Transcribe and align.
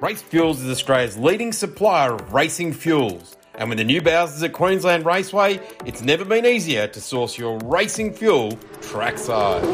Race 0.00 0.22
Fuels 0.22 0.62
is 0.62 0.70
Australia's 0.70 1.18
leading 1.18 1.50
supplier 1.50 2.14
of 2.14 2.32
racing 2.32 2.72
fuels. 2.72 3.36
And 3.56 3.68
with 3.68 3.78
the 3.78 3.84
new 3.84 4.00
Bowsers 4.00 4.44
at 4.44 4.52
Queensland 4.52 5.04
Raceway, 5.04 5.60
it's 5.84 6.02
never 6.02 6.24
been 6.24 6.46
easier 6.46 6.86
to 6.86 7.00
source 7.00 7.36
your 7.36 7.58
racing 7.64 8.12
fuel 8.12 8.52
trackside. 8.80 9.64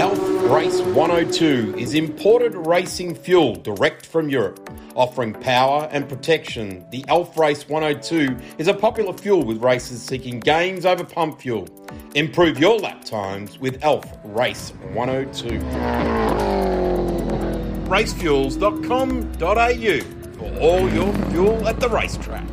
Elf 0.00 0.18
Race 0.50 0.80
102 0.80 1.76
is 1.78 1.94
imported 1.94 2.56
racing 2.66 3.14
fuel 3.14 3.54
direct 3.54 4.04
from 4.04 4.28
Europe. 4.28 4.68
Offering 4.96 5.32
power 5.32 5.88
and 5.92 6.08
protection, 6.08 6.84
the 6.90 7.04
Elf 7.06 7.38
Race 7.38 7.68
102 7.68 8.36
is 8.58 8.66
a 8.66 8.74
popular 8.74 9.12
fuel 9.12 9.44
with 9.44 9.62
racers 9.62 10.02
seeking 10.02 10.40
gains 10.40 10.84
over 10.84 11.04
pump 11.04 11.40
fuel. 11.40 11.68
Improve 12.16 12.58
your 12.58 12.80
lap 12.80 13.04
times 13.04 13.60
with 13.60 13.78
Elf 13.84 14.04
Race 14.24 14.70
102. 14.92 16.91
Racefuels.com.au 17.92 20.00
for 20.38 20.48
all 20.60 20.88
your 20.88 21.12
fuel 21.28 21.68
at 21.68 21.78
the 21.78 21.90
racetrack. 21.90 22.48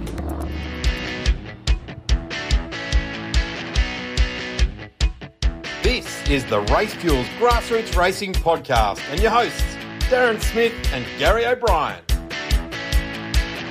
This 5.81 6.29
is 6.29 6.43
the 6.43 6.59
Race 6.75 6.93
Fuels 6.95 7.25
Grassroots 7.39 7.95
Racing 7.95 8.33
Podcast 8.33 8.99
and 9.11 9.21
your 9.21 9.31
hosts, 9.31 9.63
Darren 10.09 10.41
Smith 10.41 10.73
and 10.91 11.05
Gary 11.17 11.45
O'Brien. 11.45 12.01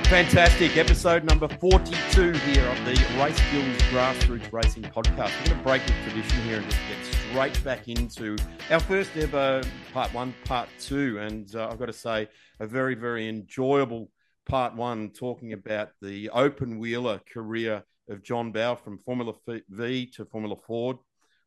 Fantastic 0.09 0.75
episode 0.75 1.23
number 1.23 1.47
42 1.47 2.31
here 2.31 2.65
of 2.65 2.83
the 2.83 2.99
Race 3.19 3.39
Fuels 3.51 3.77
Grassroots 3.91 4.51
Racing 4.51 4.81
Podcast. 4.81 5.29
We're 5.37 5.45
going 5.45 5.57
to 5.59 5.63
break 5.63 5.85
with 5.85 5.93
tradition 6.01 6.41
here 6.41 6.57
and 6.57 6.65
just 6.65 6.81
get 6.89 7.05
straight 7.29 7.63
back 7.63 7.87
into 7.87 8.35
our 8.71 8.79
first 8.79 9.15
ever 9.15 9.61
part 9.93 10.11
one, 10.11 10.33
part 10.45 10.67
two. 10.79 11.19
And 11.19 11.53
uh, 11.53 11.69
I've 11.69 11.77
got 11.77 11.85
to 11.85 11.93
say, 11.93 12.27
a 12.59 12.65
very, 12.65 12.95
very 12.95 13.29
enjoyable 13.29 14.09
part 14.47 14.75
one 14.75 15.11
talking 15.11 15.53
about 15.53 15.89
the 16.01 16.31
open 16.31 16.79
wheeler 16.79 17.21
career 17.31 17.83
of 18.09 18.23
John 18.23 18.51
Bowe 18.51 18.77
from 18.83 18.97
Formula 18.97 19.33
V 19.69 20.07
to 20.15 20.25
Formula 20.25 20.55
Ford. 20.55 20.97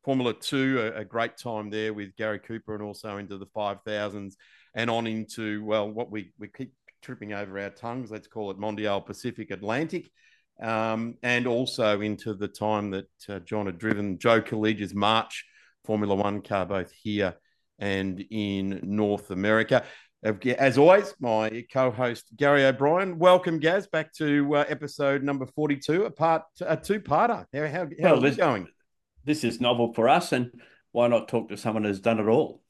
Formula 0.04 0.34
Two, 0.34 0.80
a, 0.80 1.00
a, 1.00 1.04
great 1.04 1.36
time 1.36 1.70
there 1.70 1.92
with 1.94 2.16
Gary 2.16 2.40
Cooper 2.40 2.74
and 2.74 2.82
also 2.82 3.18
into 3.18 3.38
the 3.38 3.46
5000s 3.46 4.34
and 4.74 4.90
on 4.90 5.06
into, 5.06 5.64
well, 5.64 5.88
what 5.88 6.10
we, 6.10 6.32
we 6.38 6.48
keep 6.48 6.72
tripping 7.02 7.32
over 7.32 7.58
our 7.58 7.70
tongues, 7.70 8.10
let's 8.10 8.28
call 8.28 8.50
it 8.50 8.58
Mondial 8.58 9.04
Pacific 9.04 9.50
Atlantic. 9.50 10.10
Um, 10.60 11.14
and 11.22 11.46
also 11.46 12.00
into 12.02 12.34
the 12.34 12.46
time 12.46 12.90
that 12.90 13.10
uh, 13.28 13.40
John 13.40 13.66
had 13.66 13.78
driven 13.78 14.18
Joe 14.18 14.40
Collegia's 14.40 14.94
March 14.94 15.44
Formula 15.84 16.14
One 16.14 16.40
car, 16.40 16.64
both 16.64 16.92
here 16.92 17.34
and 17.80 18.24
in 18.30 18.78
North 18.84 19.30
America. 19.32 19.82
As 20.56 20.78
always, 20.78 21.14
my 21.18 21.64
co-host 21.72 22.26
Gary 22.36 22.64
O'Brien. 22.64 23.18
Welcome, 23.18 23.58
Gaz, 23.58 23.88
back 23.88 24.12
to 24.18 24.54
uh, 24.54 24.64
episode 24.68 25.24
number 25.24 25.46
forty-two, 25.46 26.04
a 26.04 26.10
part 26.12 26.42
a 26.60 26.76
two-parter. 26.76 27.46
How 27.52 27.66
how, 27.66 27.88
how 28.00 28.20
well, 28.20 28.34
going? 28.34 28.68
This 29.24 29.42
is 29.42 29.60
novel 29.60 29.92
for 29.94 30.08
us, 30.08 30.30
and 30.30 30.52
why 30.92 31.08
not 31.08 31.26
talk 31.26 31.48
to 31.48 31.56
someone 31.56 31.82
who's 31.82 31.98
done 31.98 32.20
it 32.20 32.28
all? 32.28 32.61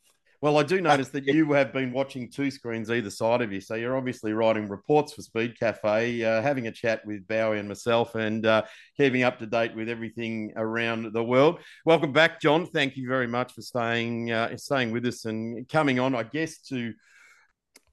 Well, 0.43 0.59
I 0.59 0.65
do 0.65 0.81
notice 0.81 1.11
that 1.11 1.25
you 1.25 1.53
have 1.53 1.73
been 1.73 1.93
watching 1.93 2.29
two 2.29 2.51
screens 2.51 2.91
either 2.91 3.11
side 3.11 3.43
of 3.43 3.53
you. 3.53 3.61
So 3.61 3.77
you're 3.77 3.97
obviously 3.97 4.33
writing 4.33 4.69
reports 4.69 5.13
for 5.13 5.23
Speed 5.23 5.57
Cafe, 5.57 6.25
uh, 6.25 6.43
having 6.43 6.67
a 6.67 6.73
chat 6.73 7.07
with 7.07 7.29
Bowie 7.29 7.61
and 7.61 7.69
myself, 7.69 8.17
and 8.17 8.45
uh, 8.45 8.63
keeping 8.97 9.23
up 9.23 9.39
to 9.39 9.47
date 9.47 9.77
with 9.77 9.89
everything 9.89 10.53
around 10.57 11.13
the 11.13 11.23
world. 11.23 11.61
Welcome 11.87 12.13
back, 12.13 12.41
John. 12.41 12.67
Thank 12.67 12.97
you 12.97 13.07
very 13.07 13.29
much 13.29 13.53
for 13.53 13.63
staying 13.63 14.33
uh, 14.33 14.57
staying 14.57 14.91
with 14.91 15.07
us 15.07 15.27
and 15.27 15.69
coming 15.69 16.01
on, 16.01 16.13
I 16.17 16.25
guess, 16.25 16.59
to. 16.71 16.93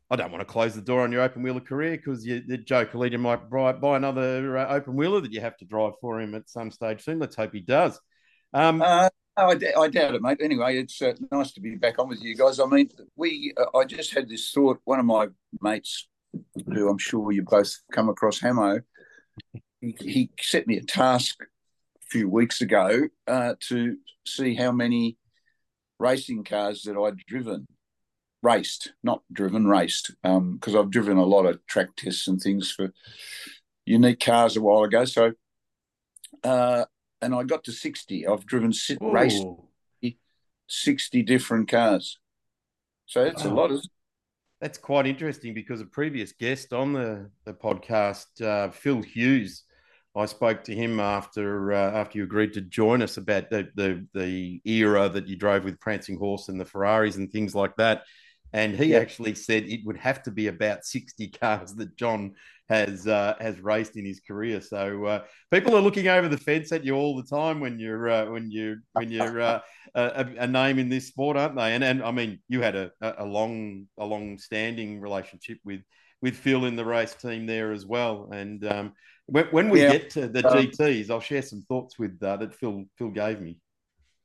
I 0.09 0.15
don't 0.15 0.31
want 0.31 0.41
to 0.41 0.51
close 0.51 0.73
the 0.73 0.81
door 0.81 1.01
on 1.01 1.11
your 1.11 1.21
open 1.21 1.43
wheeler 1.43 1.59
career 1.59 1.97
because 1.97 2.23
the 2.23 2.57
Joe 2.57 2.83
Collegian 2.83 3.21
might 3.21 3.47
buy, 3.47 3.73
buy 3.73 3.95
another 3.95 4.57
uh, 4.57 4.73
open 4.73 4.95
wheeler 4.95 5.21
that 5.21 5.31
you 5.31 5.39
have 5.39 5.57
to 5.57 5.65
drive 5.65 5.93
for 6.01 6.19
him 6.19 6.33
at 6.33 6.49
some 6.49 6.71
stage 6.71 7.03
soon. 7.03 7.19
Let's 7.19 7.35
hope 7.35 7.53
he 7.53 7.59
does. 7.59 7.99
Um, 8.55 8.81
uh, 8.81 9.09
I, 9.47 9.55
d- 9.55 9.73
I 9.77 9.87
doubt 9.87 10.15
it, 10.15 10.21
mate. 10.21 10.39
Anyway, 10.41 10.77
it's 10.77 11.01
uh, 11.01 11.13
nice 11.31 11.51
to 11.53 11.61
be 11.61 11.75
back 11.75 11.99
on 11.99 12.09
with 12.09 12.21
you 12.21 12.35
guys. 12.35 12.59
I 12.59 12.65
mean, 12.65 12.89
we. 13.15 13.53
Uh, 13.57 13.77
I 13.77 13.85
just 13.85 14.13
had 14.13 14.29
this 14.29 14.51
thought. 14.51 14.79
One 14.85 14.99
of 14.99 15.05
my 15.05 15.27
mates, 15.61 16.07
who 16.67 16.89
I'm 16.89 16.97
sure 16.97 17.31
you 17.31 17.43
both 17.43 17.75
come 17.91 18.09
across, 18.09 18.39
Hamo, 18.39 18.81
he, 19.81 19.95
he 19.99 20.31
set 20.39 20.67
me 20.67 20.77
a 20.77 20.83
task 20.83 21.37
a 21.41 22.05
few 22.09 22.29
weeks 22.29 22.61
ago 22.61 23.07
uh, 23.27 23.55
to 23.69 23.97
see 24.25 24.55
how 24.55 24.71
many 24.71 25.17
racing 25.99 26.43
cars 26.43 26.83
that 26.83 26.97
I'd 26.97 27.17
driven, 27.27 27.67
raced, 28.41 28.93
not 29.03 29.21
driven, 29.31 29.67
raced, 29.67 30.11
because 30.23 30.75
um, 30.75 30.77
I've 30.77 30.91
driven 30.91 31.17
a 31.17 31.25
lot 31.25 31.45
of 31.45 31.65
track 31.67 31.89
tests 31.97 32.27
and 32.27 32.39
things 32.39 32.71
for 32.71 32.93
unique 33.85 34.19
cars 34.19 34.55
a 34.55 34.61
while 34.61 34.83
ago. 34.83 35.05
So 35.05 35.33
uh, 36.43 36.85
and 37.21 37.35
I 37.35 37.43
got 37.43 37.63
to 37.65 37.71
60. 37.71 38.27
I've 38.27 38.45
driven 38.45 38.71
Ooh. 39.01 39.11
raced 39.11 39.45
60 40.69 41.23
different 41.23 41.69
cars. 41.69 42.19
So 43.05 43.23
it's 43.23 43.45
oh. 43.45 43.51
a 43.51 43.53
lot, 43.53 43.71
of. 43.71 43.83
That's 44.61 44.77
quite 44.77 45.07
interesting 45.07 45.53
because 45.53 45.81
a 45.81 45.85
previous 45.85 46.31
guest 46.31 46.73
on 46.73 46.93
the, 46.93 47.29
the 47.45 47.53
podcast, 47.53 48.41
uh, 48.41 48.69
Phil 48.71 49.01
Hughes, 49.01 49.63
I 50.15 50.25
spoke 50.25 50.63
to 50.65 50.75
him 50.75 50.99
after 50.99 51.71
uh, 51.71 51.91
after 51.91 52.17
you 52.17 52.23
agreed 52.23 52.53
to 52.53 52.61
join 52.61 53.01
us 53.01 53.17
about 53.17 53.49
the, 53.49 53.69
the 53.75 54.05
the 54.13 54.61
era 54.65 55.07
that 55.07 55.27
you 55.27 55.35
drove 55.35 55.63
with 55.63 55.79
Prancing 55.79 56.17
Horse 56.17 56.49
and 56.49 56.59
the 56.59 56.65
Ferraris 56.65 57.15
and 57.15 57.31
things 57.31 57.55
like 57.55 57.75
that. 57.77 58.03
And 58.51 58.75
he 58.75 58.85
yeah. 58.85 58.97
actually 58.97 59.35
said 59.35 59.63
it 59.63 59.85
would 59.85 59.97
have 59.97 60.23
to 60.23 60.31
be 60.31 60.47
about 60.47 60.83
60 60.83 61.27
cars 61.29 61.75
that 61.75 61.95
John 61.95 62.33
has 62.69 63.07
uh, 63.07 63.35
has 63.39 63.59
raced 63.59 63.97
in 63.97 64.05
his 64.05 64.19
career. 64.19 64.61
So 64.61 65.05
uh, 65.05 65.23
people 65.51 65.75
are 65.75 65.81
looking 65.81 66.07
over 66.07 66.27
the 66.27 66.37
fence 66.37 66.71
at 66.71 66.85
you 66.85 66.95
all 66.95 67.15
the 67.15 67.23
time 67.23 67.59
when 67.59 67.79
you're 67.79 68.09
uh, 68.09 68.25
when 68.27 68.51
you 68.51 68.77
when 68.93 69.11
you're 69.11 69.41
uh, 69.41 69.59
a, 69.95 70.27
a, 70.37 70.47
name 70.47 70.77
in 70.77 70.87
this 70.87 71.07
sport, 71.07 71.35
aren't 71.35 71.55
they? 71.55 71.73
And 71.73 71.83
and 71.83 72.03
I 72.03 72.11
mean, 72.11 72.39
you 72.47 72.61
had 72.61 72.75
a, 72.75 72.91
a 73.01 73.25
long 73.25 73.87
a 73.97 74.05
long 74.05 74.37
standing 74.37 75.01
relationship 75.01 75.57
with 75.65 75.81
with 76.21 76.35
Phil 76.35 76.65
in 76.65 76.75
the 76.75 76.85
race 76.85 77.15
team 77.15 77.47
there 77.47 77.71
as 77.71 77.85
well. 77.85 78.29
And 78.31 78.63
um, 78.65 78.93
when, 79.25 79.45
when 79.45 79.69
we 79.69 79.81
yeah. 79.81 79.93
get 79.93 80.09
to 80.11 80.27
the 80.27 80.47
um, 80.47 80.57
GTS, 80.57 81.09
I'll 81.09 81.19
share 81.21 81.41
some 81.41 81.63
thoughts 81.63 81.97
with 81.97 82.21
uh, 82.21 82.37
that 82.37 82.53
Phil 82.53 82.85
Phil 82.97 83.09
gave 83.09 83.41
me. 83.41 83.57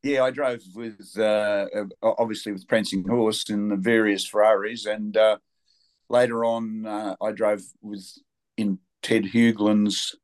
Yeah, 0.02 0.24
I 0.24 0.30
drove 0.30 0.60
with 0.74 1.18
uh, 1.18 1.64
obviously 2.02 2.52
with 2.52 2.68
Prancing 2.68 3.08
Horse 3.08 3.48
in 3.48 3.70
the 3.70 3.76
various 3.76 4.26
Ferraris, 4.26 4.84
and 4.84 5.16
uh, 5.16 5.38
later 6.10 6.44
on 6.44 6.84
uh, 6.84 7.16
I 7.22 7.32
drove 7.32 7.62
with 7.80 8.06
in 8.56 8.78
Ted 9.02 9.24
Huglin's 9.24 10.14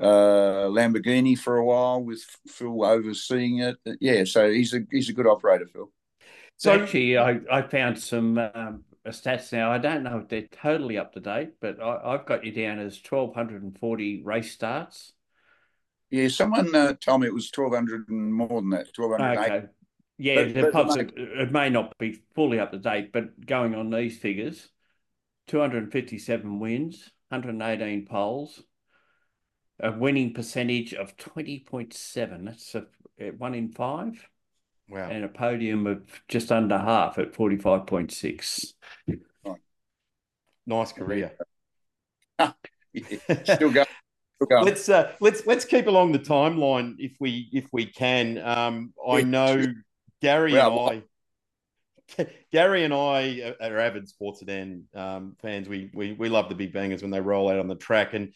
uh, 0.00 0.68
Lamborghini 0.68 1.36
for 1.38 1.56
a 1.56 1.64
while 1.64 2.02
with 2.02 2.22
Phil 2.46 2.84
overseeing 2.84 3.58
it. 3.58 3.76
Yeah, 4.00 4.24
so 4.24 4.50
he's 4.50 4.74
a 4.74 4.80
he's 4.90 5.08
a 5.08 5.14
good 5.14 5.26
operator, 5.26 5.66
Phil. 5.72 5.90
So 6.56 6.72
actually, 6.72 7.16
I, 7.16 7.40
I 7.50 7.62
found 7.62 7.98
some 7.98 8.38
um, 8.38 8.84
stats 9.06 9.52
now. 9.52 9.70
I 9.70 9.78
don't 9.78 10.02
know 10.02 10.18
if 10.18 10.28
they're 10.28 10.48
totally 10.50 10.98
up 10.98 11.12
to 11.12 11.20
date, 11.20 11.60
but 11.60 11.80
I, 11.80 12.12
have 12.12 12.26
got 12.26 12.44
you 12.44 12.52
down 12.52 12.78
as 12.78 13.00
twelve 13.00 13.34
hundred 13.34 13.62
and 13.62 13.78
forty 13.78 14.22
race 14.22 14.52
starts 14.52 15.12
yeah, 16.10 16.28
someone 16.28 16.74
uh, 16.74 16.94
told 16.94 17.20
me 17.20 17.26
it 17.26 17.34
was 17.34 17.50
twelve 17.50 17.74
hundred 17.74 18.08
and 18.08 18.32
more 18.32 18.60
than 18.60 18.70
that, 18.70 18.92
twelve 18.94 19.12
hundred. 19.18 19.38
Okay. 19.38 19.66
Yeah, 20.16 20.44
but, 20.44 20.54
the 20.54 20.70
but 20.72 20.98
it, 20.98 21.12
it 21.16 21.52
may 21.52 21.70
not 21.70 21.96
be 21.98 22.20
fully 22.34 22.58
up 22.58 22.72
to 22.72 22.78
date, 22.78 23.12
but 23.12 23.44
going 23.46 23.74
on 23.74 23.90
these 23.90 24.18
figures, 24.18 24.68
two 25.46 25.60
hundred 25.60 25.82
and 25.84 25.92
fifty-seven 25.92 26.58
wins, 26.58 27.10
one 27.28 27.42
hundred 27.42 27.54
and 27.54 27.62
eighteen 27.62 28.06
poles, 28.06 28.62
a 29.80 29.92
winning 29.92 30.34
percentage 30.34 30.94
of 30.94 31.16
twenty 31.16 31.60
point 31.60 31.92
seven. 31.94 32.44
That's 32.46 32.74
a, 32.74 33.30
one 33.30 33.54
in 33.54 33.70
five. 33.70 34.28
Wow. 34.90 35.08
And 35.10 35.22
a 35.24 35.28
podium 35.28 35.86
of 35.86 36.22
just 36.28 36.50
under 36.50 36.78
half 36.78 37.18
at 37.18 37.34
forty 37.34 37.58
five 37.58 37.86
point 37.86 38.10
six. 38.10 38.72
Nice 40.66 40.92
career. 40.92 41.32
Still 43.44 43.70
going 43.70 43.86
let's 44.40 44.88
uh, 44.88 45.12
let's 45.20 45.46
let's 45.46 45.64
keep 45.64 45.86
along 45.86 46.12
the 46.12 46.18
timeline 46.18 46.96
if 46.98 47.16
we 47.20 47.48
if 47.52 47.66
we 47.72 47.86
can. 47.86 48.38
Um, 48.38 48.92
I 49.06 49.22
know 49.22 49.64
Gary 50.22 50.52
well, 50.52 50.88
and 50.88 51.00
I. 51.00 51.02
Gary 52.52 52.84
and 52.84 52.94
I 52.94 53.54
are 53.60 53.78
avid 53.78 54.08
sports 54.08 54.40
sedan 54.40 54.84
um, 54.94 55.36
fans. 55.40 55.68
We, 55.68 55.90
we 55.94 56.12
we 56.12 56.28
love 56.28 56.48
the 56.48 56.54
big 56.54 56.72
bangers 56.72 57.02
when 57.02 57.10
they 57.10 57.20
roll 57.20 57.48
out 57.48 57.58
on 57.58 57.68
the 57.68 57.74
track, 57.74 58.14
and 58.14 58.32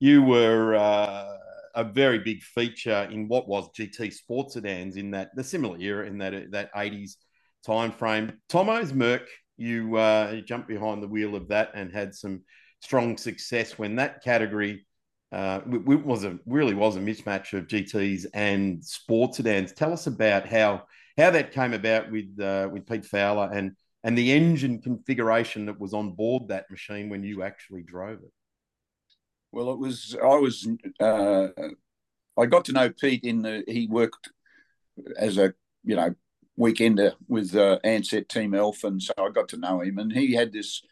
you 0.00 0.22
were 0.22 0.74
uh, 0.74 1.36
a 1.74 1.84
very 1.84 2.18
big 2.18 2.42
feature 2.42 3.08
in 3.10 3.28
what 3.28 3.48
was 3.48 3.70
GT 3.70 4.12
sports 4.12 4.54
sedans 4.54 4.96
in 4.96 5.10
that 5.12 5.30
the 5.34 5.44
similar 5.44 5.78
era 5.78 6.06
in 6.06 6.18
that 6.18 6.50
that 6.52 6.70
eighties 6.76 7.16
time 7.64 7.92
frame. 7.92 8.32
Tomo's 8.48 8.92
Merc, 8.92 9.26
you 9.56 9.96
uh, 9.96 10.40
jumped 10.42 10.68
behind 10.68 11.02
the 11.02 11.08
wheel 11.08 11.34
of 11.34 11.48
that 11.48 11.70
and 11.74 11.92
had 11.92 12.14
some 12.14 12.42
strong 12.80 13.16
success 13.16 13.78
when 13.78 13.96
that 13.96 14.22
category 14.22 14.86
uh, 15.32 15.60
was 15.64 16.24
a 16.24 16.38
really 16.46 16.74
was 16.74 16.96
a 16.96 17.00
mismatch 17.00 17.56
of 17.56 17.66
GTS 17.66 18.26
and 18.34 18.84
sports 18.84 19.38
sedans. 19.38 19.72
Tell 19.72 19.92
us 19.92 20.06
about 20.06 20.46
how 20.46 20.84
how 21.16 21.30
that 21.30 21.52
came 21.52 21.72
about 21.72 22.10
with 22.10 22.38
uh, 22.40 22.68
with 22.72 22.86
Pete 22.86 23.04
Fowler 23.04 23.50
and 23.52 23.72
and 24.02 24.18
the 24.18 24.32
engine 24.32 24.82
configuration 24.82 25.66
that 25.66 25.80
was 25.80 25.94
on 25.94 26.12
board 26.12 26.48
that 26.48 26.70
machine 26.70 27.08
when 27.08 27.22
you 27.22 27.42
actually 27.42 27.82
drove 27.82 28.18
it? 28.18 28.32
Well, 29.52 29.70
it 29.70 29.78
was 29.78 30.16
I 30.20 30.34
was 30.36 30.68
uh, 31.00 31.48
I 32.36 32.46
got 32.46 32.64
to 32.66 32.72
know 32.72 32.90
Pete 32.90 33.24
in 33.24 33.42
the 33.42 33.64
he 33.66 33.86
worked 33.86 34.30
as 35.16 35.38
a 35.38 35.54
you 35.84 35.96
know 35.96 36.14
weekender 36.58 37.14
with 37.28 37.54
uh, 37.54 37.78
Ansett 37.84 38.28
Team 38.28 38.54
Elf, 38.54 38.84
and 38.84 39.02
so 39.02 39.12
I 39.18 39.30
got 39.30 39.48
to 39.50 39.56
know 39.56 39.80
him. 39.80 39.98
And 39.98 40.12
he 40.12 40.34
had 40.34 40.52
this 40.52 40.82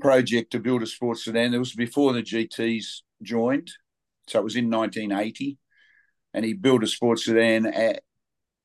project 0.00 0.52
to 0.52 0.60
build 0.60 0.82
a 0.82 0.86
sports 0.86 1.24
sedan. 1.24 1.54
It 1.54 1.58
was 1.58 1.74
before 1.74 2.12
the 2.12 2.22
GTs 2.22 3.02
joined, 3.22 3.72
so 4.28 4.38
it 4.38 4.44
was 4.44 4.56
in 4.56 4.70
1980, 4.70 5.58
and 6.32 6.44
he 6.44 6.54
built 6.54 6.84
a 6.84 6.86
sports 6.86 7.24
sedan 7.24 7.66
at 7.66 8.02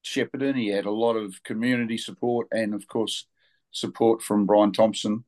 Shepparton. 0.04 0.56
He 0.56 0.68
had 0.68 0.86
a 0.86 0.92
lot 0.92 1.16
of 1.16 1.42
community 1.44 1.98
support, 1.98 2.48
and 2.52 2.74
of 2.74 2.88
course, 2.88 3.26
support 3.72 4.22
from 4.22 4.46
Brian 4.46 4.72
Thompson, 4.72 5.24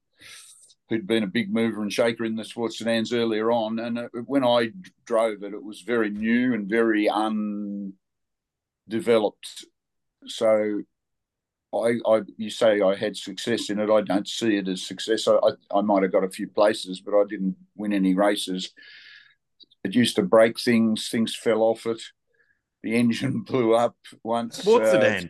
who'd 0.89 1.07
been 1.07 1.23
a 1.23 1.27
big 1.27 1.53
mover 1.53 1.81
and 1.81 1.91
shaker 1.91 2.25
in 2.25 2.35
the 2.35 2.45
sports 2.45 2.77
sedans 2.77 3.13
earlier 3.13 3.51
on. 3.51 3.79
And 3.79 3.97
uh, 3.97 4.09
when 4.25 4.43
I 4.43 4.71
drove 5.05 5.43
it, 5.43 5.53
it 5.53 5.63
was 5.63 5.81
very 5.81 6.09
new 6.09 6.53
and 6.53 6.69
very 6.69 7.09
undeveloped 7.09 7.95
so 10.27 10.81
I, 11.73 11.95
I, 12.07 12.21
you 12.37 12.49
say 12.49 12.81
I 12.81 12.95
had 12.95 13.17
success 13.17 13.69
in 13.69 13.79
it. 13.79 13.89
I 13.89 14.01
don't 14.01 14.27
see 14.27 14.57
it 14.57 14.67
as 14.67 14.85
success. 14.85 15.27
I, 15.27 15.33
I, 15.35 15.51
I, 15.79 15.81
might 15.81 16.03
have 16.03 16.11
got 16.11 16.23
a 16.23 16.29
few 16.29 16.47
places, 16.47 17.01
but 17.01 17.13
I 17.13 17.23
didn't 17.27 17.55
win 17.75 17.93
any 17.93 18.13
races. 18.13 18.71
It 19.83 19.93
used 19.93 20.15
to 20.15 20.23
break 20.23 20.59
things. 20.59 21.09
Things 21.09 21.35
fell 21.35 21.61
off 21.61 21.85
it. 21.85 22.01
The 22.85 22.95
engine 22.95 23.41
blew 23.41 23.73
up 23.73 23.97
once. 24.23 24.59
Sports 24.59 24.89
uh, 24.89 25.29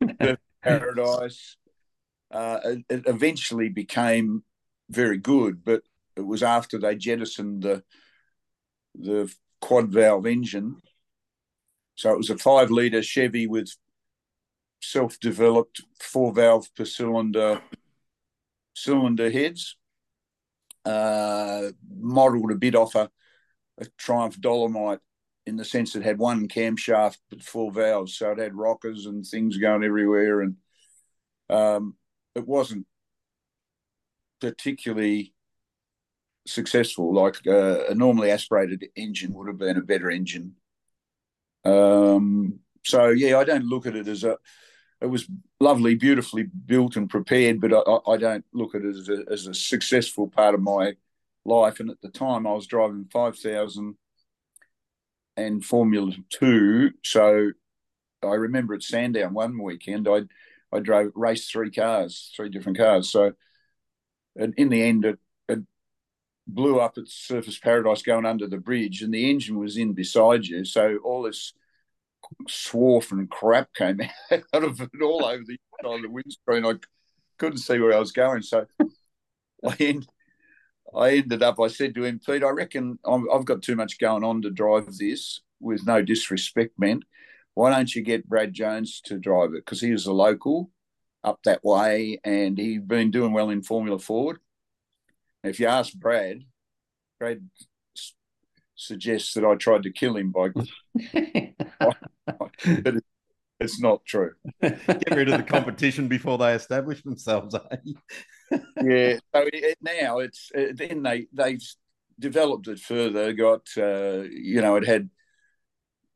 sedan. 0.00 0.36
Paradise. 0.62 1.56
Uh, 2.30 2.60
it, 2.64 2.84
it, 2.88 3.02
eventually 3.06 3.68
became 3.68 4.42
very 4.88 5.18
good, 5.18 5.64
but 5.64 5.82
it 6.16 6.26
was 6.26 6.42
after 6.42 6.78
they 6.78 6.96
jettisoned 6.96 7.62
the 7.62 7.84
the 8.94 9.32
quad 9.60 9.92
valve 9.92 10.26
engine 10.26 10.80
so 12.00 12.10
it 12.10 12.16
was 12.16 12.30
a 12.30 12.38
five 12.38 12.70
litre 12.70 13.02
Chevy 13.02 13.46
with 13.46 13.76
self 14.80 15.20
developed 15.20 15.82
four 16.00 16.32
valve 16.32 16.74
per 16.74 16.86
cylinder 16.86 17.60
cylinder 18.74 19.30
heads, 19.30 19.76
uh, 20.86 21.72
modelled 21.94 22.52
a 22.52 22.54
bit 22.54 22.74
off 22.74 22.94
a, 22.94 23.10
a 23.76 23.84
Triumph 23.98 24.40
Dolomite 24.40 25.00
in 25.50 25.56
the 25.56 25.64
sense 25.64 25.94
it 25.94 26.02
had 26.02 26.18
one 26.18 26.48
camshaft 26.48 27.18
but 27.28 27.42
four 27.42 27.70
valves, 27.72 28.16
so 28.16 28.30
it 28.30 28.38
had 28.38 28.54
rockers 28.54 29.06
and 29.06 29.26
things 29.26 29.58
going 29.58 29.84
everywhere, 29.84 30.40
and 30.40 30.56
um, 31.50 31.96
it 32.34 32.46
wasn't 32.46 32.86
particularly 34.40 35.34
successful. 36.46 37.12
Like 37.12 37.46
uh, 37.46 37.86
a 37.88 37.94
normally 37.94 38.30
aspirated 38.30 38.86
engine 38.96 39.34
would 39.34 39.48
have 39.48 39.58
been 39.58 39.76
a 39.76 39.82
better 39.82 40.10
engine 40.10 40.54
um, 41.64 42.60
so 42.84 43.08
yeah, 43.08 43.38
I 43.38 43.44
don't 43.44 43.66
look 43.66 43.86
at 43.86 43.96
it 43.96 44.08
as 44.08 44.24
a. 44.24 44.38
It 45.00 45.06
was 45.06 45.26
lovely, 45.60 45.94
beautifully 45.94 46.42
built 46.42 46.96
and 46.96 47.08
prepared, 47.08 47.60
but 47.60 47.72
I, 47.72 48.12
I 48.12 48.16
don't 48.18 48.44
look 48.52 48.74
at 48.74 48.82
it 48.82 48.96
as 48.96 49.08
a, 49.08 49.24
as 49.32 49.46
a 49.46 49.54
successful 49.54 50.28
part 50.28 50.54
of 50.54 50.60
my 50.60 50.94
life. 51.46 51.80
And 51.80 51.90
at 51.90 52.00
the 52.02 52.10
time, 52.10 52.46
I 52.46 52.52
was 52.52 52.66
driving 52.66 53.06
five 53.10 53.38
thousand 53.38 53.96
and 55.36 55.64
Formula 55.64 56.12
Two, 56.30 56.92
so 57.04 57.52
I 58.22 58.34
remember 58.34 58.74
at 58.74 58.82
Sandown 58.82 59.34
one 59.34 59.62
weekend, 59.62 60.08
I 60.08 60.22
I 60.72 60.80
drove 60.80 61.12
raced 61.14 61.50
three 61.50 61.70
cars, 61.70 62.32
three 62.36 62.48
different 62.48 62.78
cars. 62.78 63.10
So, 63.10 63.32
and 64.36 64.54
in 64.56 64.68
the 64.68 64.82
end, 64.82 65.04
it, 65.04 65.18
it 65.48 65.60
blew 66.46 66.78
up 66.78 66.96
at 66.96 67.04
Surfers 67.04 67.60
Paradise 67.60 68.02
going 68.02 68.26
under 68.26 68.46
the 68.46 68.58
bridge, 68.58 69.02
and 69.02 69.12
the 69.12 69.30
engine 69.30 69.58
was 69.58 69.76
in 69.76 69.94
beside 69.94 70.46
you. 70.46 70.64
So 70.64 70.98
all 71.04 71.22
this 71.22 71.52
swarf 72.48 73.10
and 73.12 73.28
crap 73.30 73.74
came 73.74 74.00
out 74.30 74.64
of 74.64 74.80
it 74.80 74.90
all 75.02 75.24
over 75.24 75.42
the 75.44 75.58
the 75.82 76.08
windscreen. 76.08 76.64
I 76.64 76.74
couldn't 77.38 77.58
see 77.58 77.78
where 77.78 77.94
I 77.94 77.98
was 77.98 78.12
going, 78.12 78.42
so 78.42 78.66
I 79.64 79.76
end, 79.80 80.06
I 80.94 81.16
ended 81.16 81.42
up. 81.42 81.60
I 81.60 81.68
said 81.68 81.94
to 81.94 82.04
him, 82.04 82.20
Pete, 82.24 82.42
I 82.42 82.50
reckon 82.50 82.98
I've 83.06 83.44
got 83.44 83.62
too 83.62 83.76
much 83.76 83.98
going 83.98 84.24
on 84.24 84.42
to 84.42 84.50
drive 84.50 84.86
this. 84.98 85.40
With 85.62 85.86
no 85.86 86.00
disrespect 86.00 86.78
meant, 86.78 87.04
why 87.52 87.70
don't 87.70 87.94
you 87.94 88.02
get 88.02 88.26
Brad 88.26 88.54
Jones 88.54 89.02
to 89.04 89.18
drive 89.18 89.50
it? 89.50 89.64
Because 89.64 89.82
he 89.82 89.92
was 89.92 90.06
a 90.06 90.12
local 90.12 90.70
up 91.22 91.40
that 91.44 91.62
way, 91.62 92.18
and 92.24 92.56
he'd 92.56 92.88
been 92.88 93.10
doing 93.10 93.34
well 93.34 93.50
in 93.50 93.62
Formula 93.62 93.98
Ford. 93.98 94.38
If 95.44 95.60
you 95.60 95.66
ask 95.66 95.92
Brad, 95.92 96.44
Brad 97.18 97.42
suggests 98.74 99.34
that 99.34 99.44
I 99.44 99.54
tried 99.56 99.82
to 99.82 99.92
kill 99.92 100.16
him 100.16 100.32
by. 100.32 100.48
but 102.82 102.94
it's 103.60 103.80
not 103.80 104.04
true. 104.06 104.32
Get 104.62 105.14
rid 105.14 105.28
of 105.28 105.38
the 105.38 105.46
competition 105.46 106.08
before 106.08 106.38
they 106.38 106.54
establish 106.54 107.02
themselves. 107.02 107.54
Eh? 107.54 107.76
Yeah. 108.50 109.18
So 109.34 109.48
it, 109.52 109.78
now 109.80 110.18
it's 110.18 110.50
then 110.54 111.02
they 111.02 111.26
they've 111.32 111.62
developed 112.18 112.68
it 112.68 112.80
further. 112.80 113.32
Got 113.32 113.68
uh, 113.76 114.22
you 114.30 114.60
know 114.60 114.76
it 114.76 114.86
had 114.86 115.10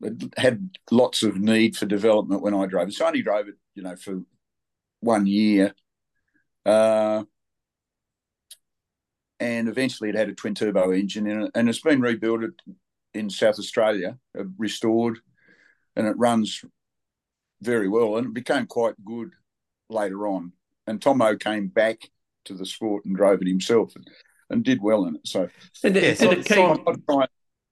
it 0.01 0.35
had 0.37 0.71
lots 0.91 1.23
of 1.23 1.37
need 1.37 1.77
for 1.77 1.87
development 1.87 2.43
when 2.43 2.55
I 2.55 2.67
drove 2.67 2.89
it. 2.89 2.95
So 2.95 3.05
I 3.05 3.09
only 3.09 3.23
drove 3.23 3.49
it 3.49 3.55
you 3.75 3.83
know 3.83 3.97
for 3.97 4.23
one 5.01 5.27
year. 5.27 5.75
Uh, 6.65 7.25
and 9.41 9.69
eventually 9.69 10.09
it 10.09 10.15
had 10.15 10.29
a 10.29 10.35
twin 10.35 10.55
turbo 10.55 10.93
engine 10.93 11.27
in 11.27 11.43
it, 11.43 11.51
and 11.55 11.69
it's 11.69 11.81
been 11.81 12.01
rebuilt 12.01 12.43
in 13.13 13.31
South 13.31 13.59
Australia, 13.59 14.19
uh, 14.39 14.45
restored, 14.59 15.19
and 15.97 16.07
it 16.07 16.17
runs 16.17 16.65
very 17.61 17.89
well, 17.89 18.17
and 18.17 18.29
it 18.29 18.35
became 18.35 18.67
quite 18.67 18.95
good 19.05 19.31
later 19.89 20.27
on. 20.27 20.53
And 20.87 21.01
Tomo 21.01 21.37
came 21.37 21.69
back 21.69 22.11
to 22.45 22.55
the 22.55 22.67
sport 22.67 23.05
and 23.05 23.17
drove 23.17 23.43
it 23.43 23.49
himself, 23.49 23.95
and, 23.97 24.09
and 24.51 24.65
did 24.65 24.81
well 24.83 25.05
in 25.05 25.17
it. 25.17 25.27
So, 25.27 25.49
and, 25.83 25.97
yeah, 25.97 26.15
so, 26.15 26.41
Simon, 26.43 26.85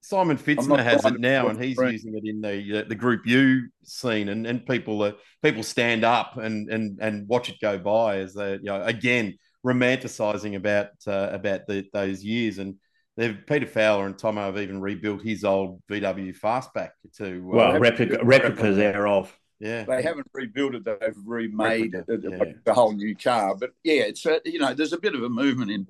Simon 0.03 0.37
Fitzner 0.37 0.83
has 0.83 1.05
it 1.05 1.19
now, 1.19 1.47
and 1.47 1.61
he's 1.61 1.77
using 1.77 2.15
it 2.15 2.25
in 2.25 2.41
the 2.41 2.79
uh, 2.79 2.83
the 2.87 2.95
Group 2.95 3.25
U 3.25 3.69
scene, 3.83 4.27
and 4.29 4.45
and 4.45 4.65
people 4.65 5.01
uh, 5.01 5.13
people 5.41 5.63
stand 5.63 6.03
up 6.03 6.37
and 6.37 6.69
and 6.69 6.99
and 7.01 7.27
watch 7.27 7.49
it 7.49 7.55
go 7.61 7.77
by 7.77 8.17
as 8.17 8.33
they 8.33 8.53
you 8.53 8.63
know 8.63 8.83
again 8.83 9.37
romanticizing 9.65 10.55
about 10.55 10.89
uh, 11.07 11.29
about 11.31 11.67
the, 11.67 11.85
those 11.93 12.21
years. 12.21 12.57
And 12.57 12.75
they've 13.15 13.37
Peter 13.47 13.65
Fowler 13.65 14.05
and 14.05 14.17
Tomo 14.17 14.41
have 14.41 14.57
even 14.57 14.81
rebuilt 14.81 15.23
his 15.23 15.45
old 15.45 15.81
VW 15.89 16.37
Fastback 16.37 16.89
to 17.17 17.37
uh, 17.37 17.55
well 17.55 17.79
replica, 17.79 18.23
replica 18.23 18.73
thereof. 18.73 19.33
Yeah, 19.63 19.83
they 19.85 20.01
haven't 20.01 20.27
rebuilt 20.33 20.75
it; 20.75 20.83
they've 20.83 21.15
remade 21.25 21.95
it, 21.95 22.05
yeah. 22.07 22.51
the 22.65 22.73
whole 22.73 22.91
new 22.91 23.15
car. 23.15 23.55
But 23.55 23.71
yeah, 23.81 24.03
it's 24.03 24.25
a, 24.25 24.41
you 24.43 24.59
know 24.59 24.73
there's 24.73 24.91
a 24.91 24.99
bit 24.99 25.15
of 25.15 25.23
a 25.23 25.29
movement 25.29 25.71
in 25.71 25.87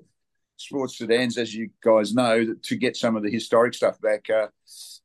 sports 0.56 0.96
sedans, 0.96 1.36
as 1.38 1.52
you 1.52 1.70
guys 1.82 2.14
know, 2.14 2.54
to 2.54 2.76
get 2.76 2.96
some 2.96 3.16
of 3.16 3.24
the 3.24 3.30
historic 3.32 3.74
stuff 3.74 4.00
back. 4.00 4.30
Uh, 4.30 4.46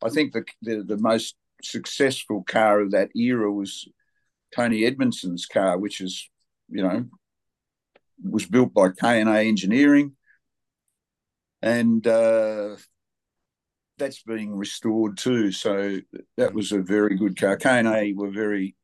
I 0.04 0.10
think 0.10 0.34
the, 0.34 0.46
the 0.62 0.84
the 0.84 0.98
most 0.98 1.36
successful 1.64 2.44
car 2.44 2.80
of 2.80 2.92
that 2.92 3.10
era 3.16 3.52
was 3.52 3.88
Tony 4.56 4.86
Edmondson's 4.86 5.48
car, 5.48 5.80
which 5.80 6.00
is 6.00 6.30
you 6.70 6.84
know 6.84 7.06
was 8.24 8.46
built 8.46 8.72
by 8.72 8.90
K&A 8.90 9.48
Engineering, 9.48 10.16
and 11.64 12.06
uh, 12.06 12.76
that's 14.00 14.24
being 14.24 14.56
restored 14.56 15.18
too. 15.18 15.52
So 15.52 16.00
that 16.38 16.54
was 16.54 16.72
a 16.72 16.80
very 16.80 17.16
good 17.16 17.40
car. 17.40 17.58
K&A 17.58 18.14
were 18.14 18.32
very 18.32 18.76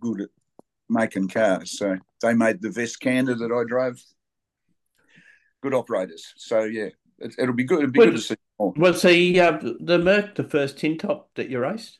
good 0.00 0.22
at 0.22 0.28
making 0.88 1.28
cars, 1.28 1.78
so 1.78 1.96
they 2.22 2.34
made 2.34 2.62
the 2.62 2.68
Veskanda 2.68 3.38
that 3.38 3.52
I 3.52 3.68
drove. 3.68 4.02
Good 5.62 5.74
operators. 5.74 6.32
So 6.36 6.64
yeah, 6.64 6.88
it, 7.18 7.34
will 7.38 7.52
be 7.52 7.64
good. 7.64 7.80
It'll 7.80 7.90
be 7.90 7.98
well, 7.98 8.08
good 8.08 8.16
to 8.16 8.22
see 8.22 8.36
more. 8.58 8.72
Was 8.76 9.02
the 9.02 9.40
uh, 9.40 9.58
the 9.80 9.98
Merc 9.98 10.34
the 10.34 10.44
first 10.44 10.78
tin 10.78 10.98
top 10.98 11.30
that 11.34 11.50
you 11.50 11.58
raced? 11.60 11.98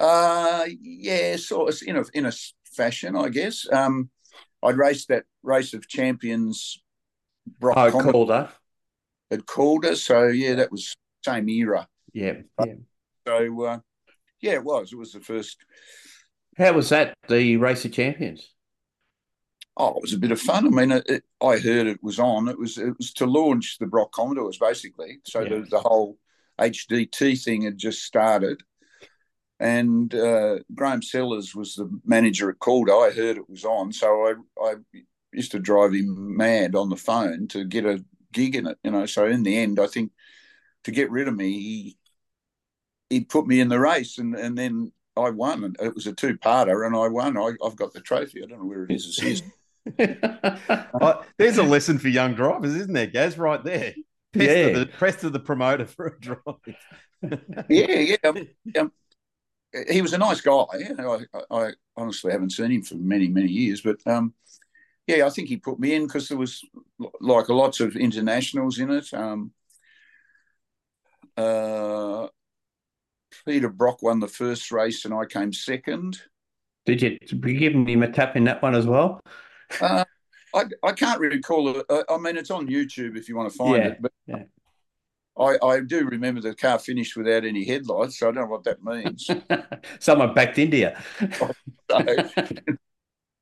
Uh 0.00 0.64
yeah, 0.80 1.36
sort 1.36 1.72
of 1.72 1.80
in 1.86 1.96
a 1.96 2.04
in 2.14 2.26
a 2.26 2.32
fashion, 2.74 3.16
I 3.16 3.28
guess. 3.28 3.66
Um, 3.70 4.10
I'd 4.62 4.76
raced 4.76 5.08
that 5.08 5.24
race 5.42 5.74
of 5.74 5.88
champions. 5.88 6.82
Brock 7.60 7.94
oh, 7.94 8.10
Calder. 8.10 8.48
At 9.30 9.46
Calder. 9.46 9.94
So, 9.96 10.26
yeah, 10.26 10.54
that 10.54 10.72
was 10.72 10.96
same 11.24 11.48
era. 11.48 11.88
Yeah. 12.12 12.34
yeah. 12.64 12.74
So, 13.26 13.64
uh, 13.64 13.78
yeah, 14.40 14.52
it 14.52 14.64
was. 14.64 14.92
It 14.92 14.96
was 14.96 15.12
the 15.12 15.20
first. 15.20 15.56
How 16.56 16.72
was 16.72 16.90
that, 16.90 17.14
the 17.28 17.56
race 17.56 17.84
of 17.84 17.92
champions? 17.92 18.50
Oh, 19.76 19.96
it 19.96 20.02
was 20.02 20.12
a 20.12 20.18
bit 20.18 20.30
of 20.30 20.40
fun. 20.40 20.66
I 20.66 20.70
mean, 20.70 20.92
it, 20.92 21.04
it, 21.08 21.24
I 21.42 21.58
heard 21.58 21.88
it 21.88 22.02
was 22.02 22.20
on. 22.20 22.48
It 22.48 22.58
was 22.58 22.78
it 22.78 22.96
was 22.96 23.12
to 23.14 23.26
launch 23.26 23.78
the 23.80 23.86
Brock 23.86 24.12
Commodores, 24.12 24.58
basically. 24.58 25.18
So 25.24 25.40
yeah. 25.40 25.48
the, 25.48 25.66
the 25.70 25.80
whole 25.80 26.16
HDT 26.60 27.42
thing 27.42 27.62
had 27.62 27.78
just 27.78 28.02
started. 28.02 28.62
And 29.58 30.14
uh, 30.14 30.58
Graham 30.74 31.02
Sellers 31.02 31.54
was 31.54 31.74
the 31.74 31.88
manager 32.04 32.50
at 32.50 32.58
Calder. 32.58 32.92
I 32.92 33.10
heard 33.10 33.36
it 33.36 33.48
was 33.48 33.64
on, 33.64 33.92
so 33.92 34.26
I, 34.26 34.34
I 34.64 34.74
used 35.32 35.52
to 35.52 35.58
drive 35.58 35.94
him 35.94 36.36
mad 36.36 36.74
on 36.74 36.90
the 36.90 36.96
phone 36.96 37.48
to 37.48 37.64
get 37.64 37.86
a 37.86 38.04
gig 38.32 38.56
in 38.56 38.66
it. 38.66 38.78
You 38.84 38.90
know, 38.90 39.06
so 39.06 39.26
in 39.26 39.42
the 39.42 39.56
end, 39.56 39.80
I 39.80 39.86
think 39.86 40.12
to 40.84 40.90
get 40.90 41.10
rid 41.10 41.28
of 41.28 41.34
me, 41.34 41.52
he 41.52 41.96
he 43.10 43.20
put 43.20 43.46
me 43.46 43.60
in 43.60 43.68
the 43.68 43.80
race, 43.80 44.18
and 44.18 44.34
and 44.34 44.56
then 44.56 44.92
I 45.16 45.30
won. 45.30 45.64
And 45.64 45.76
it 45.80 45.94
was 45.94 46.06
a 46.06 46.12
two 46.12 46.36
parter, 46.36 46.86
and 46.86 46.96
I 46.96 47.08
won. 47.08 47.36
I, 47.36 47.54
have 47.62 47.76
got 47.76 47.92
the 47.92 48.00
trophy. 48.00 48.42
I 48.42 48.46
don't 48.46 48.60
know 48.60 48.66
where 48.66 48.84
it 48.84 48.92
is. 48.92 49.18
It's 49.22 49.42
there's 51.36 51.58
a 51.58 51.62
lesson 51.62 51.98
for 51.98 52.08
young 52.08 52.34
drivers, 52.34 52.74
isn't 52.74 52.92
there, 52.92 53.06
Gaz? 53.06 53.36
Right 53.36 53.62
there. 53.62 53.94
Press 54.32 54.48
yeah. 54.48 54.72
To 54.72 55.30
the, 55.30 55.30
the 55.30 55.40
promoter 55.40 55.86
for 55.86 56.06
a 56.06 56.20
drive. 56.20 56.38
yeah, 57.68 57.98
yeah. 57.98 58.16
Um, 58.24 58.48
um, 58.78 58.92
he 59.90 60.02
was 60.02 60.12
a 60.12 60.18
nice 60.18 60.40
guy. 60.40 60.64
I, 60.98 61.18
I, 61.50 61.70
honestly 61.96 62.32
haven't 62.32 62.50
seen 62.50 62.72
him 62.72 62.82
for 62.82 62.96
many, 62.96 63.28
many 63.28 63.48
years, 63.48 63.82
but 63.82 64.04
um, 64.06 64.34
yeah, 65.06 65.26
I 65.26 65.30
think 65.30 65.48
he 65.48 65.56
put 65.56 65.78
me 65.78 65.94
in 65.94 66.06
because 66.06 66.28
there 66.28 66.38
was 66.38 66.62
like 67.20 67.48
lots 67.48 67.80
of 67.80 67.96
internationals 67.96 68.78
in 68.78 68.90
it. 68.90 69.12
Um, 69.12 69.52
uh, 71.36 72.28
Peter 73.46 73.68
Brock 73.68 74.02
won 74.02 74.20
the 74.20 74.28
first 74.28 74.70
race, 74.70 75.04
and 75.04 75.14
I 75.14 75.24
came 75.26 75.52
second. 75.52 76.20
Did 76.86 77.02
you, 77.02 77.18
did 77.18 77.44
you 77.44 77.58
give 77.58 77.72
him 77.72 78.02
a 78.02 78.10
tap 78.10 78.36
in 78.36 78.44
that 78.44 78.62
one 78.62 78.74
as 78.74 78.86
well? 78.86 79.20
Uh, 79.80 80.04
I, 80.54 80.64
I 80.82 80.92
can't 80.92 81.20
really 81.20 81.40
call 81.40 81.76
it. 81.76 81.86
I 82.08 82.16
mean, 82.18 82.36
it's 82.36 82.50
on 82.50 82.68
YouTube 82.68 83.16
if 83.16 83.28
you 83.28 83.36
want 83.36 83.50
to 83.50 83.58
find 83.58 83.76
yeah, 83.76 83.88
it. 83.88 84.02
But 84.02 84.12
yeah. 84.26 84.42
I, 85.38 85.56
I 85.62 85.80
do 85.80 86.06
remember 86.06 86.40
the 86.40 86.54
car 86.54 86.78
finished 86.78 87.16
without 87.16 87.44
any 87.44 87.64
headlights, 87.64 88.18
so 88.18 88.28
I 88.28 88.32
don't 88.32 88.44
know 88.44 88.50
what 88.50 88.64
that 88.64 88.84
means. 88.84 89.28
Someone 89.98 90.32
backed 90.32 90.58
India. 90.58 91.02
there's, 91.18 92.30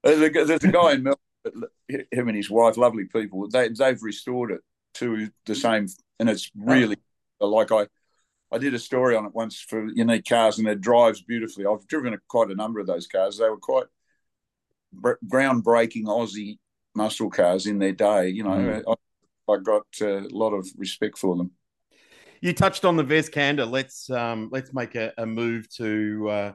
a, 0.04 0.30
there's 0.30 0.64
a 0.64 0.72
guy 0.72 0.92
in 0.92 1.02
Melbourne, 1.02 1.68
him 1.88 2.28
and 2.28 2.36
his 2.36 2.48
wife, 2.48 2.78
lovely 2.78 3.04
people. 3.04 3.48
They 3.48 3.68
they've 3.68 4.02
restored 4.02 4.52
it 4.52 4.60
to 4.94 5.28
the 5.44 5.54
same, 5.54 5.86
and 6.18 6.30
it's 6.30 6.50
really 6.56 6.96
oh. 6.98 7.11
Like 7.46 7.72
I. 7.72 7.86
I 8.54 8.58
did 8.58 8.74
a 8.74 8.78
story 8.78 9.16
on 9.16 9.24
it 9.24 9.34
once 9.34 9.58
for 9.58 9.88
unique 9.94 10.26
cars, 10.26 10.58
and 10.58 10.68
it 10.68 10.82
drives 10.82 11.22
beautifully. 11.22 11.64
I've 11.64 11.88
driven 11.88 12.14
quite 12.28 12.50
a 12.50 12.54
number 12.54 12.80
of 12.80 12.86
those 12.86 13.06
cars. 13.06 13.38
They 13.38 13.48
were 13.48 13.56
quite 13.56 13.86
groundbreaking 14.94 16.04
Aussie 16.04 16.58
muscle 16.94 17.30
cars 17.30 17.66
in 17.66 17.78
their 17.78 17.92
day. 17.92 18.28
You 18.28 18.44
know, 18.44 18.50
mm. 18.50 18.82
I, 18.86 19.52
I, 19.52 19.56
got 19.58 19.86
a 20.00 20.28
lot 20.30 20.52
of 20.52 20.66
respect 20.76 21.18
for 21.18 21.36
them. 21.36 21.52
You 22.40 22.52
touched 22.52 22.84
on 22.84 22.96
the 22.96 23.04
Veskanda. 23.04 23.70
Let's 23.70 24.10
um, 24.10 24.48
let's 24.52 24.74
make 24.74 24.94
a, 24.94 25.12
a 25.16 25.26
move 25.26 25.68
to 25.76 26.28
uh, 26.28 26.52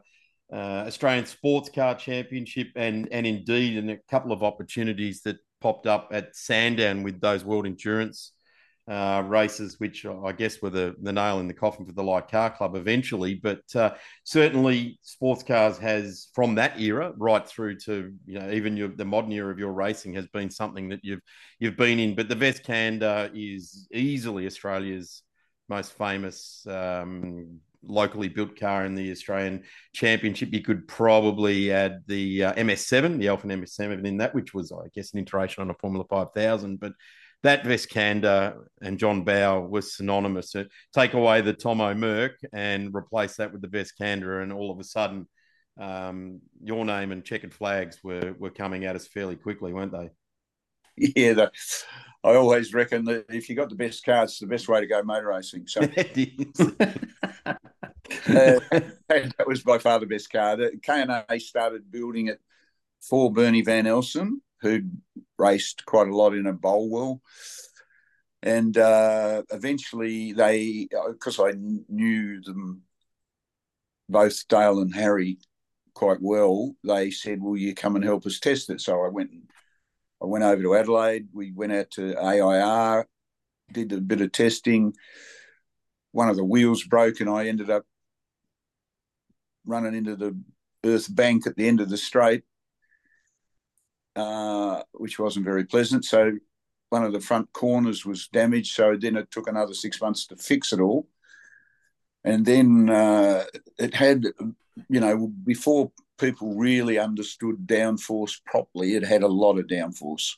uh, 0.52 0.84
Australian 0.88 1.26
Sports 1.26 1.70
Car 1.70 1.96
Championship 1.96 2.68
and 2.76 3.08
and 3.12 3.26
indeed 3.26 3.78
in 3.78 3.90
a 3.90 3.98
couple 4.10 4.32
of 4.32 4.44
opportunities 4.44 5.22
that 5.22 5.38
popped 5.62 5.88
up 5.88 6.10
at 6.12 6.36
Sandown 6.36 7.04
with 7.04 7.20
those 7.20 7.44
World 7.44 7.66
Endurance 7.66 8.34
uh, 8.88 9.22
races, 9.26 9.80
which 9.80 10.06
I 10.06 10.32
guess 10.32 10.62
were 10.62 10.70
the, 10.70 10.96
the 11.02 11.12
nail 11.12 11.40
in 11.40 11.48
the 11.48 11.54
coffin 11.54 11.86
for 11.86 11.92
the 11.92 12.04
light 12.04 12.30
car 12.30 12.50
club 12.50 12.76
eventually. 12.76 13.36
But 13.36 13.64
uh, 13.76 13.96
certainly, 14.24 14.98
sports 15.02 15.44
cars 15.44 15.78
has 15.78 16.30
from 16.34 16.56
that 16.56 16.80
era 16.80 17.14
right 17.18 17.46
through 17.46 17.80
to 17.80 18.14
you 18.26 18.40
know 18.40 18.50
even 18.52 18.78
your, 18.78 18.90
the 18.90 19.06
modern 19.06 19.32
era 19.34 19.52
of 19.52 19.60
your 19.60 19.74
racing 19.74 20.14
has 20.14 20.28
been 20.28 20.50
something 20.50 20.90
that 20.90 21.02
you've 21.04 21.22
you've 21.60 21.78
been 21.78 22.00
in. 22.00 22.16
But 22.16 22.30
the 22.30 22.36
Veskanda 22.36 23.30
is 23.34 23.88
easily 23.92 24.46
Australia's 24.46 25.22
most 25.68 25.94
famous. 25.94 26.66
Um, 26.68 27.60
locally 27.84 28.28
built 28.28 28.60
car 28.60 28.86
in 28.86 28.96
the 28.96 29.12
Australian 29.12 29.64
Championship. 29.94 30.52
You 30.52 30.62
could 30.62 30.88
probably 30.88 31.72
add 31.72 32.04
the 32.08 32.46
uh, 32.46 32.54
MS7, 32.54 33.18
the 33.18 33.28
Elfin 33.28 33.50
MS7 33.50 34.06
in 34.06 34.18
that, 34.18 34.36
which 34.36 34.54
was, 34.54 34.72
I 34.72 34.88
guess, 34.94 35.14
an 35.14 35.20
iteration 35.20 35.62
on 35.62 35.70
a 35.70 35.76
Formula 35.76 36.06
5000. 36.10 36.80
But 36.80 36.94
that 37.44 37.64
Veskanda 37.64 38.58
and 38.82 38.98
John 38.98 39.24
Bowe 39.24 39.62
was 39.62 39.96
synonymous. 39.96 40.56
Take 40.94 41.14
away 41.14 41.42
the 41.42 41.54
Tomo 41.54 41.94
Merc 41.94 42.38
and 42.54 42.94
replace 42.96 43.36
that 43.38 43.52
with 43.52 43.62
the 43.62 43.68
Veskanda, 43.68 44.42
and 44.42 44.52
all 44.52 44.72
of 44.72 44.80
a 44.80 44.84
sudden, 44.84 45.28
um, 45.80 46.42
your 46.64 46.86
name 46.86 47.12
and 47.12 47.24
checkered 47.24 47.54
flags 47.54 48.04
were 48.04 48.34
were 48.40 48.50
coming 48.50 48.86
at 48.86 48.96
us 48.96 49.08
fairly 49.08 49.36
quickly, 49.36 49.74
weren't 49.74 49.92
they? 49.92 50.10
Yeah, 50.98 51.34
the, 51.34 51.52
I 52.24 52.36
always 52.36 52.74
reckon 52.74 53.06
that 53.06 53.26
if 53.30 53.50
you 53.50 53.56
got 53.56 53.70
the 53.70 53.76
best 53.76 54.04
car, 54.04 54.24
it's 54.24 54.40
the 54.40 54.48
best 54.48 54.68
way 54.68 54.80
to 54.80 54.88
go 54.88 55.04
motor 55.04 55.28
racing. 55.28 55.68
So 55.68 55.82
uh, 55.82 55.86
that 58.26 59.46
was 59.46 59.62
by 59.62 59.78
far 59.78 60.00
the 60.00 60.08
best 60.08 60.32
car. 60.32 60.58
The 60.58 60.72
K&A 60.82 61.40
started 61.40 61.92
building 61.92 62.28
it 62.28 62.42
for 63.02 63.32
Bernie 63.32 63.62
Van 63.62 63.86
Elsen, 63.86 64.42
who'd 64.62 65.02
raced 65.38 65.86
quite 65.86 66.08
a 66.08 66.16
lot 66.16 66.34
in 66.34 66.48
a 66.48 66.54
Bolwell. 66.54 67.20
And 68.44 68.78
uh, 68.78 69.44
eventually 69.52 70.34
they, 70.34 70.88
because 71.08 71.40
I 71.40 71.54
knew 71.90 72.42
them, 72.42 72.84
both 74.10 74.48
Dale 74.48 74.80
and 74.80 74.94
Harry, 74.94 75.40
quite 75.94 76.20
well, 76.22 76.76
they 76.84 77.10
said, 77.10 77.42
"Will 77.42 77.58
you 77.58 77.74
come 77.74 77.96
and 77.96 78.06
help 78.06 78.26
us 78.26 78.40
test 78.40 78.70
it?" 78.70 78.80
So 78.82 79.04
I 79.04 79.10
went. 79.10 79.32
I 80.22 80.26
went 80.26 80.44
over 80.44 80.62
to 80.62 80.76
Adelaide. 80.76 81.28
We 81.34 81.52
went 81.52 81.74
out 81.74 81.92
to 81.92 82.16
AIR, 82.16 83.08
did 83.72 83.92
a 83.92 84.02
bit 84.02 84.22
of 84.22 84.32
testing. 84.32 84.94
One 86.12 86.30
of 86.30 86.38
the 86.38 86.46
wheels 86.46 86.84
broke, 86.84 87.20
and 87.20 87.30
I 87.30 87.48
ended 87.48 87.70
up 87.70 87.84
running 89.66 89.96
into 89.96 90.16
the 90.16 90.40
earth 90.86 91.14
bank 91.14 91.46
at 91.46 91.56
the 91.56 91.68
end 91.68 91.82
of 91.82 91.90
the 91.90 91.98
straight 91.98 92.44
uh, 94.18 94.82
which 94.94 95.20
wasn't 95.20 95.46
very 95.46 95.64
pleasant. 95.64 96.04
So 96.04 96.34
one 96.90 97.04
of 97.04 97.14
the 97.14 97.20
front 97.20 97.54
corners 97.54 98.06
was 98.06 98.28
damaged. 98.30 98.74
So 98.74 98.98
then 99.00 99.16
it 99.16 99.30
took 99.30 99.48
another 99.48 99.74
six 99.74 100.02
months 100.02 100.26
to 100.28 100.36
fix 100.36 100.74
it 100.74 100.80
all. 100.80 101.08
And 102.24 102.46
then 102.46 102.90
uh, 102.90 103.44
it 103.78 103.94
had, 103.94 104.26
you 104.90 105.00
know, 105.00 105.28
before 105.46 105.92
people 106.18 106.56
really 106.56 106.98
understood 106.98 107.68
downforce 107.68 108.44
properly, 108.44 108.96
it 108.96 109.06
had 109.06 109.22
a 109.22 109.28
lot 109.28 109.60
of 109.60 109.68
downforce. 109.68 110.34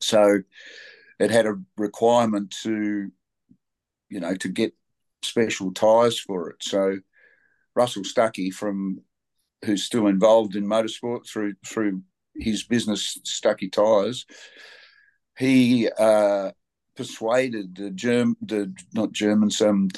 So 0.00 0.40
it 1.20 1.30
had 1.30 1.46
a 1.46 1.60
requirement 1.76 2.52
to, 2.64 3.12
you 4.08 4.20
know, 4.20 4.34
to 4.34 4.48
get 4.48 4.74
special 5.22 5.72
tyres 5.72 6.18
for 6.18 6.50
it. 6.50 6.56
So 6.60 6.98
Russell 7.76 8.02
Stuckey 8.02 8.52
from 8.52 9.02
who's 9.64 9.84
still 9.84 10.08
involved 10.08 10.56
in 10.56 10.66
motorsport 10.66 11.28
through 11.28 11.54
through 11.64 12.02
his 12.34 12.64
business, 12.64 13.18
Stucky 13.24 13.68
Tires, 13.68 14.26
he 15.38 15.88
uh, 15.98 16.52
persuaded 16.96 17.76
the 17.76 17.90
Germ, 17.90 18.36
the 18.40 18.74
not 18.92 19.12
Germans, 19.12 19.60
um, 19.60 19.88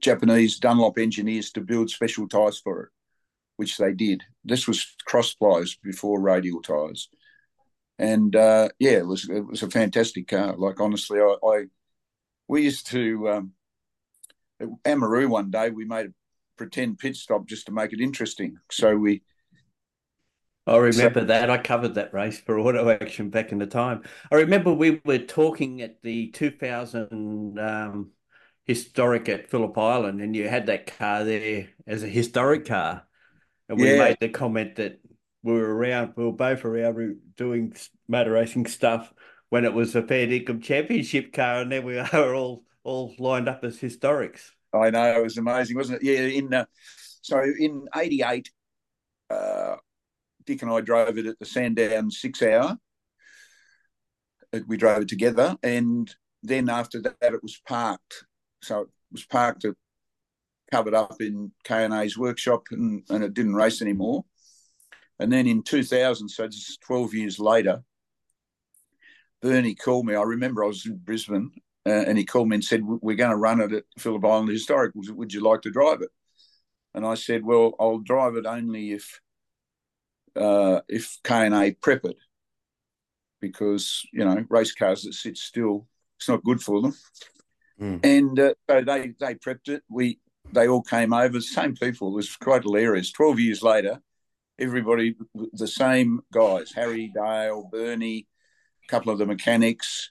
Japanese 0.00 0.58
Dunlop 0.58 0.98
engineers 0.98 1.52
to 1.52 1.60
build 1.60 1.90
special 1.90 2.28
tires 2.28 2.58
for 2.58 2.84
it, 2.84 2.88
which 3.56 3.76
they 3.76 3.92
did. 3.92 4.22
This 4.44 4.66
was 4.66 4.86
cross 5.04 5.34
plies 5.34 5.76
before 5.82 6.20
radial 6.20 6.62
tires, 6.62 7.08
and 7.98 8.34
uh, 8.34 8.70
yeah, 8.78 8.98
it 8.98 9.06
was 9.06 9.28
it 9.28 9.46
was 9.46 9.62
a 9.62 9.70
fantastic 9.70 10.28
car. 10.28 10.56
Like 10.56 10.80
honestly, 10.80 11.20
I, 11.20 11.36
I 11.44 11.64
we 12.48 12.62
used 12.62 12.86
to 12.88 13.28
um, 13.28 13.52
at 14.58 14.68
Amaroo 14.84 15.28
one 15.28 15.50
day 15.50 15.70
we 15.70 15.84
made 15.84 16.06
a 16.06 16.14
pretend 16.56 16.98
pit 16.98 17.16
stop 17.16 17.46
just 17.46 17.66
to 17.66 17.72
make 17.72 17.92
it 17.92 18.00
interesting. 18.00 18.58
So 18.70 18.96
we 18.96 19.22
I 20.70 20.76
remember 20.76 21.20
so, 21.20 21.26
that. 21.26 21.50
I 21.50 21.58
covered 21.58 21.96
that 21.96 22.14
race 22.14 22.38
for 22.40 22.58
Auto 22.58 22.88
Action 22.88 23.28
back 23.28 23.50
in 23.50 23.58
the 23.58 23.66
time. 23.66 24.04
I 24.30 24.36
remember 24.36 24.72
we 24.72 25.00
were 25.04 25.18
talking 25.18 25.82
at 25.82 26.00
the 26.02 26.28
2000 26.28 27.58
um, 27.58 28.10
historic 28.66 29.28
at 29.28 29.50
Phillip 29.50 29.76
Island, 29.76 30.20
and 30.20 30.36
you 30.36 30.48
had 30.48 30.66
that 30.66 30.96
car 30.96 31.24
there 31.24 31.70
as 31.88 32.04
a 32.04 32.08
historic 32.08 32.66
car. 32.66 33.02
And 33.68 33.80
we 33.80 33.90
yeah. 33.90 33.98
made 33.98 34.18
the 34.20 34.28
comment 34.28 34.76
that 34.76 35.00
we 35.42 35.54
were 35.54 35.74
around, 35.74 36.12
we 36.16 36.24
were 36.24 36.32
both 36.32 36.64
around 36.64 37.16
doing 37.36 37.74
motor 38.06 38.30
racing 38.30 38.66
stuff 38.66 39.12
when 39.48 39.64
it 39.64 39.74
was 39.74 39.96
a 39.96 40.02
fair 40.02 40.28
dinkum 40.28 40.62
championship 40.62 41.32
car, 41.32 41.62
and 41.62 41.72
then 41.72 41.84
we 41.84 41.96
were 42.12 42.34
all 42.34 42.62
all 42.84 43.12
lined 43.18 43.48
up 43.48 43.64
as 43.64 43.78
historics. 43.78 44.52
I 44.72 44.90
know 44.90 45.18
it 45.18 45.22
was 45.22 45.36
amazing, 45.36 45.76
wasn't 45.76 46.00
it? 46.00 46.06
Yeah, 46.06 46.38
in 46.38 46.54
uh, 46.54 46.64
so 47.22 47.42
in 47.58 47.88
'88, 47.94 48.50
uh, 49.30 49.76
Dick 50.50 50.62
and 50.62 50.72
I 50.72 50.80
drove 50.80 51.16
it 51.16 51.26
at 51.26 51.38
the 51.38 51.44
Sandown 51.44 52.10
six 52.10 52.42
hour. 52.42 52.76
We 54.66 54.76
drove 54.76 55.02
it 55.02 55.08
together, 55.08 55.56
and 55.62 56.12
then 56.42 56.68
after 56.68 57.00
that, 57.02 57.16
it 57.20 57.40
was 57.40 57.60
parked. 57.68 58.24
So 58.60 58.80
it 58.80 58.88
was 59.12 59.24
parked, 59.24 59.64
at, 59.64 59.76
covered 60.72 60.94
up 60.94 61.20
in 61.20 61.52
K 61.62 61.84
and 61.84 61.94
A's 61.94 62.18
workshop, 62.18 62.64
and, 62.72 63.04
and 63.10 63.22
it 63.22 63.32
didn't 63.32 63.54
race 63.54 63.80
anymore. 63.80 64.24
And 65.20 65.32
then 65.32 65.46
in 65.46 65.62
2000, 65.62 66.28
so 66.28 66.48
just 66.48 66.80
12 66.80 67.14
years 67.14 67.38
later, 67.38 67.84
Bernie 69.40 69.76
called 69.76 70.06
me. 70.06 70.16
I 70.16 70.22
remember 70.22 70.64
I 70.64 70.66
was 70.66 70.84
in 70.84 70.96
Brisbane, 70.96 71.52
uh, 71.86 71.90
and 72.08 72.18
he 72.18 72.24
called 72.24 72.48
me 72.48 72.56
and 72.56 72.64
said, 72.64 72.82
"We're 72.84 73.14
going 73.14 73.30
to 73.30 73.36
run 73.36 73.60
it 73.60 73.72
at 73.72 73.84
Phillip 74.00 74.24
Island 74.24 74.48
Historic. 74.48 74.94
Would 74.96 75.32
you 75.32 75.42
like 75.42 75.62
to 75.62 75.70
drive 75.70 76.02
it?" 76.02 76.10
and 76.92 77.06
I 77.06 77.14
said, 77.14 77.44
"Well, 77.44 77.74
I'll 77.78 78.00
drive 78.00 78.34
it 78.34 78.46
only 78.46 78.90
if 78.90 79.20
uh, 80.36 80.80
if 80.88 81.18
K 81.24 81.46
and 81.46 81.54
A 81.54 81.72
prep 81.72 82.04
it, 82.04 82.16
because 83.40 84.06
you 84.12 84.24
know 84.24 84.44
race 84.48 84.72
cars 84.74 85.02
that 85.02 85.14
sit 85.14 85.36
still, 85.36 85.86
it's 86.18 86.28
not 86.28 86.44
good 86.44 86.62
for 86.62 86.82
them." 86.82 86.94
Mm. 87.80 88.00
And 88.04 88.40
uh, 88.40 88.54
so 88.68 88.82
they 88.82 89.14
they 89.18 89.34
prepped 89.34 89.68
it. 89.68 89.82
We 89.88 90.20
they 90.52 90.68
all 90.68 90.82
came 90.82 91.12
over, 91.12 91.40
same 91.40 91.74
people. 91.74 92.08
It 92.08 92.16
was 92.16 92.36
quite 92.36 92.62
hilarious. 92.62 93.12
Twelve 93.12 93.40
years 93.40 93.62
later, 93.62 94.00
everybody 94.58 95.16
the 95.52 95.66
same 95.66 96.20
guys: 96.32 96.72
Harry 96.72 97.10
Dale, 97.14 97.68
Bernie, 97.70 98.26
a 98.84 98.88
couple 98.88 99.12
of 99.12 99.18
the 99.18 99.26
mechanics, 99.26 100.10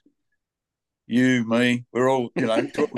you, 1.10 1.44
me. 1.44 1.84
We're 1.92 2.08
all 2.08 2.30
you 2.34 2.46
know 2.46 2.66
12, 2.74 2.90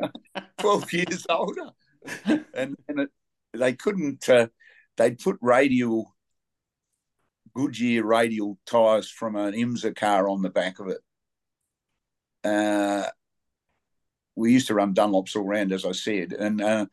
12 0.60 0.92
years 0.92 1.26
older, 1.28 1.70
and, 2.54 2.76
and 2.88 3.00
it, 3.00 3.10
they 3.52 3.74
couldn't. 3.74 4.28
Uh, 4.28 4.48
they'd 4.96 5.18
put 5.18 5.38
radial 5.40 6.14
Goodyear 7.60 8.06
radial 8.06 8.58
tyres 8.64 9.10
from 9.10 9.36
an 9.36 9.52
IMSA 9.52 9.94
car 9.94 10.30
on 10.30 10.40
the 10.40 10.48
back 10.48 10.78
of 10.80 10.88
it. 10.88 11.00
Uh, 12.42 13.06
we 14.34 14.52
used 14.52 14.68
to 14.68 14.74
run 14.74 14.94
Dunlops 14.94 15.36
all 15.36 15.44
round, 15.44 15.70
as 15.70 15.84
I 15.84 15.92
said, 15.92 16.32
and 16.32 16.62
uh, 16.62 16.86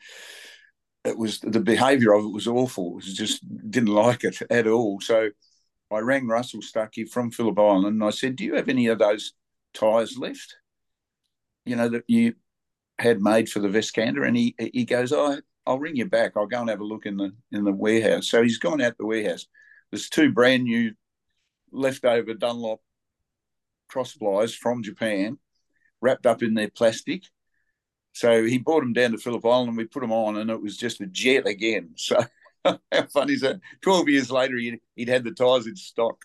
it 1.06 1.18
was 1.18 1.40
the 1.40 1.62
behaviour 1.62 2.12
of 2.12 2.26
it 2.26 2.34
was 2.34 2.48
awful. 2.48 2.90
It 2.90 2.96
was 2.96 3.14
just 3.14 3.42
didn't 3.72 3.94
like 3.94 4.26
it 4.26 4.42
at 4.50 4.68
all. 4.68 5.00
So 5.00 5.30
I 5.90 6.00
rang 6.00 6.28
Russell 6.28 6.60
Stuckey 6.60 7.10
from 7.10 7.32
Phillip 7.32 7.58
Island 7.58 7.86
and 7.86 8.04
I 8.04 8.10
said, 8.10 8.36
"Do 8.36 8.44
you 8.44 8.56
have 8.56 8.68
any 8.68 8.88
of 8.88 9.00
those 9.00 9.32
tyres 9.74 10.18
left? 10.18 10.58
You 11.66 11.78
know 11.78 11.88
that 11.88 12.04
you 12.10 12.34
had 13.00 13.22
made 13.22 13.48
for 13.48 13.60
the 13.62 13.70
Veskanda?" 13.70 14.28
And 14.28 14.36
he 14.36 14.54
he 14.74 14.84
goes, 14.84 15.14
"I 15.14 15.38
I'll 15.66 15.80
ring 15.80 15.96
you 15.96 16.08
back. 16.08 16.34
I'll 16.36 16.46
go 16.46 16.60
and 16.60 16.70
have 16.70 16.82
a 16.82 16.84
look 16.84 17.06
in 17.06 17.16
the 17.16 17.32
in 17.54 17.64
the 17.64 17.72
warehouse." 17.72 18.28
So 18.28 18.44
he's 18.44 18.60
gone 18.60 18.82
out 18.82 18.98
the 18.98 19.06
warehouse. 19.06 19.48
There's 19.92 20.10
two 20.10 20.32
brand 20.32 20.64
new 20.64 20.94
leftover 21.72 22.34
Dunlop 22.34 22.82
cross 23.88 24.14
plies 24.14 24.54
from 24.54 24.84
Japan, 24.84 25.38
wrapped 26.02 26.26
up 26.26 26.44
in 26.44 26.54
their 26.54 26.70
plastic. 26.70 27.24
So 28.14 28.44
he 28.44 28.58
brought 28.58 28.82
them 28.82 28.94
down 28.94 29.12
to 29.12 29.18
Phillip 29.18 29.46
Island 29.46 29.70
and 29.70 29.78
we 29.78 29.86
put 29.86 30.02
them 30.02 30.12
on, 30.12 30.38
and 30.38 30.50
it 30.50 30.62
was 30.62 30.78
just 30.78 31.02
a 31.02 31.08
jet 31.08 31.48
again. 31.48 31.92
So 31.98 32.76
how 32.92 33.06
funny 33.14 33.34
is 33.34 33.42
that? 33.42 33.62
12 33.82 34.10
years 34.10 34.30
later, 34.30 34.58
he'd, 34.58 34.82
he'd 34.96 35.08
had 35.08 35.24
the 35.24 35.32
tyres 35.32 35.68
in 35.68 35.76
stock. 35.78 36.22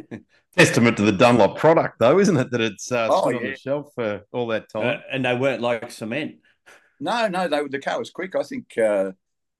Testament 0.56 0.96
to 0.96 1.04
the 1.04 1.12
Dunlop 1.12 1.56
product, 1.56 2.00
though, 2.00 2.18
isn't 2.18 2.36
it? 2.36 2.50
That 2.50 2.60
it's 2.60 2.90
uh, 2.90 3.06
oh, 3.08 3.30
yeah. 3.30 3.36
on 3.36 3.42
the 3.44 3.56
shelf 3.56 3.92
for 3.94 4.22
all 4.32 4.48
that 4.48 4.68
time. 4.68 4.86
Uh, 4.86 5.00
and 5.12 5.24
they 5.24 5.36
weren't 5.36 5.62
like 5.62 5.92
cement. 5.92 6.36
No, 6.98 7.28
no, 7.28 7.46
they, 7.46 7.60
the 7.68 7.78
car 7.78 7.98
was 7.98 8.10
quick. 8.10 8.34
I 8.34 8.42
think, 8.42 8.76
uh, 8.78 9.12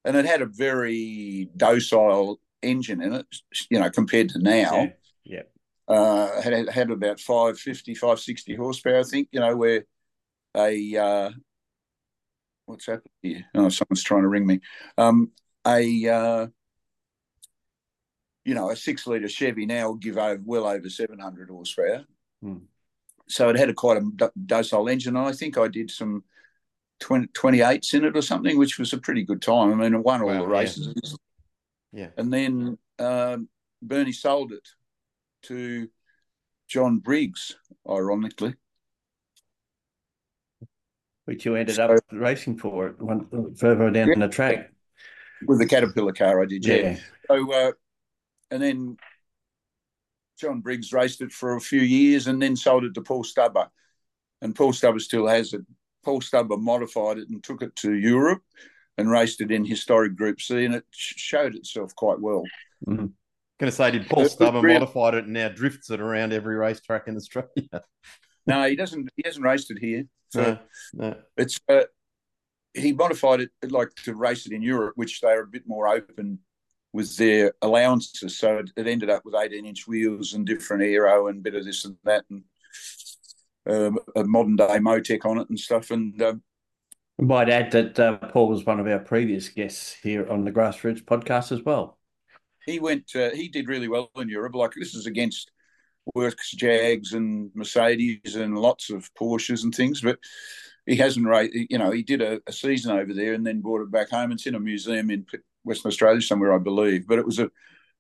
and 0.05 0.17
it 0.17 0.25
had 0.25 0.43
a 0.43 0.47
very 0.47 1.51
docile 1.57 2.41
engine 2.65 3.03
in 3.03 3.15
it, 3.15 3.27
you 3.71 3.79
know, 3.79 3.91
compared 3.91 4.31
to 4.31 4.39
now. 4.39 4.89
Yeah. 5.25 5.43
Uh, 5.87 6.41
had 6.41 6.69
had 6.71 6.91
about 6.91 7.21
550, 7.21 7.95
560 7.95 8.55
horsepower, 8.55 9.01
I 9.01 9.03
think, 9.03 9.29
you 9.33 9.41
know, 9.41 9.55
where 9.57 9.85
a 10.57 10.97
uh, 10.97 11.31
what's 12.67 12.87
happening 12.87 13.13
here? 13.23 13.45
Oh, 13.55 13.69
someone's 13.69 14.03
trying 14.03 14.23
to 14.23 14.29
ring 14.29 14.47
me. 14.47 14.61
Um, 14.97 15.33
a 15.67 16.09
uh, 16.09 16.47
you 18.45 18.55
know, 18.55 18.71
a 18.71 18.77
six 18.77 19.07
litre 19.07 19.29
Chevy 19.29 19.67
now 19.67 19.89
will 19.89 19.97
give 19.97 20.19
over 20.19 20.41
well 20.45 20.67
over 20.67 20.89
700 20.89 21.49
horsepower. 21.49 22.05
Hmm. 22.43 22.59
So 23.27 23.49
it 23.49 23.57
had 23.57 23.71
a 23.71 23.75
quite 23.75 24.03
a 24.03 24.31
docile 24.47 24.89
engine. 24.89 25.17
And 25.17 25.27
I 25.27 25.33
think 25.33 25.57
I 25.57 25.69
did 25.69 25.91
some 25.91 26.25
20, 27.01 27.29
28s 27.29 27.95
in 27.95 28.05
it 28.05 28.17
or 28.17 28.23
something, 28.23 28.59
which 28.59 28.79
was 28.79 28.93
a 28.93 28.99
pretty 28.99 29.23
good 29.23 29.41
time. 29.41 29.73
I 29.73 29.75
mean, 29.75 29.95
it 29.95 30.05
won 30.05 30.21
all 30.21 30.29
wow, 30.29 30.41
the 30.41 30.47
races. 30.47 30.93
Yeah. 31.03 31.11
Yeah. 31.95 32.09
And 32.17 32.33
then 32.33 32.77
um, 32.99 33.49
Bernie 33.81 34.13
sold 34.13 34.53
it 34.53 34.69
to 35.43 35.89
John 36.69 36.99
Briggs, 36.99 37.55
ironically. 37.89 38.55
Which 41.25 41.45
you 41.47 41.55
ended 41.55 41.77
so, 41.77 41.87
up 41.87 42.01
racing 42.11 42.59
for 42.59 42.95
one 42.99 43.55
further 43.55 43.91
down 43.91 44.09
yeah, 44.09 44.27
the 44.27 44.29
track. 44.29 44.73
With 45.47 45.59
the 45.59 45.67
Caterpillar 45.67 46.13
car, 46.13 46.43
I 46.43 46.47
did, 46.47 46.67
yeah. 46.67 46.77
yeah. 46.77 46.97
So, 47.29 47.53
uh, 47.53 47.73
and 48.51 48.63
then 48.63 48.97
John 50.39 50.61
Briggs 50.61 50.93
raced 50.93 51.21
it 51.23 51.33
for 51.33 51.55
a 51.55 51.61
few 51.61 51.81
years 51.81 52.27
and 52.27 52.43
then 52.43 52.57
sold 52.57 52.85
it 52.85 52.95
to 52.95 53.03
Paul 53.03 53.25
Stubber. 53.25 53.71
And 54.43 54.55
Paul 54.55 54.73
Stubber 54.73 54.99
still 54.99 55.27
has 55.29 55.55
it. 55.55 55.63
Paul 56.05 56.21
Stubber 56.21 56.57
modified 56.57 57.19
it 57.19 57.29
and 57.29 57.43
took 57.43 57.63
it 57.63 57.75
to 57.77 57.95
Europe 57.95 58.43
and 58.97 59.11
raced 59.11 59.41
it 59.41 59.51
in 59.51 59.65
historic 59.65 60.17
Group 60.17 60.41
C, 60.41 60.65
and 60.65 60.75
it 60.75 60.85
showed 60.91 61.55
itself 61.55 61.95
quite 61.95 62.21
well. 62.21 62.45
Mm-hmm. 62.87 63.07
Going 63.61 63.71
to 63.71 63.73
say, 63.73 63.91
did 63.93 64.09
Paul 64.09 64.29
Stubber 64.29 64.63
modified 64.63 65.15
it 65.15 65.25
and 65.25 65.33
now 65.33 65.49
drifts 65.49 65.91
it 65.91 66.01
around 66.01 66.33
every 66.33 66.57
racetrack 66.57 67.07
in 67.07 67.17
Australia? 67.17 67.49
no, 68.47 68.69
he 68.69 68.77
doesn't. 68.77 69.11
He 69.17 69.23
hasn't 69.25 69.45
raced 69.45 69.71
it 69.71 69.79
here. 69.79 70.05
So 70.31 70.59
no, 70.93 71.09
no. 71.11 71.17
it's 71.37 71.61
uh, 71.69 71.83
he 72.75 72.93
modified 72.93 73.41
it 73.41 73.51
like 73.71 73.95
to 74.05 74.15
race 74.15 74.47
it 74.47 74.53
in 74.53 74.63
Europe, 74.63 74.95
which 74.97 75.21
they 75.21 75.29
are 75.29 75.43
a 75.43 75.47
bit 75.47 75.63
more 75.67 75.87
open 75.87 76.41
with 76.93 77.17
their 77.17 77.53
allowances. 77.63 78.39
So 78.39 78.59
it, 78.59 78.71
it 78.77 78.87
ended 78.87 79.11
up 79.11 79.25
with 79.25 79.35
18 79.35 79.65
inch 79.65 79.87
wheels 79.87 80.33
and 80.33 80.45
different 80.45 80.83
aero 80.83 81.29
and 81.29 81.43
bit 81.43 81.55
of 81.55 81.65
this 81.65 81.85
and 81.85 81.97
that 82.05 82.25
and 82.31 82.43
um, 83.69 83.99
a 84.17 84.25
modern 84.25 84.57
day 84.57 84.79
Motec 84.79 85.25
on 85.25 85.39
it 85.39 85.49
and 85.49 85.59
stuff. 85.59 85.91
And 85.91 86.21
um, 86.21 86.43
I 87.21 87.23
might 87.23 87.49
add 87.49 87.71
that 87.73 87.99
uh, 87.99 88.17
Paul 88.17 88.49
was 88.49 88.65
one 88.65 88.81
of 88.81 88.87
our 88.87 88.99
previous 88.99 89.49
guests 89.49 89.93
here 90.03 90.29
on 90.29 90.45
the 90.45 90.51
Grassroots 90.51 91.05
podcast 91.05 91.53
as 91.53 91.63
well. 91.63 91.99
He 92.67 92.81
went. 92.81 93.15
Uh, 93.15 93.31
he 93.31 93.49
did 93.49 93.69
really 93.69 93.89
well 93.89 94.11
in 94.17 94.29
Europe. 94.29 94.55
Like 94.55 94.73
this 94.77 94.95
is 94.95 95.07
against 95.07 95.51
Works 96.15 96.51
Jags 96.53 97.13
and 97.13 97.51
Mercedes 97.55 98.35
and 98.35 98.59
lots 98.59 98.91
of 98.91 99.13
Porsches 99.15 99.63
and 99.63 99.75
things, 99.75 100.01
but 100.01 100.19
he 100.87 100.97
hasn't. 100.97 101.27
You 101.71 101.79
know, 101.79 101.91
he 101.91 102.03
did 102.03 102.21
a, 102.21 102.41
a, 102.47 102.53
season 102.53 102.97
over 102.97 103.13
there 103.13 103.35
and 103.35 103.47
then 103.47 103.61
brought 103.61 103.83
it 103.83 103.93
back 103.93 104.11
home. 104.11 104.33
It's 104.33 104.47
in 104.47 104.55
a 104.55 104.61
museum 104.61 105.11
in 105.11 105.27
Western 105.63 105.91
Australia 105.91 106.21
somewhere, 106.21 106.53
I 106.53 106.59
believe. 106.59 107.07
But 107.07 107.19
it 107.19 107.27
was 107.27 107.39
a, 107.39 107.51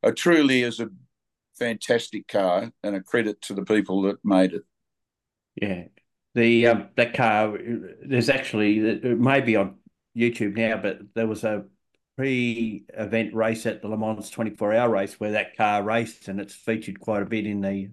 a 0.02 0.12
truly 0.12 0.62
is 0.62 0.80
a 0.80 0.90
fantastic 1.58 2.26
car 2.26 2.72
and 2.82 2.96
a 2.96 3.00
credit 3.00 3.40
to 3.42 3.54
the 3.54 3.64
people 3.64 4.02
that 4.02 4.24
made 4.24 4.54
it. 4.54 4.62
Yeah, 5.60 5.84
the 6.34 6.66
um, 6.66 6.88
that 6.96 7.14
car, 7.14 7.56
there's 8.04 8.28
actually 8.28 8.78
it 8.78 9.18
may 9.18 9.40
be 9.40 9.56
on 9.56 9.76
YouTube 10.16 10.56
now, 10.56 10.76
but 10.76 11.00
there 11.14 11.26
was 11.26 11.44
a 11.44 11.64
pre-event 12.16 13.34
race 13.34 13.66
at 13.66 13.82
the 13.82 13.88
Le 13.88 13.96
Mans 13.96 14.30
24-hour 14.30 14.88
race 14.88 15.18
where 15.18 15.32
that 15.32 15.56
car 15.56 15.82
raced, 15.82 16.28
and 16.28 16.40
it's 16.40 16.54
featured 16.54 17.00
quite 17.00 17.22
a 17.22 17.26
bit 17.26 17.46
in 17.46 17.60
the 17.60 17.90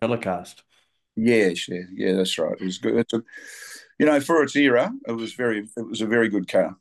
telecast. 0.00 0.62
Yes, 1.16 1.68
yeah, 1.68 1.82
yeah, 1.92 2.12
that's 2.12 2.38
right. 2.38 2.56
It 2.58 2.64
was 2.64 2.78
good. 2.78 2.96
It's 2.96 3.12
a, 3.12 3.22
you 3.98 4.06
know, 4.06 4.20
for 4.20 4.42
its 4.42 4.54
era, 4.56 4.92
it 5.06 5.12
was 5.12 5.34
very, 5.34 5.68
it 5.76 5.86
was 5.86 6.00
a 6.00 6.06
very 6.06 6.28
good 6.28 6.48
car. 6.48 6.76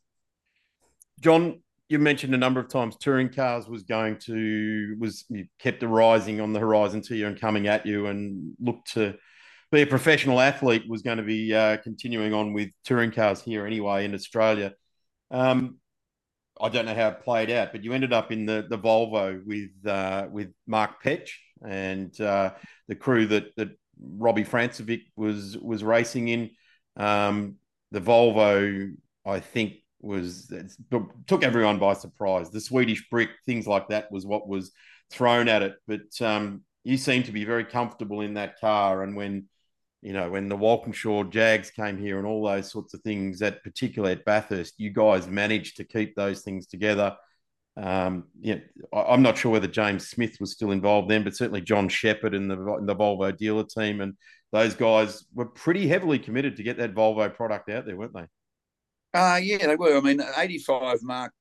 John, 1.20 1.62
you 1.90 2.00
mentioned 2.00 2.36
a 2.36 2.38
number 2.38 2.60
of 2.60 2.68
times 2.68 2.96
touring 2.98 3.30
cars 3.30 3.68
was 3.68 3.84
going 3.84 4.18
to 4.20 4.96
was 5.00 5.26
kept 5.60 5.84
arising 5.84 6.42
on 6.42 6.54
the 6.54 6.60
horizon 6.60 7.02
to 7.04 7.16
you 7.16 7.28
and 7.28 7.40
coming 7.40 7.68
at 7.68 7.86
you 7.86 8.08
and 8.08 8.54
looked 8.60 8.94
to 8.94 9.16
be 9.72 9.82
a 9.82 9.88
professional 9.88 10.40
athlete 10.40 10.84
was 10.88 11.02
going 11.02 11.18
to 11.18 11.24
be 11.24 11.54
uh, 11.54 11.78
continuing 11.78 12.34
on 12.34 12.54
with 12.54 12.70
touring 12.86 13.12
cars 13.12 13.42
here 13.42 13.66
anyway 13.66 14.06
in 14.06 14.14
Australia. 14.14 14.74
Um, 15.30 15.78
I 16.60 16.70
don't 16.70 16.86
know 16.86 16.96
how 16.96 17.10
it 17.10 17.22
played 17.22 17.52
out, 17.52 17.72
but 17.72 17.84
you 17.84 17.94
ended 17.94 18.14
up 18.14 18.32
in 18.32 18.46
the 18.46 18.66
the 18.68 18.78
Volvo 18.78 19.44
with 19.46 19.70
uh, 19.86 20.28
with 20.32 20.54
Mark 20.66 21.04
Petch 21.04 21.32
and 21.66 22.20
uh, 22.20 22.52
the 22.88 22.96
crew 22.96 23.28
that 23.28 23.56
that 23.58 23.70
Robbie 24.00 24.46
Francevic 24.46 25.02
was 25.16 25.58
was 25.58 25.84
racing 25.84 26.30
in. 26.30 26.50
Um, 26.96 27.56
the 27.92 28.02
Volvo, 28.02 28.94
I 29.26 29.40
think, 29.40 29.76
was 30.02 30.52
took 31.28 31.44
everyone 31.44 31.80
by 31.80 31.94
surprise. 31.94 32.50
The 32.50 32.62
Swedish 32.62 33.08
brick, 33.10 33.30
things 33.46 33.68
like 33.68 33.90
that, 33.90 34.12
was 34.12 34.26
what 34.26 34.48
was 34.48 34.72
thrown 35.12 35.48
at 35.48 35.62
it. 35.62 35.76
But 35.88 36.22
um, 36.22 36.64
you 36.84 36.98
seem 36.98 37.24
to 37.24 37.32
be 37.32 37.46
very 37.46 37.66
comfortable 37.66 38.22
in 38.22 38.36
that 38.36 38.60
car, 38.60 39.04
and 39.04 39.16
when 39.16 39.48
you 40.02 40.14
know, 40.14 40.30
when 40.30 40.48
the 40.48 40.56
Walkinshaw 40.56 41.24
Jags 41.24 41.72
came 41.72 41.98
here 41.98 42.18
and 42.18 42.28
all 42.28 42.46
those 42.46 42.72
sorts 42.72 42.94
of 42.94 43.02
things, 43.02 43.40
that 43.40 43.64
particularly 43.64 44.14
at 44.14 44.26
Bathurst, 44.26 44.76
you 44.78 44.92
guys 44.92 45.28
managed 45.28 45.78
to 45.78 45.84
keep 45.84 46.16
those 46.16 46.42
things 46.42 46.68
together. 46.68 47.16
Um, 47.76 48.26
yeah, 48.40 48.58
I'm 48.92 49.22
not 49.22 49.38
sure 49.38 49.52
whether 49.52 49.68
James 49.68 50.08
Smith 50.08 50.38
was 50.40 50.52
still 50.52 50.72
involved 50.72 51.10
then, 51.10 51.24
but 51.24 51.36
certainly 51.36 51.62
John 51.62 51.90
Sheppard 51.90 52.34
and 52.34 52.50
the 52.50 52.56
the 52.56 52.96
Volvo 52.96 53.36
dealer 53.36 53.66
team 53.66 54.02
and 54.02 54.16
those 54.52 54.74
guys 54.74 55.26
were 55.34 55.46
pretty 55.46 55.88
heavily 55.88 56.20
committed 56.20 56.56
to 56.58 56.64
get 56.64 56.78
that 56.78 56.96
Volvo 56.96 57.34
product 57.34 57.70
out 57.70 57.86
there, 57.86 57.98
weren't 57.98 58.14
they? 58.14 58.28
Uh, 59.14 59.36
yeah, 59.38 59.68
they 59.68 59.76
were. 59.76 59.98
I 59.98 60.02
mean, 60.02 60.22
85 60.36 61.00
Mark 61.04 61.34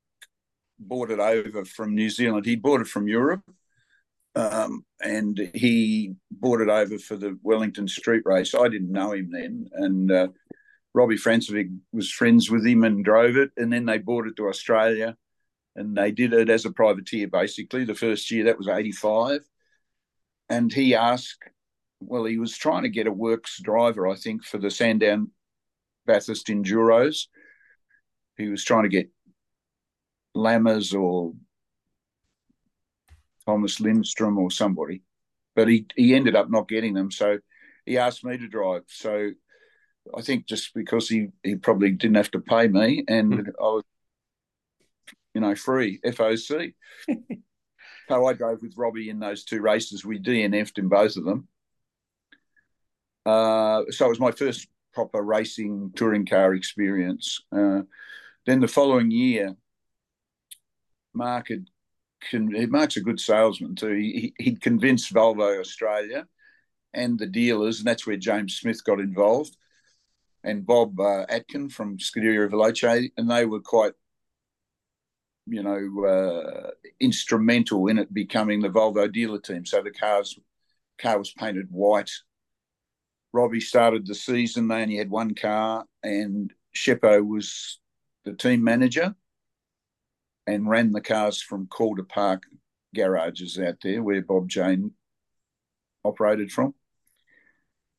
bought 0.79 1.09
it 1.09 1.19
over 1.19 1.65
from 1.65 1.95
New 1.95 2.09
Zealand. 2.09 2.45
He 2.45 2.55
bought 2.55 2.81
it 2.81 2.87
from 2.87 3.07
Europe 3.07 3.41
um, 4.37 4.85
and 5.01 5.49
he 5.53 6.13
brought 6.31 6.61
it 6.61 6.69
over 6.69 6.97
for 6.97 7.15
the 7.15 7.37
Wellington 7.41 7.87
Street 7.87 8.23
Race. 8.25 8.53
I 8.53 8.67
didn't 8.67 8.91
know 8.91 9.13
him 9.13 9.29
then, 9.31 9.67
and 9.73 10.11
uh, 10.11 10.27
Robbie 10.93 11.17
Francevic 11.17 11.69
was 11.91 12.11
friends 12.11 12.49
with 12.49 12.65
him 12.65 12.83
and 12.83 13.03
drove 13.03 13.35
it. 13.35 13.51
And 13.57 13.71
then 13.71 13.85
they 13.85 13.97
brought 13.97 14.27
it 14.27 14.35
to 14.37 14.47
Australia, 14.47 15.15
and 15.75 15.95
they 15.97 16.11
did 16.11 16.33
it 16.33 16.49
as 16.49 16.65
a 16.65 16.71
privateer 16.71 17.27
basically. 17.27 17.83
The 17.85 17.95
first 17.95 18.29
year 18.31 18.45
that 18.45 18.57
was 18.57 18.67
eighty 18.67 18.91
five, 18.91 19.41
and 20.49 20.71
he 20.71 20.95
asked, 20.95 21.43
well, 21.99 22.25
he 22.25 22.37
was 22.37 22.55
trying 22.57 22.83
to 22.83 22.89
get 22.89 23.07
a 23.07 23.11
works 23.11 23.59
driver, 23.61 24.07
I 24.07 24.15
think, 24.15 24.45
for 24.45 24.59
the 24.59 24.69
Sandown 24.69 25.31
Bathurst 26.05 26.47
Enduros. 26.47 27.27
He 28.37 28.49
was 28.49 28.63
trying 28.63 28.83
to 28.83 28.89
get 28.89 29.09
Lammers 30.35 30.93
or 30.93 31.33
Thomas 33.47 33.79
Lindstrom 33.79 34.37
or 34.37 34.51
somebody, 34.51 35.01
but 35.55 35.67
he 35.67 35.87
he 35.95 36.13
ended 36.13 36.35
up 36.35 36.49
not 36.49 36.67
getting 36.67 36.93
them. 36.93 37.09
So 37.11 37.39
he 37.85 37.97
asked 37.97 38.23
me 38.25 38.37
to 38.37 38.47
drive. 38.47 38.83
So 38.87 39.31
I 40.15 40.21
think 40.21 40.45
just 40.45 40.73
because 40.73 41.07
he 41.07 41.29
he 41.43 41.55
probably 41.55 41.91
didn't 41.91 42.17
have 42.17 42.31
to 42.31 42.41
pay 42.41 42.67
me, 42.67 43.05
and 43.07 43.33
mm. 43.33 43.47
I 43.59 43.63
was, 43.63 43.83
you 45.33 45.41
know, 45.41 45.55
free 45.55 45.99
FOC. 46.05 46.73
so 48.09 48.25
I 48.25 48.33
drove 48.33 48.61
with 48.61 48.77
Robbie 48.77 49.09
in 49.09 49.19
those 49.19 49.45
two 49.45 49.61
races. 49.61 50.05
We 50.05 50.19
DNF'd 50.19 50.77
in 50.77 50.89
both 50.89 51.15
of 51.15 51.23
them. 51.23 51.47
Uh, 53.25 53.83
so 53.89 54.05
it 54.05 54.09
was 54.09 54.19
my 54.19 54.31
first 54.31 54.67
proper 54.93 55.21
racing 55.21 55.91
touring 55.95 56.25
car 56.25 56.53
experience. 56.53 57.41
Uh, 57.51 57.81
then 58.45 58.59
the 58.61 58.67
following 58.67 59.11
year, 59.11 59.55
Mark 61.13 61.49
had 61.49 61.65
con- 62.31 62.69
Mark's 62.69 62.97
a 62.97 63.01
good 63.01 63.19
salesman 63.19 63.75
too. 63.75 63.93
He, 63.93 64.33
he'd 64.37 64.61
convinced 64.61 65.13
Volvo 65.13 65.59
Australia 65.59 66.27
and 66.93 67.17
the 67.19 67.27
dealers, 67.27 67.79
and 67.79 67.87
that's 67.87 68.07
where 68.07 68.17
James 68.17 68.57
Smith 68.57 68.83
got 68.83 68.99
involved, 68.99 69.55
and 70.43 70.65
Bob 70.65 70.99
uh, 70.99 71.25
Atkin 71.29 71.69
from 71.69 71.97
Scuderia 71.97 72.49
Veloce, 72.49 73.11
and 73.17 73.29
they 73.29 73.45
were 73.45 73.59
quite, 73.59 73.93
you 75.45 75.63
know, 75.63 76.05
uh, 76.05 76.71
instrumental 76.99 77.87
in 77.87 77.99
it 77.99 78.13
becoming 78.13 78.61
the 78.61 78.69
Volvo 78.69 79.11
dealer 79.11 79.39
team. 79.39 79.65
So 79.65 79.81
the 79.81 79.91
cars 79.91 80.37
car 80.97 81.17
was 81.17 81.31
painted 81.31 81.67
white. 81.69 82.11
Robbie 83.33 83.61
started 83.61 84.07
the 84.07 84.15
season; 84.15 84.67
they 84.67 84.81
only 84.81 84.97
had 84.97 85.09
one 85.09 85.35
car, 85.35 85.85
and 86.03 86.51
Sheppo 86.75 87.25
was 87.25 87.79
the 88.23 88.33
team 88.33 88.63
manager 88.63 89.15
and 90.47 90.69
ran 90.69 90.93
the 90.93 91.01
cars 91.01 91.41
from 91.41 91.67
Calder 91.67 92.03
Park 92.03 92.43
garages 92.95 93.59
out 93.59 93.75
there 93.83 94.01
where 94.01 94.21
Bob 94.21 94.47
Jane 94.47 94.91
operated 96.03 96.51
from. 96.51 96.73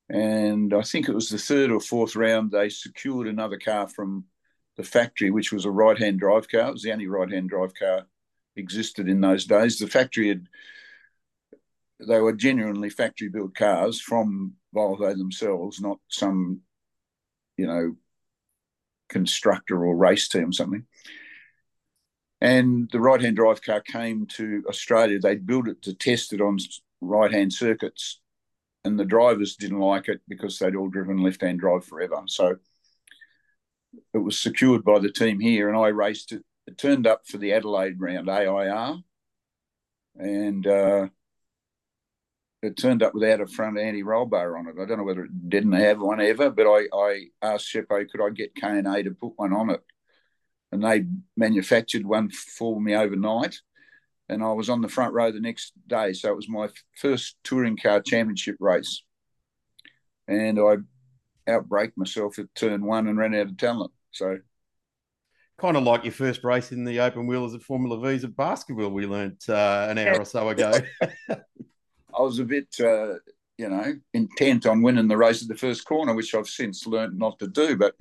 And 0.09 0.73
I 0.73 0.81
think 0.81 1.09
it 1.09 1.15
was 1.15 1.29
the 1.29 1.39
third 1.39 1.71
or 1.71 1.81
fourth 1.81 2.17
round, 2.17 2.51
they 2.51 2.71
secured 2.71 3.29
another 3.29 3.59
car 3.59 3.87
from 3.87 4.25
the 4.79 4.83
factory, 4.83 5.31
which 5.31 5.53
was 5.53 5.67
a 5.67 5.71
right 5.71 5.99
hand 5.99 6.19
drive 6.21 6.49
car. 6.49 6.69
It 6.69 6.73
was 6.73 6.83
the 6.83 6.93
only 6.93 7.07
right 7.07 7.31
hand 7.31 7.51
drive 7.51 7.75
car 7.75 8.07
existed 8.57 9.09
in 9.09 9.21
those 9.21 9.45
days. 9.45 9.79
The 9.79 9.87
factory 9.87 10.29
had, 10.29 10.47
they 12.01 12.21
were 12.21 12.33
genuinely 12.33 12.89
factory 12.89 13.29
built 13.29 13.55
cars 13.55 14.01
from 14.01 14.55
Volvo 14.75 15.15
themselves, 15.15 15.81
not 15.81 15.99
some, 16.09 16.63
you 17.59 17.67
know, 17.67 17.97
constructor 19.11 19.85
or 19.85 19.95
race 19.95 20.29
team 20.29 20.49
or 20.49 20.53
something. 20.53 20.87
And 22.41 22.89
the 22.93 23.01
right 23.01 23.21
hand 23.21 23.37
drive 23.37 23.63
car 23.63 23.81
came 23.81 24.27
to 24.27 24.65
Australia. 24.69 25.19
They'd 25.19 25.47
built 25.47 25.69
it 25.69 25.83
to 25.83 25.95
test 25.95 26.33
it 26.33 26.41
on 26.41 26.59
right 27.01 27.33
hand 27.33 27.53
circuits, 27.53 28.21
and 28.85 28.99
the 28.99 29.05
drivers 29.05 29.57
didn't 29.57 29.81
like 29.81 30.09
it 30.09 30.21
because 30.29 30.59
they'd 30.59 30.77
all 30.77 30.89
driven 30.89 31.23
left 31.23 31.41
hand 31.43 31.61
drive 31.61 31.85
forever. 31.85 32.23
So 32.27 32.57
it 34.15 34.19
was 34.19 34.41
secured 34.41 34.85
by 34.85 34.99
the 34.99 35.11
team 35.11 35.41
here, 35.41 35.69
and 35.69 35.77
I 35.77 35.89
raced 35.89 36.33
it. 36.33 36.45
It 36.67 36.79
turned 36.79 37.07
up 37.07 37.27
for 37.27 37.39
the 37.39 37.55
Adelaide 37.55 38.01
round 38.01 38.29
AIR, 38.29 38.99
and 40.17 40.67
uh, 40.67 41.09
it 42.63 42.77
turned 42.77 43.03
up 43.03 43.15
without 43.15 43.41
a 43.41 43.47
front 43.47 43.79
anti 43.79 44.03
roll 44.03 44.27
bar 44.27 44.57
on 44.57 44.67
it. 44.67 44.75
I 44.81 44.85
don't 44.85 44.99
know 44.99 45.05
whether 45.05 45.25
it 45.25 45.49
didn't 45.49 45.73
have 45.73 46.01
one 46.01 46.21
ever, 46.21 46.51
but 46.51 46.67
I, 46.67 46.87
I 46.95 47.25
asked 47.43 47.73
Sheppo, 47.73 48.09
could 48.09 48.21
I 48.21 48.31
get 48.31 48.55
K&A 48.55 49.03
to 49.03 49.11
put 49.13 49.33
one 49.37 49.53
on 49.53 49.71
it? 49.71 49.83
And 50.73 50.83
they 50.83 51.05
manufactured 51.37 52.05
one 52.05 52.31
for 52.31 52.81
me 52.81 52.95
overnight. 52.95 53.57
And 54.29 54.43
I 54.43 54.53
was 54.53 54.69
on 54.69 54.83
the 54.83 54.89
front 54.89 55.15
row 55.15 55.33
the 55.33 55.41
next 55.41 55.73
day. 55.87 56.13
So 56.13 56.29
it 56.29 56.37
was 56.37 56.49
my 56.49 56.69
first 56.97 57.37
touring 57.45 57.79
car 57.79 58.03
championship 58.03 58.57
race. 58.61 59.03
And 60.27 60.59
I 60.59 60.77
outbraked 61.49 61.97
myself 61.97 62.39
at 62.39 62.55
turn 62.55 62.85
one 62.85 63.09
and 63.09 63.19
ran 63.19 63.35
out 63.35 63.47
of 63.47 63.57
talent. 63.57 63.93
So 64.11 64.39
kind 65.59 65.77
of 65.77 65.83
like 65.83 66.05
your 66.05 66.13
first 66.13 66.45
race 66.45 66.73
in 66.73 66.85
the 66.85 67.01
open 67.01 67.27
wheel 67.27 67.45
as 67.45 67.55
a 67.55 67.59
Formula 67.59 67.99
V's 67.99 68.25
at 68.25 68.37
Baskerville, 68.37 68.91
we 68.91 69.07
learnt 69.07 69.49
uh, 69.49 69.87
an 69.89 69.99
hour 69.99 70.21
or 70.21 70.25
so 70.25 70.49
ago. 70.49 70.73
I 71.31 72.23
was 72.23 72.39
a 72.39 72.45
bit, 72.45 72.69
uh, 72.81 73.15
you 73.57 73.69
know, 73.69 73.95
intent 74.15 74.67
on 74.67 74.83
winning 74.83 75.09
the 75.09 75.17
race 75.17 75.43
at 75.43 75.49
the 75.49 75.57
first 75.57 75.85
corner, 75.85 76.15
which 76.15 76.35
I've 76.35 76.49
since 76.49 76.87
learned 76.87 77.19
not 77.19 77.39
to 77.41 77.49
do. 77.49 77.77
But 77.77 77.95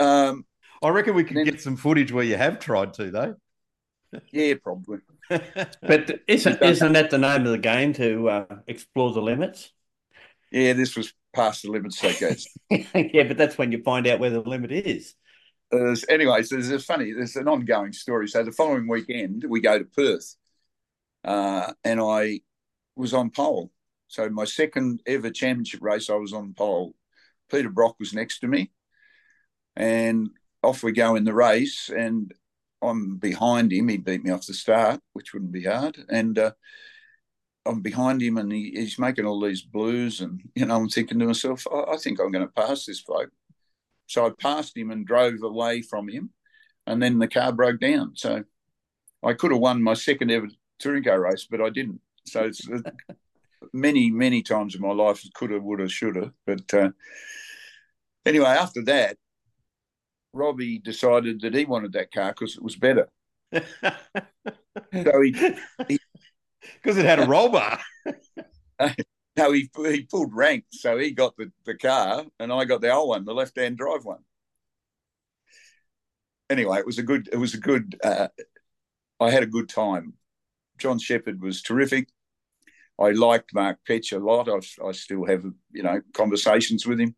um, 0.00 0.44
I 0.82 0.88
reckon 0.88 1.14
we 1.14 1.24
can 1.24 1.36
then, 1.36 1.44
get 1.44 1.60
some 1.60 1.76
footage 1.76 2.12
where 2.12 2.24
you 2.24 2.36
have 2.36 2.58
tried 2.58 2.94
to, 2.94 3.10
though. 3.10 3.36
Yeah, 4.30 4.54
probably. 4.62 4.98
but 5.30 6.20
isn't 6.28 6.62
isn't 6.62 6.92
that 6.92 7.08
the 7.08 7.16
name 7.16 7.46
of 7.46 7.52
the 7.52 7.58
game 7.58 7.94
to 7.94 8.28
uh, 8.28 8.56
explore 8.66 9.10
the 9.10 9.22
limits? 9.22 9.72
Yeah, 10.50 10.74
this 10.74 10.96
was 10.96 11.14
past 11.34 11.62
the 11.62 11.70
limits, 11.70 12.04
I 12.04 12.12
guess. 12.12 12.44
yeah, 12.94 13.22
but 13.22 13.38
that's 13.38 13.56
when 13.56 13.72
you 13.72 13.82
find 13.82 14.06
out 14.06 14.20
where 14.20 14.28
the 14.28 14.40
limit 14.40 14.70
is. 14.70 15.14
Uh, 15.72 15.96
anyways, 16.10 16.50
there's 16.50 16.70
a 16.70 16.78
funny, 16.78 17.12
there's 17.12 17.36
an 17.36 17.48
ongoing 17.48 17.94
story. 17.94 18.28
So 18.28 18.44
the 18.44 18.52
following 18.52 18.86
weekend, 18.86 19.46
we 19.48 19.62
go 19.62 19.78
to 19.78 19.86
Perth, 19.86 20.36
uh, 21.24 21.72
and 21.82 21.98
I 21.98 22.40
was 22.94 23.14
on 23.14 23.30
pole. 23.30 23.70
So 24.08 24.28
my 24.28 24.44
second 24.44 25.00
ever 25.06 25.30
championship 25.30 25.80
race, 25.80 26.10
I 26.10 26.16
was 26.16 26.34
on 26.34 26.52
pole. 26.52 26.94
Peter 27.50 27.70
Brock 27.70 27.96
was 27.98 28.12
next 28.12 28.40
to 28.40 28.46
me, 28.48 28.70
and 29.74 30.28
off 30.62 30.82
we 30.82 30.92
go 30.92 31.16
in 31.16 31.24
the 31.24 31.34
race, 31.34 31.90
and 31.90 32.32
I'm 32.82 33.16
behind 33.16 33.72
him. 33.72 33.88
He 33.88 33.96
beat 33.96 34.24
me 34.24 34.30
off 34.30 34.46
the 34.46 34.54
start, 34.54 35.00
which 35.12 35.32
wouldn't 35.32 35.52
be 35.52 35.64
hard, 35.64 35.98
and 36.08 36.38
uh, 36.38 36.52
I'm 37.64 37.80
behind 37.80 38.22
him, 38.22 38.38
and 38.38 38.52
he, 38.52 38.72
he's 38.74 38.98
making 38.98 39.24
all 39.24 39.40
these 39.40 39.62
blues, 39.62 40.20
and 40.20 40.40
you 40.54 40.66
know, 40.66 40.76
I'm 40.76 40.88
thinking 40.88 41.18
to 41.18 41.26
myself, 41.26 41.66
I, 41.72 41.92
I 41.92 41.96
think 41.96 42.20
I'm 42.20 42.32
going 42.32 42.46
to 42.46 42.52
pass 42.52 42.86
this 42.86 43.02
bloke. 43.02 43.30
So 44.06 44.26
I 44.26 44.30
passed 44.30 44.76
him 44.76 44.90
and 44.90 45.06
drove 45.06 45.42
away 45.42 45.82
from 45.82 46.08
him, 46.08 46.30
and 46.86 47.02
then 47.02 47.18
the 47.18 47.28
car 47.28 47.52
broke 47.52 47.80
down. 47.80 48.12
So 48.16 48.44
I 49.22 49.32
could 49.34 49.52
have 49.52 49.60
won 49.60 49.82
my 49.82 49.94
second 49.94 50.30
ever 50.30 50.48
touring 50.78 51.04
car 51.04 51.20
race, 51.20 51.46
but 51.50 51.60
I 51.60 51.70
didn't. 51.70 52.00
So 52.26 52.44
it's 52.44 52.68
uh, 52.68 52.80
many, 53.72 54.10
many 54.10 54.42
times 54.42 54.74
in 54.74 54.82
my 54.82 54.92
life 54.92 55.24
could 55.34 55.50
have, 55.50 55.62
would 55.62 55.80
have, 55.80 55.92
should 55.92 56.16
have. 56.16 56.32
But 56.46 56.74
uh, 56.74 56.90
anyway, 58.26 58.46
after 58.46 58.82
that, 58.84 59.16
Robbie 60.32 60.78
decided 60.78 61.40
that 61.42 61.54
he 61.54 61.64
wanted 61.64 61.92
that 61.92 62.12
car 62.12 62.32
because 62.32 62.56
it 62.56 62.62
was 62.62 62.76
better. 62.76 63.08
so 63.52 63.60
he, 65.20 65.32
because 66.82 66.96
it 66.96 67.04
had 67.04 67.20
a 67.20 67.26
roll 67.26 67.50
bar. 67.50 67.80
no, 69.36 69.52
he 69.52 69.70
he 69.76 70.02
pulled 70.02 70.34
rank, 70.34 70.64
so 70.70 70.98
he 70.98 71.12
got 71.12 71.36
the, 71.36 71.52
the 71.64 71.76
car, 71.76 72.24
and 72.38 72.52
I 72.52 72.64
got 72.64 72.80
the 72.80 72.92
old 72.92 73.10
one, 73.10 73.24
the 73.24 73.34
left 73.34 73.58
hand 73.58 73.76
drive 73.76 74.04
one. 74.04 74.20
Anyway, 76.50 76.78
it 76.78 76.86
was 76.86 76.98
a 76.98 77.02
good. 77.02 77.28
It 77.32 77.36
was 77.36 77.54
a 77.54 77.58
good. 77.58 77.98
Uh, 78.02 78.28
I 79.20 79.30
had 79.30 79.42
a 79.42 79.46
good 79.46 79.68
time. 79.68 80.14
John 80.78 80.98
Sheppard 80.98 81.40
was 81.40 81.62
terrific. 81.62 82.08
I 83.00 83.10
liked 83.10 83.54
Mark 83.54 83.78
Petch 83.88 84.12
a 84.12 84.18
lot. 84.18 84.48
I, 84.48 84.86
I 84.86 84.92
still 84.92 85.24
have 85.26 85.44
you 85.72 85.82
know 85.82 86.00
conversations 86.12 86.86
with 86.86 87.00
him. 87.00 87.14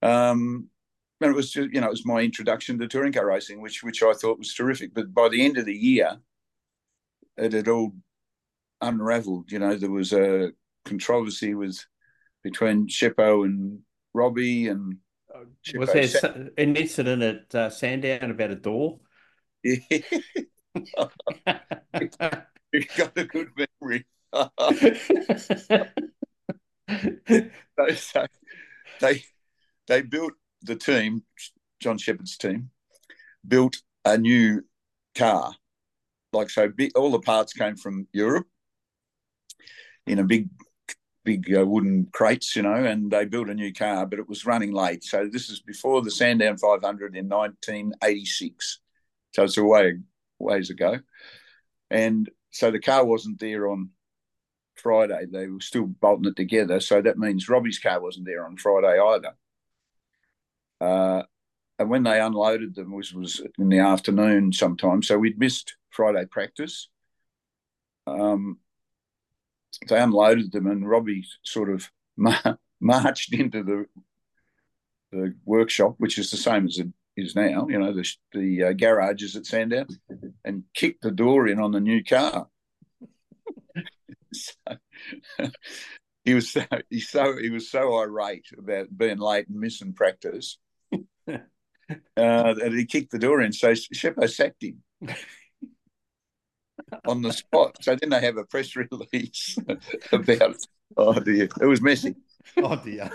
Um, 0.00 0.68
and 1.22 1.32
it 1.32 1.36
was 1.36 1.52
just 1.52 1.72
you 1.72 1.80
know 1.80 1.86
it 1.86 1.90
was 1.90 2.06
my 2.06 2.20
introduction 2.20 2.78
to 2.78 2.88
touring 2.88 3.12
car 3.12 3.26
racing, 3.26 3.60
which 3.60 3.82
which 3.82 4.02
I 4.02 4.12
thought 4.12 4.38
was 4.38 4.54
terrific. 4.54 4.94
But 4.94 5.14
by 5.14 5.28
the 5.28 5.44
end 5.44 5.58
of 5.58 5.66
the 5.66 5.74
year, 5.74 6.18
it 7.36 7.52
had 7.52 7.68
all 7.68 7.92
unravelled. 8.80 9.50
You 9.50 9.58
know, 9.58 9.76
there 9.76 9.90
was 9.90 10.12
a 10.12 10.52
controversy 10.84 11.54
with 11.54 11.84
between 12.42 12.88
Sheppo 12.88 13.44
and 13.44 13.80
Robbie, 14.14 14.68
and 14.68 14.96
Sheppo 15.66 15.78
was 15.78 15.92
there 15.92 16.08
sat- 16.08 16.36
an 16.36 16.76
incident 16.76 17.22
at 17.22 17.54
uh, 17.54 17.70
Sandown 17.70 18.30
about 18.30 18.50
a 18.50 18.56
door? 18.56 19.00
Yeah. 20.74 21.58
you 22.72 22.84
got 22.96 23.16
a 23.16 23.24
good 23.24 23.50
memory. 23.56 24.04
so, 27.94 28.26
they 29.00 29.24
they 29.86 30.02
built 30.02 30.32
the 30.62 30.76
team, 30.76 31.22
John 31.80 31.98
Sheppard's 31.98 32.36
team, 32.36 32.70
built 33.46 33.76
a 34.04 34.18
new 34.18 34.62
car. 35.14 35.54
Like 36.32 36.50
so, 36.50 36.72
all 36.94 37.10
the 37.10 37.20
parts 37.20 37.52
came 37.52 37.76
from 37.76 38.06
Europe 38.12 38.46
in 40.06 40.18
a 40.18 40.24
big, 40.24 40.48
big 41.24 41.54
uh, 41.54 41.66
wooden 41.66 42.08
crates, 42.12 42.56
you 42.56 42.62
know, 42.62 42.74
and 42.74 43.10
they 43.10 43.24
built 43.26 43.50
a 43.50 43.54
new 43.54 43.72
car, 43.72 44.06
but 44.06 44.18
it 44.18 44.28
was 44.28 44.46
running 44.46 44.72
late. 44.72 45.04
So 45.04 45.28
this 45.30 45.50
is 45.50 45.60
before 45.60 46.02
the 46.02 46.10
Sandown 46.10 46.56
500 46.56 47.16
in 47.16 47.28
1986. 47.28 48.80
So 49.34 49.44
it's 49.44 49.58
a 49.58 49.64
way, 49.64 49.98
ways 50.38 50.70
ago, 50.70 50.98
and 51.90 52.28
so 52.50 52.70
the 52.70 52.80
car 52.80 53.04
wasn't 53.04 53.40
there 53.40 53.68
on 53.68 53.90
Friday. 54.76 55.26
They 55.30 55.46
were 55.48 55.60
still 55.60 55.86
bolting 55.86 56.30
it 56.30 56.36
together, 56.36 56.80
so 56.80 57.00
that 57.00 57.18
means 57.18 57.48
Robbie's 57.48 57.78
car 57.78 58.00
wasn't 58.00 58.26
there 58.26 58.44
on 58.44 58.56
Friday 58.56 58.98
either. 58.98 59.34
Uh, 60.82 61.22
and 61.78 61.88
when 61.88 62.02
they 62.02 62.20
unloaded 62.20 62.74
them 62.74 62.92
was 62.92 63.12
was 63.14 63.40
in 63.58 63.68
the 63.68 63.78
afternoon 63.78 64.52
sometime, 64.52 65.02
so 65.02 65.16
we'd 65.16 65.38
missed 65.38 65.76
Friday 65.90 66.26
practice. 66.26 66.88
Um, 68.06 68.58
they 69.88 70.00
unloaded 70.00 70.50
them, 70.50 70.66
and 70.66 70.88
Robbie 70.88 71.24
sort 71.44 71.70
of 71.70 71.90
marched 72.80 73.32
into 73.32 73.62
the 73.62 73.86
the 75.12 75.34
workshop, 75.44 75.94
which 75.98 76.18
is 76.18 76.30
the 76.30 76.36
same 76.36 76.66
as 76.66 76.78
it 76.78 76.88
is 77.16 77.36
now. 77.36 77.68
You 77.68 77.78
know, 77.78 77.92
the 77.92 78.08
the 78.32 78.64
uh, 78.64 78.72
garages 78.72 79.36
at 79.36 79.46
Sandown, 79.46 79.86
and 80.44 80.64
kicked 80.74 81.02
the 81.02 81.12
door 81.12 81.46
in 81.46 81.60
on 81.60 81.70
the 81.70 81.80
new 81.80 82.02
car. 82.02 82.48
so, 84.32 84.52
he 86.24 86.34
was 86.34 86.50
so 86.50 86.64
he 86.90 86.98
so 86.98 87.36
he 87.36 87.50
was 87.50 87.70
so 87.70 87.98
irate 87.98 88.46
about 88.58 88.96
being 88.96 89.18
late 89.18 89.48
and 89.48 89.60
missing 89.60 89.92
practice. 89.92 90.58
Uh, 91.28 91.38
and 92.16 92.78
he 92.78 92.84
kicked 92.84 93.12
the 93.12 93.18
door 93.18 93.40
in, 93.42 93.52
so 93.52 93.72
Sheppo 93.72 94.28
sacked 94.30 94.62
him 94.62 94.82
on 97.06 97.22
the 97.22 97.32
spot. 97.32 97.76
So 97.80 97.96
then 97.96 98.10
they 98.10 98.20
have 98.20 98.36
a 98.36 98.44
press 98.44 98.76
release 98.76 99.58
about, 100.12 100.56
oh 100.96 101.18
dear, 101.20 101.48
it 101.60 101.66
was 101.66 101.80
messy. 101.80 102.16
Oh 102.56 102.76
dear. 102.76 103.10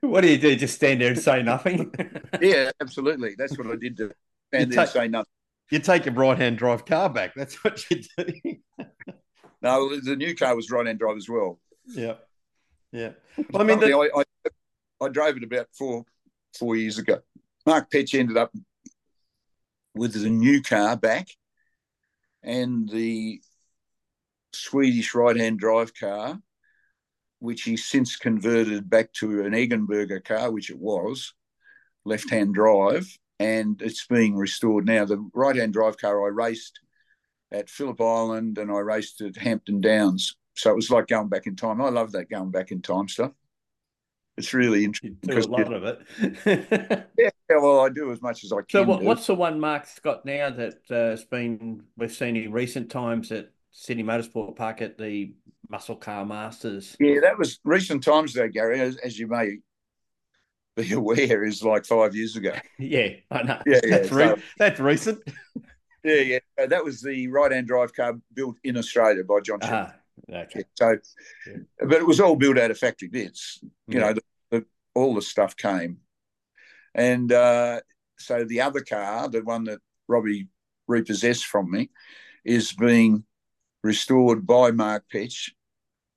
what 0.00 0.22
do 0.22 0.28
you 0.28 0.38
do? 0.38 0.56
Just 0.56 0.76
stand 0.76 1.00
there 1.00 1.10
and 1.10 1.18
say 1.18 1.42
nothing? 1.42 1.92
yeah, 2.40 2.70
absolutely. 2.80 3.34
That's 3.36 3.56
what 3.56 3.68
I 3.68 3.76
did 3.76 3.96
to 3.98 4.12
stand 4.48 4.70
you 4.70 4.76
there 4.76 4.86
take, 4.86 4.94
and 4.94 5.02
say 5.02 5.08
nothing. 5.08 5.30
You 5.70 5.78
take 5.78 6.06
a 6.06 6.10
right 6.10 6.38
hand 6.38 6.58
drive 6.58 6.84
car 6.84 7.08
back. 7.08 7.34
That's 7.34 7.62
what 7.64 7.88
you 7.90 8.02
do. 8.16 8.56
no, 9.62 10.00
the 10.00 10.16
new 10.16 10.34
car 10.34 10.56
was 10.56 10.70
right 10.70 10.86
hand 10.86 10.98
drive 10.98 11.16
as 11.16 11.28
well. 11.28 11.60
Yeah. 11.86 12.14
Yeah. 12.92 13.10
Well, 13.50 13.62
I 13.62 13.64
mean, 13.64 13.78
the... 13.78 13.96
I, 13.96 14.20
I, 14.20 15.04
I 15.04 15.08
drove 15.08 15.36
it 15.36 15.44
about 15.44 15.68
four 15.72 16.04
four 16.58 16.76
years 16.76 16.98
ago. 16.98 17.20
Mark 17.66 17.90
Petch 17.90 18.18
ended 18.18 18.36
up 18.36 18.52
with 19.94 20.14
the 20.14 20.30
new 20.30 20.62
car 20.62 20.96
back 20.96 21.28
and 22.42 22.88
the 22.88 23.40
Swedish 24.52 25.14
right 25.14 25.36
hand 25.36 25.58
drive 25.58 25.94
car, 25.94 26.40
which 27.38 27.62
he 27.62 27.76
since 27.76 28.16
converted 28.16 28.88
back 28.88 29.12
to 29.14 29.44
an 29.44 29.52
Eggenberger 29.52 30.24
car, 30.24 30.50
which 30.50 30.70
it 30.70 30.78
was, 30.78 31.34
left 32.04 32.30
hand 32.30 32.54
drive, 32.54 33.06
and 33.38 33.80
it's 33.82 34.06
being 34.06 34.36
restored 34.36 34.86
now. 34.86 35.04
The 35.04 35.28
right 35.34 35.56
hand 35.56 35.72
drive 35.72 35.96
car 35.98 36.24
I 36.24 36.28
raced 36.28 36.80
at 37.52 37.70
Phillip 37.70 38.00
Island 38.00 38.58
and 38.58 38.70
I 38.70 38.78
raced 38.78 39.20
at 39.20 39.36
Hampton 39.36 39.80
Downs. 39.80 40.36
So 40.54 40.70
it 40.70 40.76
was 40.76 40.90
like 40.90 41.06
going 41.06 41.28
back 41.28 41.46
in 41.46 41.56
time. 41.56 41.80
I 41.80 41.88
love 41.88 42.12
that 42.12 42.30
going 42.30 42.50
back 42.50 42.70
in 42.70 42.82
time 42.82 43.08
stuff. 43.08 43.32
It's 44.40 44.54
really 44.54 44.84
interesting. 44.84 45.18
You 45.22 45.34
do 45.34 45.38
a 45.38 45.50
lot 45.50 45.72
of 45.72 45.84
it. 45.84 47.06
yeah, 47.18 47.30
well, 47.50 47.80
I 47.80 47.90
do 47.90 48.10
as 48.10 48.22
much 48.22 48.42
as 48.42 48.52
I 48.52 48.56
can. 48.56 48.66
So, 48.70 48.82
what, 48.84 49.02
what's 49.02 49.26
the 49.26 49.34
one 49.34 49.60
Mark's 49.60 49.98
got 49.98 50.24
now 50.24 50.48
that 50.48 50.78
uh, 50.90 51.10
has 51.10 51.24
been 51.24 51.82
we've 51.98 52.10
seen 52.10 52.36
in 52.36 52.52
recent 52.52 52.90
times 52.90 53.30
at 53.32 53.50
Sydney 53.70 54.02
Motorsport 54.02 54.56
Park 54.56 54.80
at 54.80 54.96
the 54.96 55.34
Muscle 55.68 55.96
Car 55.96 56.24
Masters? 56.24 56.96
Yeah, 56.98 57.20
that 57.20 57.38
was 57.38 57.60
recent 57.64 58.02
times 58.02 58.32
though, 58.32 58.48
Gary. 58.48 58.80
As, 58.80 58.96
as 58.96 59.18
you 59.18 59.26
may 59.26 59.58
be 60.74 60.92
aware, 60.94 61.44
is 61.44 61.62
like 61.62 61.84
five 61.84 62.14
years 62.14 62.36
ago. 62.36 62.54
yeah, 62.78 63.08
I 63.30 63.42
know. 63.42 63.60
Yeah, 63.66 63.80
yeah. 63.84 63.98
That's, 63.98 64.08
so, 64.08 64.36
that's 64.58 64.80
recent. 64.80 65.22
Yeah, 66.02 66.38
yeah. 66.56 66.66
That 66.66 66.82
was 66.82 67.02
the 67.02 67.28
right-hand 67.28 67.66
drive 67.66 67.92
car 67.94 68.14
built 68.32 68.56
in 68.64 68.78
Australia 68.78 69.22
by 69.22 69.40
John. 69.40 69.58
Ah, 69.62 69.94
okay. 70.32 70.60
Yeah, 70.60 70.62
so, 70.74 70.96
yeah. 71.46 71.56
but 71.80 71.98
it 71.98 72.06
was 72.06 72.20
all 72.20 72.36
built 72.36 72.58
out 72.58 72.70
of 72.70 72.78
factory 72.78 73.08
bits. 73.08 73.60
You 73.86 74.00
know, 74.00 74.14
the, 74.14 74.22
all 75.00 75.14
the 75.14 75.22
stuff 75.22 75.56
came. 75.56 75.98
And 76.94 77.32
uh, 77.32 77.80
so 78.18 78.44
the 78.44 78.60
other 78.60 78.80
car, 78.80 79.28
the 79.28 79.42
one 79.42 79.64
that 79.64 79.80
Robbie 80.08 80.48
repossessed 80.86 81.46
from 81.46 81.70
me, 81.70 81.90
is 82.44 82.72
being 82.72 83.24
restored 83.82 84.46
by 84.46 84.70
Mark 84.70 85.04
Petch 85.12 85.50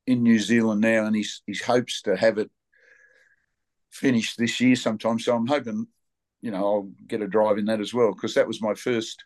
in 0.06 0.22
New 0.22 0.38
Zealand 0.38 0.80
now, 0.80 1.06
and 1.06 1.16
he's, 1.16 1.42
he 1.46 1.54
hopes 1.54 2.02
to 2.02 2.16
have 2.16 2.38
it 2.38 2.50
finished 3.90 4.36
this 4.36 4.60
year 4.60 4.76
sometime. 4.76 5.18
So 5.18 5.34
I'm 5.34 5.46
hoping, 5.46 5.86
you 6.42 6.50
know, 6.50 6.64
I'll 6.64 6.90
get 7.06 7.22
a 7.22 7.28
drive 7.28 7.58
in 7.58 7.66
that 7.66 7.80
as 7.80 7.94
well 7.94 8.12
because 8.12 8.34
that 8.34 8.46
was 8.46 8.60
my 8.60 8.74
first, 8.74 9.24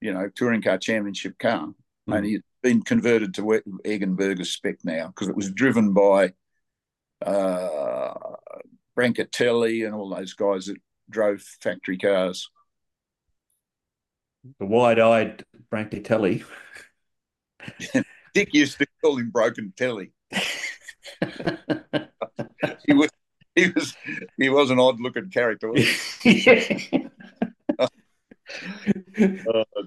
you 0.00 0.12
know, 0.12 0.28
touring 0.34 0.62
car 0.62 0.78
championship 0.78 1.38
car, 1.38 1.68
mm. 2.08 2.16
and 2.16 2.26
it's 2.26 2.44
been 2.62 2.82
converted 2.82 3.34
to 3.34 3.42
Eggenberger 3.84 4.46
spec 4.46 4.76
now 4.84 5.08
because 5.08 5.28
it 5.28 5.36
was 5.36 5.50
driven 5.50 5.92
by 5.92 6.32
uh, 7.24 8.14
Brancatelli 8.98 9.86
and 9.86 9.94
all 9.94 10.08
those 10.08 10.34
guys 10.34 10.66
that 10.66 10.76
drove 11.10 11.40
factory 11.40 11.98
cars. 11.98 12.50
The 14.58 14.66
wide-eyed 14.66 15.44
Brancatelli. 15.72 16.44
Dick 18.34 18.52
used 18.52 18.78
to 18.78 18.86
call 19.02 19.16
him 19.18 19.30
Broken 19.30 19.72
Telly. 19.76 20.12
he 22.86 22.92
was 22.92 23.10
he 23.54 23.70
was 23.70 23.94
he 24.36 24.48
was 24.48 24.70
an 24.70 24.78
odd 24.80 25.00
looking 25.00 25.30
character. 25.30 25.68
oh 25.70 25.78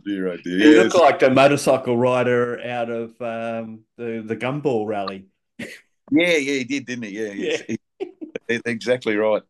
dear, 0.05 0.27
oh 0.29 0.37
dear. 0.37 0.37
He 0.43 0.75
yes. 0.75 0.83
looked 0.83 0.95
like 0.95 1.21
a 1.21 1.29
motorcycle 1.29 1.97
rider 1.97 2.61
out 2.61 2.89
of 2.89 3.09
um, 3.21 3.81
the 3.97 4.23
the 4.25 4.35
Gumball 4.35 4.87
rally. 4.87 5.27
Yeah, 5.59 5.67
yeah, 6.37 6.37
he 6.37 6.63
did, 6.63 6.85
didn't 6.85 7.03
he? 7.03 7.19
Yeah, 7.19 7.33
yeah. 7.33 7.57
He, 7.67 7.77
exactly 8.49 9.15
right. 9.15 9.41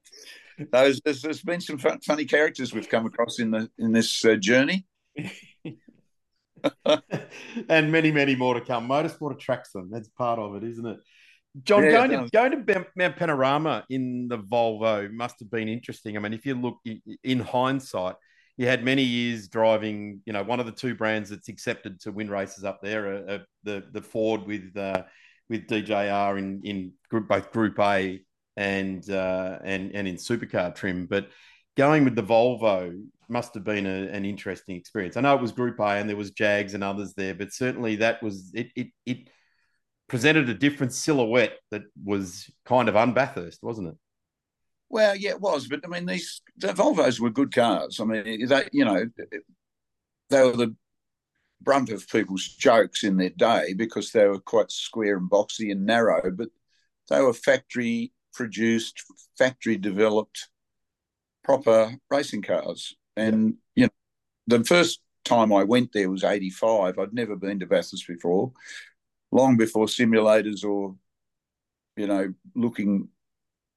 There's, 0.72 1.02
there's, 1.02 1.42
been 1.42 1.62
some 1.62 1.78
fun, 1.78 2.00
funny 2.00 2.26
characters 2.26 2.74
we've 2.74 2.90
come 2.90 3.06
across 3.06 3.40
in 3.40 3.52
the 3.52 3.70
in 3.78 3.92
this 3.92 4.26
uh, 4.26 4.36
journey, 4.36 4.88
and 7.70 7.92
many, 7.92 8.12
many 8.12 8.36
more 8.36 8.56
to 8.56 8.62
come. 8.62 8.90
Motorsport 8.90 9.36
attracts 9.36 9.72
them. 9.72 9.90
That's 9.92 10.10
part 10.10 10.40
of 10.40 10.56
it, 10.56 10.64
isn't 10.64 10.86
it? 10.86 10.98
John, 11.64 11.84
yeah, 11.84 11.92
going 11.92 12.10
to 12.12 12.30
going 12.32 12.66
to 12.66 12.86
Mount 12.96 13.16
Panorama 13.16 13.86
in 13.90 14.28
the 14.28 14.38
Volvo 14.38 15.12
must 15.12 15.40
have 15.40 15.50
been 15.50 15.68
interesting. 15.68 16.18
I 16.18 16.20
mean, 16.20 16.34
if 16.34 16.46
you 16.46 16.56
look 16.56 16.80
in 17.24 17.40
hindsight, 17.40 18.16
you 18.58 18.68
had 18.68 18.84
many 18.84 19.04
years 19.04 19.48
driving. 19.48 20.22
You 20.26 20.34
know, 20.34 20.44
one 20.44 20.60
of 20.60 20.66
the 20.66 20.72
two 20.72 20.96
brands 20.96 21.30
that's 21.30 21.50
accepted 21.50 22.00
to 22.02 22.12
win 22.12 22.30
races 22.30 22.64
up 22.64 22.82
there, 22.82 23.14
uh, 23.14 23.34
uh, 23.34 23.40
the 23.64 23.86
the 23.92 24.02
Ford 24.02 24.46
with 24.46 24.76
uh, 24.76 25.04
with 25.50 25.68
DJR 25.68 26.38
in 26.38 26.62
in 26.64 26.94
group, 27.10 27.28
both 27.28 27.52
Group 27.52 27.80
A 27.80 28.22
and 28.58 29.10
uh, 29.10 29.60
and 29.64 29.96
and 29.96 30.08
in 30.08 30.16
supercar 30.16 30.76
trim. 30.76 31.06
But 31.06 31.30
going 31.78 32.04
with 32.04 32.16
the 32.16 32.24
Volvo 32.24 33.00
must 33.30 33.54
have 33.54 33.64
been 33.64 33.86
a, 33.86 34.08
an 34.10 34.26
interesting 34.26 34.76
experience. 34.76 35.16
I 35.16 35.22
know 35.22 35.36
it 35.36 35.42
was 35.42 35.52
Group 35.52 35.80
A 35.80 35.84
and 35.84 36.10
there 36.10 36.18
was 36.18 36.32
Jags 36.32 36.74
and 36.74 36.84
others 36.84 37.14
there, 37.14 37.36
but 37.36 37.54
certainly 37.54 37.98
that 37.98 38.22
was 38.22 38.52
it. 38.54 38.72
It, 38.76 38.88
it 39.06 39.30
presented 40.10 40.50
a 40.50 40.54
different 40.54 40.94
silhouette 40.94 41.60
that 41.72 41.84
was 42.04 42.50
kind 42.66 42.90
of 42.90 42.96
unbathurst, 42.96 43.62
wasn't 43.62 43.90
it? 43.90 43.96
Well, 44.90 45.16
yeah, 45.16 45.32
it 45.32 45.42
was. 45.42 45.68
But 45.68 45.82
I 45.86 45.88
mean, 45.88 46.06
these 46.06 46.42
the 46.58 46.70
Volvos 46.70 47.20
were 47.20 47.30
good 47.30 47.54
cars. 47.54 48.00
I 48.00 48.06
mean, 48.06 48.48
they 48.48 48.68
you 48.72 48.86
know 48.86 49.06
they 50.30 50.44
were 50.44 50.58
the 50.58 50.76
brunt 51.62 51.90
of 51.90 52.08
people's 52.10 52.48
jokes 52.48 53.04
in 53.04 53.18
their 53.18 53.30
day 53.30 53.74
because 53.74 54.12
they 54.12 54.26
were 54.26 54.40
quite 54.40 54.72
square 54.72 55.18
and 55.18 55.30
boxy 55.30 55.72
and 55.72 55.86
narrow, 55.86 56.32
but 56.32 56.50
they 57.10 57.22
were 57.22 57.34
factory 57.34 58.14
produced, 58.38 59.04
factory 59.38 59.78
developed, 59.78 60.48
proper 61.44 61.98
racing 62.10 62.44
cars. 62.44 62.96
And 63.18 63.56
you 63.76 63.86
know, 63.86 63.90
the 64.46 64.64
first 64.64 65.02
time 65.26 65.52
I 65.52 65.64
went 65.64 65.92
there 65.92 66.10
was 66.10 66.24
'85. 66.24 66.98
I'd 66.98 67.14
never 67.14 67.36
been 67.36 67.60
to 67.60 67.66
Bathurst 67.66 68.08
before, 68.08 68.54
long 69.32 69.58
before 69.58 69.88
simulators 69.88 70.64
or 70.64 70.96
you 71.98 72.08
know 72.08 72.34
looking 72.56 73.10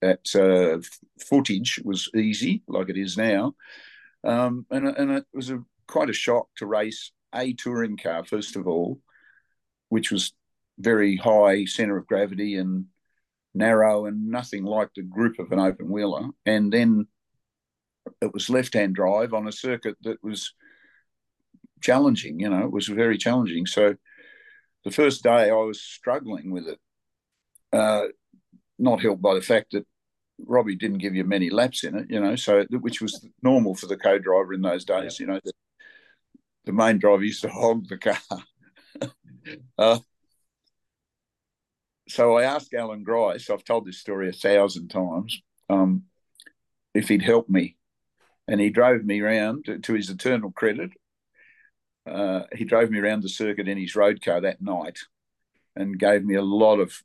at 0.03 0.35
uh, 0.35 0.79
footage 1.19 1.81
was 1.85 2.09
easy 2.15 2.63
like 2.69 2.91
it 2.91 2.99
is 2.99 3.17
now. 3.17 3.55
Um, 4.23 4.67
and 4.71 4.87
and 4.87 5.11
it 5.13 5.25
was 5.33 5.51
a 5.51 5.65
quite 5.89 6.11
a 6.11 6.15
shock 6.15 6.49
to 6.57 6.67
race 6.67 7.13
a 7.35 7.55
touring 7.55 7.97
car 7.97 8.25
first 8.25 8.57
of 8.57 8.67
all, 8.69 9.01
which 9.89 10.11
was 10.13 10.33
very 10.79 11.17
high 11.17 11.65
center 11.65 11.97
of 11.97 12.07
gravity 12.07 12.57
and 12.57 12.87
narrow 13.55 14.07
and 14.07 14.29
nothing 14.29 14.65
like 14.65 14.89
the 14.95 15.03
grip 15.03 15.39
of 15.39 15.53
an 15.53 15.59
open 15.59 15.91
wheeler. 15.91 16.29
And 16.47 16.73
then 16.73 17.07
it 18.21 18.33
was 18.33 18.51
left 18.51 18.75
hand 18.75 18.95
drive 18.95 19.35
on 19.35 19.49
a 19.49 19.53
circuit 19.53 19.97
that 20.03 20.23
was 20.23 20.55
challenging, 21.81 22.41
you 22.41 22.49
know, 22.49 22.65
it 22.65 22.73
was 22.73 22.89
very 22.89 23.19
challenging. 23.19 23.67
So 23.67 23.97
the 24.85 24.91
first 24.91 25.23
day 25.23 25.51
I 25.51 25.55
was 25.55 25.81
struggling 25.81 26.51
with 26.51 26.69
it, 26.69 26.79
uh, 27.73 28.07
not 28.79 29.01
helped 29.01 29.23
by 29.23 29.35
the 29.35 29.43
fact 29.43 29.73
that 29.73 29.87
Robbie 30.47 30.77
didn't 30.77 30.99
give 30.99 31.15
you 31.15 31.25
many 31.25 31.51
laps 31.51 31.85
in 31.85 31.97
it, 31.97 32.07
you 32.09 32.21
know, 32.21 32.37
so 32.37 32.65
which 32.71 33.01
was 33.01 33.27
normal 33.43 33.75
for 33.75 33.87
the 33.87 33.97
co 33.97 34.19
driver 34.19 34.55
in 34.55 34.63
those 34.63 34.85
days, 34.85 35.21
you 35.21 35.27
know. 35.27 35.41
the 36.65 36.73
main 36.73 36.99
driver 36.99 37.23
used 37.23 37.43
to 37.43 37.49
hog 37.49 37.87
the 37.89 37.99
car. 37.99 38.19
uh, 39.79 39.99
so 42.11 42.37
I 42.37 42.45
asked 42.45 42.75
Allan 42.75 43.03
Grice, 43.03 43.51
I've 43.51 43.65
told 43.65 43.87
this 43.87 43.99
story 43.99 44.29
a 44.29 44.33
thousand 44.33 44.89
times, 44.89 45.41
um, 45.69 46.05
if 46.95 47.09
he'd 47.09 47.23
help 47.23 47.49
me. 47.49 47.77
And 48.49 48.61
he 48.61 48.71
drove 48.71 49.05
me 49.05 49.21
around, 49.21 49.67
to, 49.67 49.79
to 49.79 49.95
his 49.95 50.11
eternal 50.11 50.51
credit. 50.51 50.91
Uh, 52.05 52.43
he 52.55 52.65
drove 52.65 52.91
me 52.91 52.99
around 52.99 53.23
the 53.23 53.29
circuit 53.29 53.69
in 53.69 53.79
his 53.79 53.95
road 53.95 54.23
car 54.25 54.41
that 54.41 54.61
night 54.61 54.99
and 55.77 55.99
gave 55.99 56.25
me 56.25 56.35
a 56.35 56.43
lot 56.43 56.81
of 56.81 57.03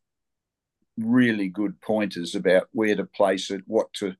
really 0.98 1.50
good 1.50 1.80
pointers 1.82 2.34
about 2.34 2.68
where 2.72 2.96
to 2.96 3.06
place 3.06 3.52
it, 3.52 3.62
what 3.68 3.94
to, 3.94 4.16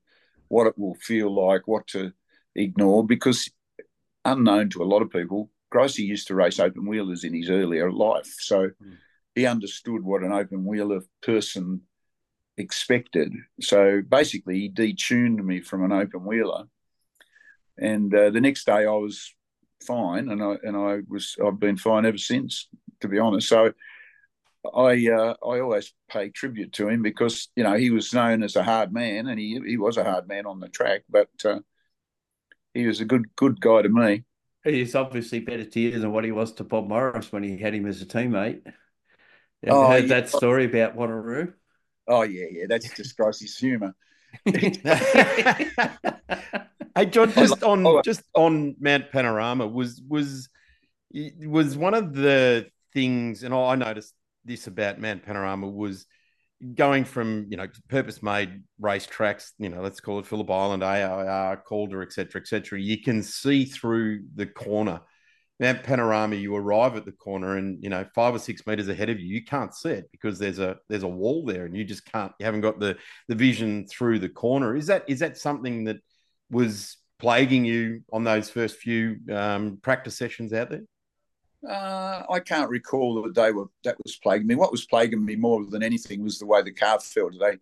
what 0.48 0.66
it 0.66 0.78
will 0.78 0.94
feel 0.94 1.34
like, 1.34 1.66
what 1.66 1.86
to 1.88 2.12
ignore. 2.54 3.04
Because 3.04 3.50
unknown 4.24 4.70
to 4.70 4.82
a 4.82 4.84
lot 4.84 5.02
of 5.02 5.10
people, 5.10 5.50
Gricey 5.72 6.06
used 6.06 6.28
to 6.28 6.34
race 6.34 6.60
open 6.60 6.86
wheelers 6.86 7.24
in 7.24 7.34
his 7.34 7.50
earlier 7.50 7.90
life, 7.90 8.32
so 8.38 8.68
mm. 8.68 8.96
He 9.36 9.46
understood 9.46 10.02
what 10.02 10.22
an 10.22 10.32
open 10.32 10.64
wheeler 10.64 11.02
person 11.22 11.82
expected. 12.56 13.32
So 13.60 14.02
basically, 14.02 14.58
he 14.58 14.70
detuned 14.70 15.44
me 15.44 15.60
from 15.60 15.84
an 15.84 15.92
open 15.92 16.24
wheeler, 16.24 16.64
and 17.78 18.12
uh, 18.12 18.30
the 18.30 18.40
next 18.40 18.64
day 18.64 18.86
I 18.86 18.90
was 18.90 19.32
fine, 19.86 20.30
and 20.30 20.42
I 20.42 20.56
and 20.64 20.76
I 20.76 21.00
was 21.08 21.36
I've 21.44 21.60
been 21.60 21.76
fine 21.76 22.06
ever 22.06 22.18
since, 22.18 22.68
to 23.00 23.08
be 23.08 23.20
honest. 23.20 23.48
So. 23.48 23.72
I 24.74 25.08
uh, 25.08 25.34
I 25.46 25.60
always 25.60 25.94
pay 26.10 26.30
tribute 26.30 26.72
to 26.72 26.88
him 26.88 27.00
because 27.00 27.50
you 27.54 27.62
know 27.62 27.74
he 27.74 27.90
was 27.90 28.12
known 28.12 28.42
as 28.42 28.56
a 28.56 28.64
hard 28.64 28.92
man 28.92 29.28
and 29.28 29.38
he 29.38 29.60
he 29.64 29.76
was 29.76 29.96
a 29.96 30.02
hard 30.02 30.26
man 30.26 30.44
on 30.44 30.58
the 30.58 30.68
track, 30.68 31.02
but 31.08 31.28
uh, 31.44 31.60
he 32.74 32.84
was 32.84 33.00
a 33.00 33.04
good 33.04 33.36
good 33.36 33.60
guy 33.60 33.82
to 33.82 33.88
me. 33.88 34.24
He's 34.64 34.96
obviously 34.96 35.38
better 35.38 35.64
to 35.64 35.80
you 35.80 36.00
than 36.00 36.10
what 36.10 36.24
he 36.24 36.32
was 36.32 36.50
to 36.54 36.64
Bob 36.64 36.88
Morris 36.88 37.30
when 37.30 37.44
he 37.44 37.56
had 37.56 37.74
him 37.74 37.86
as 37.86 38.02
a 38.02 38.06
teammate. 38.06 38.62
You 39.66 39.72
oh, 39.72 39.88
heard 39.88 40.04
yeah. 40.04 40.20
that 40.20 40.28
story 40.28 40.66
about 40.66 40.96
Wanneroo? 40.96 41.52
Oh 42.06 42.22
yeah, 42.22 42.46
yeah, 42.52 42.66
that's 42.68 42.88
just 42.94 43.18
Gricey's 43.18 43.58
humour. 43.58 43.96
hey 44.44 44.70
John, 47.06 47.32
just 47.32 47.64
on 47.64 47.84
oh, 47.84 47.96
uh, 47.96 48.02
just 48.02 48.22
on 48.34 48.76
Mount 48.78 49.10
Panorama 49.10 49.66
was 49.66 50.00
was 50.08 50.48
was 51.44 51.76
one 51.76 51.94
of 51.94 52.14
the 52.14 52.68
things, 52.94 53.42
and 53.42 53.52
I 53.52 53.74
noticed 53.74 54.14
this 54.44 54.68
about 54.68 55.00
Mount 55.00 55.24
Panorama 55.24 55.68
was 55.68 56.06
going 56.74 57.04
from 57.04 57.46
you 57.50 57.56
know 57.56 57.66
purpose 57.88 58.22
made 58.22 58.62
racetracks, 58.80 59.50
you 59.58 59.68
know, 59.68 59.82
let's 59.82 59.98
call 59.98 60.20
it 60.20 60.26
Phillip 60.26 60.48
Island, 60.48 60.84
AIR, 60.84 61.60
Calder, 61.66 62.02
etc., 62.02 62.40
etc. 62.40 62.80
You 62.80 63.02
can 63.02 63.24
see 63.24 63.64
through 63.64 64.26
the 64.36 64.46
corner. 64.46 65.00
Mount 65.58 65.82
Panorama, 65.82 66.36
you 66.36 66.54
arrive 66.54 66.96
at 66.96 67.06
the 67.06 67.12
corner, 67.12 67.56
and 67.56 67.82
you 67.82 67.88
know 67.88 68.04
five 68.14 68.34
or 68.34 68.38
six 68.38 68.66
meters 68.66 68.88
ahead 68.88 69.08
of 69.08 69.18
you, 69.18 69.26
you 69.26 69.44
can't 69.44 69.74
see 69.74 69.90
it 69.90 70.08
because 70.12 70.38
there's 70.38 70.58
a 70.58 70.76
there's 70.88 71.02
a 71.02 71.08
wall 71.08 71.44
there, 71.46 71.64
and 71.64 71.74
you 71.76 71.84
just 71.84 72.04
can't. 72.10 72.32
You 72.38 72.44
haven't 72.44 72.60
got 72.60 72.78
the 72.78 72.98
the 73.28 73.34
vision 73.34 73.86
through 73.86 74.18
the 74.18 74.28
corner. 74.28 74.76
Is 74.76 74.86
that 74.88 75.04
is 75.08 75.20
that 75.20 75.38
something 75.38 75.84
that 75.84 75.96
was 76.50 76.98
plaguing 77.18 77.64
you 77.64 78.02
on 78.12 78.24
those 78.24 78.50
first 78.50 78.76
few 78.76 79.16
um, 79.32 79.78
practice 79.82 80.16
sessions 80.16 80.52
out 80.52 80.70
there? 80.70 80.82
Uh, 81.66 82.22
I 82.30 82.40
can't 82.40 82.70
recall 82.70 83.22
that 83.22 83.34
they 83.34 83.50
were 83.50 83.66
that 83.84 83.96
was 84.02 84.16
plaguing 84.16 84.46
me. 84.46 84.54
What 84.54 84.72
was 84.72 84.86
plaguing 84.86 85.24
me 85.24 85.36
more 85.36 85.64
than 85.64 85.82
anything 85.82 86.22
was 86.22 86.38
the 86.38 86.46
way 86.46 86.62
the 86.62 86.72
car 86.72 87.00
felt. 87.00 87.32
They, 87.40 87.56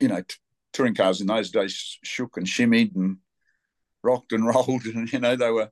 you 0.00 0.08
know, 0.08 0.22
t- 0.22 0.36
touring 0.72 0.94
cars 0.94 1.20
in 1.20 1.28
those 1.28 1.50
days 1.50 1.98
shook 2.02 2.36
and 2.36 2.46
shimmied 2.46 2.96
and 2.96 3.18
rocked 4.02 4.32
and 4.32 4.46
rolled, 4.46 4.84
and 4.86 5.10
you 5.12 5.20
know 5.20 5.36
they 5.36 5.50
were, 5.50 5.70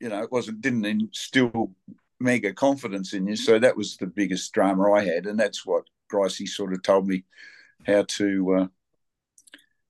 you 0.00 0.08
know, 0.08 0.22
it 0.22 0.32
wasn't 0.32 0.60
didn't 0.60 0.84
instill 0.84 1.72
mega 2.18 2.52
confidence 2.52 3.12
in 3.12 3.26
you. 3.26 3.36
So 3.36 3.58
that 3.58 3.76
was 3.76 3.96
the 3.96 4.06
biggest 4.06 4.52
drama 4.52 4.92
I 4.92 5.04
had, 5.04 5.26
and 5.26 5.38
that's 5.38 5.64
what 5.64 5.84
Gricey 6.12 6.48
sort 6.48 6.72
of 6.72 6.82
told 6.82 7.06
me 7.06 7.24
how 7.86 8.04
to 8.08 8.54
uh, 8.54 8.66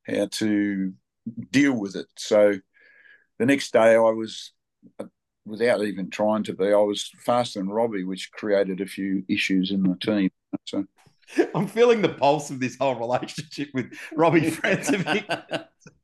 how 0.06 0.26
to 0.32 0.92
deal 1.50 1.72
with 1.72 1.96
it. 1.96 2.08
So 2.16 2.54
the 3.38 3.46
next 3.46 3.72
day 3.72 3.94
I 3.94 3.98
was 3.98 4.52
without 5.46 5.82
even 5.82 6.10
trying 6.10 6.44
to 6.44 6.54
be. 6.54 6.66
I 6.66 6.76
was 6.76 7.10
faster 7.18 7.58
than 7.58 7.68
Robbie, 7.68 8.04
which 8.04 8.32
created 8.32 8.80
a 8.80 8.86
few 8.86 9.24
issues 9.28 9.70
in 9.70 9.82
the 9.82 9.96
team. 9.96 10.30
So 10.66 10.84
I'm 11.54 11.66
feeling 11.66 12.02
the 12.02 12.08
pulse 12.08 12.50
of 12.50 12.60
this 12.60 12.76
whole 12.78 12.94
relationship 12.94 13.68
with 13.74 13.92
Robbie 14.14 14.50
Francevic. 14.50 15.26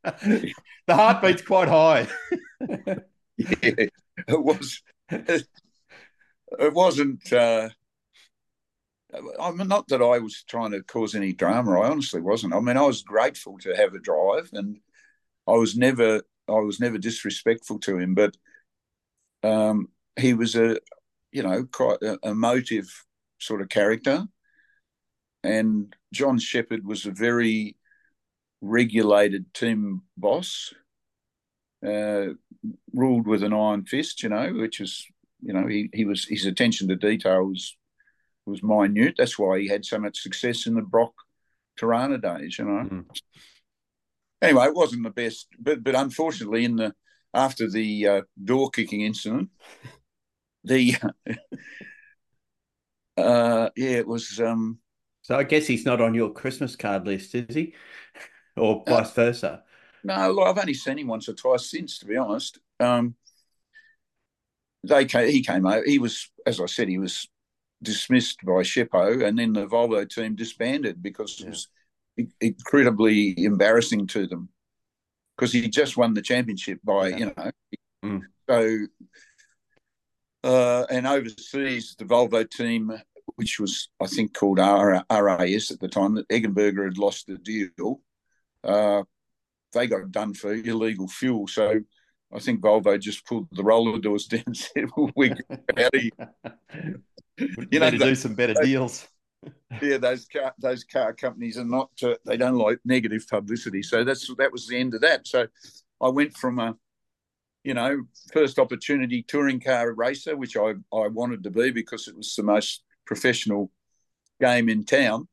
the 0.87 0.95
heartbeat's 0.95 1.43
quite 1.43 1.69
high. 1.69 2.09
it 3.39 3.91
was. 4.29 4.83
It, 5.09 6.73
wasn't. 6.73 7.33
Uh, 7.33 7.69
I 9.41 9.51
mean, 9.51 9.69
not 9.69 9.89
that 9.89 10.03
I 10.03 10.19
was 10.19 10.45
trying 10.49 10.73
to 10.73 10.83
cause 10.83 11.15
any 11.15 11.33
drama. 11.33 11.81
I 11.81 11.91
honestly 11.91 12.21
wasn't. 12.21 12.55
I 12.55 12.61
mean, 12.61 12.77
I 12.77 12.83
was 12.83 13.03
grateful 13.03 13.59
to 13.59 13.77
have 13.77 13.95
a 13.95 13.99
drive, 13.99 14.51
and 14.53 14.79
I 15.47 15.53
was 15.53 15.77
never. 15.77 16.23
I 16.49 16.61
was 16.61 16.79
never 16.79 16.99
disrespectful 16.99 17.81
to 17.81 17.99
him, 17.99 18.15
but 18.15 18.37
um, 19.43 19.89
he 20.19 20.33
was 20.33 20.55
a, 20.55 20.79
you 21.33 21.43
know, 21.43 21.65
quite 21.65 22.01
a 22.03 22.19
emotive 22.23 22.89
sort 23.39 23.61
of 23.61 23.69
character, 23.69 24.27
and 25.43 25.95
John 26.13 26.39
Sheppard 26.39 26.85
was 26.87 27.05
a 27.05 27.11
very 27.11 27.77
regulated 28.61 29.53
team 29.55 30.03
boss, 30.17 30.73
uh, 31.85 32.35
ruled 32.93 33.27
with 33.27 33.43
an 33.43 33.53
iron 33.53 33.85
fist, 33.85 34.23
you 34.23 34.29
know, 34.29 34.53
which 34.53 34.81
is, 34.81 35.07
you 35.43 35.53
know, 35.53 35.67
he, 35.67 35.91
he 35.93 36.05
was 36.05 36.25
his 36.25 36.47
attention 36.47 36.89
to 36.89 36.97
detail 36.97 37.45
was 37.45 37.77
was 38.47 38.63
minute. 38.63 39.15
That's 39.19 39.39
why 39.39 39.61
he 39.61 39.69
had 39.69 39.85
so 39.85 39.99
much 39.99 40.21
success 40.21 40.67
in 40.67 40.75
the 40.75 40.83
Brock 40.83 41.13
Torana 41.79 42.21
days, 42.21 42.59
you 42.59 42.65
know. 42.65 42.89
Mm. 42.89 43.05
Anyway, 44.41 44.67
it 44.67 44.75
wasn't 44.75 45.03
the 45.03 45.11
best, 45.11 45.49
but 45.59 45.83
but 45.83 45.95
unfortunately, 45.95 46.65
in 46.65 46.77
the 46.77 46.95
after 47.35 47.69
the 47.69 48.07
uh, 48.07 48.23
door 48.43 48.71
kicking 48.71 49.03
incident, 49.03 49.51
the 50.65 50.97
uh, 53.17 53.71
yeah, 53.77 53.91
it 53.91 54.07
was. 54.07 54.41
Um, 54.41 54.79
so 55.23 55.37
I 55.37 55.43
guess 55.43 55.67
he's 55.67 55.85
not 55.85 56.01
on 56.01 56.15
your 56.15 56.33
Christmas 56.33 56.77
card 56.77 57.07
list, 57.07 57.35
is 57.35 57.55
he, 57.55 57.75
or 58.57 58.85
uh, 58.87 58.91
vice 58.91 59.11
versa? 59.13 59.65
No, 60.07 60.35
well, 60.35 60.47
I've 60.47 60.59
only 60.59 60.75
seen 60.75 60.99
him 60.99 61.09
once 61.09 61.29
or 61.29 61.35
twice 61.35 61.69
since, 61.69 61.99
to 61.99 62.07
be 62.07 62.17
honest. 62.17 62.61
Um, 62.79 63.17
they 64.85 65.05
came, 65.05 65.29
he 65.29 65.43
came 65.43 65.67
over. 65.67 65.83
He 65.85 65.99
was, 65.99 66.31
as 66.47 66.61
I 66.61 66.67
said, 66.67 66.89
he 66.89 66.99
was 66.99 67.29
dismissed 67.83 68.39
by 68.45 68.63
Sheppo, 68.63 69.27
and 69.27 69.37
then 69.37 69.53
the 69.53 69.67
Volvo 69.67 70.09
team 70.09 70.37
disbanded 70.37 71.03
because 71.03 71.41
yeah. 71.41 71.47
it 71.47 71.51
was 71.51 71.69
incredibly 72.41 73.35
embarrassing 73.45 74.07
to 74.09 74.29
them 74.29 74.49
because 75.37 75.53
he 75.53 75.69
just 75.69 75.97
won 75.97 76.15
the 76.15 76.23
championship 76.23 76.79
by 76.85 77.09
yeah. 77.09 77.17
you 77.17 77.33
know. 77.37 77.51
Mm. 78.05 78.21
So, 78.49 78.87
uh, 80.45 80.87
and 80.89 81.09
overseas, 81.09 81.97
the 81.99 82.05
Volvo 82.05 82.49
team, 82.49 82.93
which 83.35 83.59
was 83.59 83.89
I 84.01 84.07
think 84.07 84.35
called 84.35 84.59
RAS 84.59 85.73
at 85.73 85.81
the 85.81 85.89
time, 85.89 86.15
that 86.15 86.29
Eggenberger 86.29 86.85
had 86.85 86.97
lost 86.97 87.27
the 87.27 87.39
deal. 87.39 88.01
Uh, 88.63 89.03
they 89.77 89.87
got 89.87 90.11
done 90.11 90.35
for 90.35 90.53
illegal 90.53 91.09
fuel, 91.09 91.47
so 91.47 91.81
I 92.35 92.39
think 92.41 92.61
Volvo 92.61 92.99
just 92.99 93.25
pulled 93.27 93.49
the 93.53 93.63
roller 93.63 93.99
doors 93.99 94.27
down 94.27 94.45
and 94.47 94.57
said, 94.57 94.87
well, 94.97 95.11
"We 95.15 95.31
out 95.33 95.95
of 95.95 96.01
here." 96.01 96.11
you 97.71 97.79
know, 97.79 97.91
to 97.91 97.99
do 97.99 98.15
some 98.15 98.35
better 98.35 98.55
they, 98.55 98.67
deals 98.67 99.07
yeah, 99.83 99.99
those 99.99 100.27
car 100.27 100.55
those 100.59 100.85
car 100.85 101.13
companies 101.13 101.59
are 101.59 101.65
not 101.65 101.91
uh, 102.03 102.15
they 102.25 102.37
don't 102.37 102.57
like 102.57 102.79
negative 102.85 103.27
publicity. 103.29 103.83
So 103.83 104.05
that's 104.05 104.33
that 104.37 104.53
was 104.53 104.67
the 104.67 104.79
end 104.79 104.95
of 104.95 105.01
that. 105.03 105.27
So 105.27 105.47
I 106.01 106.09
went 106.09 106.37
from 106.37 106.59
a 106.59 106.77
you 107.65 107.75
know 107.75 108.03
first 108.33 108.59
opportunity 108.59 109.23
touring 109.23 109.61
car 109.61 109.93
racer, 109.93 110.37
which 110.37 110.57
I 110.57 110.75
I 110.93 111.09
wanted 111.09 111.43
to 111.45 111.51
be 111.51 111.71
because 111.71 112.09
it 112.09 112.17
was 112.17 112.35
the 112.35 112.43
most 112.43 112.85
professional 113.07 113.71
game 114.41 114.69
in 114.69 114.85
town. 114.85 115.29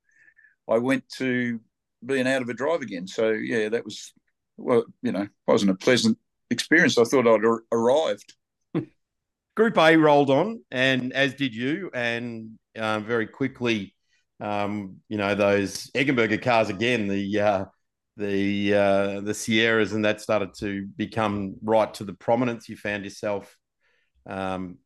I 0.69 0.77
went 0.77 1.07
to 1.17 1.59
being 2.05 2.27
out 2.27 2.41
of 2.41 2.49
a 2.49 2.53
drive 2.53 2.81
again. 2.81 3.07
So 3.07 3.29
yeah, 3.29 3.69
that 3.69 3.85
was 3.85 4.13
well, 4.57 4.85
you 5.01 5.11
know, 5.11 5.27
wasn't 5.47 5.71
a 5.71 5.75
pleasant 5.75 6.17
experience. 6.49 6.97
I 6.97 7.03
thought 7.03 7.27
I'd 7.27 7.45
ar- 7.45 7.63
arrived. 7.71 8.33
Group 9.55 9.77
A 9.77 9.97
rolled 9.97 10.29
on, 10.29 10.63
and 10.71 11.13
as 11.13 11.35
did 11.35 11.53
you, 11.53 11.91
and 11.93 12.57
uh, 12.75 12.99
very 12.99 13.27
quickly 13.27 13.93
um, 14.39 14.97
you 15.07 15.17
know 15.17 15.35
those 15.35 15.89
Eggenberger 15.91 16.41
cars 16.41 16.69
again, 16.69 17.07
the 17.07 17.39
uh, 17.39 17.65
the 18.17 18.73
uh, 18.73 19.21
the 19.21 19.33
Sierras, 19.33 19.93
and 19.93 20.05
that 20.05 20.21
started 20.21 20.53
to 20.59 20.87
become 20.97 21.55
right 21.63 21.93
to 21.95 22.03
the 22.03 22.13
prominence. 22.13 22.67
You 22.67 22.75
found 22.75 23.03
yourself 23.03 23.55
um, 24.27 24.77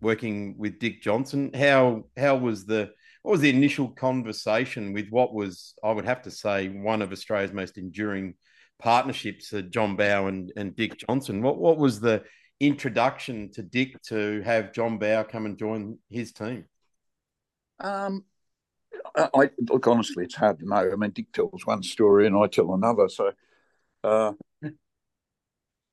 working 0.00 0.56
with 0.58 0.78
Dick 0.78 1.02
Johnson. 1.02 1.50
How 1.54 2.04
how 2.16 2.36
was 2.36 2.66
the 2.66 2.90
what 3.22 3.32
was 3.32 3.40
the 3.40 3.50
initial 3.50 3.88
conversation 3.88 4.92
with 4.92 5.08
what 5.08 5.32
was 5.32 5.74
I 5.82 5.92
would 5.92 6.04
have 6.04 6.22
to 6.22 6.30
say 6.30 6.68
one 6.68 7.00
of 7.00 7.10
Australia's 7.10 7.52
most 7.52 7.78
enduring 7.78 8.34
partnerships, 8.78 9.52
uh, 9.52 9.62
John 9.62 9.96
Bowe 9.96 10.26
and, 10.26 10.52
and 10.56 10.76
Dick 10.76 10.98
Johnson. 10.98 11.42
What 11.42 11.58
what 11.58 11.78
was 11.78 12.00
the 12.00 12.24
introduction 12.60 13.50
to 13.52 13.62
Dick 13.62 14.00
to 14.04 14.42
have 14.42 14.72
John 14.72 14.98
Bowe 14.98 15.24
come 15.24 15.46
and 15.46 15.58
join 15.58 15.98
his 16.08 16.32
team? 16.32 16.64
Um, 17.80 18.24
I 19.14 19.50
look 19.68 19.86
honestly, 19.86 20.24
it's 20.24 20.34
hard 20.34 20.58
to 20.60 20.66
know. 20.66 20.90
I 20.92 20.96
mean, 20.96 21.10
Dick 21.10 21.32
tells 21.32 21.66
one 21.66 21.82
story 21.82 22.26
and 22.26 22.36
I 22.36 22.46
tell 22.46 22.74
another. 22.74 23.08
So, 23.08 23.32
uh, 24.04 24.32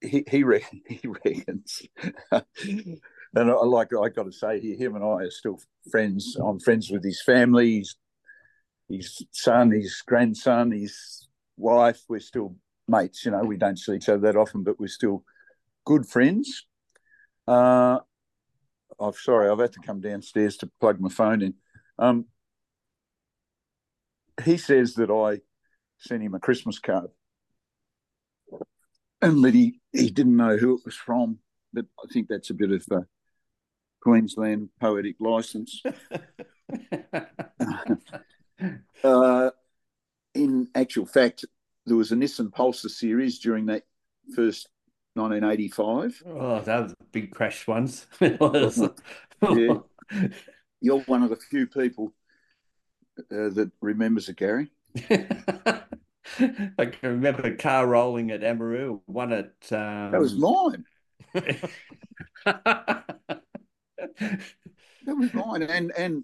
he 0.02 0.24
he, 0.28 0.44
he 0.88 1.08
reckons, 1.08 1.82
and 2.32 3.00
I 3.36 3.44
like 3.44 3.90
I 3.94 4.10
got 4.10 4.24
to 4.24 4.32
say 4.32 4.60
here, 4.60 4.78
him 4.78 4.96
and 4.96 5.04
I 5.04 5.26
are 5.26 5.32
still 5.32 5.60
friends. 5.92 6.36
I'm 6.36 6.60
friends 6.60 6.90
with 6.90 7.04
his 7.04 7.22
family, 7.22 7.80
his, 7.80 7.96
his 8.90 9.26
son, 9.32 9.72
his 9.72 10.02
grandson, 10.06 10.72
his 10.72 11.28
wife. 11.58 12.02
We're 12.08 12.20
still 12.20 12.56
mates. 12.88 13.26
You 13.26 13.32
know, 13.32 13.44
we 13.44 13.58
don't 13.58 13.78
see 13.78 13.94
each 13.94 14.10
other 14.10 14.20
that 14.20 14.36
often, 14.36 14.64
but 14.64 14.80
we're 14.80 14.88
still 14.88 15.24
good 15.86 16.06
friends. 16.06 16.66
Uh, 17.48 18.00
I'm 19.00 19.14
sorry, 19.14 19.50
I've 19.50 19.60
had 19.60 19.74
to 19.74 19.80
come 19.80 20.02
downstairs 20.02 20.58
to 20.58 20.70
plug 20.80 21.00
my 21.00 21.10
phone 21.10 21.42
in. 21.42 21.54
Um, 21.98 22.26
he 24.44 24.58
says 24.58 24.96
that 24.96 25.12
I 25.12 25.42
sent 26.00 26.24
him 26.24 26.34
a 26.34 26.40
Christmas 26.40 26.80
card 26.80 27.10
and 29.22 29.44
that 29.44 29.54
he, 29.54 29.80
he 29.92 30.10
didn't 30.10 30.36
know 30.36 30.58
who 30.58 30.76
it 30.76 30.82
was 30.86 30.96
from. 30.96 31.40
But 31.72 31.86
I 32.04 32.12
think 32.12 32.28
that's 32.28 32.50
a 32.50 32.54
bit 32.54 32.72
of 32.72 32.86
a 32.92 33.06
Queensland 34.02 34.70
poetic 34.80 35.16
license. 35.20 35.82
uh, 39.04 39.52
in 40.34 40.68
actual 40.76 41.06
fact, 41.06 41.46
there 41.86 41.98
was 41.98 42.12
a 42.12 42.16
Nissan 42.16 42.50
Pulsar 42.50 42.90
series 42.90 43.40
during 43.40 43.66
that 43.68 43.84
first 44.36 44.70
1985. 45.16 46.24
Oh, 46.26 46.60
that 46.62 46.84
was 46.84 46.96
big 47.12 47.32
crash 47.32 47.68
ones. 47.68 48.08
yeah. 48.22 49.78
You're 50.82 51.00
one 51.02 51.24
of 51.24 51.30
the 51.30 51.36
few 51.36 51.68
people 51.68 52.14
uh, 53.20 53.50
that 53.50 53.72
remembers 53.82 54.30
it, 54.30 54.38
Gary. 54.38 54.70
I 55.10 56.86
can 56.86 57.10
remember 57.10 57.44
a 57.44 57.56
car 57.56 57.88
rolling 57.88 58.32
at 58.32 58.42
Amaroo, 58.42 59.02
one 59.06 59.34
at. 59.34 59.54
Um... 59.72 60.12
That 60.12 60.20
was 60.20 60.36
mine. 60.36 60.86
that 61.34 63.24
was 65.06 65.34
mine. 65.34 65.64
And 65.64 65.92
and 65.98 66.24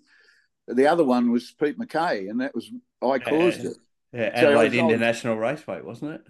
the 0.68 0.88
other 0.88 1.04
one 1.04 1.32
was 1.32 1.52
Pete 1.52 1.80
McKay, 1.80 2.30
and 2.30 2.42
that 2.42 2.56
was 2.56 2.72
I 3.02 3.20
caused 3.20 3.66
it. 3.66 3.78
Yeah, 4.14 4.32
Adelaide 4.34 4.74
so 4.74 4.90
International 4.90 5.38
Raceway, 5.38 5.82
wasn't 5.82 6.14
it? 6.14 6.28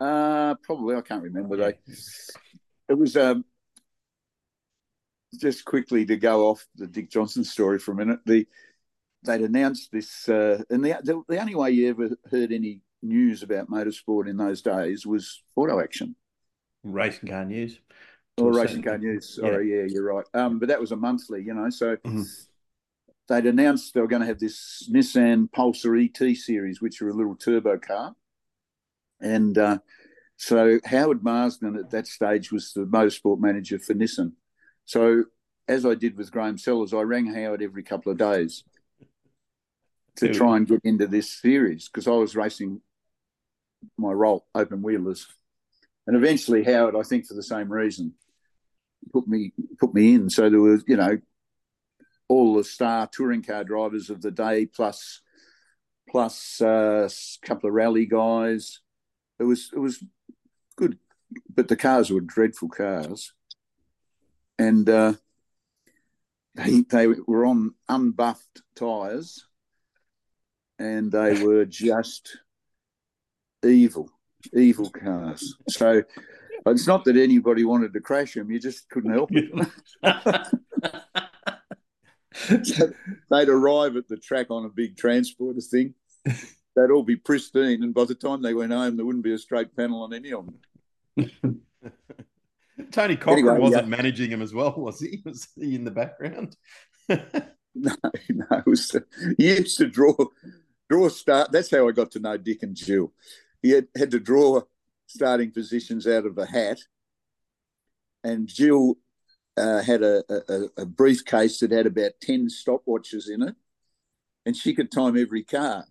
Uh, 0.00 0.54
probably. 0.62 0.96
I 0.96 1.00
can't 1.00 1.22
remember. 1.22 1.56
They. 1.56 1.78
It 2.88 2.94
was 2.98 3.16
um, 3.16 3.44
just 5.40 5.64
quickly 5.64 6.04
to 6.06 6.16
go 6.16 6.48
off 6.48 6.66
the 6.76 6.86
Dick 6.86 7.10
Johnson 7.10 7.44
story 7.44 7.78
for 7.78 7.92
a 7.92 7.94
minute. 7.94 8.20
The 8.26 8.46
they'd 9.24 9.40
announced 9.40 9.90
this, 9.92 10.28
uh, 10.28 10.62
and 10.70 10.84
the, 10.84 10.98
the, 11.02 11.22
the 11.28 11.40
only 11.40 11.54
way 11.54 11.70
you 11.70 11.88
ever 11.90 12.10
heard 12.30 12.52
any 12.52 12.80
news 13.02 13.42
about 13.42 13.70
motorsport 13.70 14.28
in 14.28 14.36
those 14.36 14.62
days 14.62 15.06
was 15.06 15.42
auto 15.56 15.80
action, 15.80 16.16
racing 16.82 17.28
car 17.28 17.44
news, 17.44 17.78
or 18.36 18.52
racing 18.52 18.82
car 18.82 18.98
news. 18.98 19.36
Sorry, 19.36 19.70
yeah. 19.70 19.82
yeah, 19.82 19.86
you're 19.88 20.12
right. 20.12 20.24
Um, 20.34 20.58
but 20.58 20.68
that 20.68 20.80
was 20.80 20.92
a 20.92 20.96
monthly, 20.96 21.42
you 21.42 21.54
know. 21.54 21.70
So 21.70 21.96
mm-hmm. 21.96 22.22
They'd 23.28 23.46
announced 23.46 23.94
they 23.94 24.00
were 24.00 24.08
going 24.08 24.22
to 24.22 24.28
have 24.28 24.40
this 24.40 24.88
Nissan 24.92 25.50
Pulsar 25.50 25.96
ET 26.04 26.36
series, 26.36 26.80
which 26.80 27.00
are 27.02 27.08
a 27.08 27.14
little 27.14 27.36
turbo 27.36 27.78
car, 27.78 28.14
and 29.20 29.56
uh, 29.56 29.78
so 30.36 30.80
Howard 30.84 31.22
Marsden 31.22 31.76
at 31.76 31.90
that 31.90 32.06
stage 32.06 32.50
was 32.50 32.72
the 32.72 32.84
motorsport 32.84 33.38
manager 33.38 33.78
for 33.78 33.94
Nissan. 33.94 34.32
So 34.84 35.24
as 35.68 35.86
I 35.86 35.94
did 35.94 36.16
with 36.16 36.32
Graham 36.32 36.58
Sellers, 36.58 36.92
I 36.92 37.02
rang 37.02 37.26
Howard 37.26 37.62
every 37.62 37.82
couple 37.82 38.10
of 38.10 38.18
days 38.18 38.64
to 40.16 40.34
try 40.34 40.56
and 40.56 40.66
get 40.66 40.80
into 40.84 41.06
this 41.06 41.32
series 41.40 41.88
because 41.88 42.06
I 42.06 42.12
was 42.12 42.36
racing 42.36 42.80
my 43.96 44.12
role 44.12 44.46
open 44.54 44.82
wheelers, 44.82 45.26
and 46.06 46.16
eventually 46.16 46.64
Howard, 46.64 46.96
I 46.96 47.02
think 47.02 47.26
for 47.26 47.34
the 47.34 47.42
same 47.42 47.72
reason, 47.72 48.14
put 49.12 49.26
me 49.26 49.52
put 49.78 49.94
me 49.94 50.14
in. 50.14 50.28
So 50.28 50.50
there 50.50 50.60
was, 50.60 50.84
you 50.86 50.96
know, 50.96 51.18
all 52.32 52.54
the 52.54 52.64
star 52.64 53.06
touring 53.06 53.42
car 53.42 53.64
drivers 53.64 54.10
of 54.10 54.22
the 54.22 54.30
day, 54.30 54.66
plus 54.66 55.20
plus 56.08 56.60
uh, 56.60 57.08
a 57.08 57.46
couple 57.46 57.68
of 57.68 57.74
rally 57.74 58.06
guys. 58.06 58.80
It 59.38 59.44
was 59.44 59.70
it 59.74 59.78
was 59.78 60.02
good, 60.76 60.98
but 61.54 61.68
the 61.68 61.76
cars 61.76 62.10
were 62.10 62.20
dreadful 62.20 62.68
cars, 62.68 63.32
and 64.58 64.88
uh, 64.88 65.14
they 66.54 66.80
they 66.80 67.06
were 67.06 67.46
on 67.46 67.74
unbuffed 67.88 68.62
tyres 68.74 69.46
and 70.82 71.12
they 71.12 71.42
were 71.44 71.64
just 71.64 72.38
evil, 73.64 74.10
evil 74.52 74.90
cars. 74.90 75.56
So 75.68 76.02
it's 76.66 76.86
not 76.86 77.04
that 77.04 77.16
anybody 77.16 77.64
wanted 77.64 77.92
to 77.92 78.00
crash 78.00 78.34
them; 78.34 78.50
you 78.50 78.58
just 78.58 78.88
couldn't 78.88 79.12
help 79.12 79.30
it. 79.32 79.50
so 82.62 82.92
they'd 83.30 83.48
arrive 83.48 83.96
at 83.96 84.08
the 84.08 84.16
track 84.16 84.50
on 84.50 84.64
a 84.64 84.68
big 84.68 84.96
transporter 84.96 85.60
thing. 85.60 85.94
They'd 86.24 86.90
all 86.90 87.02
be 87.02 87.16
pristine, 87.16 87.82
and 87.82 87.92
by 87.92 88.04
the 88.04 88.14
time 88.14 88.42
they 88.42 88.54
went 88.54 88.72
home, 88.72 88.96
there 88.96 89.04
wouldn't 89.04 89.24
be 89.24 89.34
a 89.34 89.38
straight 89.38 89.76
panel 89.76 90.02
on 90.02 90.14
any 90.14 90.32
of 90.32 90.46
them. 90.46 90.58
Tony 92.90 93.16
Cochrane 93.16 93.46
anyway, 93.46 93.58
wasn't 93.58 93.84
yeah. 93.84 93.96
managing 93.96 94.30
him 94.30 94.42
as 94.42 94.54
well, 94.54 94.74
was 94.76 95.00
he? 95.00 95.22
Was 95.24 95.48
he 95.56 95.74
in 95.74 95.84
the 95.84 95.90
background? 95.90 96.56
no, 97.08 97.94
no. 98.28 98.62
Was, 98.66 98.96
he 99.36 99.48
used 99.48 99.78
to 99.78 99.86
draw 99.86 100.14
draw 100.88 101.08
start. 101.08 101.52
That's 101.52 101.70
how 101.70 101.88
I 101.88 101.92
got 101.92 102.10
to 102.12 102.20
know 102.20 102.36
Dick 102.36 102.62
and 102.62 102.74
Jill. 102.74 103.12
He 103.60 103.70
had, 103.70 103.88
had 103.96 104.10
to 104.12 104.20
draw 104.20 104.62
starting 105.06 105.52
positions 105.52 106.06
out 106.06 106.26
of 106.26 106.38
a 106.38 106.46
hat, 106.46 106.80
and 108.24 108.48
Jill 108.48 108.96
uh, 109.56 109.82
had 109.82 110.02
a, 110.02 110.22
a, 110.28 110.82
a, 110.82 110.86
briefcase 110.86 111.58
that 111.60 111.70
had 111.70 111.86
about 111.86 112.12
10 112.22 112.48
stopwatches 112.48 113.28
in 113.28 113.42
it, 113.42 113.54
and 114.46 114.56
she 114.56 114.74
could 114.74 114.90
time 114.90 115.16
every 115.16 115.44
car. 115.44 115.84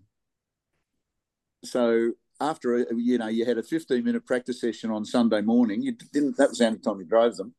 So 1.63 2.13
after, 2.39 2.77
a, 2.77 2.95
you 2.95 3.19
know, 3.19 3.27
you 3.27 3.45
had 3.45 3.59
a 3.59 3.63
15 3.63 4.03
minute 4.03 4.25
practice 4.25 4.61
session 4.61 4.89
on 4.89 5.05
Sunday 5.05 5.41
morning, 5.41 5.83
you 5.83 5.91
didn't, 5.91 6.37
that 6.37 6.49
was 6.49 6.57
the 6.57 6.65
only 6.65 6.79
time 6.79 6.99
you 6.99 7.05
drove 7.05 7.37
them. 7.37 7.53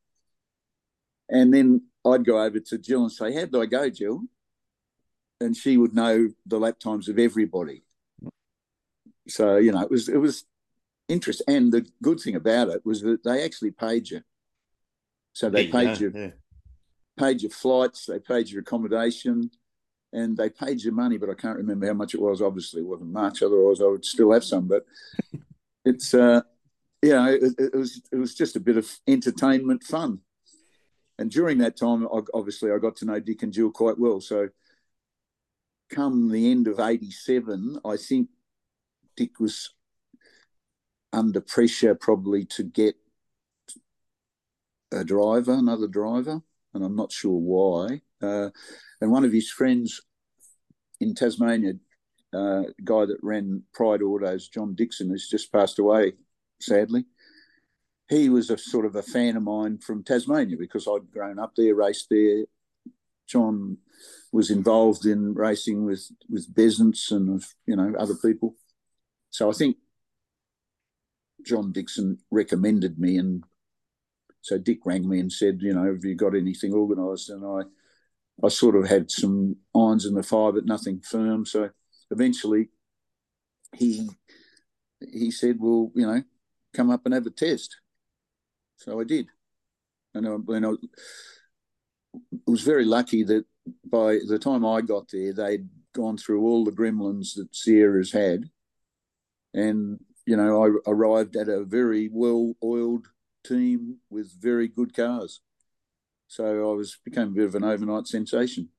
And 1.29 1.53
then 1.53 1.83
I'd 2.05 2.25
go 2.25 2.43
over 2.43 2.59
to 2.59 2.77
Jill 2.77 3.03
and 3.03 3.11
say, 3.11 3.33
How 3.33 3.45
did 3.45 3.55
I 3.55 3.65
go, 3.65 3.89
Jill? 3.89 4.23
and 5.43 5.55
she 5.55 5.77
would 5.77 5.93
know 5.93 6.29
the 6.45 6.59
lap 6.59 6.79
times 6.79 7.09
of 7.09 7.19
everybody. 7.19 7.83
So 9.27 9.57
you 9.57 9.71
know, 9.71 9.81
it 9.81 9.91
was 9.91 10.09
it 10.09 10.17
was 10.17 10.45
interesting. 11.07 11.55
And 11.55 11.71
the 11.71 11.85
good 12.01 12.19
thing 12.19 12.35
about 12.35 12.69
it 12.69 12.85
was 12.85 13.01
that 13.01 13.23
they 13.23 13.43
actually 13.43 13.71
paid 13.71 14.09
you. 14.09 14.21
So 15.33 15.49
they 15.49 15.63
yeah, 15.63 15.71
paid 15.71 15.99
you 15.99 16.11
yeah. 16.15 16.29
paid 17.17 17.41
your 17.41 17.51
flights, 17.51 18.05
they 18.05 18.19
paid 18.19 18.49
your 18.49 18.61
accommodation, 18.61 19.49
and 20.13 20.37
they 20.37 20.49
paid 20.49 20.81
your 20.81 20.93
money. 20.93 21.17
But 21.17 21.29
I 21.29 21.33
can't 21.33 21.57
remember 21.57 21.87
how 21.87 21.93
much 21.93 22.13
it 22.13 22.21
was. 22.21 22.41
Obviously, 22.41 22.81
it 22.81 22.87
wasn't 22.87 23.11
much. 23.11 23.41
Otherwise, 23.41 23.81
I 23.81 23.85
would 23.85 24.05
still 24.05 24.31
have 24.31 24.43
some. 24.43 24.67
But 24.67 24.85
it's 25.85 26.13
uh, 26.13 26.41
you 27.01 27.09
know, 27.09 27.25
it, 27.25 27.53
it 27.57 27.75
was 27.75 28.01
it 28.11 28.15
was 28.15 28.35
just 28.35 28.55
a 28.55 28.61
bit 28.61 28.77
of 28.77 28.89
entertainment 29.07 29.83
fun. 29.83 30.19
And 31.19 31.29
during 31.29 31.59
that 31.59 31.77
time, 31.77 32.07
obviously, 32.33 32.71
I 32.71 32.79
got 32.79 32.95
to 32.97 33.05
know 33.05 33.19
Dick 33.19 33.43
and 33.43 33.53
Jill 33.53 33.71
quite 33.71 33.99
well. 33.99 34.19
So 34.19 34.49
come 35.89 36.31
the 36.31 36.49
end 36.49 36.67
of 36.67 36.79
87, 36.79 37.79
I 37.85 37.97
think 37.97 38.29
Dick 39.15 39.39
was 39.39 39.69
under 41.11 41.39
pressure 41.39 41.93
probably 41.93 42.45
to 42.45 42.63
get 42.63 42.95
a 44.93 45.03
driver, 45.03 45.53
another 45.53 45.87
driver, 45.87 46.41
and 46.73 46.83
I'm 46.83 46.95
not 46.95 47.11
sure 47.11 47.37
why. 47.37 48.01
Uh, 48.21 48.49
and 49.01 49.11
one 49.11 49.25
of 49.25 49.33
his 49.33 49.49
friends 49.49 50.01
in 50.99 51.13
Tasmania, 51.13 51.73
uh, 52.33 52.63
guy 52.83 53.05
that 53.05 53.17
ran 53.21 53.63
Pride 53.73 54.01
Autos, 54.01 54.47
John 54.47 54.75
Dixon, 54.75 55.09
who's 55.09 55.29
just 55.29 55.51
passed 55.51 55.79
away, 55.79 56.13
sadly. 56.59 57.05
He 58.09 58.29
was 58.29 58.49
a 58.49 58.57
sort 58.57 58.85
of 58.85 58.95
a 58.95 59.03
fan 59.03 59.37
of 59.37 59.43
mine 59.43 59.79
from 59.79 60.03
Tasmania 60.03 60.57
because 60.57 60.87
I'd 60.87 61.11
grown 61.11 61.39
up 61.39 61.53
there, 61.55 61.75
raced 61.75 62.07
there. 62.09 62.45
John 63.27 63.77
was 64.31 64.49
involved 64.49 65.05
in 65.05 65.33
racing 65.33 65.85
with 65.85 66.11
with 66.29 66.53
Besants 66.53 67.11
and 67.11 67.43
you 67.65 67.75
know 67.75 67.93
other 67.97 68.15
people. 68.15 68.55
So 69.29 69.49
I 69.49 69.53
think 69.53 69.77
John 71.43 71.71
Dixon 71.71 72.19
recommended 72.29 72.99
me, 72.99 73.17
and 73.17 73.43
so 74.43 74.57
Dick 74.57 74.79
rang 74.85 75.07
me 75.07 75.21
and 75.21 75.31
said, 75.31 75.61
you 75.61 75.73
know, 75.73 75.85
have 75.85 76.03
you 76.03 76.15
got 76.15 76.35
anything 76.35 76.73
organised? 76.73 77.29
And 77.29 77.45
I, 77.45 78.45
I 78.45 78.49
sort 78.49 78.75
of 78.75 78.89
had 78.89 79.09
some 79.09 79.55
irons 79.73 80.05
in 80.05 80.15
the 80.15 80.21
fire, 80.21 80.51
but 80.51 80.65
nothing 80.65 80.99
firm. 80.99 81.45
So 81.45 81.69
eventually, 82.11 82.67
he 83.73 84.09
he 84.99 85.31
said, 85.31 85.57
well, 85.61 85.93
you 85.95 86.05
know, 86.05 86.21
come 86.73 86.89
up 86.89 87.05
and 87.05 87.13
have 87.13 87.25
a 87.25 87.29
test. 87.29 87.77
So 88.75 88.99
I 88.99 89.05
did, 89.05 89.27
and 90.13 90.27
I, 90.27 90.31
when 90.31 90.65
I 90.65 90.73
was 92.45 92.63
very 92.63 92.83
lucky 92.83 93.23
that 93.23 93.45
by 93.85 94.19
the 94.27 94.39
time 94.39 94.65
I 94.65 94.81
got 94.81 95.07
there, 95.09 95.31
they'd 95.31 95.69
gone 95.93 96.17
through 96.17 96.43
all 96.43 96.65
the 96.65 96.71
gremlins 96.71 97.35
that 97.35 97.55
Sierra's 97.55 98.11
had, 98.11 98.49
and 99.53 100.01
you 100.25 100.35
know, 100.35 100.65
I 100.65 100.91
arrived 100.91 101.37
at 101.37 101.47
a 101.47 101.63
very 101.63 102.09
well-oiled 102.11 103.07
team 103.43 103.97
with 104.09 104.31
very 104.41 104.67
good 104.67 104.95
cars. 104.95 105.41
So 106.27 106.71
I 106.71 106.75
was 106.75 106.97
became 107.03 107.27
a 107.27 107.31
bit 107.31 107.45
of 107.45 107.55
an 107.55 107.63
overnight 107.63 108.07
sensation. 108.07 108.69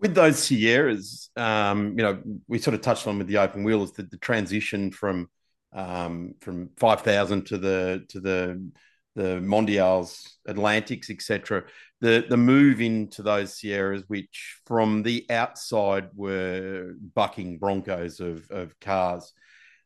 With 0.00 0.14
those 0.14 0.38
Sierras, 0.38 1.30
um, 1.36 1.90
you 1.98 2.02
know, 2.02 2.22
we 2.48 2.58
sort 2.58 2.74
of 2.74 2.80
touched 2.80 3.06
on 3.06 3.18
with 3.18 3.26
the 3.26 3.38
open 3.38 3.64
wheels 3.64 3.92
the, 3.92 4.04
the 4.04 4.16
transition 4.16 4.90
from 4.90 5.28
um, 5.72 6.34
from 6.40 6.70
five 6.76 7.02
thousand 7.02 7.46
to 7.46 7.58
the 7.58 8.04
to 8.08 8.20
the 8.20 8.70
the 9.14 9.40
Mondials, 9.40 10.36
Atlantics, 10.48 11.10
etc. 11.10 11.64
The 12.00 12.24
the 12.28 12.36
move 12.36 12.80
into 12.80 13.22
those 13.22 13.54
Sierras, 13.54 14.02
which 14.08 14.58
from 14.66 15.02
the 15.02 15.26
outside 15.30 16.08
were 16.14 16.94
bucking 17.14 17.58
Broncos 17.58 18.20
of 18.20 18.50
of 18.50 18.78
cars. 18.80 19.32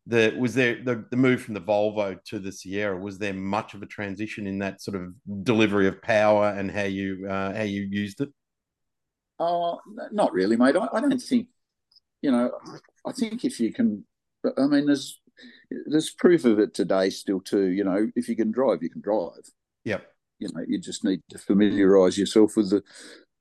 The 0.07 0.35
was 0.39 0.55
there 0.55 0.83
the, 0.85 1.05
the 1.11 1.17
move 1.17 1.43
from 1.43 1.55
the 1.55 1.61
Volvo 1.61 2.23
to 2.25 2.39
the 2.39 2.53
Sierra? 2.53 2.99
Was 2.99 3.19
there 3.19 3.33
much 3.33 3.75
of 3.75 3.83
a 3.83 3.87
transition 3.87 4.47
in 4.47 4.59
that 4.59 4.83
sort 4.83 4.97
of 4.97 5.15
delivery 5.45 5.89
of 5.89 6.03
power 6.03 6.51
and 6.51 6.71
how 6.71 6.83
you 6.83 7.27
uh, 7.29 7.55
how 7.55 7.63
you 7.63 7.89
used 7.91 8.21
it? 8.21 8.29
Oh, 9.39 9.81
not 10.13 10.33
really, 10.33 10.57
mate. 10.57 10.77
I, 10.77 10.89
I 10.93 11.01
don't 11.01 11.19
think. 11.19 11.49
You 12.21 12.31
know, 12.31 12.53
I 13.05 13.13
think 13.13 13.45
if 13.45 13.61
you 13.61 13.71
can, 13.71 14.03
I 14.57 14.67
mean, 14.67 14.87
there's 14.87 15.21
there's 15.87 16.11
proof 16.11 16.47
of 16.47 16.59
it 16.59 16.73
today 16.73 17.11
still 17.11 17.39
too. 17.39 17.67
You 17.67 17.85
know, 17.85 18.11
if 18.17 18.31
you 18.31 18.37
can 18.37 18.51
drive, 18.51 18.83
you 18.83 18.89
can 18.89 19.03
drive. 19.03 19.45
Yep. 19.85 20.07
You 20.39 20.49
know, 20.55 20.65
you 20.67 20.79
just 20.81 21.05
need 21.05 21.21
to 21.29 21.39
familiarise 21.39 22.17
yourself 22.17 22.57
with 22.57 22.71
the 22.71 22.83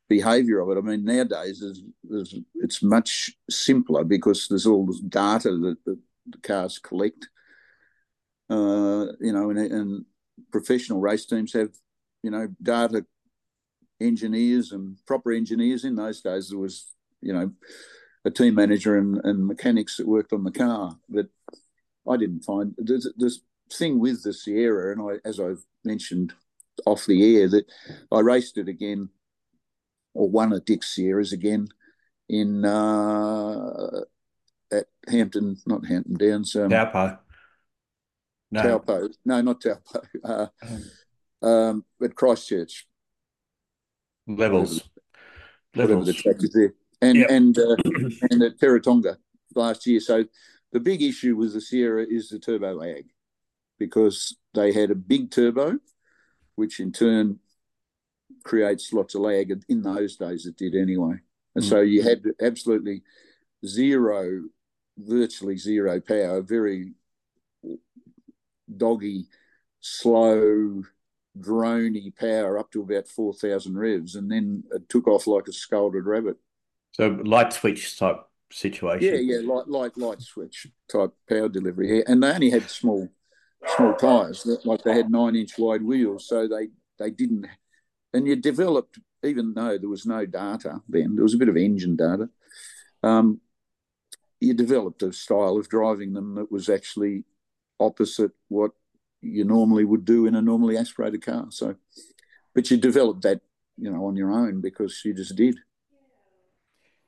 behaviour 0.10 0.60
of 0.60 0.70
it. 0.70 0.78
I 0.78 0.82
mean, 0.82 1.06
nowadays 1.06 1.62
there's, 1.62 1.82
there's, 2.04 2.36
it's 2.56 2.84
much 2.84 3.32
simpler 3.50 4.04
because 4.04 4.48
there's 4.50 4.66
all 4.66 4.86
this 4.86 5.00
data 5.00 5.52
that, 5.52 5.78
that 5.86 5.98
the 6.26 6.38
cars 6.40 6.80
collect. 6.80 7.30
Uh, 8.50 9.08
you 9.20 9.32
know, 9.32 9.50
and, 9.50 9.60
and 9.60 10.06
professional 10.52 11.00
race 11.00 11.26
teams 11.26 11.54
have, 11.54 11.72
you 12.22 12.32
know, 12.32 12.48
data 12.62 13.06
engineers 14.00 14.72
and 14.72 14.98
proper 15.06 15.32
engineers. 15.32 15.86
In 15.86 15.96
those 15.96 16.22
days, 16.22 16.50
there 16.50 16.60
was, 16.60 16.94
you 17.22 17.34
know, 17.34 17.52
a 18.26 18.32
team 18.32 18.56
manager 18.56 18.98
and, 18.98 19.20
and 19.24 19.48
mechanics 19.48 19.98
that 19.98 20.08
worked 20.08 20.34
on 20.34 20.44
the 20.44 20.52
car. 20.52 20.98
But 21.10 21.28
I 22.08 22.18
didn't 22.18 22.44
find 22.44 22.76
there's 22.78 23.08
this 23.18 23.40
thing 23.72 24.00
with 24.00 24.24
the 24.24 24.34
Sierra, 24.34 24.92
and 24.92 25.02
I, 25.02 25.28
as 25.28 25.40
I've 25.40 25.64
mentioned 25.84 26.34
off 26.86 27.06
the 27.06 27.38
air, 27.38 27.48
that 27.50 27.66
I 28.12 28.20
raced 28.20 28.58
it 28.58 28.68
again, 28.68 29.10
or 30.14 30.30
one 30.30 30.54
of 30.54 30.66
Dick's 30.66 30.94
Sierras 30.94 31.34
again 31.34 31.68
in 32.30 32.66
uh, 32.66 34.02
at 34.74 34.86
Hampton, 35.08 35.58
not 35.66 35.86
Hampton 35.86 36.16
Downs. 36.16 36.56
Um, 36.56 36.70
Taupo. 36.70 37.20
No. 38.52 38.62
Taupo. 38.62 39.10
No, 39.26 39.42
not 39.42 39.62
Taupo. 39.62 40.02
Uh, 40.24 40.48
um, 41.46 41.86
at 42.02 42.16
Christchurch. 42.16 42.88
Levels. 44.28 44.82
Whatever, 45.74 46.00
Levels. 46.00 46.08
the 46.08 46.14
track 46.14 46.38
is 46.40 46.54
there. 46.54 46.74
And 47.02 47.18
yep. 47.18 47.30
and 47.30 47.58
uh, 47.58 47.76
and 48.32 48.42
at 48.44 48.58
Teretonga 48.58 49.18
last 49.56 49.86
year. 49.86 50.00
So 50.00 50.24
the 50.72 50.80
big 50.80 51.02
issue 51.02 51.36
with 51.36 51.54
the 51.54 51.62
Sierra 51.62 52.06
is 52.08 52.30
the 52.30 52.40
turbo 52.40 52.74
lag 52.74 53.06
because 53.78 54.38
they 54.54 54.72
had 54.72 54.92
a 54.92 54.96
big 54.96 55.32
turbo, 55.32 55.80
which 56.56 56.80
in 56.80 56.92
turn 56.94 57.40
creates 58.44 58.94
lots 58.94 59.16
of 59.16 59.22
lag. 59.22 59.52
In 59.68 59.82
those 59.82 60.16
days, 60.16 60.46
it 60.46 60.56
did 60.56 60.76
anyway. 60.76 61.16
And 61.56 61.64
mm. 61.64 61.70
so 61.70 61.82
you 61.82 62.04
had 62.04 62.24
absolutely 62.42 63.04
zero, 63.66 64.44
virtually 64.98 65.58
zero 65.58 66.00
power, 66.00 66.42
very 66.42 66.94
doggy, 68.76 69.26
slow, 69.80 70.84
drony 71.38 72.16
power 72.16 72.58
up 72.58 72.72
to 72.72 72.82
about 72.82 73.08
4,000 73.08 73.78
revs, 73.78 74.16
and 74.16 74.32
then 74.32 74.64
it 74.72 74.88
took 74.90 75.08
off 75.08 75.28
like 75.28 75.48
a 75.48 75.54
scalded 75.54 76.06
rabbit. 76.06 76.38
So 76.92 77.08
light 77.24 77.54
switch 77.54 77.98
type 77.98 78.22
situation. 78.52 79.14
Yeah, 79.14 79.38
yeah, 79.38 79.48
light, 79.48 79.68
light, 79.68 79.98
light 79.98 80.22
switch 80.22 80.68
type 80.92 81.12
power 81.28 81.50
delivery 81.50 81.88
here, 81.88 82.04
and 82.08 82.22
they 82.22 82.32
only 82.32 82.50
had 82.52 82.70
small, 82.70 83.10
small 83.76 83.94
tires. 83.96 84.48
Like 84.64 84.84
they 84.84 84.94
had 84.94 85.10
nine 85.10 85.36
inch 85.36 85.58
wide 85.58 85.84
wheels, 85.84 86.28
so 86.28 86.48
they 86.48 86.68
they 87.00 87.10
didn't. 87.10 87.48
And 88.14 88.28
you 88.28 88.36
developed, 88.36 89.00
even 89.24 89.56
though 89.56 89.78
there 89.80 89.90
was 89.90 90.06
no 90.06 90.28
data 90.28 90.82
then, 90.88 91.16
there 91.16 91.24
was 91.24 91.34
a 91.34 91.38
bit 91.38 91.50
of 91.50 91.58
engine 91.58 91.96
data. 91.96 92.30
Um, 93.02 93.42
you 94.44 94.54
developed 94.54 95.02
a 95.04 95.14
style 95.14 95.58
of 95.58 95.70
driving 95.70 96.14
them 96.14 96.36
that 96.36 96.52
was 96.52 96.70
actually 96.70 97.24
opposite 97.80 98.32
what 98.50 98.72
you 99.22 99.46
normally 99.46 99.86
would 99.86 100.06
do 100.06 100.26
in 100.26 100.36
a 100.36 100.42
normally 100.42 100.78
aspirated 100.78 101.26
car. 101.26 101.48
So, 101.50 101.76
but 102.54 102.70
you 102.70 102.78
developed 102.78 103.22
that, 103.24 103.42
you 103.78 103.90
know, 103.90 104.06
on 104.06 104.16
your 104.16 104.32
own 104.32 104.62
because 104.62 105.02
you 105.06 105.14
just 105.14 105.36
did. 105.36 105.58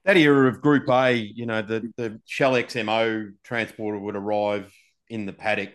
That 0.06 0.18
era 0.18 0.48
of 0.48 0.62
Group 0.62 0.88
A, 0.90 1.14
you 1.14 1.46
know, 1.46 1.62
the 1.62 1.92
the 1.98 2.22
Shell 2.26 2.54
XMO 2.54 3.34
transporter 3.44 4.00
would 4.00 4.16
arrive 4.16 4.72
in 5.10 5.26
the 5.26 5.34
paddock, 5.34 5.74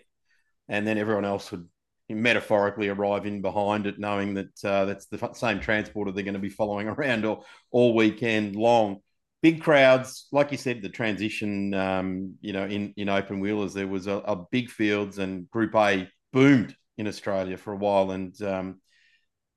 and 0.68 0.86
then 0.86 0.98
everyone 0.98 1.24
else 1.24 1.50
would 1.50 1.68
metaphorically 2.08 2.88
arrive 2.88 3.26
in 3.26 3.42
behind 3.42 3.86
it, 3.86 3.98
knowing 3.98 4.34
that 4.34 4.64
uh, 4.64 4.84
that's 4.84 5.06
the 5.06 5.32
same 5.34 5.60
transporter 5.60 6.10
they're 6.10 6.24
going 6.24 6.34
to 6.34 6.40
be 6.40 6.48
following 6.48 6.88
around 6.88 7.24
all, 7.24 7.44
all 7.70 7.94
weekend 7.94 8.56
long 8.56 9.00
big 9.42 9.62
crowds, 9.62 10.26
like 10.32 10.52
you 10.52 10.58
said, 10.58 10.82
the 10.82 10.88
transition, 10.88 11.72
um, 11.74 12.34
you 12.40 12.52
know, 12.52 12.64
in 12.64 12.92
in 12.96 13.08
open 13.08 13.40
wheelers, 13.40 13.74
there 13.74 13.86
was 13.88 14.06
a, 14.06 14.16
a, 14.18 14.36
big 14.50 14.70
fields 14.70 15.18
and 15.18 15.48
Group 15.50 15.74
A 15.74 16.08
boomed 16.32 16.76
in 16.98 17.06
Australia 17.06 17.56
for 17.56 17.72
a 17.72 17.76
while, 17.76 18.10
and 18.10 18.40
um, 18.42 18.80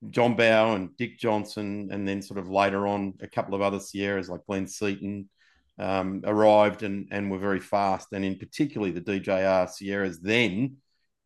John 0.10 0.36
Bowe 0.36 0.76
and 0.76 0.96
Dick 0.98 1.20
Johnson, 1.20 1.90
and 1.92 2.08
then 2.08 2.22
sort 2.22 2.40
of 2.40 2.50
later 2.50 2.88
on 2.88 3.16
a 3.22 3.28
couple 3.28 3.56
of 3.56 3.62
other 3.62 3.80
Sierras 3.80 4.30
like 4.30 4.46
Glenn 4.46 4.68
Seton 4.68 5.30
um, 5.78 6.22
arrived 6.26 6.84
and 6.84 7.08
and 7.12 7.30
were 7.30 7.40
very 7.40 7.60
fast, 7.60 8.08
and 8.14 8.24
in 8.24 8.38
particularly 8.38 8.92
the 8.92 9.02
DJR 9.02 9.70
Sierras 9.70 10.20
then 10.20 10.78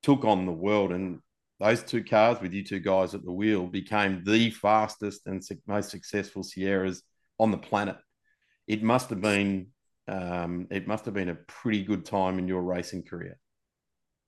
took 0.03 0.25
on 0.25 0.45
the 0.45 0.51
world. 0.51 0.91
And. 0.91 1.19
Those 1.59 1.81
two 1.81 2.03
cars 2.03 2.39
with 2.39 2.53
you 2.53 2.63
two 2.63 2.79
guys 2.79 3.15
at 3.15 3.25
the 3.25 3.31
wheel 3.31 3.65
became 3.65 4.23
the 4.23 4.51
fastest 4.51 5.25
and 5.25 5.41
most 5.65 5.89
successful 5.89 6.43
Sierras 6.43 7.01
on 7.39 7.49
the 7.49 7.57
planet 7.57 7.97
it 8.67 8.83
must 8.83 9.09
have 9.09 9.21
been 9.21 9.67
um, 10.07 10.67
it 10.71 10.87
must 10.87 11.05
have 11.05 11.13
been 11.13 11.29
a 11.29 11.35
pretty 11.35 11.83
good 11.83 12.05
time 12.05 12.39
in 12.39 12.47
your 12.47 12.61
racing 12.61 13.03
career. 13.03 13.39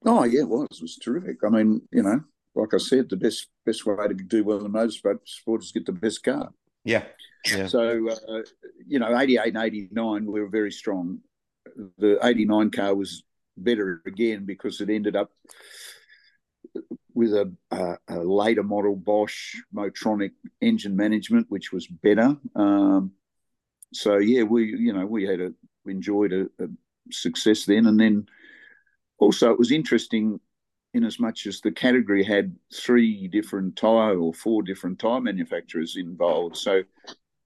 Oh 0.06 0.24
yeah, 0.24 0.42
it 0.42 0.50
was. 0.50 0.68
It 0.72 0.82
was 0.82 0.98
terrific. 0.98 1.38
I 1.46 1.50
mean, 1.50 1.82
you 1.92 2.04
know, 2.04 2.22
like 2.56 2.74
I 2.74 2.78
said, 2.78 3.10
the 3.10 3.18
best 3.18 3.48
best 3.66 3.86
way 3.86 3.96
to 4.08 4.14
do 4.14 4.44
well 4.44 4.58
in 4.58 4.64
the 4.64 4.70
motorsport 4.70 5.20
sport 5.26 5.64
is 5.64 5.72
get 5.72 5.86
the 5.86 5.92
best 5.92 6.24
car. 6.24 6.50
Yeah. 6.84 7.04
yeah. 7.50 7.68
So 7.68 8.10
uh, 8.10 8.42
you 8.88 9.00
know, 9.00 9.18
eighty 9.18 9.38
eight 9.38 9.56
and 9.56 9.64
eighty 9.64 9.90
nine 9.92 10.26
we 10.26 10.42
were 10.42 10.50
very 10.50 10.72
strong. 10.72 11.20
The 11.98 12.18
eighty 12.24 12.46
nine 12.46 12.72
car 12.72 12.96
was 12.96 13.24
better 13.58 14.02
again 14.06 14.46
because 14.46 14.80
it 14.80 14.90
ended 14.90 15.16
up 15.16 15.32
with 17.14 17.34
a, 17.34 17.52
a, 17.72 17.98
a, 18.08 18.20
later 18.20 18.64
model 18.64 18.96
Bosch 18.96 19.56
Motronic 19.76 20.32
engine 20.62 20.96
management, 20.96 21.48
which 21.50 21.74
was 21.74 21.88
better. 21.88 22.38
Um, 22.56 23.12
so 23.94 24.18
yeah, 24.18 24.44
we 24.44 24.66
you 24.66 24.94
know 24.94 25.06
we 25.06 25.26
had 25.26 25.40
a 25.40 25.54
enjoyed 25.86 26.34
a, 26.34 26.44
a 26.64 26.68
success 27.12 27.66
then, 27.66 27.86
and 27.88 28.00
then 28.00 28.28
also 29.20 29.52
it 29.52 29.60
was 29.60 29.72
interesting 29.72 30.40
in 30.94 31.04
as 31.04 31.20
much 31.20 31.46
as 31.46 31.62
the 31.62 31.72
category 31.72 32.24
had 32.24 32.56
three 32.74 33.28
different 33.28 33.76
tyre 33.76 34.18
or 34.18 34.34
four 34.34 34.64
different 34.64 35.00
tyre 35.00 35.22
manufacturers 35.22 35.98
involved. 35.98 36.58
So 36.58 36.82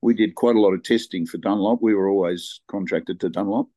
we 0.01 0.13
did 0.13 0.35
quite 0.35 0.55
a 0.55 0.61
lot 0.61 0.73
of 0.73 0.83
testing 0.83 1.25
for 1.25 1.37
Dunlop. 1.37 1.79
We 1.81 1.93
were 1.93 2.09
always 2.09 2.61
contracted 2.67 3.19
to 3.21 3.29
Dunlop. 3.29 3.67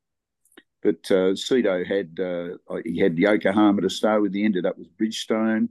But 0.82 1.10
uh, 1.10 1.34
Cedo 1.34 1.84
had 1.84 2.18
uh, 2.20 2.76
he 2.84 2.98
had 2.98 3.18
Yokohama 3.18 3.82
to 3.82 3.90
start 3.90 4.22
with. 4.22 4.34
He 4.34 4.44
ended 4.44 4.66
up 4.66 4.78
with 4.78 4.96
Bridgestone. 4.96 5.68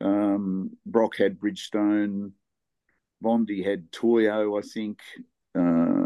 Um, 0.00 0.76
Brock 0.86 1.16
had 1.16 1.40
Bridgestone. 1.40 2.32
Bondi 3.20 3.64
had 3.64 3.90
Toyo, 3.90 4.56
I 4.56 4.62
think. 4.62 5.00
Uh, 5.58 5.97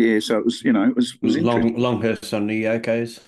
yeah, 0.00 0.20
so 0.20 0.38
it 0.38 0.44
was, 0.44 0.62
you 0.62 0.72
know, 0.72 0.84
it 0.84 0.96
was, 0.96 1.14
it 1.14 1.22
was 1.22 1.38
Long, 1.38 1.76
Longhurst 1.76 2.32
on 2.34 2.46
the 2.46 2.64
Yokos. 2.64 3.20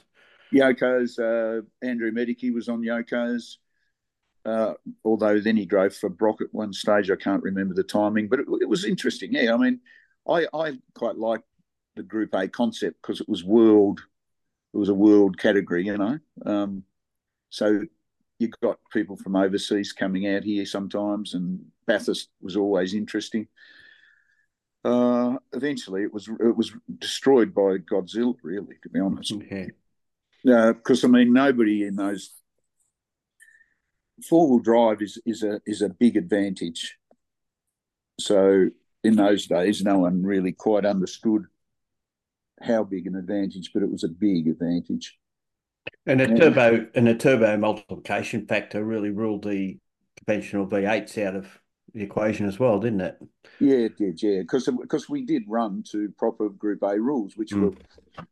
Yokos, 0.52 1.18
uh, 1.18 1.62
Andrew 1.82 2.10
Miedecke 2.10 2.52
was 2.52 2.68
on 2.68 2.82
Yokos. 2.82 3.56
Uh, 4.44 4.74
although 5.04 5.38
then 5.38 5.56
he 5.56 5.64
drove 5.64 5.94
for 5.94 6.08
Brock 6.08 6.40
at 6.40 6.52
one 6.52 6.72
stage. 6.72 7.10
I 7.10 7.16
can't 7.16 7.42
remember 7.42 7.74
the 7.74 7.84
timing, 7.84 8.28
but 8.28 8.40
it, 8.40 8.46
it 8.60 8.68
was 8.68 8.84
interesting. 8.84 9.32
Yeah, 9.32 9.54
I 9.54 9.56
mean, 9.56 9.80
I, 10.28 10.46
I 10.52 10.78
quite 10.94 11.16
liked 11.16 11.44
the 11.94 12.02
Group 12.02 12.34
A 12.34 12.48
concept 12.48 13.00
because 13.00 13.20
it 13.20 13.28
was 13.28 13.44
world, 13.44 14.00
it 14.74 14.78
was 14.78 14.88
a 14.88 14.94
world 14.94 15.38
category, 15.38 15.84
you 15.84 15.96
know. 15.96 16.18
Um, 16.44 16.82
so 17.50 17.82
you 18.38 18.48
got 18.62 18.78
people 18.92 19.16
from 19.16 19.36
overseas 19.36 19.92
coming 19.92 20.26
out 20.26 20.42
here 20.42 20.66
sometimes, 20.66 21.34
and 21.34 21.60
Bathurst 21.86 22.28
was 22.40 22.56
always 22.56 22.94
interesting. 22.94 23.46
Uh, 24.84 25.36
eventually, 25.52 26.02
it 26.02 26.12
was 26.12 26.28
it 26.28 26.56
was 26.56 26.72
destroyed 26.98 27.54
by 27.54 27.78
Godzilla. 27.78 28.34
Really, 28.42 28.76
to 28.82 28.88
be 28.88 29.00
honest. 29.00 29.32
Yeah. 29.50 29.66
Because 30.72 31.04
uh, 31.04 31.08
I 31.08 31.10
mean, 31.10 31.32
nobody 31.32 31.84
in 31.84 31.96
those 31.96 32.32
four 34.28 34.48
wheel 34.48 34.58
drive 34.58 35.02
is 35.02 35.20
is 35.24 35.42
a 35.42 35.60
is 35.66 35.82
a 35.82 35.88
big 35.88 36.16
advantage. 36.16 36.96
So 38.18 38.68
in 39.04 39.16
those 39.16 39.46
days, 39.46 39.82
no 39.82 39.98
one 39.98 40.22
really 40.22 40.52
quite 40.52 40.84
understood 40.84 41.44
how 42.60 42.84
big 42.84 43.06
an 43.06 43.16
advantage, 43.16 43.70
but 43.72 43.82
it 43.82 43.90
was 43.90 44.04
a 44.04 44.08
big 44.08 44.48
advantage. 44.48 45.18
And 46.06 46.20
a 46.20 46.36
turbo 46.36 46.86
and 46.94 47.08
a 47.08 47.14
turbo 47.14 47.56
multiplication 47.56 48.46
factor 48.46 48.84
really 48.84 49.10
ruled 49.10 49.44
the 49.44 49.78
conventional 50.16 50.66
V8s 50.66 51.24
out 51.24 51.36
of 51.36 51.58
the 51.94 52.02
equation 52.02 52.46
as 52.46 52.58
well, 52.58 52.78
didn't 52.78 53.00
it? 53.00 53.18
Yeah, 53.60 53.76
it 53.76 53.96
did. 53.96 54.22
Yeah, 54.22 54.40
because 54.40 54.68
because 54.80 55.08
we 55.08 55.22
did 55.24 55.44
run 55.46 55.82
to 55.90 56.12
proper 56.18 56.48
Group 56.48 56.82
A 56.82 56.98
rules, 57.00 57.36
which 57.36 57.50
mm. 57.50 57.62
were 57.62 58.24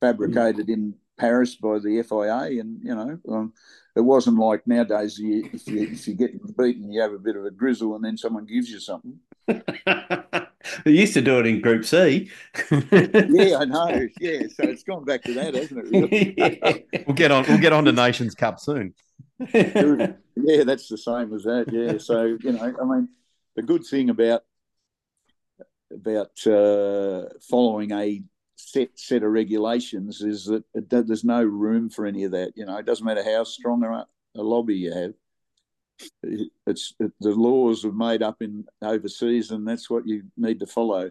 fabricated 0.00 0.66
mm. 0.66 0.72
in 0.74 0.94
Paris 1.18 1.56
by 1.56 1.78
the 1.78 2.02
FIA, 2.02 2.60
and 2.60 2.80
you 2.82 2.94
know, 2.94 3.18
um, 3.28 3.52
it 3.94 4.00
wasn't 4.00 4.38
like 4.38 4.66
nowadays. 4.66 5.18
You, 5.18 5.48
if 5.52 5.66
you 5.66 5.82
if 5.82 6.06
you 6.06 6.14
get 6.14 6.56
beaten, 6.56 6.92
you 6.92 7.00
have 7.00 7.12
a 7.12 7.18
bit 7.18 7.36
of 7.36 7.44
a 7.44 7.50
grizzle, 7.50 7.96
and 7.96 8.04
then 8.04 8.16
someone 8.16 8.44
gives 8.44 8.70
you 8.70 8.80
something. 8.80 9.18
they 9.46 10.90
used 10.90 11.14
to 11.14 11.22
do 11.22 11.38
it 11.38 11.46
in 11.46 11.60
Group 11.60 11.84
C. 11.84 12.30
yeah, 12.70 13.58
I 13.58 13.64
know. 13.64 14.08
Yeah, 14.20 14.40
so 14.48 14.64
it's 14.64 14.82
gone 14.82 15.04
back 15.04 15.22
to 15.22 15.34
that, 15.34 15.54
hasn't 15.54 15.86
it? 15.86 15.90
Really? 15.90 16.34
yeah. 16.36 17.02
We'll 17.06 17.14
get 17.14 17.30
on. 17.30 17.44
We'll 17.48 17.58
get 17.58 17.72
on 17.72 17.84
to 17.84 17.92
Nations 17.92 18.34
Cup 18.34 18.60
soon. 18.60 18.94
yeah, 19.38 20.64
that's 20.64 20.88
the 20.88 20.98
same 20.98 21.32
as 21.34 21.44
that. 21.44 21.66
Yeah, 21.72 21.98
so 21.98 22.36
you 22.40 22.52
know, 22.52 22.74
I 22.80 22.84
mean, 22.84 23.08
the 23.54 23.62
good 23.62 23.84
thing 23.84 24.10
about 24.10 24.44
about 25.92 26.46
uh, 26.46 27.28
following 27.48 27.92
a 27.92 28.22
set 28.56 28.98
set 28.98 29.22
of 29.22 29.30
regulations 29.30 30.22
is 30.22 30.46
that 30.46 30.64
it, 30.74 30.88
there's 30.90 31.24
no 31.24 31.42
room 31.42 31.90
for 31.90 32.06
any 32.06 32.24
of 32.24 32.32
that. 32.32 32.52
You 32.56 32.66
know, 32.66 32.76
it 32.76 32.86
doesn't 32.86 33.04
matter 33.04 33.24
how 33.24 33.44
strong 33.44 33.84
a, 33.84 34.06
a 34.34 34.42
lobby 34.42 34.74
you 34.74 34.92
have 34.92 35.12
it's 36.66 36.94
it, 36.98 37.12
the 37.20 37.30
laws 37.30 37.84
are 37.84 37.92
made 37.92 38.22
up 38.22 38.42
in 38.42 38.64
overseas, 38.82 39.50
and 39.50 39.66
that's 39.66 39.88
what 39.88 40.06
you 40.06 40.24
need 40.36 40.60
to 40.60 40.66
follow. 40.66 41.10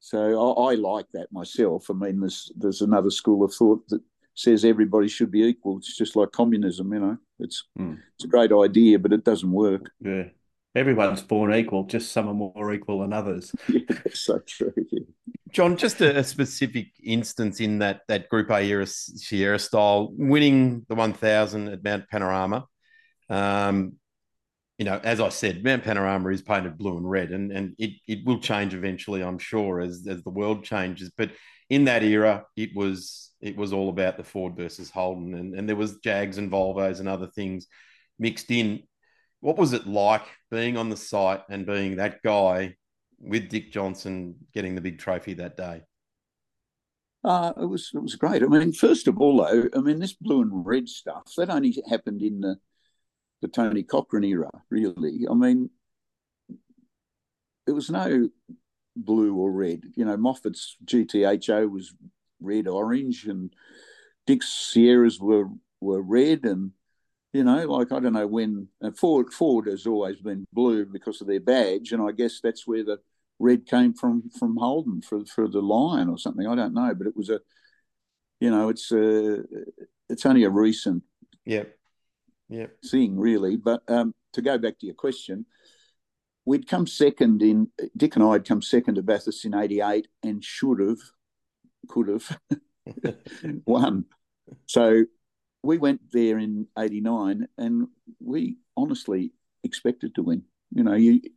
So 0.00 0.18
I, 0.18 0.72
I, 0.72 0.74
like 0.74 1.06
that 1.12 1.32
myself. 1.32 1.90
I 1.90 1.94
mean, 1.94 2.20
there's 2.20 2.52
there's 2.56 2.82
another 2.82 3.10
school 3.10 3.44
of 3.44 3.54
thought 3.54 3.86
that 3.88 4.02
says 4.34 4.64
everybody 4.64 5.08
should 5.08 5.30
be 5.30 5.42
equal. 5.42 5.78
It's 5.78 5.96
just 5.96 6.16
like 6.16 6.32
communism, 6.32 6.92
you 6.92 7.00
know. 7.00 7.18
It's 7.38 7.64
mm. 7.78 7.98
it's 8.14 8.24
a 8.24 8.28
great 8.28 8.52
idea, 8.52 8.98
but 8.98 9.12
it 9.12 9.24
doesn't 9.24 9.50
work. 9.50 9.90
Yeah, 10.00 10.24
everyone's 10.74 11.22
born 11.22 11.54
equal. 11.54 11.84
Just 11.84 12.12
some 12.12 12.28
are 12.28 12.34
more 12.34 12.72
equal 12.72 13.00
than 13.00 13.12
others. 13.12 13.52
yeah, 13.68 13.80
so 14.12 14.40
true. 14.46 14.72
Yeah. 14.90 15.00
John, 15.50 15.76
just 15.76 16.00
a, 16.00 16.16
a, 16.16 16.24
specific 16.24 16.86
instance 17.04 17.60
in 17.60 17.80
that 17.80 18.02
that 18.08 18.28
Group 18.30 18.50
A 18.50 18.62
era 18.62 18.86
Sierra 18.86 19.58
style, 19.58 20.10
winning 20.12 20.86
the 20.88 20.94
1000 20.94 21.68
at 21.68 21.84
Mount 21.84 22.08
Panorama 22.08 22.66
um, 23.32 23.94
you 24.78 24.84
know, 24.84 25.00
as 25.02 25.20
I 25.20 25.30
said, 25.30 25.64
Mount 25.64 25.84
Panorama 25.84 26.28
is 26.30 26.42
painted 26.42 26.76
blue 26.76 26.96
and 26.96 27.08
red, 27.08 27.30
and, 27.30 27.50
and 27.50 27.74
it, 27.78 27.92
it 28.06 28.26
will 28.26 28.40
change 28.40 28.74
eventually, 28.74 29.22
I'm 29.22 29.38
sure, 29.38 29.80
as, 29.80 30.06
as 30.08 30.22
the 30.22 30.30
world 30.30 30.64
changes. 30.64 31.10
But 31.16 31.30
in 31.70 31.84
that 31.84 32.02
era, 32.02 32.44
it 32.56 32.70
was 32.74 33.30
it 33.42 33.56
was 33.56 33.72
all 33.72 33.88
about 33.88 34.16
the 34.16 34.24
Ford 34.24 34.56
versus 34.56 34.90
Holden, 34.90 35.34
and, 35.34 35.54
and 35.54 35.68
there 35.68 35.76
was 35.76 35.98
Jags 35.98 36.38
and 36.38 36.50
Volvos 36.50 37.00
and 37.00 37.08
other 37.08 37.26
things 37.26 37.66
mixed 38.18 38.50
in. 38.50 38.84
What 39.40 39.58
was 39.58 39.72
it 39.72 39.86
like 39.86 40.22
being 40.50 40.76
on 40.76 40.88
the 40.88 40.96
site 40.96 41.42
and 41.50 41.66
being 41.66 41.96
that 41.96 42.22
guy 42.22 42.76
with 43.18 43.48
Dick 43.48 43.72
Johnson 43.72 44.36
getting 44.54 44.76
the 44.76 44.80
big 44.80 44.98
trophy 44.98 45.34
that 45.34 45.56
day? 45.56 45.82
Uh, 47.24 47.52
it 47.60 47.66
was 47.66 47.90
it 47.94 48.02
was 48.02 48.16
great. 48.16 48.42
I 48.42 48.46
mean, 48.46 48.72
first 48.72 49.06
of 49.08 49.18
all, 49.18 49.38
though, 49.38 49.68
I 49.76 49.80
mean 49.80 49.98
this 49.98 50.12
blue 50.12 50.42
and 50.42 50.66
red 50.66 50.88
stuff 50.88 51.32
that 51.36 51.50
only 51.50 51.76
happened 51.88 52.22
in 52.22 52.40
the 52.40 52.56
the 53.40 53.48
Tony 53.48 53.82
Cochrane 53.82 54.24
era, 54.24 54.50
really. 54.70 55.26
I 55.28 55.34
mean, 55.34 55.70
there 57.66 57.74
was 57.74 57.90
no 57.90 58.28
blue 58.96 59.34
or 59.34 59.50
red. 59.50 59.82
You 59.96 60.04
know, 60.04 60.16
Moffat's 60.16 60.76
GTHO 60.84 61.68
was 61.70 61.92
red 62.42 62.68
orange, 62.68 63.26
and 63.26 63.52
Dick's 64.26 64.48
Sierras 64.48 65.20
were 65.20 65.48
were 65.80 66.02
red, 66.02 66.44
and 66.44 66.72
you 67.32 67.44
know, 67.44 67.66
like 67.66 67.92
I 67.92 68.00
don't 68.00 68.12
know 68.12 68.26
when 68.26 68.68
And 68.80 68.96
Ford 68.96 69.32
Ford 69.32 69.66
has 69.66 69.86
always 69.86 70.16
been 70.16 70.46
blue 70.52 70.84
because 70.84 71.20
of 71.20 71.26
their 71.26 71.40
badge, 71.40 71.92
and 71.92 72.02
I 72.02 72.12
guess 72.12 72.40
that's 72.40 72.66
where 72.66 72.84
the 72.84 72.98
red 73.38 73.66
came 73.66 73.94
from 73.94 74.30
from 74.38 74.56
Holden 74.56 75.02
for 75.02 75.24
for 75.26 75.48
the 75.48 75.62
lion 75.62 76.08
or 76.08 76.18
something. 76.18 76.46
I 76.46 76.54
don't 76.54 76.74
know, 76.74 76.94
but 76.94 77.06
it 77.06 77.16
was 77.16 77.30
a, 77.30 77.40
you 78.40 78.50
know, 78.50 78.68
it's 78.68 78.92
a 78.92 79.42
it's 80.08 80.26
only 80.26 80.44
a 80.44 80.50
recent 80.50 81.02
yeah 81.44 81.64
yeah. 82.52 82.66
thing, 82.88 83.18
really. 83.18 83.56
But 83.56 83.82
um, 83.88 84.14
to 84.34 84.42
go 84.42 84.58
back 84.58 84.78
to 84.78 84.86
your 84.86 84.94
question, 84.94 85.46
we'd 86.44 86.68
come 86.68 86.86
second 86.86 87.42
in 87.42 87.68
Dick 87.96 88.16
and 88.16 88.24
I 88.24 88.32
had 88.32 88.46
come 88.46 88.62
second 88.62 88.96
to 88.96 89.02
Bathurst 89.02 89.44
in 89.44 89.54
'88 89.54 90.08
and 90.22 90.44
should 90.44 90.80
have, 90.80 90.98
could 91.88 92.08
have 92.08 92.38
won. 93.66 94.04
So 94.66 95.04
we 95.62 95.78
went 95.78 96.00
there 96.12 96.38
in 96.38 96.66
'89 96.78 97.48
and 97.58 97.88
we 98.20 98.56
honestly 98.76 99.32
expected 99.64 100.14
to 100.14 100.22
win. 100.22 100.42
You 100.74 100.84
know, 100.84 100.94
you 100.94 101.12
in 101.12 101.30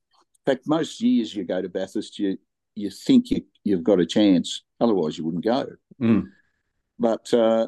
fact 0.45 0.67
most 0.67 1.01
years 1.01 1.35
you 1.35 1.43
go 1.43 1.61
to 1.61 1.69
Bathurst, 1.69 2.19
you 2.19 2.37
you 2.75 2.89
think 2.89 3.31
you 3.31 3.41
you've 3.63 3.83
got 3.83 3.99
a 3.99 4.05
chance, 4.05 4.63
otherwise 4.79 5.17
you 5.17 5.25
wouldn't 5.25 5.45
go. 5.45 5.67
Mm. 6.01 6.27
But 6.97 7.33
uh, 7.33 7.67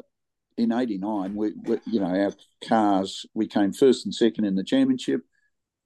in 0.56 0.72
'89, 0.72 1.34
we, 1.34 1.52
we, 1.62 1.78
you 1.86 2.00
know, 2.00 2.06
our 2.06 2.32
cars 2.66 3.26
we 3.34 3.46
came 3.46 3.72
first 3.72 4.04
and 4.04 4.14
second 4.14 4.44
in 4.44 4.54
the 4.54 4.64
championship. 4.64 5.22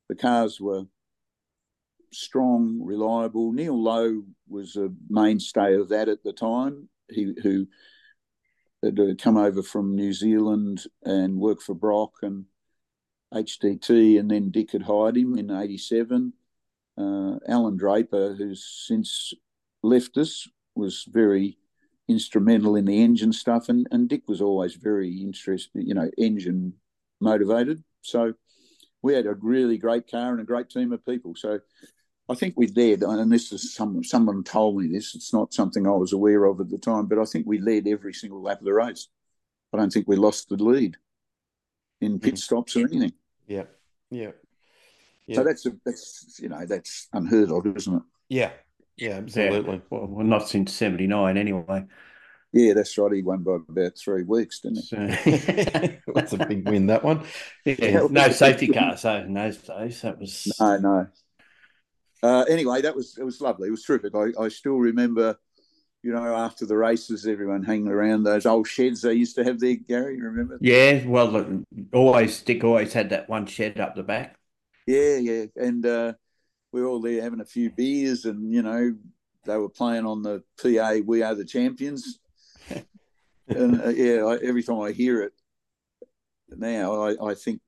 The 0.09 0.15
cars 0.17 0.61
were 0.61 0.85
strong, 2.13 2.81
reliable. 2.83 3.53
Neil 3.53 3.81
Lowe 3.81 4.23
was 4.49 4.77
a 4.77 4.91
mainstay 5.09 5.75
of 5.75 5.89
that 5.91 6.09
at 6.09 6.23
the 6.23 6.33
time. 6.33 6.89
He 7.09 7.35
who 7.43 7.67
had 8.83 9.21
come 9.21 9.37
over 9.37 9.63
from 9.63 9.95
New 9.95 10.13
Zealand 10.13 10.85
and 11.05 11.39
worked 11.39 11.63
for 11.63 11.75
Brock 11.75 12.15
and 12.23 12.47
HDT, 13.33 14.19
and 14.19 14.31
then 14.31 14.51
Dick 14.51 14.73
had 14.73 14.83
hired 14.83 15.17
him 15.17 15.37
in 15.39 15.51
'87. 15.51 16.33
Uh, 16.99 17.37
Alan 17.49 17.77
Draper, 17.77 18.35
who's 18.35 18.65
since 18.65 19.33
left 19.83 20.17
us, 20.19 20.47
was 20.75 21.05
very 21.09 21.59
instrumental 22.09 22.77
in 22.77 22.85
the 22.85 23.03
engine 23.03 23.33
stuff, 23.33 23.69
and, 23.69 23.87
and 23.91 24.09
Dick 24.09 24.23
was 24.29 24.41
always 24.41 24.75
very 24.75 25.21
interested, 25.23 25.87
you 25.87 25.95
know, 25.95 26.11
engine 26.19 26.75
motivated. 27.21 27.83
So 28.03 28.35
we 29.03 29.15
had 29.15 29.27
a 29.27 29.35
really 29.35 29.79
great 29.79 30.11
car 30.11 30.33
and 30.33 30.41
a 30.41 30.45
great 30.45 30.69
team 30.69 30.93
of 30.93 31.05
people. 31.05 31.35
So 31.35 31.61
I 32.29 32.35
think 32.35 32.55
we 32.57 32.69
led, 32.69 33.03
and 33.03 33.33
this 33.33 33.53
is 33.53 33.75
some 33.75 34.03
someone 34.05 34.45
told 34.45 34.79
me 34.79 34.89
this. 34.89 35.15
It's 35.15 35.33
not 35.33 35.53
something 35.53 35.87
I 35.87 35.91
was 35.91 36.13
aware 36.13 36.45
of 36.45 36.61
at 36.61 36.71
the 36.71 36.79
time, 36.79 37.07
but 37.07 37.19
I 37.19 37.25
think 37.25 37.47
we 37.47 37.59
led 37.59 37.89
every 37.89 38.15
single 38.15 38.43
lap 38.43 38.61
of 38.61 38.65
the 38.65 38.73
race. 38.73 39.09
I 39.73 39.79
don't 39.79 39.93
think 39.93 40.07
we 40.07 40.17
lost 40.17 40.49
the 40.49 40.57
lead 40.57 40.97
in 42.01 42.21
pit 42.21 42.35
mm. 42.35 42.39
stops 42.39 42.77
or 42.77 42.81
anything. 42.81 43.13
Yeah, 43.49 43.65
yeah. 44.11 44.31
yeah. 45.27 45.37
So 45.37 45.45
that's 45.45 45.67
a, 45.67 45.73
that's 45.85 46.39
you 46.41 46.49
know 46.49 46.65
that's 46.65 47.09
unheard 47.13 47.51
of, 47.51 47.77
isn't 47.77 47.97
it? 47.97 48.03
Yeah, 48.29 48.51
yeah, 48.97 49.17
absolutely. 49.17 49.75
Yeah. 49.75 49.81
Well, 49.91 50.07
well, 50.07 50.27
not 50.27 50.49
since 50.49 50.73
'79 50.73 51.37
anyway. 51.37 51.85
Yeah, 52.53 52.75
that's 52.75 52.97
right. 52.99 53.13
He 53.13 53.23
won 53.23 53.43
by 53.43 53.57
about 53.67 53.97
three 53.97 54.25
weeks, 54.25 54.61
didn't 54.61 54.85
he? 54.85 55.99
that's 56.15 56.35
a 56.35 56.47
big 56.47 56.69
win, 56.69 56.87
that 56.87 57.03
one. 57.03 57.25
Yeah, 57.65 58.07
no 58.11 58.29
safety 58.31 58.69
car, 58.69 58.97
so 58.99 59.17
in 59.17 59.33
those 59.33 59.57
days 59.57 60.03
that 60.03 60.19
was 60.19 60.55
no, 60.61 60.77
no. 60.77 61.07
Uh, 62.23 62.45
anyway, 62.49 62.81
that 62.83 62.95
was 62.95 63.19
it 63.19 63.25
was 63.25 63.41
lovely. 63.41 63.69
It 63.69 63.73
was 63.73 63.83
terrific. 63.83 64.15
I, 64.15 64.29
I 64.41 64.49
still 64.49 64.77
remember, 64.77 65.37
you 66.03 66.13
know, 66.13 66.35
after 66.37 66.67
the 66.67 66.77
races, 66.77 67.27
everyone 67.27 67.65
hanging 67.65 67.89
around 67.89 68.23
those 68.23 68.47
old 68.47 68.69
sheds 68.69 69.03
they 69.03 69.15
used 69.15 69.35
to 69.37 69.45
have 69.45 69.59
there. 69.59 69.75
Gary, 69.75 70.21
remember? 70.21 70.59
Yeah, 70.61 71.05
well, 71.07 71.65
always 71.93 72.41
Dick 72.43 72.63
always 72.63 72.93
had 72.93 73.11
that 73.11 73.29
one 73.29 73.47
shed 73.47 73.81
up 73.81 73.97
the 73.97 74.03
back. 74.05 74.37
Yeah, 74.87 75.17
yeah, 75.17 75.45
and 75.57 75.85
uh, 75.85 76.13
we 76.73 76.81
were 76.81 76.89
all 76.89 77.01
there 77.01 77.23
having 77.23 77.41
a 77.41 77.45
few 77.45 77.71
beers, 77.71 78.25
and 78.25 78.53
you 78.53 78.63
know, 78.63 78.95
they 79.45 79.57
were 79.57 79.69
playing 79.69 80.07
on 80.07 80.23
the 80.23 80.43
PA 80.61 81.01
"We 81.05 81.23
Are 81.23 81.35
the 81.35 81.45
Champions." 81.45 82.21
and 83.49 83.83
uh, 83.83 83.89
yeah, 83.89 84.25
I, 84.25 84.37
every 84.37 84.63
time 84.63 84.81
I 84.81 84.93
hear 84.93 85.23
it 85.23 85.33
now, 86.57 87.03
I, 87.03 87.31
I 87.31 87.35
think 87.35 87.61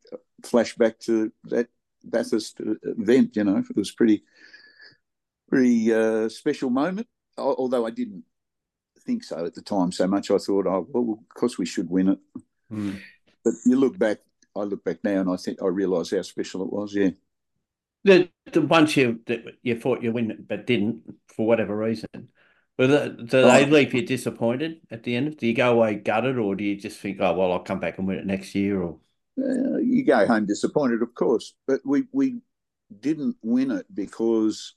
flashback 0.42 0.98
to 1.00 1.32
that 1.44 1.68
Bathurst 2.04 2.60
event. 2.60 3.36
You 3.36 3.44
know, 3.44 3.58
it 3.58 3.76
was 3.76 3.90
pretty, 3.90 4.24
pretty 5.48 5.92
uh, 5.92 6.28
special 6.28 6.70
moment. 6.70 7.06
Although 7.36 7.86
I 7.86 7.90
didn't 7.90 8.24
think 9.04 9.24
so 9.24 9.44
at 9.44 9.54
the 9.54 9.62
time 9.62 9.92
so 9.92 10.06
much, 10.06 10.30
I 10.30 10.38
thought, 10.38 10.66
oh 10.66 10.86
well, 10.90 11.18
of 11.20 11.34
course 11.34 11.58
we 11.58 11.66
should 11.66 11.90
win 11.90 12.08
it. 12.08 12.18
Mm. 12.72 13.00
But 13.44 13.54
you 13.66 13.76
look 13.76 13.98
back 13.98 14.18
I 14.56 14.60
look 14.62 14.84
back 14.84 14.98
now 15.02 15.20
and 15.20 15.30
I 15.30 15.36
think 15.36 15.62
I 15.62 15.66
realise 15.66 16.10
how 16.10 16.22
special 16.22 16.62
it 16.62 16.72
was. 16.72 16.94
Yeah. 16.94 17.10
The 18.04 18.30
the 18.52 18.60
once 18.60 18.96
you 18.96 19.20
you 19.62 19.80
thought 19.80 20.02
you 20.02 20.12
win 20.12 20.30
it 20.30 20.46
but 20.46 20.66
didn't 20.66 21.02
for 21.28 21.46
whatever 21.46 21.76
reason, 21.76 22.28
but 22.76 23.16
do 23.16 23.26
they 23.26 23.64
leave 23.64 23.94
you 23.94 24.06
disappointed 24.06 24.80
at 24.90 25.02
the 25.04 25.16
end? 25.16 25.38
Do 25.38 25.46
you 25.46 25.54
go 25.54 25.72
away 25.72 25.94
gutted, 25.94 26.36
or 26.36 26.54
do 26.54 26.64
you 26.64 26.76
just 26.76 27.00
think, 27.00 27.18
oh 27.20 27.32
well, 27.32 27.52
I'll 27.52 27.60
come 27.60 27.80
back 27.80 27.96
and 27.96 28.06
win 28.06 28.18
it 28.18 28.26
next 28.26 28.54
year? 28.54 28.82
Or 28.82 28.98
uh, 29.38 29.78
you 29.78 30.04
go 30.04 30.26
home 30.26 30.44
disappointed, 30.44 31.00
of 31.00 31.14
course. 31.14 31.54
But 31.66 31.80
we 31.82 32.04
we 32.12 32.40
didn't 33.00 33.36
win 33.42 33.70
it 33.70 33.86
because 33.92 34.74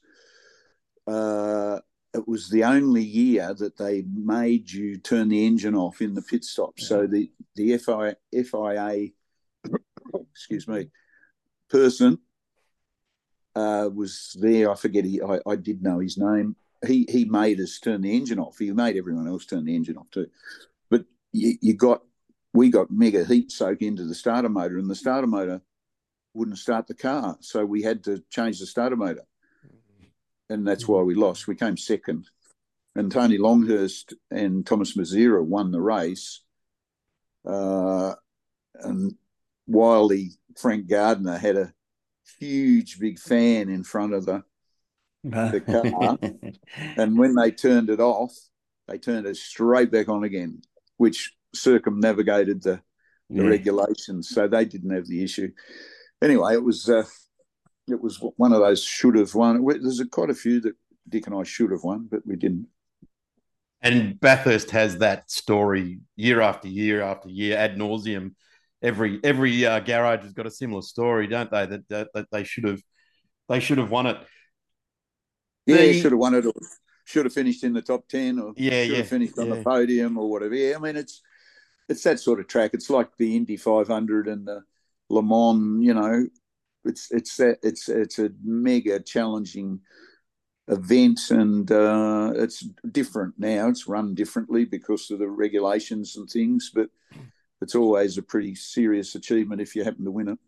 uh, 1.07 1.79
it 2.13 2.27
was 2.27 2.49
the 2.49 2.63
only 2.63 3.03
year 3.03 3.53
that 3.53 3.77
they 3.77 4.03
made 4.13 4.71
you 4.71 4.97
turn 4.97 5.29
the 5.29 5.45
engine 5.45 5.75
off 5.75 6.01
in 6.01 6.13
the 6.13 6.21
pit 6.21 6.43
stop. 6.43 6.73
Yeah. 6.77 6.87
So 6.87 7.07
the 7.07 7.31
the 7.55 7.77
FIA, 7.77 8.15
FIA 8.31 9.09
excuse 10.31 10.67
me, 10.67 10.89
person 11.69 12.19
uh, 13.55 13.89
was 13.93 14.35
there. 14.39 14.71
I 14.71 14.75
forget. 14.75 15.05
He, 15.05 15.21
I, 15.21 15.39
I 15.47 15.55
did 15.55 15.81
know 15.81 15.99
his 15.99 16.17
name. 16.17 16.55
He 16.85 17.07
he 17.09 17.25
made 17.25 17.59
us 17.59 17.79
turn 17.79 18.01
the 18.01 18.15
engine 18.15 18.39
off. 18.39 18.57
He 18.57 18.71
made 18.71 18.97
everyone 18.97 19.27
else 19.27 19.45
turn 19.45 19.65
the 19.65 19.75
engine 19.75 19.97
off 19.97 20.09
too. 20.11 20.27
But 20.89 21.05
you, 21.31 21.57
you 21.61 21.73
got 21.73 22.01
we 22.53 22.69
got 22.69 22.91
mega 22.91 23.23
heat 23.25 23.51
soak 23.51 23.81
into 23.81 24.05
the 24.05 24.15
starter 24.15 24.49
motor, 24.49 24.77
and 24.77 24.89
the 24.89 24.95
starter 24.95 25.27
motor 25.27 25.61
wouldn't 26.33 26.57
start 26.57 26.87
the 26.87 26.93
car, 26.93 27.37
so 27.41 27.65
we 27.65 27.81
had 27.81 28.03
to 28.03 28.23
change 28.29 28.59
the 28.59 28.65
starter 28.65 28.95
motor 28.95 29.23
and 30.49 30.67
that's 30.67 30.87
why 30.87 31.01
we 31.01 31.15
lost. 31.15 31.47
We 31.47 31.55
came 31.55 31.77
second, 31.77 32.29
and 32.95 33.11
Tony 33.11 33.37
Longhurst 33.37 34.13
and 34.31 34.65
Tomas 34.65 34.95
Mezera 34.95 35.43
won 35.43 35.71
the 35.71 35.81
race. 35.81 36.41
Uh, 37.45 38.13
and 38.75 39.15
Wiley 39.67 40.31
Frank 40.57 40.87
Gardner 40.87 41.37
had 41.37 41.55
a 41.55 41.73
huge 42.39 42.99
big 42.99 43.19
fan 43.19 43.69
in 43.69 43.83
front 43.83 44.13
of 44.13 44.25
the, 44.25 44.43
the 45.23 45.61
car, 45.61 46.17
and 46.97 47.17
when 47.17 47.35
they 47.35 47.51
turned 47.51 47.89
it 47.89 47.99
off, 47.99 48.33
they 48.87 48.97
turned 48.97 49.27
it 49.27 49.37
straight 49.37 49.91
back 49.91 50.09
on 50.09 50.23
again, 50.23 50.61
which 50.97 51.33
circumnavigated 51.53 52.63
the, 52.63 52.81
the 53.29 53.43
yeah. 53.43 53.49
regulations, 53.49 54.29
so 54.29 54.47
they 54.47 54.65
didn't 54.65 54.91
have 54.93 55.07
the 55.07 55.23
issue. 55.23 55.51
Anyway, 56.21 56.53
it 56.53 56.63
was. 56.63 56.89
Uh, 56.89 57.03
it 57.87 58.01
was 58.01 58.19
one 58.35 58.53
of 58.53 58.59
those 58.59 58.83
should 58.83 59.15
have 59.15 59.33
won. 59.33 59.63
There's 59.65 60.03
quite 60.11 60.29
a 60.29 60.35
few 60.35 60.61
that 60.61 60.75
Dick 61.07 61.27
and 61.27 61.35
I 61.35 61.43
should 61.43 61.71
have 61.71 61.83
won, 61.83 62.07
but 62.09 62.25
we 62.25 62.35
didn't. 62.35 62.67
And 63.81 64.19
Bathurst 64.19 64.71
has 64.71 64.97
that 64.97 65.29
story 65.29 65.99
year 66.15 66.41
after 66.41 66.67
year 66.67 67.01
after 67.01 67.29
year 67.29 67.57
ad 67.57 67.77
nauseum. 67.77 68.33
Every 68.81 69.19
every 69.23 69.65
uh, 69.65 69.79
garage 69.79 70.23
has 70.23 70.33
got 70.33 70.47
a 70.47 70.51
similar 70.51 70.81
story, 70.81 71.27
don't 71.27 71.49
they? 71.49 71.65
That, 71.65 71.89
that, 71.89 72.07
that 72.13 72.27
they 72.31 72.43
should 72.43 72.65
have 72.65 72.81
they 73.47 73.59
should 73.59 73.77
have 73.77 73.91
won 73.91 74.07
it. 74.07 74.17
Yeah, 75.65 75.77
the... 75.77 76.01
should 76.01 76.11
have 76.11 76.19
won 76.19 76.33
it, 76.33 76.45
or 76.45 76.53
should 77.05 77.25
have 77.25 77.33
finished 77.33 77.63
in 77.63 77.73
the 77.73 77.81
top 77.81 78.07
ten, 78.07 78.39
or 78.39 78.53
yeah, 78.55 78.83
should 78.83 78.91
yeah, 78.91 78.97
have 78.97 79.07
finished 79.07 79.33
yeah. 79.37 79.43
on 79.43 79.49
the 79.49 79.63
podium, 79.63 80.17
or 80.17 80.29
whatever. 80.29 80.55
Yeah, 80.55 80.75
I 80.75 80.79
mean 80.79 80.95
it's 80.95 81.21
it's 81.87 82.03
that 82.03 82.19
sort 82.19 82.39
of 82.39 82.47
track. 82.47 82.71
It's 82.73 82.89
like 82.89 83.15
the 83.17 83.35
Indy 83.35 83.57
500 83.57 84.27
and 84.27 84.45
the 84.45 84.61
Le 85.09 85.23
Mans. 85.23 85.83
You 85.83 85.93
know, 85.93 86.27
it's 86.87 87.11
it's 87.11 87.37
that 87.37 87.59
it's 87.63 87.89
it's 87.89 88.19
a 88.19 88.31
mega 88.43 88.99
challenging 88.99 89.79
event 90.67 91.19
and 91.29 91.71
uh, 91.71 92.33
it's 92.35 92.65
different 92.91 93.35
now. 93.37 93.69
It's 93.69 93.87
run 93.87 94.15
differently 94.15 94.65
because 94.65 95.09
of 95.11 95.19
the 95.19 95.27
regulations 95.27 96.17
and 96.17 96.29
things, 96.29 96.71
but 96.73 96.89
it's 97.61 97.75
always 97.75 98.17
a 98.17 98.23
pretty 98.23 98.55
serious 98.55 99.15
achievement 99.15 99.61
if 99.61 99.75
you 99.75 99.83
happen 99.83 100.05
to 100.05 100.11
win 100.11 100.29
it. 100.29 100.39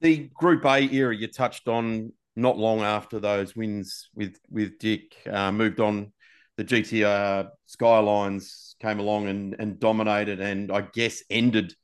The 0.00 0.30
Group 0.34 0.64
A 0.64 0.82
era 0.92 1.14
you 1.14 1.26
touched 1.26 1.68
on 1.68 2.12
not 2.36 2.56
long 2.56 2.80
after 2.80 3.18
those 3.18 3.56
wins 3.56 4.08
with 4.14 4.36
with 4.50 4.78
Dick 4.78 5.16
uh, 5.30 5.52
moved 5.52 5.80
on. 5.80 6.12
The 6.56 6.64
GTR 6.64 7.50
Skylines 7.66 8.74
came 8.80 8.98
along 8.98 9.28
and, 9.28 9.54
and 9.60 9.78
dominated, 9.78 10.40
and 10.40 10.72
I 10.72 10.88
guess 10.92 11.22
ended 11.30 11.74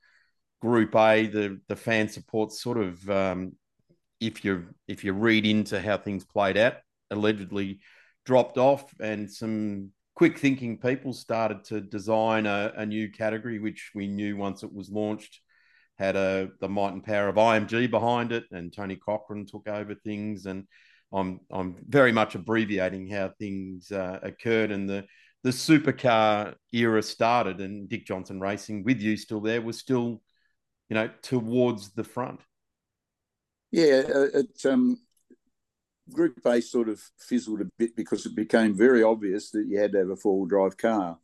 Group 0.65 0.97
A, 0.97 1.27
the 1.27 1.61
the 1.69 1.77
fan 1.77 2.09
support 2.09 2.51
sort 2.51 2.79
of, 2.79 3.11
um, 3.11 3.53
if 4.19 4.47
you 4.47 4.65
if 4.89 5.05
you 5.05 5.13
read 5.13 5.45
into 5.45 5.79
how 5.79 5.99
things 5.99 6.25
played 6.25 6.57
out, 6.57 6.77
allegedly 7.11 7.81
dropped 8.25 8.57
off, 8.57 8.91
and 8.99 9.31
some 9.31 9.91
quick 10.15 10.39
thinking 10.39 10.79
people 10.79 11.13
started 11.13 11.65
to 11.65 11.83
design 11.83 12.47
a, 12.47 12.73
a 12.79 12.87
new 12.87 13.11
category, 13.11 13.59
which 13.59 13.91
we 13.95 14.09
knew 14.09 14.39
once 14.39 14.63
it 14.63 14.73
was 14.73 14.89
launched 14.89 15.41
had 15.99 16.17
a 16.17 16.49
the 16.61 16.69
might 16.69 16.95
and 16.95 17.05
power 17.05 17.29
of 17.29 17.37
IMG 17.37 17.91
behind 17.91 18.33
it, 18.33 18.45
and 18.51 18.73
Tony 18.73 18.97
Cochrane 18.97 19.45
took 19.45 19.69
over 19.69 19.95
things, 19.95 20.47
and 20.47 20.65
I'm 21.13 21.41
I'm 21.53 21.77
very 21.87 22.11
much 22.11 22.37
abbreviating 22.37 23.09
how 23.11 23.33
things 23.39 23.93
uh, 23.93 24.19
occurred, 24.23 24.71
and 24.71 24.89
the 24.89 25.05
the 25.43 25.51
supercar 25.51 26.55
era 26.73 27.03
started, 27.03 27.61
and 27.61 27.87
Dick 27.87 28.07
Johnson 28.07 28.41
Racing 28.41 28.83
with 28.83 29.03
you 29.03 29.19
still 29.19 29.43
there 29.43 29.61
was 29.61 29.79
still 29.79 30.23
you 30.89 30.95
know, 30.95 31.11
towards 31.23 31.91
the 31.91 32.05
front? 32.05 32.41
Yeah, 33.71 34.03
uh, 34.15 34.29
it, 34.35 34.67
um, 34.67 34.99
Group 36.13 36.45
A 36.45 36.61
sort 36.61 36.89
of 36.89 37.01
fizzled 37.19 37.63
a 37.63 37.67
bit 37.79 37.97
because 37.97 38.27
it 38.27 38.35
became 38.35 38.77
very 38.77 39.03
obvious 39.03 39.51
that 39.51 39.67
you 39.67 39.79
had 39.79 39.93
to 39.93 39.99
have 39.99 40.11
a 40.11 40.17
four 40.17 40.41
wheel 40.41 40.47
drive 40.47 40.77
car. 40.77 41.19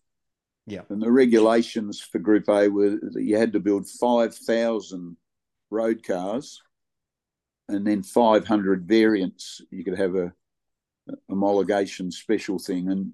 Yeah. 0.66 0.82
And 0.88 1.02
the 1.02 1.10
regulations 1.10 2.00
for 2.00 2.18
Group 2.18 2.48
A 2.48 2.68
were 2.68 2.90
that 2.90 3.22
you 3.22 3.36
had 3.36 3.52
to 3.52 3.60
build 3.60 3.88
5,000 3.88 5.16
road 5.70 6.02
cars 6.06 6.62
and 7.68 7.86
then 7.86 8.02
500 8.02 8.86
variants. 8.86 9.60
You 9.70 9.84
could 9.84 9.98
have 9.98 10.16
a 10.16 10.32
homologation 11.30 12.12
special 12.12 12.58
thing. 12.58 12.88
And 12.88 13.12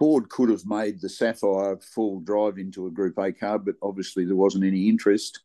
Ford 0.00 0.30
could 0.30 0.48
have 0.48 0.64
made 0.64 0.98
the 0.98 1.10
Sapphire 1.10 1.76
full 1.76 2.20
drive 2.20 2.56
into 2.56 2.86
a 2.86 2.90
Group 2.90 3.18
A 3.18 3.32
car, 3.32 3.58
but 3.58 3.74
obviously 3.82 4.24
there 4.24 4.34
wasn't 4.34 4.64
any 4.64 4.88
interest. 4.88 5.42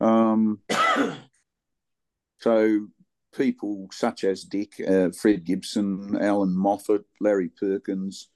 Um, 0.00 0.58
so 2.40 2.88
people 3.36 3.86
such 3.92 4.24
as 4.24 4.42
Dick, 4.42 4.72
uh, 4.86 5.10
Fred 5.10 5.44
Gibson, 5.44 6.18
Allan 6.20 6.56
Moffat, 6.56 7.04
Larry 7.20 7.50
Perkins, 7.50 8.30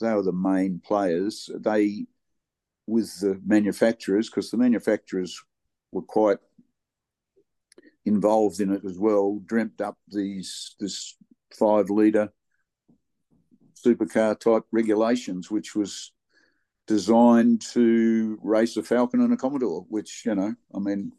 they 0.00 0.12
were 0.12 0.22
the 0.22 0.32
main 0.32 0.80
players. 0.84 1.48
They, 1.56 2.06
with 2.88 3.20
the 3.20 3.40
manufacturers, 3.46 4.28
because 4.28 4.50
the 4.50 4.56
manufacturers 4.56 5.40
were 5.92 6.02
quite 6.02 6.38
involved 8.04 8.58
in 8.58 8.72
it 8.72 8.84
as 8.84 8.98
well, 8.98 9.40
dreamt 9.46 9.80
up 9.80 9.98
these 10.08 10.74
this 10.80 11.16
five 11.52 11.90
litre 11.90 12.32
supercar 13.84 14.38
type 14.38 14.64
regulations, 14.72 15.50
which 15.50 15.74
was 15.74 16.12
designed 16.86 17.62
to 17.72 18.38
race 18.42 18.76
a 18.76 18.82
Falcon 18.82 19.20
and 19.20 19.32
a 19.32 19.36
Commodore, 19.36 19.86
which, 19.88 20.24
you 20.26 20.34
know, 20.34 20.54
I 20.74 20.78
mean, 20.78 21.12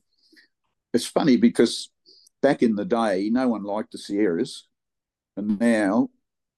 it's 0.93 1.07
funny 1.07 1.37
because 1.37 1.89
back 2.41 2.61
in 2.61 2.75
the 2.75 2.85
day, 2.85 3.29
no 3.31 3.47
one 3.49 3.63
liked 3.63 3.91
the 3.91 3.97
Sierras. 3.97 4.67
And 5.37 5.59
now 5.59 6.09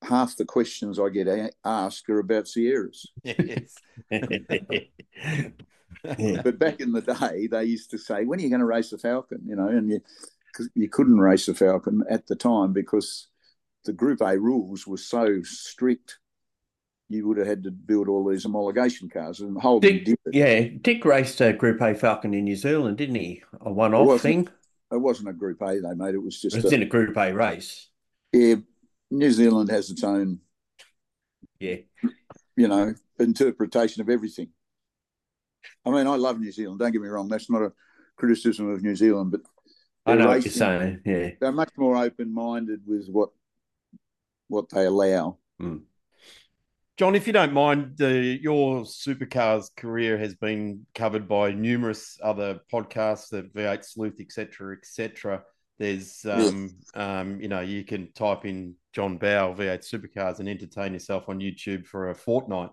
half 0.03 0.35
the 0.35 0.45
questions 0.45 0.99
I 0.99 1.09
get 1.09 1.55
asked 1.65 2.09
are 2.09 2.19
about 2.19 2.47
Sierras. 2.47 3.07
Yes. 3.23 3.75
but 6.43 6.59
back 6.59 6.79
in 6.79 6.91
the 6.91 7.01
day, 7.01 7.47
they 7.47 7.63
used 7.63 7.91
to 7.91 7.97
say, 7.97 8.25
when 8.25 8.39
are 8.39 8.43
you 8.43 8.49
going 8.49 8.59
to 8.59 8.65
race 8.65 8.91
a 8.93 8.97
Falcon? 8.97 9.41
You 9.45 9.55
know, 9.55 9.67
and 9.67 9.89
you, 9.89 10.01
you 10.75 10.89
couldn't 10.89 11.19
race 11.19 11.47
a 11.47 11.55
Falcon 11.55 12.03
at 12.09 12.27
the 12.27 12.35
time 12.35 12.73
because 12.73 13.27
the 13.87 13.93
Group 13.93 14.21
A 14.21 14.37
rules 14.37 14.85
were 14.85 14.97
so 14.97 15.41
strict, 15.41 16.19
you 17.09 17.27
would 17.27 17.37
have 17.37 17.47
had 17.47 17.63
to 17.63 17.71
build 17.71 18.07
all 18.07 18.27
these 18.27 18.45
homologation 18.45 19.11
cars 19.11 19.39
and 19.39 19.59
hold 19.59 19.81
Dick, 19.81 20.07
Yeah, 20.31 20.67
Dick 20.81 21.03
raced 21.05 21.41
a 21.41 21.53
Group 21.53 21.81
A 21.81 21.95
Falcon 21.95 22.35
in 22.35 22.43
New 22.43 22.55
Zealand, 22.55 22.97
didn't 22.97 23.15
he? 23.15 23.41
A 23.61 23.71
one-off 23.71 24.21
thing. 24.21 24.47
It 24.91 24.97
wasn't 24.97 25.29
a 25.29 25.33
Group 25.33 25.61
A, 25.61 25.79
they 25.79 25.95
made 25.95 26.13
it 26.13 26.21
was 26.21 26.39
just. 26.39 26.55
It 26.55 26.63
was 26.63 26.71
a, 26.71 26.75
in 26.75 26.83
a 26.83 26.85
Group 26.85 27.17
A 27.17 27.33
race. 27.33 27.89
Yeah, 28.31 28.55
New 29.09 29.31
Zealand 29.31 29.71
has 29.71 29.89
its 29.89 30.03
own. 30.03 30.39
Yeah. 31.59 31.77
You 32.55 32.67
know, 32.67 32.93
interpretation 33.19 34.01
of 34.01 34.09
everything. 34.09 34.49
I 35.85 35.89
mean, 35.89 36.07
I 36.07 36.15
love 36.15 36.39
New 36.39 36.51
Zealand. 36.51 36.79
Don't 36.79 36.91
get 36.91 37.01
me 37.01 37.07
wrong. 37.07 37.29
That's 37.29 37.49
not 37.49 37.63
a 37.63 37.73
criticism 38.17 38.69
of 38.69 38.83
New 38.83 38.95
Zealand, 38.95 39.31
but 39.31 39.41
I 40.05 40.15
know 40.15 40.25
racing, 40.25 40.29
what 40.29 40.45
you're 40.45 40.51
saying. 40.51 41.01
Yeah, 41.05 41.29
they're 41.39 41.51
much 41.51 41.71
more 41.77 41.97
open-minded 41.97 42.81
with 42.85 43.07
what 43.09 43.29
what 44.47 44.69
they 44.69 44.85
allow. 44.85 45.37
Mm. 45.61 45.81
John, 46.97 47.13
if 47.13 47.27
you 47.27 47.33
don't 47.33 47.53
mind, 47.53 47.97
the, 47.97 48.39
your 48.41 48.81
supercars 48.81 49.69
career 49.75 50.17
has 50.17 50.33
been 50.33 50.87
covered 50.95 51.27
by 51.27 51.51
numerous 51.51 52.17
other 52.23 52.59
podcasts, 52.73 53.29
the 53.29 53.43
V8 53.43 53.85
Sleuth, 53.85 54.19
etc., 54.19 54.75
etc. 54.75 55.43
There's, 55.77 56.25
um, 56.25 56.71
um, 56.95 57.39
you 57.39 57.49
know, 57.49 57.61
you 57.61 57.83
can 57.83 58.11
type 58.13 58.45
in 58.45 58.73
John 58.93 59.17
Bowe 59.17 59.53
V8 59.55 59.87
Supercars 59.87 60.39
and 60.39 60.49
entertain 60.49 60.93
yourself 60.93 61.29
on 61.29 61.39
YouTube 61.39 61.85
for 61.85 62.09
a 62.09 62.15
fortnight. 62.15 62.71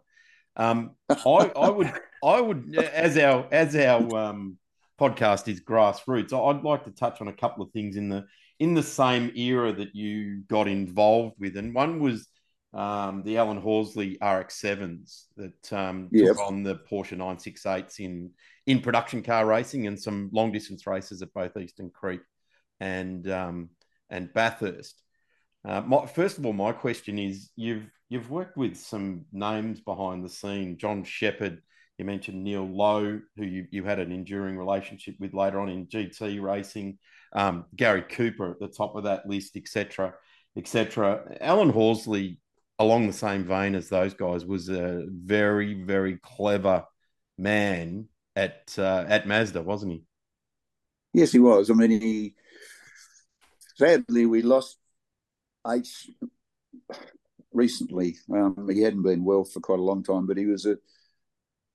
Um, 0.57 0.93
I, 1.11 1.53
I 1.55 1.69
would, 1.69 1.93
I 2.25 2.41
would, 2.41 2.79
as 2.79 3.19
our 3.19 3.47
as 3.53 3.77
our 3.77 4.17
um, 4.17 4.57
podcast 4.99 5.49
is 5.49 5.61
grassroots, 5.61 6.33
I'd 6.33 6.65
like 6.65 6.85
to 6.85 6.91
touch 6.93 7.21
on 7.21 7.29
a 7.29 7.33
couple 7.33 7.63
of 7.63 7.73
things 7.73 7.97
in 7.97 8.09
the 8.09 8.25
in 8.59 8.75
the 8.75 8.83
same 8.83 9.33
era 9.37 9.73
that 9.73 9.95
you 9.95 10.43
got 10.49 10.69
involved 10.69 11.37
with, 11.39 11.57
and 11.57 11.75
one 11.75 12.01
was 12.01 12.29
um, 12.75 13.23
the 13.23 13.39
Alan 13.39 13.59
Horsley 13.59 14.19
RX 14.21 14.57
sevens 14.61 15.27
that 15.37 15.73
um, 15.73 16.09
yep. 16.11 16.29
took 16.35 16.41
on 16.41 16.63
the 16.65 16.77
Porsche 16.91 17.17
968s 17.17 18.01
in 18.01 18.31
in 18.67 18.81
production 18.81 19.23
car 19.23 19.47
racing 19.47 19.87
and 19.87 20.01
some 20.01 20.31
long 20.33 20.51
distance 20.51 20.87
races 20.87 21.23
at 21.23 21.33
both 21.35 21.57
Eastern 21.57 21.91
Creek 21.91 22.21
and 22.81 23.31
um, 23.31 23.71
and 24.11 24.33
Bathurst. 24.33 25.01
Uh, 25.65 25.81
my, 25.83 26.07
first 26.07 26.39
of 26.39 26.45
all, 26.45 26.53
my 26.53 26.73
question 26.73 27.19
is: 27.19 27.51
you've 27.57 27.89
you've 28.09 28.31
worked 28.31 28.57
with 28.57 28.77
some 28.77 29.25
names 29.33 29.81
behind 29.81 30.25
the 30.25 30.29
scene. 30.29 30.77
John 30.77 31.05
Sheppard, 31.05 31.63
you 31.99 32.05
mentioned 32.05 32.43
Neil 32.43 32.67
Lowe, 32.67 33.21
who 33.37 33.45
you, 33.45 33.67
you 33.71 33.85
had 33.85 33.99
an 33.99 34.13
enduring 34.13 34.59
relationship 34.59 35.15
with 35.21 35.33
later 35.33 35.61
on 35.61 35.69
in 35.69 35.87
GT 35.87 36.43
racing. 36.43 36.99
Um, 37.35 37.65
Gary 37.75 38.03
Cooper 38.03 38.53
at 38.53 38.61
the 38.61 38.69
top 38.69 38.95
of 38.95 39.05
that 39.05 39.27
list, 39.27 39.57
etc., 39.57 40.15
etc. 40.57 41.37
Alan 41.41 41.71
Horsley, 41.71 42.39
along 42.79 43.07
the 43.07 43.13
same 43.13 43.45
vein 43.45 43.75
as 43.75 43.89
those 43.89 44.15
guys, 44.15 44.45
was 44.45 44.69
a 44.69 45.05
very 45.09 45.75
very 45.75 46.19
clever 46.19 46.85
man 47.37 48.09
at 48.37 48.75
uh, 48.79 49.05
at 49.09 49.27
Mazda, 49.27 49.63
wasn't 49.63 49.93
he? 49.93 50.03
Yes, 51.13 51.33
he 51.33 51.39
was. 51.39 51.71
I 51.71 51.75
mean, 51.75 52.01
he 52.01 52.35
sadly 53.77 54.27
we 54.27 54.43
lost 54.43 54.79
H 55.67 56.11
recently. 57.53 58.17
Um, 58.33 58.69
he 58.71 58.83
hadn't 58.83 59.03
been 59.03 59.25
well 59.25 59.45
for 59.45 59.61
quite 59.61 59.79
a 59.79 59.83
long 59.83 60.03
time, 60.03 60.27
but 60.27 60.37
he 60.37 60.47
was 60.47 60.67
a, 60.67 60.77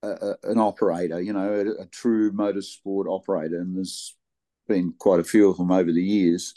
a 0.03 0.35
an 0.43 0.59
operator, 0.59 1.21
you 1.21 1.33
know, 1.33 1.53
a, 1.53 1.83
a, 1.83 1.85
true 1.87 2.31
motorsport 2.31 3.07
operator, 3.07 3.59
and 3.59 3.75
there's 3.75 4.15
been 4.69 4.93
quite 4.97 5.19
a 5.19 5.25
few 5.25 5.49
of 5.49 5.57
them 5.57 5.71
over 5.71 5.91
the 5.91 6.01
years. 6.01 6.53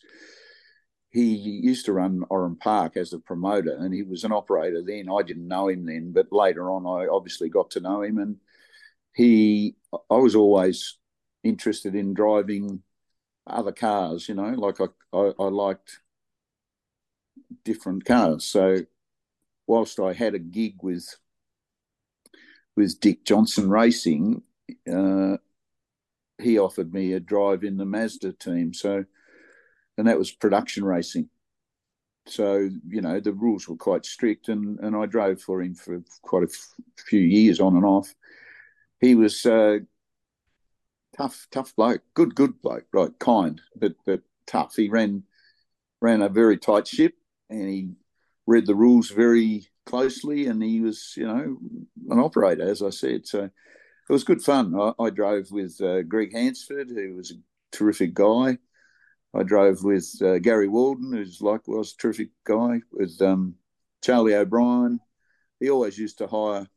He 1.11 1.35
used 1.35 1.87
to 1.87 1.93
run 1.93 2.25
Oran 2.31 2.57
Park 2.57 2.97
as 2.97 3.13
a 3.13 3.19
promoter, 3.19 3.77
and 3.77 3.93
he 3.93 4.03
was 4.03 4.23
an 4.23 4.33
operator 4.33 4.83
then. 4.87 5.09
I 5.11 5.23
didn't 5.23 5.49
know 5.49 5.69
him 5.69 5.85
then, 5.85 6.13
but 6.13 6.33
later 6.33 6.71
on, 6.71 6.87
I 6.87 7.09
obviously 7.09 7.49
got 7.49 7.71
to 7.73 7.81
know 7.81 8.03
him, 8.03 8.19
and 8.19 8.37
he. 9.13 9.75
I 9.93 10.15
was 10.15 10.37
always 10.37 10.99
interested 11.43 11.95
in 11.95 12.15
driving 12.15 12.83
other 13.47 13.73
cars, 13.73 14.29
you 14.29 14.35
know, 14.35 14.51
like 14.51 14.81
I, 14.81 14.87
I, 15.13 15.33
I 15.39 15.49
liked 15.49 15.99
different 17.65 18.05
cars. 18.05 18.45
So 18.45 18.79
whilst 19.67 19.99
I 20.01 20.13
had 20.13 20.35
a 20.35 20.39
gig 20.39 20.77
with 20.83 21.17
with 22.77 23.01
Dick 23.01 23.25
Johnson 23.25 23.69
Racing, 23.69 24.43
uh, 24.91 25.37
he 26.43 26.59
offered 26.59 26.93
me 26.93 27.13
a 27.13 27.21
drive 27.21 27.65
in 27.65 27.77
the 27.77 27.85
Mazda 27.85 28.33
team. 28.33 28.75
So, 28.75 29.05
and 29.97 30.07
that 30.07 30.19
was 30.19 30.31
production 30.31 30.85
racing. 30.85 31.29
So 32.27 32.69
you 32.89 33.01
know 33.01 33.19
the 33.19 33.33
rules 33.33 33.69
were 33.69 33.77
quite 33.77 34.07
strict, 34.07 34.49
and 34.49 34.79
and 34.81 34.95
I 34.95 35.07
drove 35.07 35.41
for 35.41 35.61
him 35.61 35.75
for 35.75 36.03
quite 36.23 36.45
a 36.45 36.49
f- 36.49 36.75
few 36.97 37.21
years 37.21 37.61
on 37.61 37.77
and 37.77 37.85
off. 37.85 38.15
He 39.01 39.17
was 39.17 39.45
uh, 39.45 39.79
tough, 41.17 41.49
tough 41.51 41.75
bloke, 41.75 42.03
good, 42.15 42.35
good 42.35 42.61
bloke, 42.63 42.87
right, 42.93 43.11
kind, 43.19 43.61
but 43.75 43.95
but 44.07 44.21
tough. 44.47 44.77
He 44.77 44.89
ran 44.89 45.25
ran 46.01 46.23
a 46.23 46.29
very 46.29 46.59
tight 46.59 46.87
ship, 46.87 47.15
and 47.51 47.69
he 47.69 47.91
read 48.47 48.67
the 48.67 48.75
rules 48.75 49.11
very 49.11 49.67
closely, 49.87 50.47
and 50.47 50.63
he 50.63 50.81
was, 50.81 51.15
you 51.17 51.27
know, 51.27 51.59
an 52.11 52.19
operator, 52.19 52.69
as 52.69 52.83
I 52.83 52.91
said. 52.91 53.27
So 53.27 53.51
it 54.13 54.17
was 54.17 54.25
good 54.25 54.43
fun. 54.43 54.79
I, 54.79 54.93
I 54.99 55.09
drove 55.09 55.51
with 55.51 55.81
uh, 55.81 56.03
Greg 56.03 56.35
Hansford, 56.35 56.91
who 56.91 57.15
was 57.15 57.31
a 57.31 57.37
terrific 57.75 58.13
guy. 58.13 58.59
I 59.35 59.43
drove 59.43 59.83
with 59.83 60.07
uh, 60.21 60.39
Gary 60.39 60.69
Waldon, 60.69 61.17
who's 61.17 61.41
likewise 61.41 61.95
a 61.95 61.97
terrific 61.97 62.29
guy, 62.45 62.83
with 62.93 63.17
um, 63.23 63.55
Charlie 64.03 64.35
O'Brien. 64.35 65.01
He 65.61 65.71
always 65.71 65.97
used 65.97 66.19
to 66.19 66.27
hire, 66.27 66.69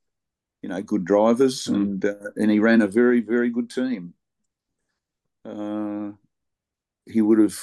you 0.62 0.70
know, 0.70 0.82
good 0.82 1.04
drivers, 1.04 1.66
mm. 1.66 1.76
and 1.76 2.06
uh, 2.06 2.30
and 2.38 2.50
he 2.50 2.60
ran 2.60 2.82
a 2.82 2.88
very 2.88 3.20
very 3.20 3.50
good 3.50 3.70
team. 3.70 4.14
Uh, 5.44 6.12
he 7.06 7.22
would 7.22 7.40
have, 7.40 7.60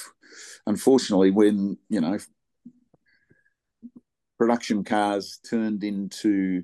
unfortunately, 0.67 1.31
when 1.31 1.79
you 1.89 1.99
know 1.99 2.19
production 4.37 4.83
cars 4.83 5.39
turned 5.43 5.83
into 5.83 6.63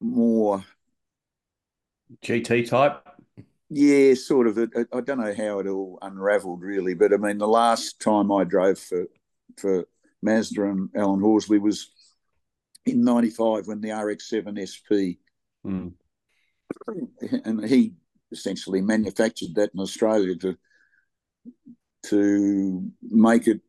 more 0.00 0.64
GT 2.22 2.68
type. 2.68 3.06
Yeah, 3.68 4.14
sort 4.14 4.48
of. 4.48 4.58
I 4.58 5.00
don't 5.00 5.20
know 5.20 5.34
how 5.34 5.60
it 5.60 5.68
all 5.68 5.98
unravelled 6.02 6.62
really, 6.62 6.94
but 6.94 7.12
I 7.12 7.16
mean, 7.16 7.38
the 7.38 7.46
last 7.46 8.00
time 8.00 8.32
I 8.32 8.44
drove 8.44 8.78
for 8.78 9.06
for 9.56 9.86
Mazda 10.22 10.64
and 10.64 10.90
Alan 10.96 11.20
Horsley 11.20 11.58
was 11.58 11.90
in 12.84 13.04
'95 13.04 13.68
when 13.68 13.80
the 13.80 13.92
RX-7 13.92 14.66
SP, 14.66 15.22
mm. 15.64 15.92
and 17.44 17.64
he 17.64 17.94
essentially 18.32 18.80
manufactured 18.80 19.54
that 19.54 19.70
in 19.72 19.80
Australia 19.80 20.34
to 20.36 20.56
to 22.06 22.90
make 23.02 23.46
it 23.46 23.60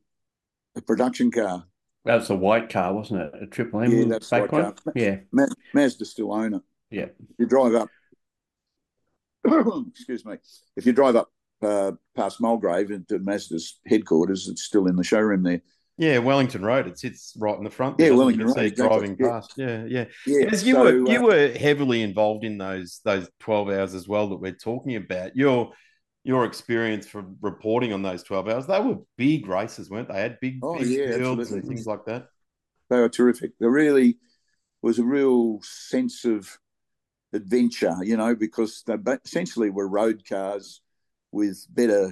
a 0.75 0.81
production 0.81 1.29
car. 1.29 1.65
That 2.05 2.15
was 2.15 2.29
a 2.31 2.35
white 2.35 2.69
car, 2.69 2.93
wasn't 2.93 3.21
it? 3.21 3.43
A 3.43 3.45
triple 3.45 3.81
M. 3.81 3.91
Yeah, 3.91 4.05
that's 4.05 4.31
white 4.31 4.49
car. 4.49 4.73
Yeah, 4.95 5.17
Mazda 5.73 6.05
still 6.05 6.33
own 6.33 6.55
it. 6.55 6.61
Yeah, 6.89 7.07
you 7.37 7.45
drive 7.45 7.75
up. 7.75 7.89
excuse 9.89 10.25
me. 10.25 10.35
If 10.75 10.85
you 10.85 10.93
drive 10.93 11.15
up 11.15 11.29
uh, 11.61 11.93
past 12.15 12.41
Mulgrave 12.41 12.91
into 12.91 13.19
Mazda's 13.19 13.79
headquarters, 13.87 14.47
it's 14.47 14.63
still 14.63 14.87
in 14.87 14.95
the 14.95 15.03
showroom 15.03 15.43
there. 15.43 15.61
Yeah, 15.97 16.17
Wellington 16.17 16.63
Road. 16.63 16.87
It 16.87 16.97
sits 16.97 17.35
right 17.37 17.55
in 17.55 17.63
the 17.63 17.69
front. 17.69 17.99
Yeah, 17.99 18.11
Wellington 18.11 18.47
Road. 18.47 18.57
Exactly. 18.57 18.87
Driving 18.87 19.17
yeah. 19.19 19.27
past. 19.29 19.53
Yeah, 19.55 19.85
yeah. 19.85 20.05
yeah 20.25 20.45
As 20.47 20.63
you 20.65 20.73
so, 20.73 20.83
were 20.83 21.11
you 21.11 21.19
uh, 21.19 21.21
were 21.21 21.47
heavily 21.49 22.01
involved 22.01 22.43
in 22.43 22.57
those 22.57 23.01
those 23.05 23.29
twelve 23.39 23.69
hours 23.69 23.93
as 23.93 24.07
well 24.07 24.29
that 24.29 24.37
we're 24.37 24.51
talking 24.53 24.95
about. 24.95 25.35
Your 25.35 25.73
your 26.23 26.45
experience 26.45 27.07
for 27.07 27.25
reporting 27.41 27.93
on 27.93 28.01
those 28.01 28.23
twelve 28.23 28.47
hours, 28.47 28.65
they 28.65 28.79
were 28.79 28.97
big 29.17 29.47
races, 29.47 29.89
weren't 29.89 30.07
they? 30.07 30.15
they 30.15 30.21
had 30.21 30.39
big, 30.39 30.59
oh, 30.63 30.79
big 30.79 30.87
yeah, 30.87 31.17
fields 31.17 31.51
and 31.51 31.63
things 31.63 31.85
like 31.85 32.05
that. 32.05 32.27
They 32.89 32.99
were 32.99 33.09
terrific. 33.09 33.51
There 33.59 33.69
really 33.69 34.17
was 34.81 34.97
a 34.97 35.03
real 35.03 35.59
sense 35.61 36.25
of 36.25 36.57
adventure, 37.33 37.95
you 38.03 38.17
know, 38.17 38.35
because 38.35 38.83
they 38.85 38.97
essentially 39.25 39.69
were 39.69 39.87
road 39.87 40.23
cars 40.27 40.81
with 41.31 41.65
better. 41.69 42.11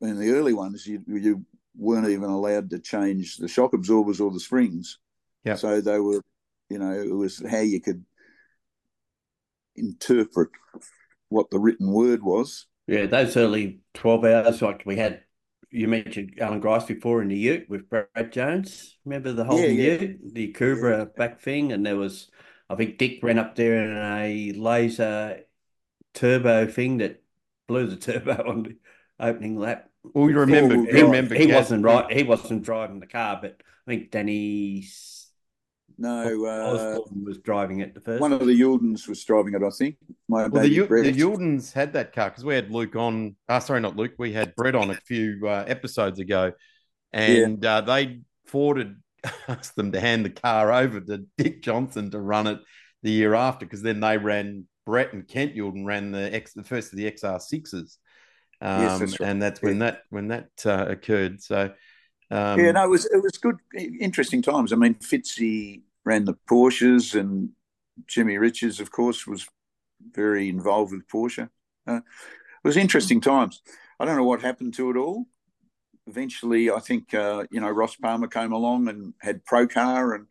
In 0.00 0.18
the 0.18 0.32
early 0.32 0.52
ones, 0.52 0.86
you 0.86 1.02
you 1.06 1.44
weren't 1.76 2.08
even 2.08 2.30
allowed 2.30 2.70
to 2.70 2.78
change 2.78 3.36
the 3.36 3.48
shock 3.48 3.72
absorbers 3.72 4.20
or 4.20 4.30
the 4.30 4.40
springs. 4.40 4.98
Yeah. 5.44 5.56
So 5.56 5.80
they 5.80 5.98
were, 5.98 6.22
you 6.68 6.78
know, 6.78 6.92
it 6.92 7.14
was 7.14 7.42
how 7.48 7.60
you 7.60 7.80
could 7.80 8.04
interpret 9.76 10.50
what 11.28 11.50
the 11.50 11.58
written 11.58 11.90
word 11.92 12.22
was. 12.22 12.66
Yeah, 12.86 13.06
those 13.06 13.36
early 13.36 13.80
12 13.94 14.24
hours, 14.24 14.62
like 14.62 14.82
we 14.84 14.96
had, 14.96 15.22
you 15.70 15.88
mentioned 15.88 16.34
Allan 16.40 16.60
Grice 16.60 16.84
before 16.84 17.22
in 17.22 17.28
the 17.28 17.36
Ute 17.36 17.68
with 17.68 17.88
Brad 17.88 18.32
Jones. 18.32 18.96
Remember 19.04 19.32
the 19.32 19.44
whole 19.44 19.58
yeah, 19.58 19.66
yeah. 19.66 20.00
Ute, 20.00 20.34
the 20.34 20.52
Cobra 20.52 20.98
yeah. 20.98 21.04
back 21.16 21.40
thing? 21.40 21.72
And 21.72 21.84
there 21.84 21.96
was, 21.96 22.30
I 22.68 22.76
think 22.76 22.98
Dick 22.98 23.22
ran 23.22 23.38
up 23.38 23.54
there 23.54 23.84
in 23.84 23.96
a 23.96 24.52
laser 24.52 25.40
turbo 26.14 26.66
thing 26.66 26.98
that 26.98 27.22
blew 27.68 27.86
the 27.86 27.96
turbo 28.12 28.48
on 28.48 28.62
the 28.64 28.76
opening 29.20 29.58
lap. 29.58 29.90
Well, 30.02 30.28
you 30.28 30.38
remember, 30.38 30.76
he, 30.76 31.02
remember 31.02 31.34
he 31.34 31.52
wasn't 31.52 31.84
right. 31.84 32.12
He 32.12 32.22
wasn't 32.22 32.62
driving 32.62 33.00
the 33.00 33.06
car, 33.06 33.38
but 33.40 33.60
I 33.86 33.90
think 33.90 34.10
Danny. 34.10 34.86
No, 35.96 36.44
uh, 36.44 36.98
was 37.24 37.38
driving 37.38 37.78
it 37.78 37.94
the 37.94 38.00
first. 38.00 38.20
One 38.20 38.32
of 38.32 38.40
the 38.40 38.60
Youldens 38.60 39.06
was 39.06 39.22
driving 39.24 39.54
it, 39.54 39.62
I 39.62 39.70
think. 39.70 39.96
My 40.28 40.48
well, 40.48 40.64
the, 40.64 40.80
the 40.80 41.12
Youldens 41.12 41.72
had 41.72 41.92
that 41.92 42.12
car 42.12 42.30
because 42.30 42.44
we 42.44 42.54
had 42.54 42.70
Luke 42.72 42.96
on. 42.96 43.36
Uh, 43.48 43.60
sorry, 43.60 43.80
not 43.80 43.96
Luke. 43.96 44.14
We 44.18 44.32
had 44.32 44.56
Brett 44.56 44.74
on 44.74 44.90
a 44.90 44.94
few 44.94 45.46
uh, 45.46 45.64
episodes 45.68 46.18
ago, 46.18 46.52
and 47.12 47.62
yeah. 47.62 47.76
uh, 47.76 47.80
they 47.82 48.22
Forded 48.46 48.96
asked 49.48 49.76
them 49.76 49.92
to 49.92 50.00
hand 50.00 50.24
the 50.24 50.30
car 50.30 50.72
over 50.72 51.00
to 51.00 51.26
Dick 51.38 51.62
Johnson 51.62 52.10
to 52.10 52.20
run 52.20 52.46
it 52.46 52.60
the 53.02 53.10
year 53.10 53.34
after 53.34 53.66
because 53.66 53.82
then 53.82 54.00
they 54.00 54.18
ran 54.18 54.66
Brett 54.86 55.12
and 55.12 55.26
Kent 55.26 55.54
Youlden 55.54 55.84
ran 55.84 56.12
the 56.12 56.34
X, 56.34 56.52
the 56.52 56.64
first 56.64 56.92
of 56.92 56.98
the 56.98 57.10
XR 57.10 57.40
sixes. 57.40 57.98
Um, 58.60 58.82
yes, 58.82 58.98
that's 58.98 59.20
right. 59.20 59.28
and 59.30 59.42
that's 59.42 59.62
when 59.62 59.78
yeah. 59.78 59.90
that 59.90 60.02
when 60.10 60.28
that 60.28 60.50
uh, 60.64 60.86
occurred. 60.88 61.42
So 61.42 61.72
um, 62.30 62.58
yeah, 62.58 62.72
no, 62.72 62.84
it 62.84 62.90
was 62.90 63.06
it 63.06 63.22
was 63.22 63.38
good, 63.38 63.56
interesting 63.74 64.42
times. 64.42 64.72
I 64.72 64.76
mean, 64.76 64.94
Fitzy 64.94 65.82
ran 66.04 66.24
the 66.24 66.34
Porsches, 66.48 67.18
and 67.18 67.50
Jimmy 68.06 68.38
Richards, 68.38 68.80
of 68.80 68.90
course, 68.90 69.26
was 69.26 69.46
very 70.12 70.48
involved 70.48 70.92
with 70.92 71.06
Porsche. 71.08 71.48
Uh, 71.86 71.96
it 71.96 72.68
was 72.68 72.76
interesting 72.76 73.20
times. 73.20 73.62
I 74.00 74.04
don't 74.04 74.16
know 74.16 74.24
what 74.24 74.42
happened 74.42 74.74
to 74.74 74.90
it 74.90 74.96
all. 74.96 75.26
Eventually, 76.06 76.70
I 76.70 76.80
think 76.80 77.14
uh, 77.14 77.44
you 77.50 77.60
know 77.60 77.70
Ross 77.70 77.96
Palmer 77.96 78.28
came 78.28 78.52
along 78.52 78.88
and 78.88 79.14
had 79.20 79.44
Procar, 79.44 80.14
and 80.14 80.26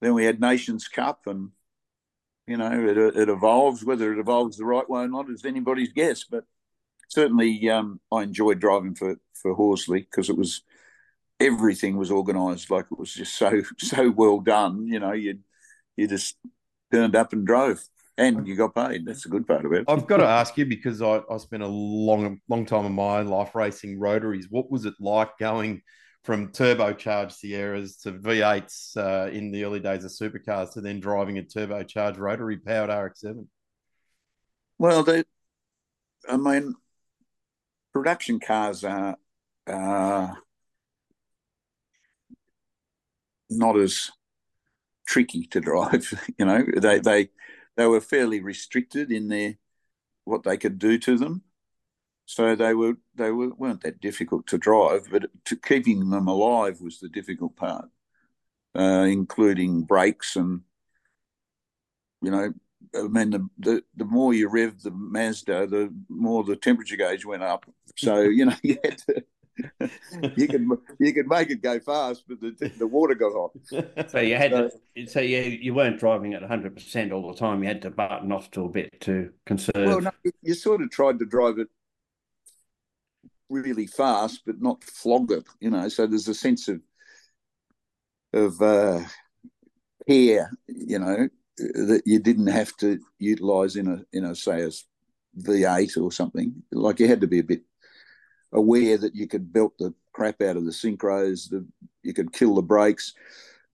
then 0.00 0.14
we 0.14 0.24
had 0.24 0.40
Nations 0.40 0.88
Cup, 0.88 1.22
and 1.26 1.50
you 2.46 2.56
know 2.56 2.70
it, 2.70 2.98
it 3.16 3.28
evolves. 3.28 3.84
Whether 3.84 4.12
it 4.12 4.18
evolves 4.18 4.56
the 4.56 4.64
right 4.64 4.88
way 4.88 5.02
or 5.02 5.08
not 5.08 5.30
is 5.30 5.44
anybody's 5.44 5.92
guess. 5.92 6.24
But 6.24 6.44
certainly, 7.08 7.68
um, 7.70 8.00
I 8.10 8.22
enjoyed 8.22 8.60
driving 8.60 8.94
for 8.94 9.16
for 9.34 9.54
Horsley 9.54 10.00
because 10.00 10.28
it 10.28 10.36
was 10.36 10.62
everything 11.40 11.96
was 11.96 12.10
organised 12.10 12.70
like 12.70 12.86
it 12.90 12.98
was 12.98 13.12
just 13.12 13.34
so 13.34 13.62
so 13.78 14.10
well 14.10 14.40
done. 14.40 14.86
You 14.86 15.00
know, 15.00 15.12
you 15.12 15.38
you 15.96 16.06
just 16.06 16.36
turned 16.90 17.16
up 17.16 17.32
and 17.32 17.46
drove 17.46 17.82
and 18.18 18.46
you 18.46 18.56
got 18.56 18.74
paid. 18.74 19.06
That's 19.06 19.22
the 19.22 19.28
good 19.28 19.46
part 19.46 19.64
of 19.64 19.72
it. 19.72 19.84
I've 19.88 20.06
got 20.06 20.18
to 20.18 20.26
ask 20.26 20.56
you 20.56 20.66
because 20.66 21.00
I, 21.00 21.22
I 21.30 21.36
spent 21.38 21.62
a 21.62 21.68
long, 21.68 22.40
long 22.48 22.66
time 22.66 22.84
of 22.84 22.92
my 22.92 23.22
life 23.22 23.54
racing 23.54 23.98
rotaries. 23.98 24.48
What 24.50 24.70
was 24.70 24.84
it 24.84 24.94
like 25.00 25.38
going 25.38 25.82
from 26.24 26.52
turbocharged 26.52 27.32
Sierras 27.32 27.96
to 27.98 28.12
V8s 28.12 28.96
uh, 28.96 29.30
in 29.30 29.50
the 29.50 29.64
early 29.64 29.80
days 29.80 30.04
of 30.04 30.10
supercars 30.10 30.72
to 30.74 30.80
then 30.80 31.00
driving 31.00 31.38
a 31.38 31.42
turbocharged 31.42 32.18
rotary 32.18 32.58
powered 32.58 32.90
RX7? 32.90 33.46
Well, 34.78 35.02
they, 35.02 35.24
I 36.28 36.36
mean, 36.36 36.74
production 37.92 38.40
cars 38.40 38.84
are 38.84 39.16
uh, 39.66 40.28
not 43.50 43.78
as 43.78 44.10
tricky 45.06 45.46
to 45.46 45.60
drive. 45.60 46.12
You 46.38 46.46
know, 46.46 46.64
they 46.76 46.98
they 46.98 47.28
they 47.76 47.86
were 47.86 48.00
fairly 48.00 48.40
restricted 48.40 49.10
in 49.10 49.28
their 49.28 49.56
what 50.24 50.42
they 50.42 50.56
could 50.56 50.78
do 50.78 50.98
to 50.98 51.16
them. 51.16 51.42
So 52.26 52.54
they 52.54 52.74
were 52.74 52.94
they 53.14 53.30
were, 53.30 53.50
weren't 53.54 53.82
that 53.82 54.00
difficult 54.00 54.46
to 54.48 54.58
drive, 54.58 55.08
but 55.10 55.24
to 55.46 55.56
keeping 55.56 56.10
them 56.10 56.28
alive 56.28 56.80
was 56.80 57.00
the 57.00 57.08
difficult 57.08 57.56
part, 57.56 57.86
uh, 58.74 59.06
including 59.08 59.82
brakes 59.82 60.36
and 60.36 60.62
you 62.22 62.30
know, 62.30 62.52
I 62.94 63.02
mean 63.08 63.30
the, 63.30 63.48
the 63.58 63.84
the 63.96 64.04
more 64.04 64.32
you 64.32 64.48
rev 64.48 64.80
the 64.82 64.92
Mazda, 64.92 65.66
the 65.66 65.92
more 66.08 66.44
the 66.44 66.56
temperature 66.56 66.96
gauge 66.96 67.24
went 67.24 67.42
up. 67.42 67.66
So 67.98 68.20
you 68.20 68.46
know 68.46 68.56
you 68.62 68.78
had 68.82 68.98
to 69.08 69.24
you 70.36 70.48
could 70.48 70.66
you 70.98 71.12
could 71.12 71.26
make 71.26 71.50
it 71.50 71.62
go 71.62 71.78
fast, 71.78 72.24
but 72.28 72.40
the 72.40 72.72
the 72.78 72.86
water 72.86 73.14
got 73.14 73.32
hot. 73.32 74.08
So 74.10 74.20
you 74.20 74.36
had 74.36 74.52
so, 74.52 74.70
to, 74.96 75.06
so 75.06 75.20
you 75.20 75.40
you 75.40 75.74
weren't 75.74 75.98
driving 75.98 76.34
at 76.34 76.42
hundred 76.42 76.74
percent 76.74 77.12
all 77.12 77.30
the 77.32 77.38
time. 77.38 77.62
You 77.62 77.68
had 77.68 77.82
to 77.82 77.90
button 77.90 78.32
off 78.32 78.50
to 78.52 78.64
a 78.64 78.68
bit 78.68 79.00
to 79.02 79.30
conserve. 79.46 79.74
Well, 79.74 80.00
no, 80.00 80.10
you 80.42 80.54
sort 80.54 80.82
of 80.82 80.90
tried 80.90 81.18
to 81.18 81.26
drive 81.26 81.58
it 81.58 81.68
really 83.48 83.86
fast, 83.86 84.42
but 84.46 84.60
not 84.60 84.82
flog 84.82 85.30
it. 85.32 85.44
You 85.60 85.70
know, 85.70 85.88
so 85.88 86.06
there's 86.06 86.28
a 86.28 86.34
sense 86.34 86.68
of 86.68 86.80
of 88.32 88.60
uh, 88.62 89.02
care. 90.08 90.50
You 90.68 90.98
know 90.98 91.28
that 91.58 92.02
you 92.06 92.18
didn't 92.18 92.46
have 92.46 92.74
to 92.78 92.98
utilize 93.18 93.76
in 93.76 93.88
a 93.88 94.16
in 94.16 94.24
a 94.24 94.34
say 94.34 94.62
a 94.62 94.70
V8 95.38 96.02
or 96.02 96.12
something. 96.12 96.62
Like 96.72 97.00
you 97.00 97.08
had 97.08 97.20
to 97.20 97.26
be 97.26 97.38
a 97.38 97.44
bit 97.44 97.62
aware 98.52 98.98
that 98.98 99.14
you 99.14 99.26
could 99.26 99.52
belt 99.52 99.74
the 99.78 99.94
crap 100.12 100.40
out 100.42 100.56
of 100.56 100.64
the 100.64 100.70
synchros, 100.70 101.48
the, 101.48 101.66
you 102.02 102.12
could 102.12 102.32
kill 102.32 102.54
the 102.54 102.62
brakes. 102.62 103.14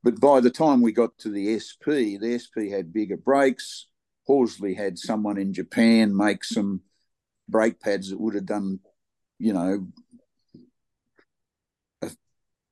But 0.02 0.20
by 0.20 0.40
the 0.40 0.50
time 0.50 0.80
we 0.80 0.92
got 0.92 1.18
to 1.18 1.30
the 1.30 1.58
SP, 1.58 2.16
the 2.20 2.38
SP 2.38 2.70
had 2.70 2.92
bigger 2.92 3.16
brakes. 3.16 3.86
Horsley 4.26 4.74
had 4.74 4.98
someone 4.98 5.38
in 5.38 5.52
Japan 5.52 6.16
make 6.16 6.44
some 6.44 6.82
brake 7.48 7.80
pads 7.80 8.10
that 8.10 8.20
would 8.20 8.34
have 8.34 8.46
done, 8.46 8.80
you 9.38 9.52
know, 9.52 9.86
a, 12.02 12.10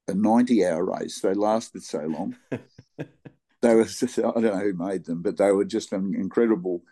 a 0.09 0.15
90 0.15 0.65
hour 0.65 0.85
race. 0.85 1.21
They 1.21 1.35
lasted 1.35 1.83
so 1.83 2.01
long. 2.01 2.37
they 3.63 3.75
were, 3.75 3.85
just, 3.85 4.19
I 4.19 4.23
don't 4.23 4.43
know 4.43 4.59
who 4.59 4.75
made 4.75 5.07
them, 5.07 5.23
but 5.23 5.39
they 5.39 5.51
were 5.51 5.65
just 5.65 5.93
an 5.93 6.15
incredible 6.15 6.83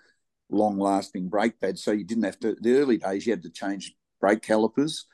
long 0.51 0.79
lasting 0.79 1.29
brake 1.29 1.61
pads. 1.61 1.85
So 1.85 1.93
you 1.93 2.05
didn't 2.05 2.25
have 2.25 2.41
to, 2.41 2.57
the 2.61 2.79
early 2.79 2.97
days, 2.97 3.27
you 3.27 3.33
had 3.33 3.43
to 3.43 3.51
change 3.51 3.95
brake 4.25 4.41
calipers. 4.41 5.05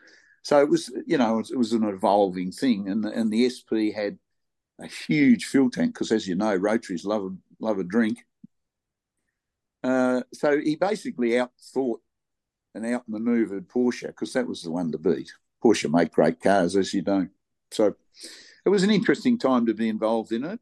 So 0.42 0.61
it 0.61 0.70
was, 0.70 0.88
you 1.04 1.18
know, 1.18 1.40
it 1.40 1.58
was 1.58 1.72
an 1.72 1.82
evolving 1.82 2.52
thing, 2.52 2.88
and 2.88 3.02
the, 3.02 3.11
and 3.11 3.30
the 3.30 3.50
SP 3.50 3.90
had 3.92 4.18
a 4.78 4.86
huge 4.86 5.46
fuel 5.46 5.68
tank 5.68 5.94
because, 5.94 6.12
as 6.12 6.28
you 6.28 6.36
know, 6.36 6.54
rotaries 6.54 7.04
love 7.04 7.24
a, 7.24 7.30
love 7.58 7.80
a 7.80 7.84
drink. 7.84 8.24
Uh, 9.82 10.22
so 10.32 10.61
he 10.61 10.76
basically 10.76 11.30
outthought 11.30 11.98
and 12.74 12.86
outmaneuvered 12.86 13.68
Porsche 13.68 14.06
because 14.06 14.32
that 14.34 14.46
was 14.46 14.62
the 14.62 14.70
one 14.70 14.92
to 14.92 14.98
beat. 14.98 15.32
Porsche 15.62 15.92
make 15.92 16.12
great 16.12 16.40
cars, 16.40 16.76
as 16.76 16.94
you 16.94 17.02
know. 17.02 17.26
So 17.72 17.96
it 18.64 18.68
was 18.68 18.84
an 18.84 18.90
interesting 18.90 19.38
time 19.38 19.66
to 19.66 19.74
be 19.74 19.88
involved 19.88 20.30
in 20.30 20.44
it. 20.44 20.61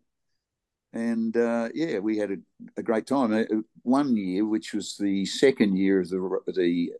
And 0.94 1.36
uh, 1.36 1.68
yeah, 1.74 1.98
we 1.98 2.16
had 2.16 2.30
a, 2.30 2.36
a, 2.78 2.82
great 2.82 3.06
time. 3.06 3.30
Uh, 3.32 3.44
one 3.82 4.16
year, 4.16 4.46
which 4.46 4.72
was 4.72 4.96
the 4.96 5.26
second 5.26 5.76
year 5.76 6.00
of 6.00 6.08
the 6.08 6.40
the 6.46 6.92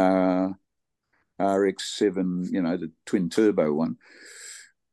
uh, 0.00 0.48
RX7, 1.40 2.52
you 2.52 2.62
know, 2.62 2.76
the 2.76 2.92
twin 3.06 3.28
turbo 3.28 3.72
one. 3.72 3.96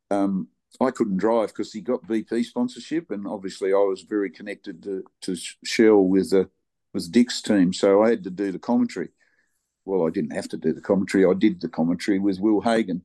Um, 0.09 0.47
I 0.79 0.91
couldn't 0.91 1.17
drive 1.17 1.49
because 1.49 1.71
he 1.71 1.81
got 1.81 2.07
BP 2.07 2.45
sponsorship, 2.45 3.11
and 3.11 3.27
obviously 3.27 3.71
I 3.73 3.77
was 3.77 4.01
very 4.01 4.29
connected 4.29 4.81
to, 4.83 5.03
to 5.21 5.35
Shell 5.63 6.03
with 6.03 6.31
the 6.31 6.49
with 6.93 7.11
Dick's 7.11 7.41
team, 7.41 7.71
so 7.71 8.03
I 8.03 8.09
had 8.09 8.23
to 8.25 8.29
do 8.29 8.51
the 8.51 8.59
commentary. 8.59 9.09
Well, 9.85 10.05
I 10.05 10.09
didn't 10.09 10.35
have 10.35 10.49
to 10.49 10.57
do 10.57 10.73
the 10.73 10.81
commentary; 10.81 11.25
I 11.25 11.33
did 11.33 11.61
the 11.61 11.69
commentary 11.69 12.19
with 12.19 12.39
Will 12.39 12.61
Hagon. 12.61 13.03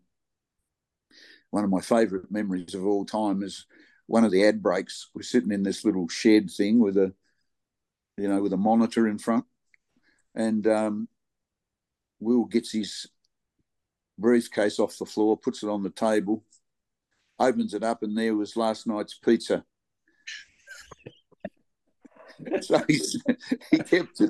One 1.50 1.64
of 1.64 1.70
my 1.70 1.80
favourite 1.80 2.30
memories 2.30 2.74
of 2.74 2.84
all 2.84 3.04
time 3.04 3.42
is 3.42 3.66
one 4.06 4.24
of 4.24 4.32
the 4.32 4.44
ad 4.44 4.62
breaks. 4.62 5.10
We're 5.14 5.22
sitting 5.22 5.52
in 5.52 5.62
this 5.62 5.84
little 5.84 6.08
shed 6.08 6.50
thing 6.50 6.78
with 6.78 6.96
a, 6.96 7.12
you 8.16 8.28
know, 8.28 8.42
with 8.42 8.52
a 8.52 8.58
monitor 8.58 9.06
in 9.06 9.18
front, 9.18 9.44
and 10.34 10.66
um, 10.66 11.08
Will 12.20 12.44
gets 12.44 12.72
his 12.72 13.06
briefcase 14.18 14.78
off 14.78 14.98
the 14.98 15.06
floor, 15.06 15.36
puts 15.36 15.62
it 15.62 15.68
on 15.68 15.82
the 15.82 15.90
table, 15.90 16.44
opens 17.38 17.74
it 17.74 17.82
up, 17.82 18.02
and 18.02 18.16
there 18.16 18.34
was 18.34 18.56
last 18.56 18.86
night's 18.86 19.14
pizza. 19.14 19.64
so 22.60 22.82
he, 22.86 23.00
he 23.70 23.78
kept 23.78 24.22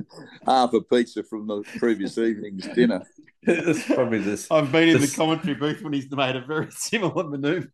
half 0.46 0.72
a 0.72 0.80
pizza 0.80 1.22
from 1.22 1.46
the 1.46 1.62
previous 1.78 2.18
evening's 2.18 2.66
dinner. 2.68 3.02
That's 3.42 3.84
probably 3.84 4.18
this. 4.18 4.50
I've 4.50 4.72
been 4.72 4.88
in 4.88 5.00
the 5.00 5.12
commentary 5.14 5.54
booth 5.54 5.82
when 5.82 5.92
he's 5.92 6.10
made 6.10 6.36
a 6.36 6.40
very 6.40 6.68
similar 6.70 7.24
manoeuvre. 7.24 7.70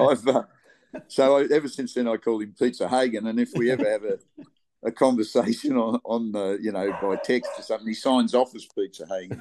I've 0.00 0.26
uh, 0.26 0.42
so 1.08 1.38
I, 1.38 1.46
ever 1.52 1.68
since 1.68 1.94
then 1.94 2.08
I 2.08 2.16
call 2.16 2.40
him 2.40 2.54
Pizza 2.58 2.88
Hagon, 2.88 3.26
and 3.26 3.40
if 3.40 3.50
we 3.54 3.70
ever 3.70 3.88
have 3.88 4.04
a 4.04 4.18
a 4.84 4.90
conversation 4.90 5.76
on 5.76 6.00
on 6.04 6.32
the 6.32 6.58
you 6.60 6.72
know 6.72 6.92
by 7.02 7.16
text 7.16 7.50
or 7.58 7.62
something. 7.62 7.88
He 7.88 7.94
signs 7.94 8.34
off 8.34 8.54
as 8.54 8.66
Pizza 8.66 9.06
Hagon. 9.06 9.40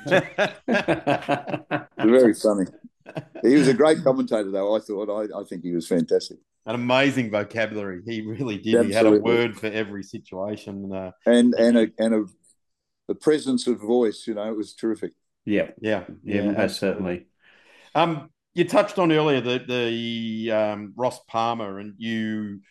very 1.97 2.33
funny. 2.33 2.65
He 3.41 3.55
was 3.55 3.67
a 3.67 3.73
great 3.73 4.03
commentator, 4.03 4.51
though. 4.51 4.75
I 4.75 4.79
thought. 4.79 5.09
I, 5.09 5.39
I 5.39 5.43
think 5.43 5.63
he 5.63 5.71
was 5.73 5.87
fantastic. 5.87 6.37
An 6.65 6.75
amazing 6.75 7.31
vocabulary. 7.31 8.01
He 8.05 8.21
really 8.21 8.57
did. 8.57 8.75
Absolutely. 8.75 8.89
He 8.89 8.95
had 8.95 9.05
a 9.07 9.19
word 9.19 9.57
for 9.57 9.67
every 9.67 10.03
situation. 10.03 10.93
Uh, 10.93 11.11
and 11.25 11.53
and 11.55 11.77
a 11.77 11.87
and 11.97 12.13
a 12.13 12.25
the 13.07 13.15
presence 13.15 13.67
of 13.67 13.79
voice. 13.79 14.25
You 14.27 14.35
know, 14.35 14.47
it 14.47 14.55
was 14.55 14.73
terrific. 14.73 15.13
Yeah, 15.45 15.71
yeah, 15.81 16.03
yeah, 16.23 16.51
yeah 16.51 16.67
certainly. 16.67 17.25
Um, 17.95 18.29
you 18.53 18.65
touched 18.65 18.99
on 18.99 19.11
earlier 19.11 19.41
the 19.41 19.59
the 19.67 20.51
um, 20.51 20.93
Ross 20.95 21.19
Palmer, 21.27 21.79
and 21.79 21.95
you 21.97 22.61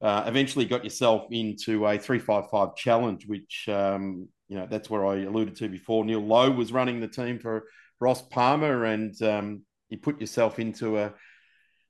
uh, 0.00 0.24
eventually 0.26 0.64
got 0.64 0.84
yourself 0.84 1.26
into 1.30 1.86
a 1.86 1.98
355 1.98 2.76
challenge, 2.76 3.26
which, 3.26 3.68
um, 3.68 4.28
you 4.48 4.56
know, 4.56 4.66
that's 4.70 4.88
where 4.88 5.06
I 5.06 5.22
alluded 5.22 5.56
to 5.56 5.68
before. 5.68 6.04
Neil 6.04 6.20
Lowe 6.20 6.50
was 6.50 6.72
running 6.72 7.00
the 7.00 7.08
team 7.08 7.38
for 7.38 7.64
Ross 8.00 8.22
Palmer, 8.22 8.84
and 8.84 9.20
um, 9.22 9.62
you 9.88 9.98
put 9.98 10.20
yourself 10.20 10.58
into 10.58 10.98
a, 10.98 11.12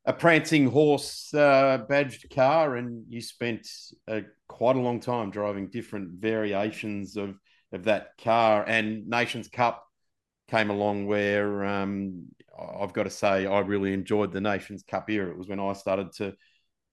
a 0.07 0.13
prancing 0.13 0.71
horse 0.71 1.33
uh, 1.35 1.79
badged 1.89 2.31
car, 2.35 2.77
and 2.77 3.05
you 3.09 3.21
spent 3.21 3.69
uh, 4.09 4.21
quite 4.49 4.77
a 4.77 4.81
long 4.81 5.01
time 5.01 5.31
driving 5.31 5.69
different 5.69 6.13
variations 6.13 7.17
of, 7.19 7.37
of 7.73 7.85
that 7.85 8.17
car. 8.23 8.65
And 8.67 9.07
Nations 9.07 9.49
Cup 9.49 9.85
came 10.49 10.71
along 10.71 11.07
where 11.07 11.63
um, 11.67 12.25
I've 12.81 12.95
got 12.95 13.03
to 13.03 13.11
say 13.11 13.47
I 13.47 13.61
really 13.61 13.93
enjoyed 13.93 14.33
the 14.33 14.41
Nations 14.41 14.83
Cup 14.83 15.11
era. 15.11 15.31
It 15.31 15.37
was 15.37 15.49
when 15.49 15.61
I 15.61 15.75
started 15.75 16.13
to 16.15 16.35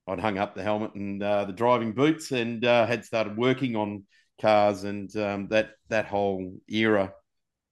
I'd 0.06 0.20
hung 0.20 0.38
up 0.38 0.54
the 0.54 0.62
helmet 0.62 0.94
and 0.94 1.22
uh, 1.22 1.44
the 1.44 1.52
driving 1.52 1.92
boots 1.92 2.30
and 2.32 2.64
uh, 2.64 2.86
had 2.86 3.04
started 3.04 3.36
working 3.36 3.76
on 3.76 4.04
cars 4.40 4.84
and 4.84 5.14
um, 5.16 5.48
that 5.48 5.70
that 5.88 6.06
whole 6.06 6.54
era. 6.68 7.12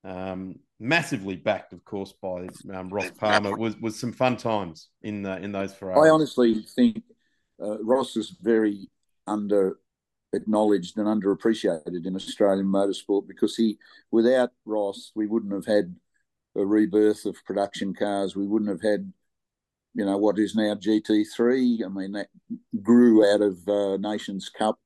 Um, 0.03 0.57
massively 0.81 1.37
backed, 1.37 1.73
of 1.73 1.85
course, 1.85 2.13
by 2.21 2.49
um, 2.73 2.91
Ross 2.91 3.11
Palmer 3.13 3.57
was 3.57 3.77
was 3.79 3.99
some 3.99 4.13
fun 4.13 4.37
times 4.37 4.89
in 5.03 5.25
in 5.27 5.53
those 5.53 5.73
Ferraris. 5.75 6.07
I 6.07 6.11
honestly 6.11 6.65
think 6.75 7.03
uh, 7.63 7.83
Ross 7.83 8.17
is 8.17 8.37
very 8.43 8.89
under 9.27 9.79
acknowledged 10.35 10.99
and 10.99 11.07
underappreciated 11.07 12.07
in 12.07 12.17
Australian 12.17 12.67
motorsport 12.67 13.27
because 13.27 13.57
he, 13.57 13.79
without 14.11 14.51
Ross, 14.65 15.13
we 15.15 15.27
wouldn't 15.27 15.53
have 15.53 15.67
had 15.67 15.95
a 16.57 16.65
rebirth 16.65 17.25
of 17.25 17.43
production 17.45 17.95
cars. 17.95 18.37
We 18.37 18.47
wouldn't 18.47 18.71
have 18.71 18.83
had 18.83 19.13
you 19.95 20.05
know 20.05 20.19
what 20.19 20.39
is 20.39 20.55
now 20.55 20.75
GT3. 20.75 21.85
I 21.85 21.89
mean 21.89 22.13
that 22.13 22.29
grew 22.83 23.25
out 23.25 23.41
of 23.41 23.69
uh, 23.69 23.97
Nations 23.97 24.49
Cup. 24.49 24.79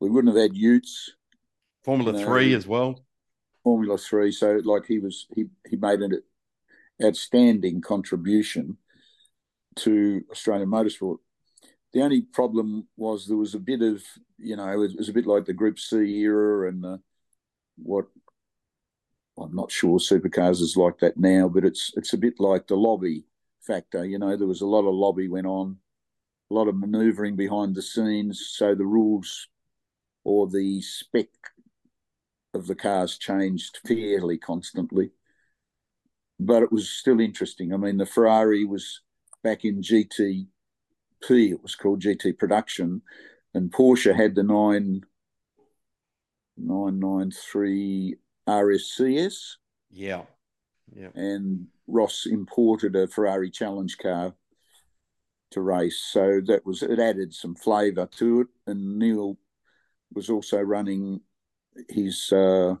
We 0.00 0.10
wouldn't 0.10 0.34
have 0.34 0.42
had 0.42 0.56
Utes. 0.56 1.12
Formula 1.84 2.12
you 2.12 2.18
know, 2.18 2.26
Three 2.26 2.52
as 2.52 2.66
well. 2.66 3.00
Formula 3.62 3.96
Three. 3.96 4.32
So 4.32 4.60
like 4.64 4.86
he 4.86 4.98
was 4.98 5.26
he 5.34 5.46
he 5.68 5.76
made 5.76 6.00
an 6.00 6.20
outstanding 7.02 7.80
contribution 7.80 8.76
to 9.76 10.22
Australian 10.30 10.70
motorsport. 10.70 11.18
The 11.92 12.02
only 12.02 12.22
problem 12.22 12.88
was 12.96 13.26
there 13.26 13.36
was 13.36 13.54
a 13.54 13.60
bit 13.60 13.82
of 13.82 14.02
you 14.38 14.56
know 14.56 14.68
it 14.82 14.96
was 14.96 15.08
a 15.08 15.12
bit 15.12 15.26
like 15.26 15.44
the 15.44 15.52
Group 15.52 15.78
C 15.78 15.96
era 15.96 16.68
and 16.68 16.84
uh, 16.84 16.98
what 17.76 18.06
I'm 19.38 19.54
not 19.54 19.70
sure 19.70 19.98
supercars 19.98 20.60
is 20.60 20.76
like 20.76 20.98
that 20.98 21.16
now, 21.16 21.48
but 21.48 21.64
it's 21.64 21.92
it's 21.96 22.14
a 22.14 22.18
bit 22.18 22.40
like 22.40 22.66
the 22.66 22.76
lobby 22.76 23.24
factor. 23.66 24.04
You 24.04 24.18
know, 24.18 24.36
there 24.36 24.46
was 24.46 24.60
a 24.60 24.66
lot 24.66 24.86
of 24.86 24.94
lobby 24.94 25.28
went 25.28 25.46
on, 25.46 25.78
a 26.50 26.54
lot 26.54 26.68
of 26.68 26.76
manoeuvring 26.76 27.36
behind 27.36 27.74
the 27.74 27.82
scenes, 27.82 28.48
so 28.52 28.74
the 28.74 28.86
rules 28.86 29.48
or 30.24 30.48
the 30.48 30.80
spec 30.82 31.28
of 32.54 32.66
the 32.66 32.74
cars 32.74 33.18
changed 33.18 33.78
fairly 33.86 34.38
constantly. 34.38 35.10
But 36.38 36.62
it 36.62 36.72
was 36.72 36.88
still 36.88 37.20
interesting. 37.20 37.72
I 37.72 37.76
mean, 37.76 37.96
the 37.96 38.06
Ferrari 38.06 38.64
was 38.64 39.00
back 39.42 39.64
in 39.64 39.82
GTP, 39.82 40.46
it 41.30 41.62
was 41.62 41.76
called 41.76 42.02
GT 42.02 42.36
Production, 42.38 43.02
and 43.54 43.72
Porsche 43.72 44.14
had 44.14 44.34
the 44.34 44.42
9 44.42 45.02
993 46.58 48.16
RSCS. 48.48 49.56
Yeah. 49.90 50.22
Yeah. 50.94 51.08
And 51.14 51.66
Ross 51.86 52.26
imported 52.26 52.96
a 52.96 53.06
Ferrari 53.06 53.50
challenge 53.50 53.98
car 53.98 54.34
to 55.50 55.60
race. 55.60 55.98
So 55.98 56.40
that 56.46 56.64
was 56.64 56.82
it 56.82 56.98
added 56.98 57.34
some 57.34 57.54
flavour 57.54 58.06
to 58.18 58.42
it. 58.42 58.46
And 58.66 58.98
Neil 58.98 59.38
was 60.12 60.30
also 60.30 60.60
running 60.60 61.20
his 61.88 62.32
uh, 62.32 62.74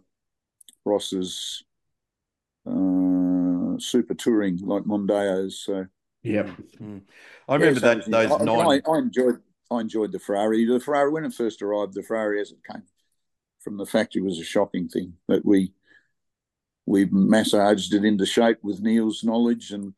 Ross's 0.84 1.64
uh, 2.66 3.78
super 3.78 4.14
touring 4.14 4.58
like 4.58 4.84
Mondeo's. 4.84 5.60
So 5.60 5.86
yeah, 6.22 6.50
mm. 6.80 7.02
I 7.48 7.54
remember 7.54 7.80
yeah, 7.80 7.94
so 7.94 8.10
that 8.10 8.10
those 8.10 8.40
I, 8.40 8.44
nine. 8.44 8.82
I, 8.86 8.90
I, 8.90 8.98
enjoyed 8.98 9.40
I 9.70 9.80
enjoyed 9.80 10.12
the 10.12 10.18
Ferrari. 10.18 10.64
The 10.64 10.80
Ferrari 10.80 11.10
when 11.10 11.24
it 11.24 11.34
first 11.34 11.62
arrived, 11.62 11.94
the 11.94 12.02
Ferrari 12.02 12.40
as 12.40 12.52
it 12.52 12.58
came 12.70 12.82
from 13.60 13.76
the 13.76 13.86
factory 13.86 14.22
was 14.22 14.38
a 14.38 14.44
shocking 14.44 14.88
thing. 14.88 15.14
But 15.26 15.44
we 15.44 15.72
we 16.86 17.06
massaged 17.06 17.92
it 17.92 18.04
into 18.04 18.24
shape 18.24 18.58
with 18.62 18.80
Neil's 18.80 19.24
knowledge, 19.24 19.72
and 19.72 19.94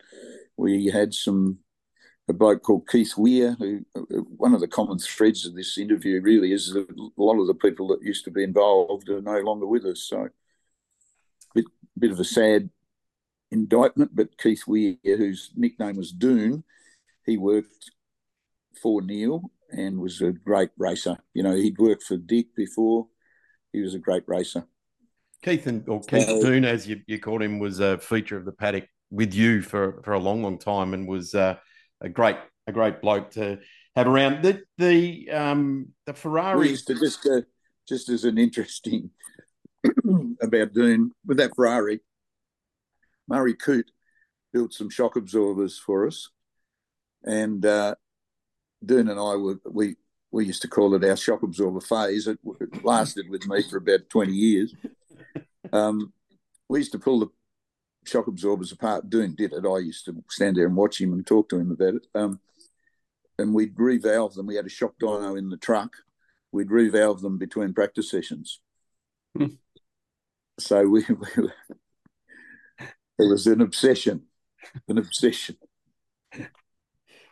we 0.57 0.87
had 0.87 1.15
some 1.15 1.59
a 2.29 2.33
bloke 2.33 2.63
called 2.63 2.89
Keith 2.89 3.17
Weir, 3.17 3.57
who 3.59 3.85
uh, 3.97 4.01
one 4.37 4.55
of 4.55 4.61
the 4.61 4.69
common 4.69 4.99
threads 4.99 5.47
of 5.47 5.55
this 5.55 5.79
interview 5.79 6.21
really 6.21 6.53
is 6.53 6.73
that 6.73 6.87
a 6.91 7.23
lot 7.23 7.41
of 7.41 7.47
the 7.47 7.55
people 7.55 7.89
that 7.89 8.03
used 8.03 8.25
to 8.25 8.31
be 8.31 8.43
involved 8.43 9.09
are 9.09 9.23
no 9.23 9.39
longer 9.41 9.67
with 9.67 9.85
us. 9.87 10.03
So, 10.03 10.29
bit 11.55 11.65
bit 11.99 12.11
of 12.11 12.21
a 12.21 12.25
sad 12.25 12.71
indictment. 13.51 14.15
But 14.15 14.37
Keith 14.39 14.65
Weir, 14.67 14.97
whose 15.05 15.51
nickname 15.57 15.97
was 15.97 16.13
Doon, 16.13 16.65
he 17.25 17.39
worked 17.39 17.91
for 18.81 19.01
Neil 19.01 19.51
and 19.71 19.99
was 19.99 20.21
a 20.21 20.33
great 20.33 20.71
racer. 20.77 21.17
You 21.35 21.43
know, 21.43 21.55
he'd 21.55 21.79
worked 21.79 22.03
for 22.03 22.17
Dick 22.17 22.55
before. 22.55 23.09
He 23.73 23.81
was 23.81 23.95
a 23.95 23.99
great 23.99 24.25
racer. 24.27 24.67
Keith 25.43 25.67
and 25.67 25.89
or 25.89 26.01
Keith 26.01 26.29
uh, 26.29 26.41
Doon, 26.41 26.65
as 26.65 26.87
you, 26.87 27.01
you 27.07 27.19
called 27.21 27.43
him, 27.43 27.59
was 27.59 27.81
a 27.81 27.99
feature 27.99 28.37
of 28.37 28.45
the 28.45 28.53
paddock 28.53 28.89
with 29.11 29.35
you 29.35 29.63
for, 29.63 30.01
for 30.03 30.13
a 30.13 30.19
long, 30.19 30.43
long 30.43 30.59
time, 30.59 30.95
and 30.95 31.07
was 31.07 31.35
uh, 31.35 31.57
a 32.01 32.09
great 32.09 32.37
a 32.67 32.73
great 32.73 33.01
bloke 33.01 33.31
to 33.31 33.59
have 33.97 34.07
around. 34.07 34.43
The 34.43 34.63
the 34.79 35.31
um 35.31 35.89
the 36.07 36.15
Ferrari. 36.15 36.71
used 36.71 36.87
to 36.89 36.95
just 36.95 37.27
uh, 37.27 37.43
just 37.89 38.09
as 38.09 38.25
an 38.25 38.39
interesting 38.39 39.11
about 40.43 40.73
Doon 40.75 41.13
with 41.27 41.39
that 41.39 41.55
Ferrari, 41.55 42.01
Murray 43.29 43.55
Coote 43.55 43.91
built 44.53 44.73
some 44.73 44.91
shock 44.91 45.17
absorbers 45.17 45.79
for 45.79 46.07
us, 46.07 46.31
and 47.25 47.65
uh, 47.65 47.95
Doon 48.85 49.09
and 49.09 49.19
I 49.21 49.37
were 49.37 49.61
we 49.65 49.97
we 50.31 50.47
used 50.47 50.63
to 50.63 50.69
call 50.69 50.95
it 50.95 51.05
our 51.05 51.17
shock 51.17 51.43
absorber 51.43 51.81
phase. 51.81 52.27
It, 52.27 52.39
it 52.61 52.85
lasted 52.85 53.29
with 53.31 53.47
me 53.47 53.63
for 53.63 53.79
about 53.79 54.11
twenty 54.11 54.33
years. 54.33 54.75
Um, 55.73 56.13
we 56.69 56.79
used 56.81 56.93
to 56.93 56.99
pull 56.99 57.21
the 57.21 57.29
shock 58.07 58.27
absorbers 58.27 58.73
apart. 58.73 59.09
Doon 59.09 59.35
did 59.35 59.53
it. 59.53 59.65
I 59.67 59.79
used 59.79 60.05
to 60.07 60.23
stand 60.31 60.57
there 60.57 60.67
and 60.67 60.77
watch 60.77 61.01
him 61.01 61.13
and 61.13 61.27
talk 61.27 61.49
to 61.51 61.59
him 61.59 61.71
about 61.71 61.95
it. 61.95 62.07
Um, 62.15 62.41
and 63.39 63.55
we'd 63.55 63.77
revalve 63.77 64.35
them. 64.35 64.47
We 64.47 64.57
had 64.57 64.67
a 64.67 64.71
shock 64.71 64.95
dyno 65.01 65.39
in 65.39 65.49
the 65.49 65.57
truck. 65.57 65.93
We'd 66.53 66.69
revalve 66.69 67.21
them 67.21 67.39
between 67.39 67.75
practice 67.75 68.11
sessions. 68.11 68.61
Hmm. 69.37 69.47
So 70.59 70.87
we, 70.87 71.05
we, 71.09 71.51
it 73.19 73.31
was 73.31 73.47
an 73.47 73.61
obsession, 73.61 74.23
an 74.89 74.99
obsession. 74.99 75.57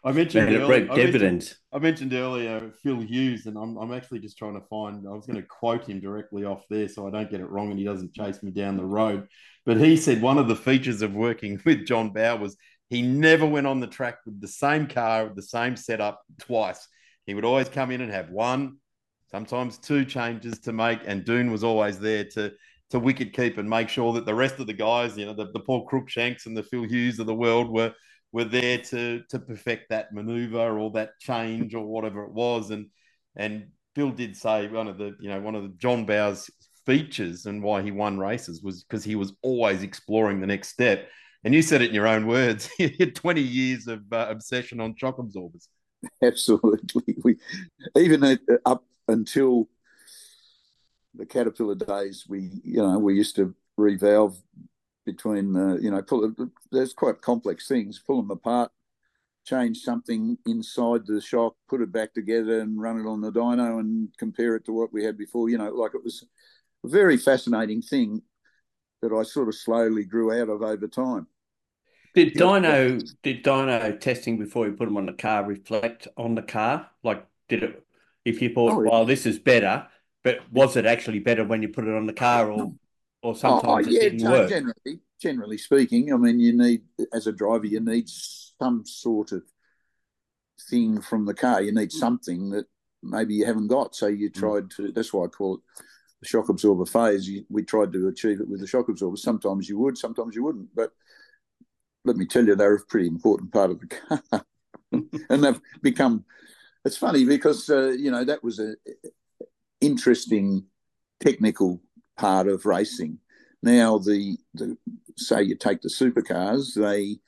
I 0.07 0.13
mentioned 0.13 0.49
earlier, 0.49 0.89
I 0.89 0.97
mentioned, 0.97 1.57
I 1.73 1.79
mentioned, 1.81 2.13
earlier 2.13 2.71
Phil 2.81 3.01
Hughes, 3.01 3.47
and 3.47 3.59
I'm, 3.59 3.77
I'm 3.77 3.93
actually 3.93 4.21
just 4.21 4.39
trying 4.39 4.55
to 4.55 4.65
find. 4.69 5.05
I 5.05 5.11
was 5.11 5.27
going 5.27 5.43
to 5.43 5.49
quote 5.49 5.89
him 5.89 5.99
directly 5.99 6.45
off 6.45 6.63
there, 6.71 6.89
so 6.89 7.09
I 7.09 7.11
don't 7.11 7.29
get 7.29 7.41
it 7.41 7.51
wrong, 7.51 7.71
and 7.71 7.79
he 7.79 7.85
doesn't 7.85 8.15
chase 8.15 8.41
me 8.41 8.53
down 8.53 8.77
the 8.77 8.85
road. 8.85 9.27
But 9.65 9.79
he 9.79 9.97
said 9.97 10.23
one 10.23 10.39
of 10.39 10.47
the 10.47 10.55
features 10.55 11.03
of 11.03 11.15
working 11.15 11.61
with 11.67 11.87
John 11.87 12.11
Bowe 12.11 12.37
was 12.37 12.57
he 12.89 13.03
never 13.03 13.45
went 13.45 13.67
on 13.67 13.81
the 13.81 13.89
track 13.89 14.19
with 14.25 14.41
the 14.41 14.47
same 14.47 14.87
car 14.87 15.25
with 15.25 15.35
the 15.35 15.43
same 15.43 15.75
setup 15.75 16.23
twice. 16.39 16.87
He 17.27 17.35
would 17.35 17.45
always 17.45 17.69
come 17.69 17.91
in 17.91 18.01
and 18.01 18.13
have 18.13 18.31
one, 18.31 18.77
sometimes 19.33 19.77
two 19.77 20.05
changes 20.05 20.61
to 20.61 20.73
make, 20.73 21.01
and 21.05 21.25
Doon 21.25 21.51
was 21.51 21.65
always 21.65 21.99
there 21.99 22.25
to 22.35 22.53
to 22.91 23.01
wicket 23.01 23.33
keep 23.33 23.59
and 23.59 23.69
make 23.69 23.89
sure 23.89 24.13
that 24.13 24.25
the 24.25 24.35
rest 24.37 24.61
of 24.61 24.69
the 24.69 24.73
guys, 24.73 25.19
you 25.19 25.27
know, 25.27 25.35
the, 25.35 25.51
the 25.53 25.59
Paul 25.59 25.85
Crookshanks 25.85 26.47
and 26.47 26.57
the 26.57 26.63
Phil 26.63 26.85
Hughes 26.85 27.19
of 27.19 27.27
the 27.27 27.35
world 27.35 27.69
were 27.69 27.93
were 28.33 28.45
there 28.45 28.79
to 28.79 29.23
to 29.31 29.39
perfect 29.39 29.91
that 29.91 30.13
maneuver 30.13 30.79
or 30.79 30.91
that 30.93 31.19
change 31.21 31.75
or 31.75 31.85
whatever 31.85 32.25
it 32.25 32.33
was. 32.33 32.71
And 32.71 32.87
and 33.37 33.69
Bill 33.95 34.11
did 34.11 34.37
say 34.37 34.69
one 34.69 34.89
of 34.89 34.99
the 34.99 35.17
you 35.21 35.29
know 35.29 35.41
one 35.41 35.55
of 35.55 35.63
the 35.63 35.75
John 35.79 36.05
Bowe's 36.05 36.51
features 36.85 37.47
and 37.47 37.63
why 37.63 37.83
he 37.83 37.91
won 37.91 38.19
races 38.19 38.63
was 38.63 38.85
because 38.85 39.05
he 39.05 39.17
was 39.17 39.33
always 39.43 39.83
exploring 39.83 40.41
the 40.41 40.47
next 40.47 40.69
step. 40.69 41.09
And 41.45 41.55
you 41.55 41.63
said 41.63 41.83
it 41.83 41.89
in 41.89 41.95
your 41.95 42.07
own 42.07 42.27
words. 42.27 42.69
Had 42.79 43.15
20 43.15 43.41
years 43.41 43.87
of 43.89 44.03
uh, 44.13 44.27
obsession 44.29 44.81
on 44.81 44.97
shock 44.97 45.19
absorbers. 45.19 45.69
Absolutely. 46.23 47.17
We 47.23 47.37
even 47.97 48.25
at, 48.25 48.41
up 48.65 48.85
until 49.09 49.69
the 51.15 51.27
Caterpillar 51.27 51.75
days, 51.75 52.25
we 52.29 52.51
you 52.65 52.83
know 52.83 52.99
we 52.99 53.15
used 53.15 53.37
to 53.37 53.55
revalve 53.79 54.37
between 55.07 55.57
uh, 55.57 55.77
you 55.77 55.91
know 55.91 56.03
pull, 56.03 56.25
it 56.25 56.49
there's 56.71 56.93
quite 56.93 57.23
complex 57.23 57.67
things. 57.67 57.99
Pull 57.99 58.21
them 58.21 58.31
apart 58.31 58.71
change 59.47 59.79
something 59.79 60.37
inside 60.47 61.07
the 61.07 61.21
shock 61.21 61.55
put 61.69 61.81
it 61.81 61.93
back 61.93 62.13
together 62.13 62.61
and 62.61 62.81
run 62.81 62.99
it 62.99 63.07
on 63.09 63.21
the 63.21 63.31
dyno 63.31 63.79
and 63.79 64.09
compare 64.19 64.57
it 64.57 64.65
to 64.65 64.73
what 64.73 64.93
we 64.93 65.05
had 65.05 65.17
before. 65.17 65.49
You 65.49 65.59
know 65.59 65.71
like 65.71 65.95
it 65.95 66.03
was 66.03 66.25
a 66.85 66.89
very 66.89 67.17
fascinating 67.17 67.81
thing 67.81 68.23
that 69.03 69.13
i 69.13 69.23
sort 69.23 69.49
of 69.49 69.55
slowly 69.55 70.05
grew 70.05 70.33
out 70.33 70.49
of 70.49 70.63
over 70.63 70.89
time. 70.89 71.29
Did 72.15 72.35
dyno 72.35 73.03
did 73.23 73.45
dyno 73.45 73.99
testing 74.01 74.37
before 74.39 74.67
you 74.67 74.73
put 74.73 74.87
them 74.87 74.97
on 74.97 75.07
the 75.07 75.13
car 75.13 75.45
reflect 75.45 76.09
on 76.17 76.35
the 76.35 76.43
car? 76.43 76.91
Like 77.05 77.25
did 77.49 77.63
it 77.63 77.87
if 78.25 78.43
you 78.43 78.53
thought 78.53 78.73
oh, 78.73 78.91
well 78.91 79.05
this 79.05 79.27
is 79.27 79.39
better 79.39 79.87
but 80.25 80.41
was 80.51 80.77
it 80.77 80.87
actually 80.87 81.21
better 81.21 81.45
when 81.45 81.63
you 81.63 81.69
put 81.69 81.87
it 81.87 81.95
on 81.95 82.07
the 82.07 82.13
car 82.13 82.51
or 82.51 82.73
or 83.27 83.35
sometimes 83.35 83.89
oh, 83.89 83.91
yeah, 83.91 84.03
it 84.03 84.11
didn't 84.11 84.31
work. 84.31 84.49
Generally, 84.49 85.01
generally 85.21 85.59
speaking, 85.59 86.13
I 86.13 86.17
mean, 86.17 86.39
you 86.39 86.57
need 86.57 86.83
as 87.13 87.27
a 87.27 87.33
driver, 87.33 87.67
you 87.67 87.81
need 87.81 88.09
some 88.09 88.87
sort 88.87 89.33
of 89.33 89.43
thing 90.71 91.01
from 91.01 91.27
the 91.27 91.35
car. 91.35 91.61
You 91.61 91.73
need 91.73 91.91
something 91.91 92.51
that 92.51 92.67
maybe 93.03 93.35
you 93.35 93.45
haven't 93.45 93.67
got. 93.67 93.97
So 93.97 94.07
you 94.07 94.31
mm. 94.31 94.35
tried 94.35 94.71
to. 94.77 94.93
That's 94.93 95.13
why 95.13 95.25
I 95.25 95.27
call 95.27 95.57
it 95.57 95.61
the 96.21 96.29
shock 96.29 96.49
absorber 96.49 96.87
phase. 96.87 97.29
You, 97.29 97.45
we 97.49 97.65
tried 97.65 97.93
to 97.95 98.07
achieve 98.07 98.41
it 98.41 98.49
with 98.49 98.61
the 98.61 98.67
shock 98.67 98.89
absorber. 98.89 99.17
Sometimes 99.17 99.69
you 99.69 99.77
would, 99.79 99.99
sometimes 99.99 100.37
you 100.37 100.45
wouldn't. 100.45 100.69
But 100.75 100.93
let 102.05 102.17
me 102.17 102.27
tell 102.27 102.47
you, 102.47 102.55
they're 102.55 102.77
a 102.77 102.87
pretty 102.87 103.09
important 103.09 103.53
part 103.53 103.73
of 103.73 103.81
the 103.81 103.87
car, 103.89 104.45
and 104.93 105.45
they've 105.45 105.61
become. 105.83 106.25
It's 106.85 106.97
funny 106.97 107.25
because 107.25 107.69
uh, 107.69 107.89
you 107.89 108.13
know 108.13 108.23
that 108.23 108.45
was 108.45 108.61
a 108.61 108.77
interesting 109.81 110.67
technical 111.19 111.81
part 112.17 112.49
of 112.49 112.67
racing. 112.67 113.19
Now, 113.63 113.99
the, 113.99 114.37
the 114.55 114.77
say 115.17 115.43
you 115.43 115.57
take 115.57 115.81
the 115.83 115.89
supercars, 115.89 116.75
they 116.75 117.19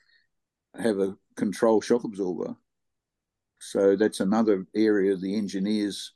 have 0.81 0.99
a 0.99 1.17
control 1.35 1.81
shock 1.81 2.03
absorber. 2.03 2.55
So 3.59 3.95
that's 3.95 4.19
another 4.19 4.65
area 4.75 5.15
the 5.15 5.35
engineers 5.35 6.13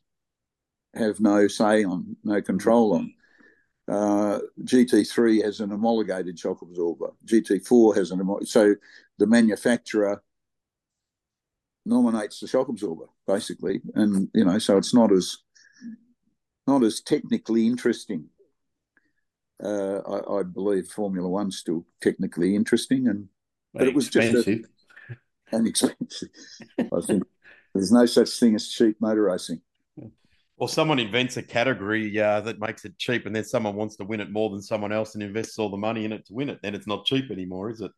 have 0.93 1.19
no 1.19 1.47
say 1.47 1.83
on, 1.83 2.15
no 2.23 2.41
control 2.41 2.93
on. 2.93 3.13
Uh, 3.87 4.39
GT3 4.63 5.43
has 5.43 5.59
an 5.59 5.71
homologated 5.71 6.39
shock 6.39 6.61
absorber. 6.61 7.11
GT4 7.25 7.97
has 7.97 8.11
an 8.11 8.45
so 8.45 8.75
the 9.17 9.27
manufacturer 9.27 10.23
nominates 11.85 12.39
the 12.39 12.47
shock 12.47 12.69
absorber 12.69 13.07
basically, 13.27 13.81
and 13.95 14.29
you 14.33 14.45
know, 14.45 14.57
so 14.57 14.77
it's 14.77 14.93
not 14.93 15.11
as 15.11 15.37
not 16.65 16.83
as 16.83 17.01
technically 17.01 17.67
interesting. 17.67 18.29
Uh, 19.63 19.99
I, 19.99 20.39
I, 20.39 20.43
believe 20.43 20.87
Formula 20.87 21.27
One's 21.29 21.57
still 21.57 21.85
technically 22.01 22.55
interesting, 22.55 23.07
and 23.07 23.29
but 23.73 23.87
it 23.87 23.95
was 23.95 24.07
expensive. 24.07 24.45
just 24.45 24.69
a, 25.09 25.15
and 25.55 25.67
expensive. 25.67 26.29
I 26.79 27.01
think 27.01 27.23
there's 27.73 27.91
no 27.91 28.05
such 28.05 28.29
thing 28.39 28.55
as 28.55 28.67
cheap 28.67 28.99
motor 28.99 29.23
racing. 29.23 29.61
Or 30.57 30.69
someone 30.69 30.99
invents 30.99 31.37
a 31.37 31.43
category 31.43 32.19
uh, 32.19 32.41
that 32.41 32.59
makes 32.59 32.85
it 32.85 32.97
cheap, 32.97 33.25
and 33.25 33.35
then 33.35 33.43
someone 33.43 33.75
wants 33.75 33.95
to 33.97 34.03
win 34.03 34.19
it 34.19 34.31
more 34.31 34.49
than 34.49 34.61
someone 34.61 34.91
else 34.91 35.15
and 35.15 35.23
invests 35.23 35.57
all 35.57 35.69
the 35.69 35.77
money 35.77 36.05
in 36.05 36.11
it 36.11 36.25
to 36.27 36.33
win 36.33 36.49
it. 36.49 36.59
Then 36.61 36.75
it's 36.75 36.87
not 36.87 37.05
cheap 37.05 37.31
anymore, 37.31 37.69
is 37.69 37.81
it? 37.81 37.91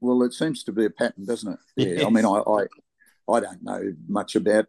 Well, 0.00 0.22
it 0.24 0.34
seems 0.34 0.64
to 0.64 0.72
be 0.72 0.84
a 0.84 0.90
pattern, 0.90 1.24
doesn't 1.24 1.52
it? 1.52 1.58
Yeah. 1.76 1.94
Yes. 1.98 2.04
I 2.04 2.10
mean, 2.10 2.26
I, 2.26 2.42
I 2.46 2.66
I 3.32 3.40
don't 3.40 3.62
know 3.62 3.92
much 4.08 4.36
about 4.36 4.66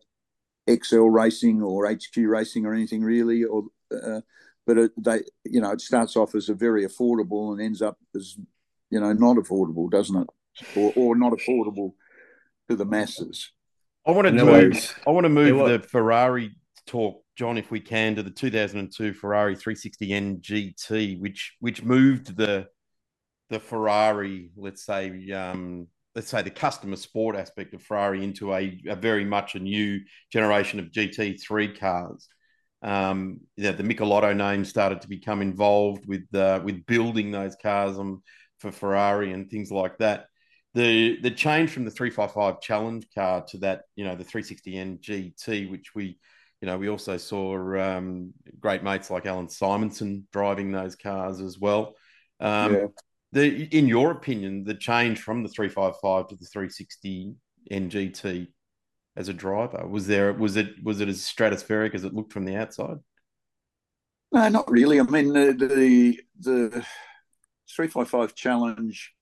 XL 0.70 1.08
racing 1.08 1.62
or 1.62 1.92
HQ 1.92 2.16
racing 2.16 2.66
or 2.66 2.74
anything 2.74 3.04
really, 3.04 3.44
or 3.44 3.64
uh, 3.92 4.22
but 4.66 4.78
it, 4.78 4.92
they 4.98 5.22
you 5.44 5.62
know 5.62 5.72
it 5.72 5.82
starts 5.82 6.16
off 6.16 6.36
as 6.36 6.50
a 6.50 6.54
very 6.54 6.86
affordable 6.86 7.52
and 7.52 7.62
ends 7.62 7.82
up 7.82 7.98
as 8.16 8.38
you 8.90 9.00
know 9.00 9.14
not 9.14 9.38
affordable, 9.38 9.90
doesn't 9.90 10.22
it? 10.22 10.28
Or 10.76 10.94
or 10.96 11.16
not 11.16 11.34
affordable 11.34 11.94
to 12.70 12.76
the 12.76 12.86
masses. 12.86 13.52
I 14.06 14.12
want 14.12 14.28
to 14.28 14.34
move. 14.34 15.04
I 15.08 15.12
want 15.12 15.26
to 15.26 15.30
move 15.30 15.70
the 15.70 15.88
Ferrari 15.88 16.56
talk, 16.86 17.24
John, 17.36 17.58
if 17.58 17.72
we 17.72 17.80
can, 17.80 18.16
to 18.16 18.24
the 18.24 18.30
2002 18.30 19.14
Ferrari 19.14 19.56
360N 19.56 20.42
GT, 20.42 21.20
which 21.20 21.56
which 21.60 21.84
moved 21.84 22.38
the 22.38 22.68
the 23.50 23.60
Ferrari, 23.60 24.50
let's 24.56 24.86
say, 24.86 25.32
um, 25.32 25.88
let's 26.16 26.30
say 26.30 26.42
the 26.42 26.50
customer 26.50 26.96
sport 26.96 27.36
aspect 27.36 27.74
of 27.74 27.84
Ferrari 27.84 28.24
into 28.24 28.54
a, 28.54 28.82
a 28.88 28.96
very 28.96 29.24
much 29.24 29.56
a 29.56 29.60
new 29.60 30.00
generation 30.32 30.80
of 30.80 30.88
GT3 30.88 31.80
cars. 31.80 32.28
Um, 32.86 33.42
yeah, 33.58 33.72
the 33.72 33.84
Michelotto 33.84 34.36
name 34.36 34.64
started 34.64 35.02
to 35.02 35.10
become 35.10 35.42
involved 35.42 36.06
with 36.06 36.34
uh, 36.34 36.62
with 36.64 36.86
building 36.86 37.32
those 37.32 37.56
cars 37.56 37.98
on, 37.98 38.22
for 38.60 38.72
Ferrari 38.72 39.32
and 39.32 39.50
things 39.50 39.72
like 39.72 39.98
that. 39.98 40.28
The 40.76 41.20
the 41.22 41.32
change 41.32 41.72
from 41.72 41.86
the 41.86 41.92
355 41.92 42.62
Challenge 42.62 43.08
car 43.14 43.44
to 43.50 43.58
that, 43.60 43.84
you 43.96 44.06
know, 44.06 44.16
the 44.16 44.24
360N 44.24 45.00
GT, 45.00 45.70
which 45.70 45.96
we, 45.96 46.20
you 46.62 46.68
know, 46.68 46.78
we 46.78 46.90
also 46.90 47.18
saw 47.18 47.58
um, 47.82 48.34
great 48.60 48.84
mates 48.84 49.10
like 49.10 49.26
Allan 49.26 49.48
Simonsen 49.48 50.24
driving 50.32 50.72
those 50.72 50.96
cars 50.96 51.42
as 51.42 51.58
well. 51.58 51.96
Um, 52.40 52.74
yeah 52.74 52.86
the 53.36 53.66
in 53.78 53.88
your 53.88 54.12
opinion, 54.12 54.64
the 54.64 54.74
change 54.74 55.20
from 55.20 55.44
the 55.44 55.50
355 55.50 56.30
to 56.30 56.36
the 56.36 56.46
360 56.46 57.36
NGT 57.70 58.48
as 59.16 59.30
a 59.30 59.34
driver 59.34 59.88
was 59.88 60.08
there 60.08 60.34
was 60.34 60.56
it 60.56 60.84
was 60.84 61.02
it 61.02 61.10
as 61.10 61.22
stratospheric 61.22 61.94
as 61.96 62.04
it 62.04 62.14
looked 62.14 62.34
from 62.34 62.46
the 62.46 62.56
outside? 62.56 62.98
No, 64.32 64.50
not 64.50 64.70
really. 64.70 65.00
I 65.00 65.04
mean 65.04 65.34
the 65.34 65.54
the, 65.54 66.20
the 66.40 66.70
355 67.74 68.36
challenge 68.36 69.14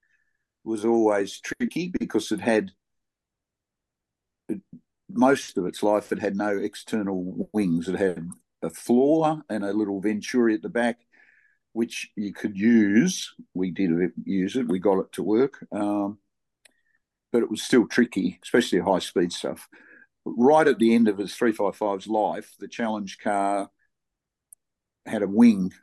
was 0.64 0.86
always 0.86 1.40
tricky 1.40 1.92
because 2.00 2.32
it 2.32 2.40
had 2.40 2.72
most 5.10 5.58
of 5.58 5.66
its 5.66 5.84
life 5.84 6.12
it 6.12 6.20
had 6.20 6.36
no 6.36 6.58
external 6.58 7.50
wings. 7.54 7.88
It 7.88 8.00
had 8.00 8.30
a 8.62 8.70
floor 8.70 9.44
and 9.50 9.64
a 9.64 9.74
little 9.74 10.02
venturi 10.02 10.56
at 10.56 10.62
the 10.62 10.70
back 10.70 11.00
which 11.74 12.12
you 12.16 12.32
could 12.32 12.58
use. 12.58 13.34
We 13.54 13.72
did 13.72 13.92
use 14.24 14.56
it. 14.56 14.68
We 14.68 14.80
got 14.80 15.00
it 15.00 15.12
to 15.14 15.24
work, 15.24 15.66
um, 15.72 16.20
but 17.34 17.42
it 17.42 17.50
was 17.50 17.64
still 17.64 17.88
tricky, 17.88 18.40
especially 18.44 18.80
high 18.80 19.00
speed 19.00 19.34
stuff. 19.34 19.68
Right 20.24 20.68
at 20.68 20.78
the 20.78 20.94
end 20.94 21.08
of 21.08 21.20
its 21.20 21.36
355's 21.36 22.08
life, 22.08 22.54
the 22.60 22.68
challenge 22.68 23.18
car 23.18 23.70
had 25.06 25.24
a 25.24 25.28
wing, 25.28 25.74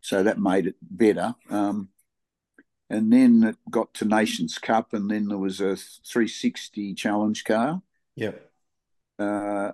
so 0.00 0.24
that 0.24 0.38
made 0.38 0.66
it 0.66 0.74
better. 0.82 1.36
Um, 1.48 1.90
and 2.90 3.10
then 3.10 3.44
it 3.44 3.56
got 3.70 3.94
to 3.94 4.04
Nations 4.04 4.58
Cup, 4.58 4.92
and 4.92 5.08
then 5.08 5.28
there 5.28 5.38
was 5.38 5.60
a 5.60 5.76
360 5.76 6.94
challenge 6.94 7.44
car. 7.44 7.80
Yep. 8.16 8.50
Uh, 9.18 9.70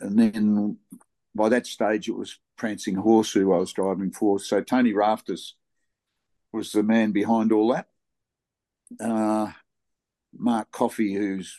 and 0.00 0.18
then 0.18 0.78
by 1.34 1.48
that 1.48 1.66
stage, 1.66 2.08
it 2.08 2.16
was 2.16 2.38
Prancing 2.56 2.94
Horse 2.94 3.32
who 3.32 3.52
I 3.52 3.58
was 3.58 3.72
driving 3.72 4.12
for. 4.12 4.38
So 4.38 4.62
Tony 4.62 4.92
Rafters 4.92 5.56
was 6.52 6.70
the 6.70 6.84
man 6.84 7.10
behind 7.10 7.50
all 7.50 7.72
that. 7.72 7.88
Uh, 9.00 9.50
Mark 10.36 10.70
Coffey, 10.70 11.14
who's 11.14 11.58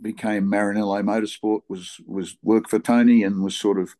became 0.00 0.50
Maranello 0.50 1.02
Motorsport, 1.02 1.62
was 1.68 2.00
was 2.06 2.36
worked 2.42 2.70
for 2.70 2.78
Tony 2.78 3.22
and 3.22 3.42
was 3.42 3.56
sort 3.56 3.78
of 3.78 3.96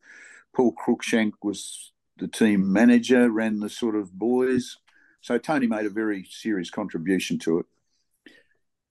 Paul 0.54 0.74
Cruikshank 0.74 1.32
was 1.42 1.92
the 2.18 2.28
team 2.28 2.72
manager, 2.72 3.30
ran 3.30 3.60
the 3.60 3.68
sort 3.68 3.94
of 3.94 4.12
boys. 4.12 4.76
So 5.20 5.38
Tony 5.38 5.66
made 5.66 5.86
a 5.86 5.90
very 5.90 6.24
serious 6.24 6.70
contribution 6.70 7.38
to 7.40 7.58
it. 7.60 7.66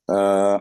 Uh, 0.07 0.59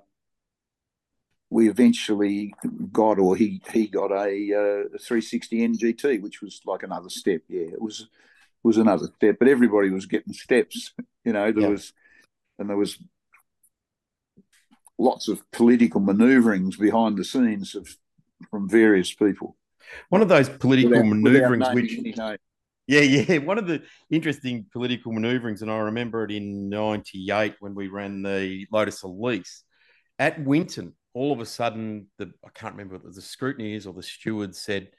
we 1.50 1.68
eventually 1.68 2.54
got, 2.90 3.18
or 3.18 3.36
he 3.36 3.60
he 3.72 3.86
got 3.86 4.10
a, 4.10 4.88
uh, 4.94 4.98
360 4.98 5.68
NGT, 5.68 6.22
which 6.22 6.40
was 6.40 6.60
like 6.64 6.82
another 6.82 7.10
step. 7.10 7.42
Yeah, 7.48 7.68
it 7.72 7.80
was 7.80 8.08
was 8.62 8.78
another 8.78 9.08
step, 9.16 9.36
but 9.38 9.48
everybody 9.48 9.90
was 9.90 10.06
getting 10.06 10.32
steps. 10.32 10.92
You 11.26 11.32
know, 11.32 11.50
there 11.52 11.62
yeah. 11.62 11.68
was, 11.68 11.94
and 12.58 12.68
there 12.68 12.76
was 12.76 12.98
lots 14.98 15.28
of 15.28 15.48
political 15.50 16.00
manoeuvrings 16.00 16.78
behind 16.78 17.16
the 17.16 17.24
scenes 17.24 17.74
of 17.74 17.88
from 18.50 18.68
various 18.68 19.12
people. 19.12 19.56
One 20.08 20.22
of 20.22 20.28
those 20.28 20.48
political 20.48 20.90
without, 20.90 21.04
manoeuvrings, 21.04 21.58
without 21.58 21.74
which 21.74 22.38
yeah, 22.86 23.00
yeah, 23.00 23.38
one 23.44 23.58
of 23.58 23.66
the 23.66 23.82
interesting 24.10 24.66
political 24.72 25.12
manoeuvrings, 25.12 25.62
and 25.62 25.70
I 25.70 25.78
remember 25.78 26.24
it 26.24 26.30
in 26.30 26.68
'98 26.68 27.56
when 27.60 27.74
we 27.74 27.88
ran 27.88 28.22
the 28.22 28.66
Lotus 28.70 29.02
Elise 29.02 29.62
at 30.18 30.42
Winton 30.42 30.94
all 31.14 31.32
of 31.32 31.40
a 31.40 31.46
sudden, 31.46 32.08
the 32.18 32.32
I 32.44 32.48
can't 32.52 32.74
remember 32.74 32.98
the 32.98 33.20
scrutineers 33.20 33.86
or 33.86 33.92
the 33.92 34.02
stewards 34.02 34.60
said, 34.60 34.90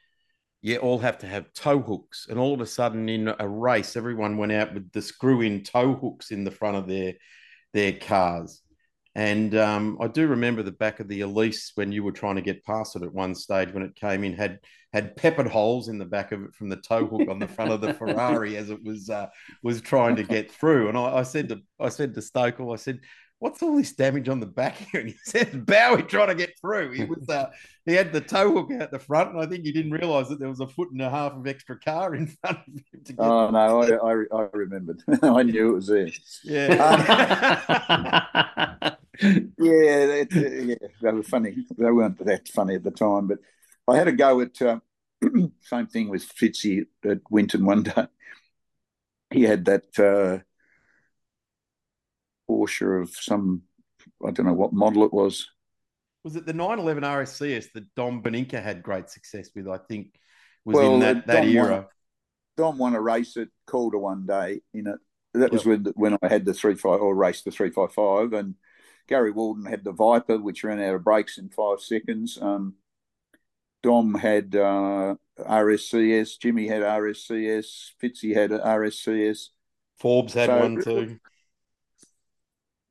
yeah, 0.61 0.77
all 0.77 0.97
have 0.99 1.19
to 1.19 1.27
have 1.27 1.53
tow 1.53 1.79
hooks. 1.79 2.27
And 2.29 2.39
all 2.39 2.53
of 2.53 2.61
a 2.61 2.65
sudden, 2.65 3.07
in 3.09 3.31
a 3.37 3.47
race, 3.47 3.95
everyone 3.95 4.37
went 4.37 4.53
out 4.53 4.73
with 4.73 4.91
the 4.91 5.01
screw-in 5.01 5.63
tow 5.63 5.93
hooks 5.93 6.31
in 6.31 6.43
the 6.43 6.51
front 6.51 6.77
of 6.77 6.87
their 6.87 7.13
their 7.73 7.91
cars. 7.91 8.61
And 9.15 9.55
um, 9.55 9.97
I 10.01 10.07
do 10.07 10.27
remember 10.27 10.61
the 10.61 10.71
back 10.71 10.99
of 10.99 11.07
the 11.07 11.21
Elise 11.21 11.71
when 11.75 11.93
you 11.93 12.03
were 12.03 12.11
trying 12.11 12.35
to 12.35 12.41
get 12.41 12.65
past 12.65 12.97
it 12.97 13.01
at 13.01 13.13
one 13.13 13.33
stage 13.33 13.71
when 13.71 13.83
it 13.83 13.95
came 13.95 14.25
in 14.25 14.33
had 14.33 14.59
had 14.91 15.15
peppered 15.15 15.47
holes 15.47 15.87
in 15.87 15.97
the 15.97 16.05
back 16.05 16.31
of 16.31 16.43
it 16.43 16.53
from 16.53 16.69
the 16.69 16.77
tow 16.77 17.05
hook 17.05 17.27
on 17.29 17.39
the 17.39 17.47
front 17.47 17.71
of 17.71 17.81
the 17.81 17.93
Ferrari 17.99 18.57
as 18.57 18.69
it 18.69 18.83
was 18.83 19.09
uh, 19.09 19.27
was 19.63 19.79
trying 19.81 20.17
to 20.17 20.23
get 20.23 20.51
through. 20.51 20.89
And 20.89 20.97
I, 20.97 21.17
I 21.17 21.23
said 21.23 21.49
to 21.49 21.61
I 21.79 21.89
said 21.89 22.13
to 22.13 22.21
Stokel, 22.21 22.73
I 22.73 22.75
said, 22.75 22.99
what's 23.45 23.61
all 23.61 23.77
this 23.77 23.91
damage 23.91 24.27
on 24.27 24.39
the 24.39 24.47
back 24.47 24.75
here? 24.75 24.85
And 25.01 25.09
he 25.09 25.15
said, 25.23 25.67
Bowie 25.67 26.01
trying 26.01 26.29
to 26.29 26.35
get 26.35 26.57
through. 26.59 26.93
He 26.93 27.03
was 27.03 27.29
uh, 27.29 27.51
he 27.85 27.93
had 27.93 28.11
the 28.11 28.21
tow 28.21 28.51
hook 28.51 28.71
out 28.71 28.89
the 28.89 28.97
front, 28.97 29.33
and 29.33 29.39
I 29.39 29.45
think 29.45 29.63
he 29.63 29.71
didn't 29.71 29.91
realise 29.91 30.29
that 30.29 30.39
there 30.39 30.49
was 30.49 30.61
a 30.61 30.67
foot 30.67 30.89
and 30.91 31.01
a 31.01 31.11
half 31.11 31.33
of 31.33 31.45
extra 31.45 31.79
car 31.79 32.15
in 32.15 32.25
front 32.25 32.57
of 32.57 32.65
him. 32.65 32.83
To 33.05 33.13
get 33.13 33.23
oh 33.23 33.51
no, 33.51 33.83
I, 33.83 33.97
I, 33.97 34.13
I 34.41 34.47
remembered. 34.51 35.03
I 35.21 35.43
knew 35.43 35.69
it 35.69 35.75
was 35.75 35.85
there. 35.87 36.09
Yeah. 36.43 36.69
yeah, 39.21 40.05
that, 40.07 40.27
uh, 40.35 40.39
yeah, 40.39 40.75
they 41.01 41.11
were 41.11 41.21
funny. 41.21 41.55
They 41.77 41.91
weren't 41.91 42.17
that 42.25 42.47
funny 42.47 42.73
at 42.75 42.83
the 42.83 42.91
time, 42.91 43.27
but 43.27 43.37
I 43.87 43.97
had 43.97 44.07
a 44.07 44.11
go 44.11 44.41
at 44.41 44.59
uh, 44.59 44.79
same 45.61 45.85
thing 45.85 46.09
with 46.09 46.27
Fitzy 46.27 46.87
at 47.03 47.19
Winton 47.29 47.63
one 47.63 47.83
day. 47.83 48.07
He 49.29 49.43
had 49.43 49.65
that 49.65 49.99
uh, 49.99 50.39
Porsche 52.49 53.01
of 53.01 53.09
some, 53.09 53.63
I 54.25 54.31
don't 54.31 54.45
know 54.45 54.53
what 54.53 54.73
model 54.73 55.03
it 55.03 55.13
was. 55.13 55.49
Was 56.23 56.35
it 56.35 56.45
the 56.45 56.53
911 56.53 57.03
RSCS 57.03 57.71
that 57.73 57.93
Dom 57.95 58.23
Beninca 58.23 58.61
had 58.61 58.81
great 58.81 59.09
success 59.09 59.49
with? 59.55 59.67
I 59.67 59.77
think 59.77 60.19
was 60.65 60.75
well, 60.75 60.95
in 60.95 60.99
that, 61.01 61.27
that 61.27 61.45
era. 61.45 61.71
Won, 61.71 61.85
Dom 62.57 62.77
won 62.77 62.95
a 62.95 63.01
race 63.01 63.37
at 63.37 63.49
Calder 63.67 63.99
one 63.99 64.25
day 64.25 64.61
in 64.73 64.87
it. 64.87 64.99
That 65.33 65.51
was 65.51 65.65
yep. 65.65 65.81
when 65.83 65.93
when 65.95 66.17
I 66.21 66.29
had 66.29 66.45
the 66.45 66.53
three 66.53 66.75
five 66.75 67.01
or 67.01 67.13
raced 67.13 67.45
the 67.45 67.51
three 67.51 67.69
five 67.69 67.93
five, 67.93 68.33
and 68.33 68.55
Gary 69.07 69.31
Waldon 69.31 69.69
had 69.69 69.83
the 69.83 69.91
Viper, 69.91 70.37
which 70.39 70.63
ran 70.63 70.81
out 70.81 70.95
of 70.95 71.03
brakes 71.03 71.37
in 71.37 71.49
five 71.49 71.81
seconds. 71.81 72.39
Um, 72.41 72.75
Dom 73.83 74.15
had 74.15 74.55
uh, 74.55 75.15
RSCS, 75.39 76.39
Jimmy 76.39 76.67
had 76.67 76.81
RSCS, 76.81 77.91
Fitzy 78.01 78.33
had 78.33 78.51
RSCS. 78.51 79.49
Forbes 79.99 80.33
had 80.33 80.47
so, 80.47 80.59
one 80.59 80.81
too. 80.81 81.19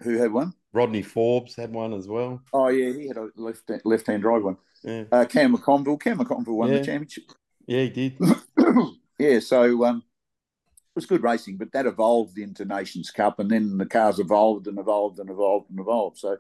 Who 0.03 0.19
had 0.19 0.33
one? 0.33 0.53
Rodney 0.73 1.03
Forbes 1.03 1.55
had 1.55 1.73
one 1.73 1.93
as 1.93 2.09
well. 2.09 2.43
Oh 2.53 2.69
yeah, 2.69 2.93
he 2.93 3.07
had 3.07 3.17
a 3.17 3.29
left 3.37 3.71
left 3.85 4.07
hand 4.07 4.23
drive 4.23 4.43
one. 4.43 4.57
Yeah. 4.83 5.05
Uh, 5.11 5.25
Cam 5.25 5.57
McConville, 5.57 6.01
Cam 6.01 6.19
McConville 6.19 6.57
won 6.57 6.71
yeah. 6.71 6.79
the 6.79 6.85
championship. 6.85 7.25
Yeah, 7.67 7.83
he 7.83 7.91
did. 7.91 8.19
yeah, 9.19 9.39
so 9.39 9.85
um, 9.85 9.99
it 9.99 10.97
was 10.97 11.07
good 11.07 11.23
racing, 11.23 11.57
but 11.57 11.73
that 11.73 11.87
evolved 11.87 12.39
into 12.39 12.65
Nations 12.65 13.11
Cup, 13.11 13.39
and 13.39 13.51
then 13.51 13.79
the 13.79 13.87
cars 13.87 14.19
evolved 14.19 14.67
and 14.67 14.79
evolved 14.79 15.19
and 15.21 15.31
evolved 15.31 15.71
and 15.71 15.79
evolved. 15.79 16.19
So 16.19 16.39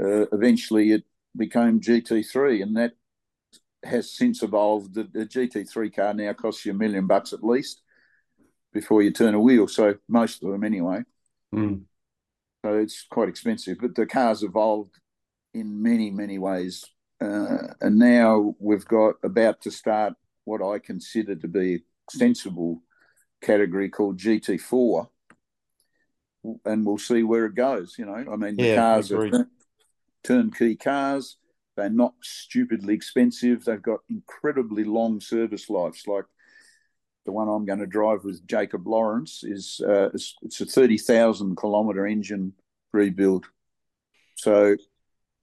uh, 0.00 0.26
eventually 0.32 0.92
it 0.92 1.04
became 1.36 1.80
GT3, 1.80 2.62
and 2.62 2.76
that 2.76 2.92
has 3.84 4.12
since 4.12 4.42
evolved. 4.42 4.94
The, 4.94 5.04
the, 5.04 5.26
GT3 5.26 5.94
car 5.94 6.14
now 6.14 6.32
costs 6.32 6.64
you 6.64 6.72
a 6.72 6.74
million 6.74 7.06
bucks 7.06 7.32
at 7.32 7.44
least 7.44 7.82
before 8.72 9.02
you 9.02 9.10
turn 9.10 9.34
a 9.34 9.40
wheel. 9.40 9.68
So 9.68 9.96
most 10.08 10.42
of 10.42 10.50
them, 10.50 10.64
anyway. 10.64 11.02
Mm. 11.54 11.82
So 12.64 12.78
it's 12.78 13.06
quite 13.10 13.28
expensive, 13.28 13.78
but 13.80 13.94
the 13.94 14.06
car's 14.06 14.42
evolved 14.42 14.94
in 15.52 15.82
many, 15.82 16.10
many 16.10 16.38
ways. 16.38 16.84
Uh, 17.20 17.74
and 17.80 17.98
now 17.98 18.54
we've 18.58 18.86
got 18.86 19.14
about 19.22 19.60
to 19.62 19.70
start 19.70 20.14
what 20.44 20.62
I 20.62 20.78
consider 20.78 21.34
to 21.36 21.48
be 21.48 21.74
a 21.74 21.78
sensible 22.10 22.82
category 23.42 23.88
called 23.88 24.18
GT4, 24.18 25.06
and 26.64 26.86
we'll 26.86 26.98
see 26.98 27.22
where 27.22 27.46
it 27.46 27.54
goes. 27.54 27.96
You 27.98 28.06
know, 28.06 28.24
I 28.32 28.36
mean, 28.36 28.56
the 28.56 28.64
yeah, 28.64 28.76
cars 28.76 29.12
are 29.12 29.46
turnkey 30.24 30.76
cars. 30.76 31.36
They're 31.76 31.90
not 31.90 32.14
stupidly 32.22 32.94
expensive. 32.94 33.64
They've 33.64 33.80
got 33.80 34.00
incredibly 34.08 34.84
long 34.84 35.20
service 35.20 35.70
lives. 35.70 36.06
Like 36.06 36.24
the 37.24 37.32
one 37.32 37.48
I'm 37.48 37.64
going 37.64 37.78
to 37.78 37.86
drive 37.86 38.24
with 38.24 38.46
Jacob 38.46 38.86
Lawrence 38.86 39.44
is 39.44 39.80
uh, 39.86 40.10
it's, 40.14 40.34
it's 40.42 40.60
a 40.60 40.66
thirty 40.66 40.98
thousand 40.98 41.56
kilometre 41.56 42.06
engine 42.06 42.52
rebuild. 42.92 43.46
So 44.36 44.76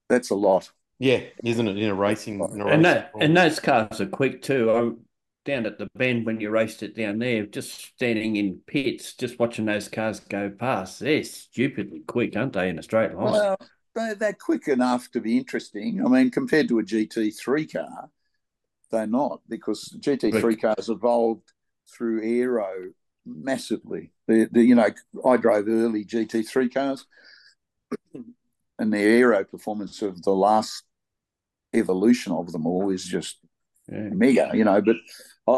that's 0.09 0.29
a 0.29 0.35
lot. 0.35 0.71
Yeah, 0.99 1.21
isn't 1.43 1.67
it 1.67 1.77
in 1.77 1.89
a 1.89 1.95
racing? 1.95 2.39
In 2.39 2.61
a 2.61 2.67
and 2.67 2.85
that 2.85 3.11
and 3.19 3.35
those 3.35 3.59
cars 3.59 4.01
are 4.01 4.07
quick 4.07 4.41
too. 4.41 4.71
I'm 4.71 4.99
down 5.45 5.65
at 5.65 5.77
the 5.77 5.87
bend 5.95 6.25
when 6.25 6.39
you 6.39 6.49
raced 6.49 6.83
it 6.83 6.95
down 6.95 7.19
there, 7.19 7.45
just 7.45 7.71
standing 7.95 8.35
in 8.35 8.59
pits, 8.67 9.13
just 9.13 9.39
watching 9.39 9.65
those 9.65 9.87
cars 9.87 10.19
go 10.19 10.49
past. 10.49 10.99
They're 10.99 11.23
stupidly 11.23 12.01
quick, 12.01 12.35
aren't 12.35 12.53
they, 12.53 12.69
in 12.69 12.77
a 12.77 12.83
straight 12.83 13.13
line? 13.13 13.31
Well, 13.31 13.57
they're, 13.95 14.15
they're 14.15 14.33
quick 14.33 14.67
enough 14.67 15.09
to 15.11 15.21
be 15.21 15.37
interesting. 15.37 16.05
I 16.05 16.09
mean, 16.09 16.29
compared 16.29 16.67
to 16.67 16.79
a 16.79 16.83
GT3 16.83 17.71
car, 17.71 18.09
they're 18.91 19.07
not 19.07 19.41
because 19.47 19.95
GT3 19.99 20.61
cars 20.61 20.89
evolved 20.89 21.51
through 21.95 22.21
aero 22.23 22.91
massively. 23.25 24.11
The, 24.27 24.47
the 24.51 24.63
you 24.63 24.75
know, 24.75 24.89
I 25.25 25.37
drove 25.37 25.67
early 25.67 26.05
GT3 26.05 26.73
cars, 26.73 27.05
and 28.79 28.93
the 28.93 28.99
aero 28.99 29.43
performance 29.43 30.01
of 30.01 30.21
the 30.23 30.31
last 30.31 30.83
evolution 31.73 32.31
of 32.33 32.51
them 32.51 32.65
all 32.65 32.89
is 32.89 33.05
just 33.05 33.39
yeah. 33.91 34.09
mega. 34.11 34.51
You 34.53 34.63
know, 34.63 34.81
but 34.81 34.97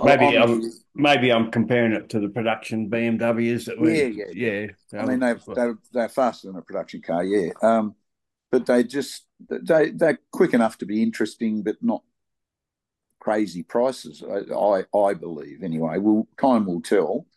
maybe 0.03 0.37
I'm, 0.37 0.49
I'm, 0.49 0.71
maybe 0.95 1.31
I'm 1.31 1.51
comparing 1.51 1.93
it 1.93 2.09
to 2.09 2.19
the 2.19 2.29
production 2.29 2.89
BMWs 2.89 3.65
that 3.65 3.79
we, 3.79 4.01
yeah, 4.01 4.25
yeah, 4.33 4.67
yeah. 4.91 5.01
I 5.01 5.05
mean, 5.05 5.19
they're, 5.19 5.39
they're, 5.53 5.77
they're 5.91 6.09
faster 6.09 6.47
than 6.47 6.57
a 6.57 6.61
production 6.61 7.01
car, 7.01 7.23
yeah. 7.23 7.51
Um, 7.61 7.95
but 8.51 8.65
they 8.65 8.83
just 8.83 9.25
they 9.49 9.91
they're 9.91 10.19
quick 10.31 10.53
enough 10.53 10.77
to 10.79 10.85
be 10.85 11.01
interesting, 11.01 11.63
but 11.63 11.77
not 11.81 12.03
crazy 13.22 13.64
prices. 13.64 14.22
I 14.22 14.53
I, 14.53 14.98
I 14.98 15.14
believe 15.14 15.64
anyway. 15.64 15.98
Will 15.99 16.27
time 16.38 16.65
will 16.65 16.81
tell. 16.81 17.27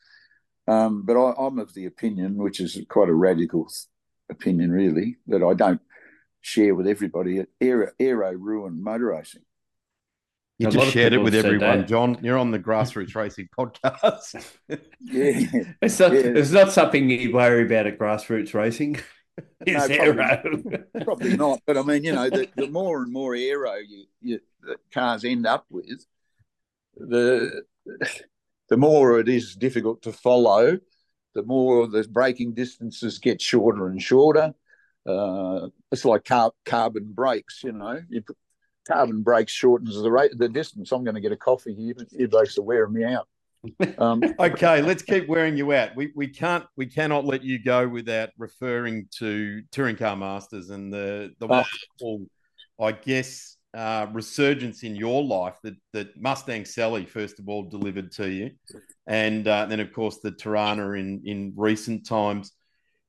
Um, 0.67 1.03
but 1.05 1.17
I, 1.17 1.47
am 1.47 1.59
of 1.59 1.75
the 1.75 1.85
opinion, 1.87 2.37
which 2.37 2.59
is 2.59 2.81
quite 2.89 3.11
a 3.11 3.15
radical 3.15 3.71
opinion, 4.31 4.73
really, 4.73 5.19
that 5.27 5.43
I 5.43 5.53
don't 5.53 5.81
share 6.41 6.75
with 6.75 6.89
everybody. 6.89 7.45
Aero, 7.61 7.91
aero 8.01 8.33
ruined 8.33 8.83
motor 8.83 9.09
racing. 9.09 9.43
You 10.59 10.69
a 10.69 10.71
just 10.71 10.93
shared 10.93 11.13
it 11.13 11.19
with 11.19 11.35
everyone, 11.35 11.81
that. 11.81 11.89
John. 11.89 12.19
You're 12.23 12.39
on 12.39 12.51
the 12.51 12.59
grassroots 12.59 13.15
racing 13.17 13.49
podcast. 13.57 14.43
yeah, 14.69 15.65
it's 15.83 15.99
not. 15.99 16.13
Yeah. 16.13 16.21
It's 16.21 16.53
not 16.53 16.73
something 16.73 17.11
you 17.11 17.33
worry 17.33 17.67
about 17.67 17.87
at 17.87 17.99
grassroots 17.99 18.55
racing. 18.55 19.01
no, 19.67 19.89
probably, 19.89 20.79
probably, 21.05 21.37
not. 21.37 21.61
But 21.67 21.79
I 21.79 21.83
mean, 21.83 22.05
you 22.05 22.13
know, 22.13 22.31
the, 22.31 22.49
the 22.57 22.69
more 22.69 23.03
and 23.03 23.13
more 23.13 23.35
aero 23.35 23.77
you, 23.77 24.05
you 24.21 24.41
cars 24.93 25.25
end 25.25 25.47
up 25.47 25.67
with, 25.71 26.05
the 26.97 27.65
the 28.69 28.77
more 28.77 29.19
it 29.19 29.29
is 29.29 29.55
difficult 29.57 30.03
to 30.03 30.13
follow. 30.13 30.79
The 31.35 31.43
more 31.43 31.89
the 31.89 32.05
braking 32.05 32.55
distances 32.55 33.19
get 33.19 33.43
shorter 33.43 33.89
and 33.89 34.01
shorter. 34.01 34.55
Uh, 35.07 35.69
it's 35.91 36.05
like 36.05 36.25
car, 36.25 36.53
carbon 36.65 37.13
brakes, 37.13 37.63
you 37.65 37.73
know. 37.73 38.01
You 38.09 38.23
put, 38.23 38.37
carbon 38.87 39.23
brakes 39.23 39.53
shortens 39.53 40.01
the 40.01 40.11
rate 40.11 40.37
the 40.37 40.49
distance. 40.49 40.93
I'm 40.93 41.05
going 41.05 41.17
to 41.17 41.21
get 41.21 41.33
a 41.33 41.37
coffee 41.37 41.75
here. 41.75 41.95
You 42.13 42.29
blokes 42.29 42.57
are 42.59 42.63
wearing 42.63 42.93
me 42.93 43.05
out. 43.05 43.29
Um, 43.99 44.23
okay, 44.39 44.83
let's 44.83 45.03
keep 45.03 45.29
wearing 45.29 45.57
you 45.57 45.73
out. 45.73 45.97
We 45.97 46.13
we 46.15 46.29
can't 46.29 46.65
we 46.77 46.87
cannot 46.87 47.25
let 47.25 47.43
you 47.43 47.63
go 47.63 47.89
without 47.89 48.31
referring 48.39 49.09
to 49.19 49.63
touring 49.71 49.97
car 49.97 50.17
masters 50.17 50.71
and 50.71 50.93
the 50.93 51.33
the 51.39 51.47
uh, 51.47 51.65
wonderful, 52.01 52.27
I 52.81 52.93
guess, 52.93 53.57
uh, 53.75 54.07
resurgence 54.13 54.83
in 54.83 54.97
your 54.97 55.23
life 55.23 55.57
that 55.63 55.75
that 55.93 56.21
Mustang 56.21 56.65
Sally 56.65 57.05
first 57.05 57.39
of 57.39 57.49
all 57.49 57.69
delivered 57.69 58.13
to 58.13 58.31
you, 58.31 58.51
and 59.07 59.47
uh, 59.47 59.67
then 59.67 59.81
of 59.81 59.93
course 59.93 60.19
the 60.19 60.33
Torana 60.33 60.99
in 60.99 61.23
in 61.25 61.53
recent 61.57 62.07
times. 62.07 62.53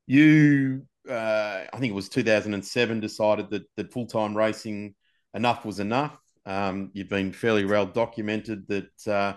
You, 0.07 0.85
uh, 1.09 1.63
I 1.73 1.79
think 1.79 1.89
it 1.89 1.95
was 1.95 2.09
2007, 2.09 2.99
decided 2.99 3.49
that 3.49 3.63
that 3.75 3.91
full 3.91 4.05
time 4.05 4.37
racing 4.37 4.93
enough 5.33 5.65
was 5.65 5.79
enough. 5.79 6.15
Um, 6.45 6.91
you've 6.93 7.09
been 7.09 7.33
fairly 7.33 7.65
well 7.65 7.87
documented 7.87 8.67
that 8.67 9.07
uh, 9.07 9.33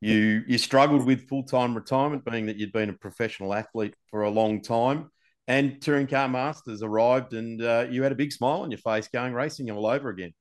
you 0.00 0.42
you 0.46 0.58
struggled 0.58 1.06
with 1.06 1.28
full 1.28 1.42
time 1.42 1.74
retirement, 1.74 2.24
being 2.24 2.46
that 2.46 2.56
you'd 2.56 2.72
been 2.72 2.90
a 2.90 2.94
professional 2.94 3.54
athlete 3.54 3.94
for 4.10 4.22
a 4.22 4.30
long 4.30 4.62
time. 4.62 5.10
And 5.48 5.80
Touring 5.80 6.08
Car 6.08 6.28
Masters 6.28 6.82
arrived, 6.82 7.32
and 7.32 7.62
uh, 7.62 7.86
you 7.88 8.02
had 8.02 8.12
a 8.12 8.16
big 8.16 8.32
smile 8.32 8.62
on 8.62 8.70
your 8.70 8.78
face, 8.78 9.08
going 9.08 9.32
racing 9.32 9.70
all 9.70 9.86
over 9.86 10.08
again. 10.08 10.34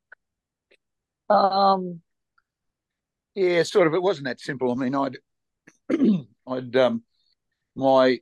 Um, 1.30 2.02
yeah, 3.36 3.64
sort 3.64 3.88
of. 3.88 3.94
It 3.94 4.02
wasn't 4.02 4.26
that 4.26 4.40
simple. 4.40 4.72
I 4.72 4.76
mean, 4.76 4.96
I'd 4.96 5.18
I'd 6.48 6.76
um, 6.76 7.04
my 7.76 8.20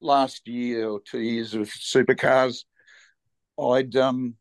last 0.00 0.46
year 0.46 0.88
or 0.88 1.00
two 1.00 1.20
years 1.20 1.54
of 1.54 1.68
supercars, 1.68 2.64
I'd 3.60 3.96
um, 3.96 4.36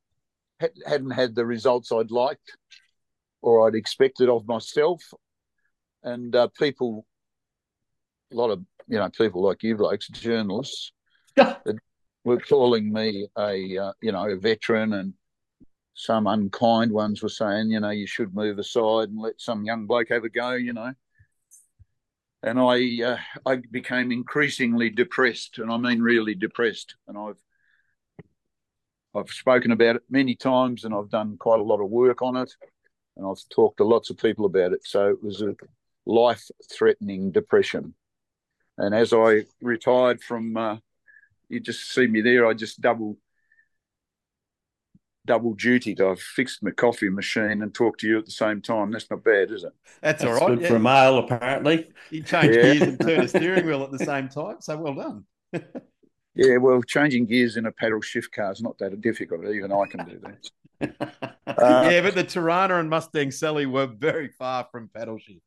hadn't 0.86 1.12
had 1.12 1.36
the 1.36 1.46
results 1.46 1.92
I'd 1.92 2.12
liked 2.12 2.58
or 3.42 3.68
I'd 3.68 3.76
expected 3.76 4.30
of 4.30 4.48
myself. 4.48 5.02
And 6.06 6.36
uh, 6.36 6.48
people, 6.58 7.06
a 8.32 8.36
lot 8.36 8.52
of 8.52 8.64
you 8.88 8.98
know 8.98 9.10
people 9.10 9.42
like 9.42 9.64
you 9.64 9.76
blokes, 9.76 10.08
journalists, 10.08 10.94
were 12.24 12.40
calling 12.40 12.94
me 12.94 13.28
a 13.38 13.78
uh, 13.78 13.94
you 14.02 14.12
know 14.12 14.30
a 14.30 14.38
veteran, 14.38 14.94
and 14.94 15.14
some 15.96 16.28
unkind 16.28 16.92
ones 16.92 17.24
were 17.24 17.30
saying 17.30 17.72
you 17.72 17.80
know 17.80 17.90
you 17.90 18.06
should 18.08 18.36
move 18.36 18.60
aside 18.60 19.10
and 19.10 19.20
let 19.20 19.42
some 19.42 19.66
young 19.66 19.88
bloke 19.88 20.10
have 20.10 20.24
a 20.24 20.30
go, 20.30 20.52
you 20.52 20.74
know. 20.74 20.94
And 22.44 22.60
I 22.60 23.04
uh, 23.04 23.18
I 23.44 23.56
became 23.72 24.12
increasingly 24.12 24.92
depressed, 24.92 25.58
and 25.58 25.72
I 25.72 25.78
mean 25.78 26.02
really 26.02 26.36
depressed, 26.36 26.96
and 27.08 27.18
I've 27.18 27.42
I've 29.16 29.30
spoken 29.30 29.72
about 29.72 29.96
it 29.96 30.04
many 30.10 30.36
times 30.36 30.84
and 30.84 30.94
I've 30.94 31.10
done 31.10 31.38
quite 31.38 31.62
a 31.62 31.64
lot 31.64 31.82
of 31.82 31.90
work 31.90 32.22
on 32.22 32.36
it 32.36 32.54
and 33.16 33.26
I've 33.26 33.42
talked 33.50 33.78
to 33.78 33.86
lots 33.86 34.10
of 34.10 34.18
people 34.18 34.46
about 34.46 34.74
it. 34.74 34.86
So 34.86 35.10
it 35.10 35.24
was 35.24 35.42
a 35.42 35.56
life 36.06 36.44
threatening 36.72 37.32
depression. 37.32 37.94
And 38.78 38.94
as 38.94 39.14
I 39.14 39.46
retired 39.62 40.22
from, 40.22 40.58
uh, 40.58 40.78
you 41.50 41.60
just 41.60 41.92
see 41.92 42.08
me 42.08 42.22
there, 42.22 42.46
I 42.46 42.54
just 42.54 42.82
double 42.82 43.18
double 45.26 45.56
duty 45.56 45.96
I've 46.00 46.20
fixed 46.20 46.62
my 46.62 46.70
coffee 46.70 47.10
machine 47.10 47.64
and 47.64 47.74
talked 47.74 48.02
to 48.02 48.08
you 48.08 48.20
at 48.20 48.26
the 48.26 48.32
same 48.32 48.62
time. 48.62 48.92
That's 48.92 49.10
not 49.10 49.24
bad, 49.24 49.52
is 49.52 49.64
it? 49.64 49.74
That's, 50.00 50.22
That's 50.22 50.40
all 50.40 50.48
right. 50.48 50.56
Good 50.56 50.62
yeah. 50.62 50.68
for 50.70 50.76
a 50.76 50.80
male, 50.80 51.18
apparently. 51.18 51.90
You 52.12 52.22
change 52.22 52.56
yeah. 52.56 52.62
gears 52.62 52.82
and 52.84 53.00
turn 53.00 53.22
a 53.22 53.28
steering 53.28 53.66
wheel 53.66 53.84
at 53.84 53.92
the 53.92 54.06
same 54.06 54.30
time. 54.30 54.58
So 54.60 54.78
well 54.78 54.94
done. 54.94 55.26
Yeah, 56.36 56.58
well, 56.58 56.82
changing 56.84 57.28
gears 57.28 57.56
in 57.56 57.66
a 57.66 57.72
paddle 57.72 58.02
shift 58.02 58.34
car 58.34 58.52
is 58.52 58.62
not 58.62 58.78
that 58.80 59.00
difficult. 59.00 59.46
Even 59.46 59.72
I 59.72 59.86
can 59.86 60.06
do 60.06 60.20
that. 60.20 61.32
uh, 61.48 61.90
yeah, 61.90 62.02
but 62.02 62.14
the 62.14 62.26
Torana 62.26 62.78
and 62.78 62.90
Mustang 62.90 63.32
Sally 63.32 63.66
were 63.66 63.88
very 63.88 64.28
far 64.28 64.68
from 64.70 64.90
paddle 64.94 65.18
shift. 65.18 65.40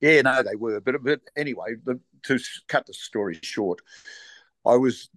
Yeah, 0.00 0.22
no, 0.22 0.42
they 0.42 0.56
were. 0.56 0.80
But 0.80 1.02
but 1.02 1.20
anyway, 1.36 1.76
the, 1.84 2.00
to 2.24 2.38
cut 2.68 2.86
the 2.86 2.94
story 2.94 3.38
short, 3.42 3.80
I 4.64 4.76
was 4.76 5.08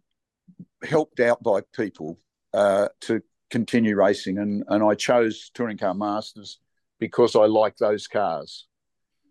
helped 0.83 1.19
out 1.19 1.43
by 1.43 1.61
people 1.75 2.19
uh, 2.53 2.89
to 3.01 3.21
continue 3.49 3.95
racing, 3.95 4.37
and 4.37 4.63
and 4.67 4.83
I 4.83 4.95
chose 4.95 5.51
Touring 5.53 5.77
Car 5.77 5.93
Masters 5.93 6.59
because 6.99 7.35
I 7.35 7.45
like 7.45 7.77
those 7.77 8.07
cars, 8.07 8.67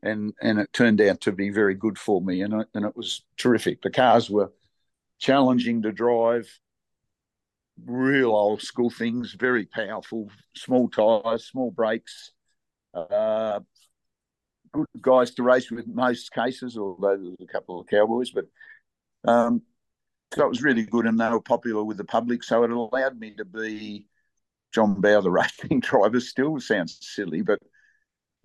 and 0.03 0.35
and 0.43 0.59
it 0.59 0.73
turned 0.73 1.01
out 1.01 1.21
to 1.23 1.33
be 1.33 1.51
very 1.51 1.75
good 1.75 1.99
for 1.99 2.21
me, 2.21 2.43
and 2.43 2.67
and 2.75 2.85
it 2.85 2.97
was 2.97 3.25
terrific. 3.37 3.83
The 3.83 3.91
cars 3.91 4.29
were 4.31 4.53
challenging 5.19 5.83
to 5.83 5.93
drive, 5.93 6.49
real 7.85 8.31
old 8.31 8.63
school 8.63 8.91
things, 8.91 9.35
very 9.39 9.67
powerful, 9.67 10.31
small 10.55 10.89
tyres, 10.89 11.47
small 11.47 11.71
brakes, 11.71 12.33
uh, 12.95 13.61
good 14.73 14.87
guys 15.01 15.33
to 15.33 15.43
race 15.43 15.71
with 15.71 15.87
most 15.87 16.33
cases, 16.33 16.77
although 16.77 17.17
there 17.17 17.31
was 17.31 17.37
a 17.41 17.47
couple 17.47 17.81
of 17.81 17.87
cowboys, 17.87 18.31
but 18.31 18.47
um, 19.27 19.63
so 20.35 20.45
it 20.45 20.49
was 20.49 20.63
really 20.63 20.85
good 20.85 21.07
and 21.07 21.19
they 21.19 21.29
were 21.29 21.41
popular 21.41 21.83
with 21.83 21.97
the 21.97 22.05
public. 22.05 22.43
So 22.43 22.63
it 22.65 22.71
allowed 22.71 23.19
me 23.19 23.35
to 23.37 23.45
be 23.45 24.07
John 24.73 25.01
Bowe, 25.01 25.21
the 25.21 25.31
racing 25.31 25.81
driver, 25.81 26.21
still 26.21 26.61
sounds 26.61 26.99
silly, 27.01 27.43
but 27.43 27.59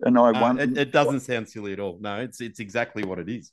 and 0.00 0.18
I 0.18 0.30
uh, 0.30 0.40
won. 0.40 0.58
It, 0.58 0.76
it, 0.76 0.92
doesn't 0.92 1.20
sound 1.20 1.48
silly 1.48 1.72
at 1.72 1.80
all. 1.80 1.98
No, 2.00 2.20
it's 2.20 2.40
it's 2.40 2.60
exactly 2.60 3.04
what 3.04 3.18
it 3.18 3.28
is. 3.28 3.52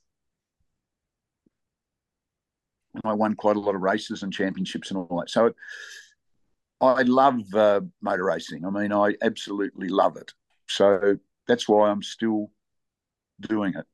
I 3.06 3.14
won 3.14 3.36
quite 3.36 3.56
a 3.56 3.60
lot 3.60 3.76
of 3.76 3.82
races 3.82 4.24
and 4.24 4.34
championships 4.34 4.92
and 4.92 4.98
all 4.98 5.20
that. 5.20 5.30
So 5.30 5.54
I 6.82 7.04
love 7.04 7.42
uh, 7.54 7.82
motor 8.02 8.26
racing. 8.26 8.66
I 8.66 8.70
mean, 8.70 8.92
I 8.92 9.14
absolutely 9.22 9.88
love 9.88 10.18
it. 10.18 10.34
So 10.68 11.18
that's 11.48 11.70
why 11.70 11.90
I'm 11.90 12.02
still 12.02 12.52
doing 13.42 13.74
it. 13.76 13.86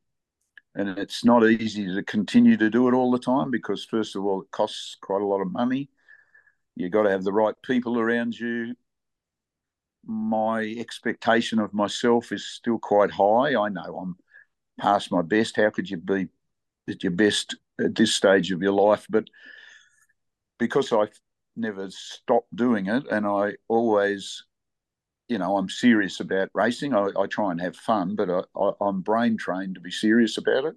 And 0.75 0.97
it's 0.99 1.25
not 1.25 1.43
easy 1.49 1.87
to 1.95 2.03
continue 2.03 2.55
to 2.57 2.69
do 2.69 2.87
it 2.87 2.93
all 2.93 3.11
the 3.11 3.19
time 3.19 3.49
because, 3.49 3.85
first 3.85 4.15
of 4.15 4.23
all, 4.23 4.41
it 4.41 4.51
costs 4.51 4.95
quite 5.01 5.21
a 5.21 5.25
lot 5.25 5.41
of 5.41 5.51
money. 5.51 5.89
You've 6.75 6.91
got 6.91 7.03
to 7.03 7.09
have 7.09 7.23
the 7.23 7.33
right 7.33 7.55
people 7.63 7.99
around 7.99 8.37
you. 8.37 8.75
My 10.05 10.61
expectation 10.61 11.59
of 11.59 11.73
myself 11.73 12.31
is 12.31 12.45
still 12.45 12.77
quite 12.77 13.11
high. 13.11 13.59
I 13.59 13.69
know 13.69 13.97
I'm 13.99 14.15
past 14.79 15.11
my 15.11 15.23
best. 15.23 15.57
How 15.57 15.71
could 15.71 15.89
you 15.89 15.97
be 15.97 16.27
at 16.87 17.03
your 17.03 17.11
best 17.11 17.55
at 17.79 17.95
this 17.95 18.13
stage 18.13 18.51
of 18.51 18.61
your 18.61 18.73
life? 18.73 19.07
But 19.09 19.25
because 20.59 20.91
I've 20.93 21.19
never 21.55 21.89
stopped 21.89 22.55
doing 22.55 22.85
it 22.85 23.03
and 23.09 23.25
I 23.25 23.53
always 23.67 24.43
you 25.27 25.37
know, 25.37 25.57
I'm 25.57 25.69
serious 25.69 26.19
about 26.19 26.49
racing. 26.53 26.93
I, 26.93 27.09
I 27.19 27.27
try 27.27 27.51
and 27.51 27.59
have 27.61 27.75
fun, 27.75 28.15
but 28.15 28.29
I, 28.29 28.71
am 28.81 29.01
brain 29.01 29.37
trained 29.37 29.75
to 29.75 29.81
be 29.81 29.91
serious 29.91 30.37
about 30.37 30.65
it. 30.65 30.75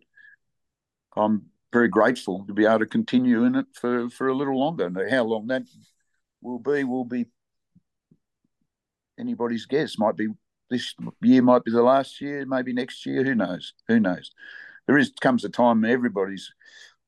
I'm 1.17 1.47
very 1.73 1.89
grateful 1.89 2.45
to 2.47 2.55
be 2.55 2.67
able 2.67 2.81
to 2.81 2.87
continue 2.87 3.45
in 3.45 3.55
it 3.55 3.67
for, 3.75 4.11
for 4.11 4.29
a 4.29 4.35
little 4.35 4.59
longer. 4.59 5.09
How 5.09 5.25
long 5.25 5.47
that 5.49 5.63
will 6.41 6.59
be 6.59 6.85
will 6.85 7.05
be 7.05 7.27
anybody's 9.19 9.67
guess. 9.67 9.99
Might 9.99 10.17
be 10.17 10.29
this 10.69 10.95
year, 11.21 11.43
might 11.43 11.65
be 11.65 11.71
the 11.71 11.83
last 11.83 12.21
year, 12.21 12.45
maybe 12.47 12.73
next 12.73 13.07
year. 13.07 13.23
Who 13.23 13.35
knows? 13.35 13.75
Who 13.89 14.01
knows? 14.01 14.31
There 14.87 14.99
is 14.99 15.13
comes 15.21 15.45
a 15.45 15.49
time 15.49 15.85
everybody's, 15.85 16.53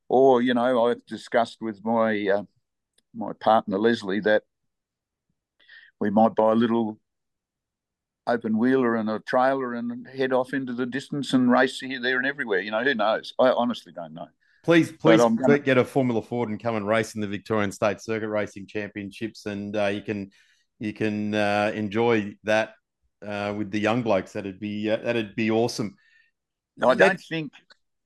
or 0.08 0.42
you 0.42 0.54
know, 0.54 0.86
I've 0.86 1.04
discussed 1.06 1.58
with 1.60 1.84
my 1.84 2.28
uh, 2.28 2.42
my 3.14 3.32
partner 3.32 3.78
Leslie 3.78 4.20
that 4.20 4.42
we 6.00 6.10
might 6.10 6.34
buy 6.34 6.52
a 6.52 6.56
little 6.56 6.98
open 8.26 8.58
wheeler 8.58 8.96
and 8.96 9.10
a 9.10 9.20
trailer 9.20 9.74
and 9.74 10.06
head 10.06 10.32
off 10.32 10.52
into 10.52 10.72
the 10.72 10.86
distance 10.86 11.32
and 11.32 11.50
race 11.50 11.80
here, 11.80 12.00
there, 12.00 12.18
and 12.18 12.26
everywhere. 12.26 12.60
You 12.60 12.70
know, 12.70 12.84
who 12.84 12.94
knows? 12.94 13.32
I 13.38 13.50
honestly 13.50 13.92
don't 13.92 14.14
know. 14.14 14.28
Please, 14.64 14.92
please 14.92 15.18
gonna... 15.18 15.58
get 15.58 15.76
a 15.76 15.84
Formula 15.84 16.22
Ford 16.22 16.48
and 16.48 16.62
come 16.62 16.76
and 16.76 16.86
race 16.86 17.14
in 17.14 17.20
the 17.20 17.26
Victorian 17.26 17.72
State 17.72 18.00
Circuit 18.00 18.28
Racing 18.28 18.66
Championships, 18.68 19.46
and 19.46 19.74
uh, 19.76 19.86
you 19.86 20.02
can 20.02 20.30
you 20.78 20.92
can 20.92 21.34
uh, 21.34 21.72
enjoy 21.74 22.36
that 22.44 22.74
uh, 23.26 23.54
with 23.56 23.72
the 23.72 23.80
young 23.80 24.02
blokes. 24.02 24.32
That'd 24.32 24.60
be 24.60 24.88
uh, 24.88 24.98
that'd 24.98 25.34
be 25.34 25.50
awesome. 25.50 25.96
No, 26.76 26.90
I 26.90 26.94
don't 26.94 27.20
think 27.20 27.52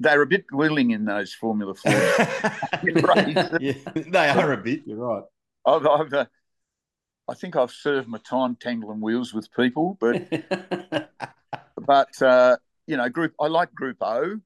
they're 0.00 0.22
a 0.22 0.26
bit 0.26 0.46
willing 0.50 0.92
in 0.92 1.04
those 1.04 1.34
Formula 1.34 1.74
Fords. 1.74 1.98
yeah, 3.60 3.72
they 3.94 4.28
are 4.28 4.52
a 4.52 4.56
bit. 4.56 4.80
You're 4.86 4.96
right. 4.96 5.24
I've, 5.66 5.86
I've 5.86 6.12
uh, 6.12 6.26
I 7.28 7.34
think 7.34 7.56
I've 7.56 7.72
served 7.72 8.08
my 8.08 8.18
time 8.18 8.56
tangling 8.56 9.00
wheels 9.00 9.34
with 9.34 9.52
people, 9.52 9.96
but 10.00 10.28
but 11.86 12.22
uh, 12.22 12.56
you 12.86 12.96
know, 12.96 13.08
group 13.08 13.34
I 13.40 13.48
like 13.48 13.74
Group 13.74 13.98
O 14.00 14.40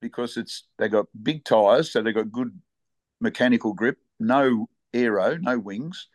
because 0.00 0.36
it's 0.36 0.64
they 0.78 0.88
got 0.88 1.06
big 1.20 1.44
tires, 1.44 1.90
so 1.90 2.02
they 2.02 2.12
got 2.12 2.30
good 2.30 2.60
mechanical 3.20 3.72
grip, 3.72 3.98
no 4.20 4.68
aero, 4.94 5.36
no 5.40 5.58
wings, 5.58 6.08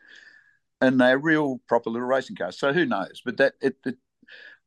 and 0.81 0.99
they're 0.99 1.17
real 1.17 1.59
proper 1.67 1.89
little 1.89 2.07
racing 2.07 2.35
cars. 2.35 2.57
So 2.57 2.71
who 2.71 2.85
knows? 2.85 3.21
But 3.25 3.37
that 3.37 3.53
it, 3.61 3.75
it 3.85 3.97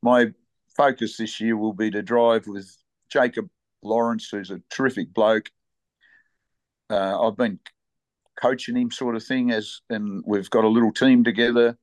my 0.03 0.33
focus 0.77 1.17
this 1.17 1.41
year 1.41 1.57
will 1.57 1.73
be 1.73 1.91
to 1.91 2.03
drive 2.03 2.47
with 2.47 2.77
Jacob 3.11 3.49
Lawrence, 3.83 4.29
who's 4.31 4.51
a 4.51 4.61
terrific 4.71 5.15
bloke. 5.15 5.51
Uh, 6.91 7.27
I've 7.27 7.37
been 7.37 7.61
coaching 8.41 8.77
him 8.77 8.91
sort 8.91 9.17
of 9.17 9.25
thing 9.25 9.51
as 9.51 9.81
and 9.91 10.23
we've 10.27 10.51
got 10.51 10.65
a 10.65 10.69
little 10.69 10.93
team 10.93 11.25
together 11.25 11.77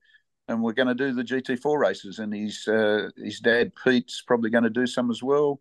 and 0.48 0.62
we're 0.62 0.74
going 0.74 0.88
to 0.88 0.96
do 0.96 1.14
the 1.14 1.24
GT4 1.24 1.78
races 1.78 2.20
and 2.20 2.34
his 2.34 2.68
uh, 2.68 3.10
his 3.18 3.40
dad 3.40 3.72
Pete's 3.84 4.24
probably 4.26 4.50
going 4.50 4.64
to 4.64 4.70
do 4.70 4.88
some 4.88 5.12
as 5.12 5.22
well. 5.22 5.60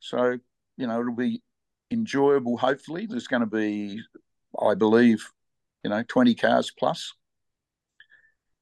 So 0.00 0.38
you 0.76 0.86
know 0.86 1.00
it'll 1.00 1.14
be 1.14 1.42
enjoyable 1.90 2.56
hopefully. 2.56 3.06
There's 3.06 3.28
going 3.28 3.40
to 3.40 3.46
be 3.46 4.00
I 4.60 4.74
believe 4.74 5.28
you 5.82 5.90
know 5.90 6.02
20 6.06 6.34
cars 6.34 6.70
plus. 6.70 7.12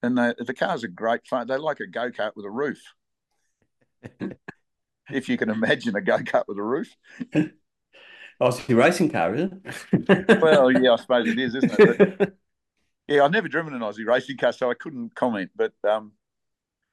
And 0.03 0.17
the, 0.17 0.35
the 0.39 0.55
cars 0.55 0.83
are 0.83 0.89
great 0.89 1.27
fun. 1.27 1.47
They're 1.47 1.59
like 1.59 1.81
a 1.81 1.87
go-kart 1.87 2.31
with 2.35 2.47
a 2.47 2.51
roof. 2.51 2.83
If 5.13 5.29
you 5.29 5.37
can 5.37 5.51
imagine 5.51 5.97
a 5.97 6.01
go-kart 6.01 6.45
with 6.47 6.59
a 6.59 6.63
roof 6.63 6.95
Aussie 8.41 8.77
racing 8.77 9.11
car, 9.11 9.35
is 9.35 9.51
it? 9.51 10.41
well, 10.43 10.71
yeah, 10.71 10.93
I 10.93 10.97
suppose 10.97 11.29
it 11.29 11.39
is, 11.39 11.55
isn't 11.55 11.79
it? 11.79 12.19
But, 12.19 12.33
yeah, 13.09 13.25
I've 13.25 13.33
never 13.33 13.49
driven 13.49 13.75
an 13.75 13.81
Aussie 13.81 14.07
racing 14.07 14.39
car, 14.39 14.53
so 14.53 14.71
I 14.71 14.75
couldn't 14.75 15.15
comment. 15.15 15.51
But 15.55 15.73
um, 15.89 16.13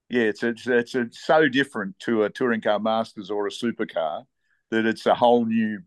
yeah, 0.09 0.23
it's 0.23 0.43
it's 0.43 0.67
it's, 0.67 0.95
it's 0.95 1.25
so 1.25 1.47
different 1.47 1.97
to 1.99 2.23
a 2.23 2.29
touring 2.29 2.61
car 2.61 2.79
masters 2.79 3.31
or 3.31 3.47
a 3.47 3.51
supercar 3.51 4.25
that 4.71 4.85
it's 4.85 5.05
a 5.05 5.15
whole 5.15 5.45
new 5.45 5.79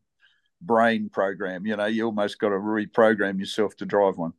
brain 0.63 1.11
program. 1.11 1.67
You 1.67 1.77
know, 1.77 1.87
you 1.87 2.05
almost 2.05 2.39
got 2.39 2.51
to 2.51 2.57
reprogram 2.57 3.39
yourself 3.39 3.77
to 3.77 3.87
drive 3.87 4.17
one. 4.17 4.33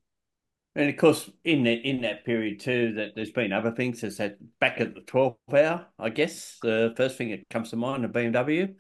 And 0.76 0.89
of 0.89 0.95
course, 0.95 1.30
in 1.43 1.64
that 1.65 1.88
in 1.88 2.02
that 2.02 2.26
period 2.26 2.61
too, 2.61 2.93
that 2.93 3.14
there's 3.15 3.31
been 3.31 3.52
other 3.52 3.72
things. 3.72 4.02
There's 4.02 4.18
that 4.18 4.38
back 4.60 4.80
at 4.80 4.95
the 4.95 5.02
12 5.02 5.35
hour, 5.53 5.85
I 5.99 6.10
guess. 6.10 6.57
The 6.61 6.93
first 6.95 7.18
thing 7.18 7.31
that 7.31 7.49
comes 7.49 7.72
to 7.72 7.76
mind, 7.76 8.06
a 8.06 8.07
BMW. 8.07 8.76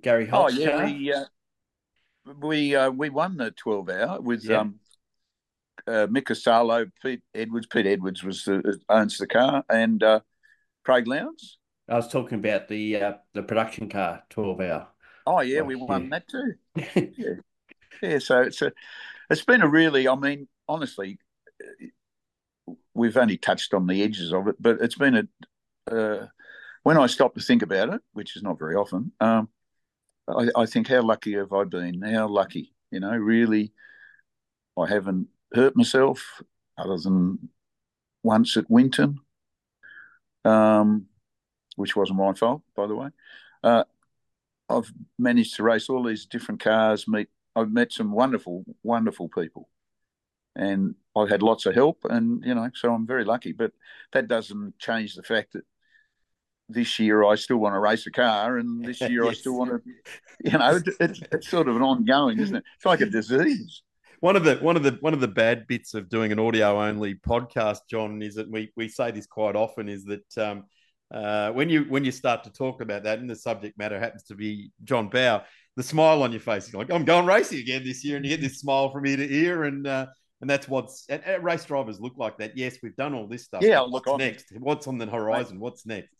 Gary 0.00 0.26
Holt's 0.26 0.56
Oh 0.56 0.58
yeah, 0.58 1.14
uh, 1.20 1.24
we 2.40 2.74
uh, 2.74 2.90
we 2.90 3.10
won 3.10 3.36
the 3.36 3.50
twelve 3.50 3.88
hour 3.88 4.20
with 4.20 4.44
yeah. 4.44 4.60
um, 4.60 4.80
uh, 5.86 6.06
Mick 6.06 6.24
Asalo, 6.24 6.90
Pete 7.02 7.22
Edwards. 7.34 7.66
Pete 7.66 7.86
Edwards 7.86 8.22
was 8.22 8.44
the, 8.44 8.78
owns 8.88 9.18
the 9.18 9.26
car, 9.26 9.64
and 9.68 10.02
uh, 10.02 10.20
Craig 10.84 11.06
Lowndes. 11.06 11.58
I 11.88 11.96
was 11.96 12.08
talking 12.08 12.38
about 12.38 12.68
the 12.68 12.96
uh, 12.96 13.12
the 13.34 13.42
production 13.42 13.88
car 13.88 14.22
twelve 14.30 14.60
hour. 14.60 14.88
Oh 15.26 15.40
yeah, 15.40 15.62
we 15.62 15.74
won 15.74 16.10
that 16.10 16.28
too. 16.28 16.54
yeah. 16.74 17.34
yeah, 18.02 18.18
so 18.18 18.42
it's 18.42 18.62
a 18.62 18.72
it's 19.30 19.44
been 19.44 19.62
a 19.62 19.68
really. 19.68 20.08
I 20.08 20.14
mean, 20.14 20.48
honestly, 20.68 21.18
we've 22.94 23.16
only 23.16 23.36
touched 23.36 23.74
on 23.74 23.86
the 23.86 24.02
edges 24.02 24.32
of 24.32 24.48
it, 24.48 24.56
but 24.60 24.80
it's 24.80 24.96
been 24.96 25.16
a. 25.16 25.94
Uh, 25.94 26.26
when 26.82 26.98
I 26.98 27.06
stop 27.06 27.34
to 27.34 27.40
think 27.40 27.62
about 27.62 27.92
it, 27.92 28.00
which 28.12 28.36
is 28.36 28.42
not 28.42 28.58
very 28.58 28.74
often, 28.74 29.12
um, 29.20 29.48
I, 30.28 30.48
I 30.56 30.66
think 30.66 30.88
how 30.88 31.02
lucky 31.02 31.34
have 31.34 31.52
I 31.52 31.64
been? 31.64 32.02
How 32.02 32.28
lucky, 32.28 32.72
you 32.90 33.00
know, 33.00 33.14
really, 33.16 33.72
I 34.78 34.88
haven't 34.88 35.28
hurt 35.52 35.76
myself 35.76 36.42
other 36.76 36.98
than 36.98 37.48
once 38.22 38.56
at 38.56 38.70
Winton, 38.70 39.20
um, 40.44 41.06
which 41.76 41.94
wasn't 41.94 42.18
my 42.18 42.32
fault, 42.32 42.62
by 42.74 42.86
the 42.86 42.94
way. 42.94 43.08
Uh, 43.62 43.84
I've 44.68 44.92
managed 45.18 45.56
to 45.56 45.62
race 45.62 45.88
all 45.88 46.02
these 46.02 46.26
different 46.26 46.60
cars. 46.60 47.06
Meet, 47.06 47.28
I've 47.54 47.70
met 47.70 47.92
some 47.92 48.12
wonderful, 48.12 48.64
wonderful 48.82 49.28
people, 49.28 49.68
and 50.56 50.94
I've 51.14 51.28
had 51.28 51.42
lots 51.42 51.66
of 51.66 51.74
help, 51.74 52.04
and 52.04 52.42
you 52.44 52.54
know, 52.54 52.70
so 52.74 52.92
I'm 52.92 53.06
very 53.06 53.24
lucky. 53.24 53.52
But 53.52 53.72
that 54.12 54.26
doesn't 54.26 54.78
change 54.78 55.14
the 55.14 55.22
fact 55.22 55.52
that 55.52 55.64
this 56.68 56.98
year 56.98 57.24
I 57.24 57.34
still 57.34 57.58
want 57.58 57.74
to 57.74 57.78
race 57.78 58.06
a 58.06 58.10
car, 58.10 58.58
and 58.58 58.84
this 58.84 59.00
year 59.02 59.24
yes. 59.24 59.30
I 59.30 59.34
still 59.34 59.58
want 59.58 59.70
to, 59.70 59.82
you 60.44 60.58
know, 60.58 60.80
it's, 61.00 61.20
it's 61.32 61.48
sort 61.48 61.68
of 61.68 61.76
an 61.76 61.82
ongoing, 61.82 62.38
isn't 62.40 62.56
it? 62.56 62.64
It's 62.76 62.86
like 62.86 63.00
a 63.00 63.06
disease. 63.06 63.82
One 64.20 64.36
of 64.36 64.44
the 64.44 64.56
one 64.56 64.76
of 64.76 64.82
the 64.82 64.92
one 65.00 65.12
of 65.12 65.20
the 65.20 65.28
bad 65.28 65.66
bits 65.66 65.94
of 65.94 66.08
doing 66.08 66.32
an 66.32 66.38
audio 66.38 66.82
only 66.82 67.14
podcast, 67.14 67.80
John, 67.90 68.22
is 68.22 68.36
that 68.36 68.50
we 68.50 68.72
we 68.76 68.88
say 68.88 69.10
this 69.10 69.26
quite 69.26 69.56
often 69.56 69.88
is 69.88 70.04
that 70.04 70.38
um, 70.38 70.64
uh, 71.12 71.50
when 71.50 71.68
you 71.68 71.84
when 71.84 72.04
you 72.04 72.10
start 72.10 72.44
to 72.44 72.50
talk 72.50 72.80
about 72.80 73.04
that, 73.04 73.18
and 73.18 73.28
the 73.28 73.36
subject 73.36 73.76
matter 73.76 73.98
happens 73.98 74.22
to 74.24 74.34
be 74.34 74.70
John 74.84 75.08
Bowe, 75.08 75.42
the 75.76 75.82
smile 75.82 76.22
on 76.22 76.32
your 76.32 76.40
face 76.40 76.68
is 76.68 76.74
like, 76.74 76.90
I'm 76.90 77.04
going 77.04 77.26
racing 77.26 77.58
again 77.58 77.84
this 77.84 78.04
year, 78.04 78.16
and 78.16 78.24
you 78.24 78.30
get 78.30 78.40
this 78.40 78.60
smile 78.60 78.90
from 78.90 79.04
ear 79.06 79.18
to 79.18 79.30
ear, 79.30 79.64
and 79.64 79.86
uh, 79.86 80.06
and 80.40 80.48
that's 80.48 80.68
what's 80.68 81.04
and, 81.08 81.22
and 81.24 81.44
race 81.44 81.64
drivers 81.64 82.00
look 82.00 82.14
like 82.16 82.38
that. 82.38 82.56
Yes, 82.56 82.78
we've 82.82 82.96
done 82.96 83.14
all 83.14 83.26
this 83.26 83.44
stuff. 83.44 83.62
Yeah, 83.62 83.80
what's 83.80 84.06
look, 84.06 84.18
next? 84.18 84.46
What's 84.58 84.86
on 84.86 84.98
the 84.98 85.06
horizon? 85.06 85.60
What's 85.60 85.84
next? 85.84 86.14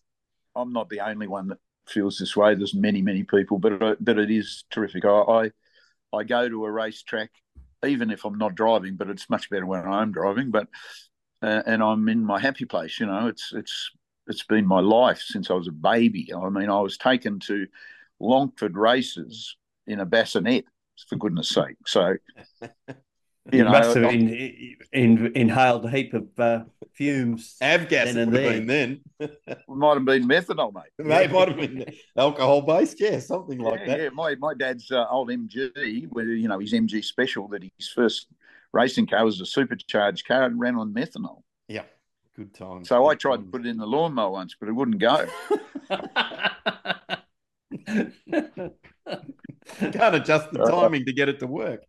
I'm 0.56 0.72
not 0.72 0.88
the 0.88 1.00
only 1.00 1.26
one 1.26 1.48
that 1.48 1.58
feels 1.86 2.18
this 2.18 2.36
way. 2.36 2.54
There's 2.54 2.74
many, 2.74 3.02
many 3.02 3.24
people, 3.24 3.58
but 3.58 4.02
but 4.04 4.18
it 4.18 4.30
is 4.30 4.64
terrific. 4.70 5.04
I, 5.04 5.08
I, 5.08 5.50
I 6.16 6.24
go 6.24 6.48
to 6.48 6.64
a 6.64 6.70
racetrack, 6.70 7.30
even 7.84 8.10
if 8.10 8.24
I'm 8.24 8.38
not 8.38 8.54
driving, 8.54 8.96
but 8.96 9.10
it's 9.10 9.30
much 9.30 9.50
better 9.50 9.66
when 9.66 9.86
I'm 9.86 10.12
driving. 10.12 10.50
But 10.50 10.68
uh, 11.42 11.62
and 11.66 11.82
I'm 11.82 12.08
in 12.08 12.24
my 12.24 12.40
happy 12.40 12.64
place. 12.64 12.98
You 12.98 13.06
know, 13.06 13.26
it's 13.26 13.52
it's 13.52 13.90
it's 14.26 14.44
been 14.44 14.66
my 14.66 14.80
life 14.80 15.20
since 15.20 15.50
I 15.50 15.54
was 15.54 15.68
a 15.68 15.72
baby. 15.72 16.32
I 16.34 16.48
mean, 16.48 16.70
I 16.70 16.80
was 16.80 16.96
taken 16.96 17.40
to 17.40 17.66
Longford 18.20 18.76
races 18.76 19.56
in 19.86 20.00
a 20.00 20.06
bassinet, 20.06 20.64
for 21.08 21.16
goodness 21.16 21.48
sake. 21.50 21.76
So 21.86 22.14
You, 23.52 23.58
you 23.58 23.64
know, 23.64 23.72
must 23.72 23.94
have 23.94 24.04
in, 24.04 24.76
in, 24.92 25.32
inhaled 25.34 25.84
a 25.84 25.90
heap 25.90 26.14
of 26.14 26.28
uh, 26.38 26.64
fumes. 26.94 27.56
Avgas 27.60 28.14
then 28.14 28.16
and 28.16 28.32
then. 28.32 28.66
then. 29.18 29.36
might 29.68 29.94
have 29.94 30.04
been 30.06 30.26
methanol, 30.26 30.72
mate. 30.72 30.84
It 30.98 31.04
might 31.04 31.30
have 31.30 31.56
been 31.56 31.84
alcohol 32.16 32.62
based, 32.62 33.00
yeah, 33.00 33.18
something 33.18 33.58
like 33.58 33.80
yeah, 33.80 33.86
that. 33.86 34.00
Yeah, 34.00 34.08
my, 34.10 34.34
my 34.36 34.54
dad's 34.54 34.90
uh, 34.90 35.06
old 35.10 35.28
MG, 35.28 36.08
where 36.10 36.24
you 36.24 36.48
know 36.48 36.58
his 36.58 36.72
MG 36.72 37.04
special, 37.04 37.46
that 37.48 37.62
his 37.76 37.88
first 37.88 38.28
racing 38.72 39.06
car 39.06 39.24
was 39.24 39.40
a 39.42 39.46
supercharged 39.46 40.26
car 40.26 40.44
and 40.44 40.58
ran 40.58 40.76
on 40.76 40.94
methanol. 40.94 41.42
Yeah, 41.68 41.82
good 42.36 42.54
time. 42.54 42.86
So 42.86 43.08
I 43.08 43.14
tried 43.14 43.38
to 43.38 43.42
put 43.42 43.66
it 43.66 43.68
in 43.68 43.76
the 43.76 43.86
lawnmower 43.86 44.30
once, 44.30 44.56
but 44.58 44.70
it 44.70 44.72
wouldn't 44.72 44.98
go. 44.98 45.26
Can't 49.78 50.14
adjust 50.14 50.52
the 50.52 50.64
timing 50.66 51.04
to 51.04 51.12
get 51.12 51.28
it 51.28 51.40
to 51.40 51.46
work. 51.46 51.82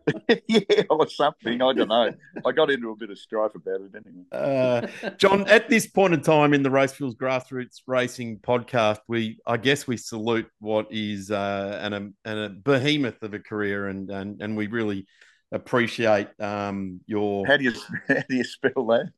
yeah, 0.48 0.82
or 0.90 1.08
something. 1.08 1.60
I 1.62 1.72
don't 1.72 1.88
know. 1.88 2.12
I 2.44 2.52
got 2.52 2.70
into 2.70 2.90
a 2.90 2.96
bit 2.96 3.10
of 3.10 3.18
strife 3.18 3.54
about 3.54 3.80
it 3.80 3.90
anyway. 3.94 4.24
Uh, 4.32 5.10
John, 5.18 5.46
at 5.48 5.68
this 5.68 5.86
point 5.86 6.14
in 6.14 6.20
time 6.22 6.54
in 6.54 6.62
the 6.62 6.70
RaceFuels 6.70 7.16
Grassroots 7.16 7.80
Racing 7.86 8.38
podcast, 8.38 8.98
we 9.08 9.38
I 9.46 9.56
guess 9.56 9.86
we 9.86 9.96
salute 9.96 10.48
what 10.60 10.86
is 10.90 11.30
uh, 11.30 11.78
an, 11.82 12.14
an, 12.24 12.38
a 12.38 12.48
behemoth 12.48 13.22
of 13.22 13.34
a 13.34 13.38
career, 13.38 13.88
and 13.88 14.10
and 14.10 14.42
and 14.42 14.56
we 14.56 14.66
really 14.66 15.06
appreciate 15.52 16.28
um, 16.40 17.00
your. 17.06 17.46
How 17.46 17.56
do 17.56 17.64
you 17.64 17.72
how 18.08 18.22
do 18.28 18.36
you 18.36 18.44
spell 18.44 18.86
that? 18.86 19.10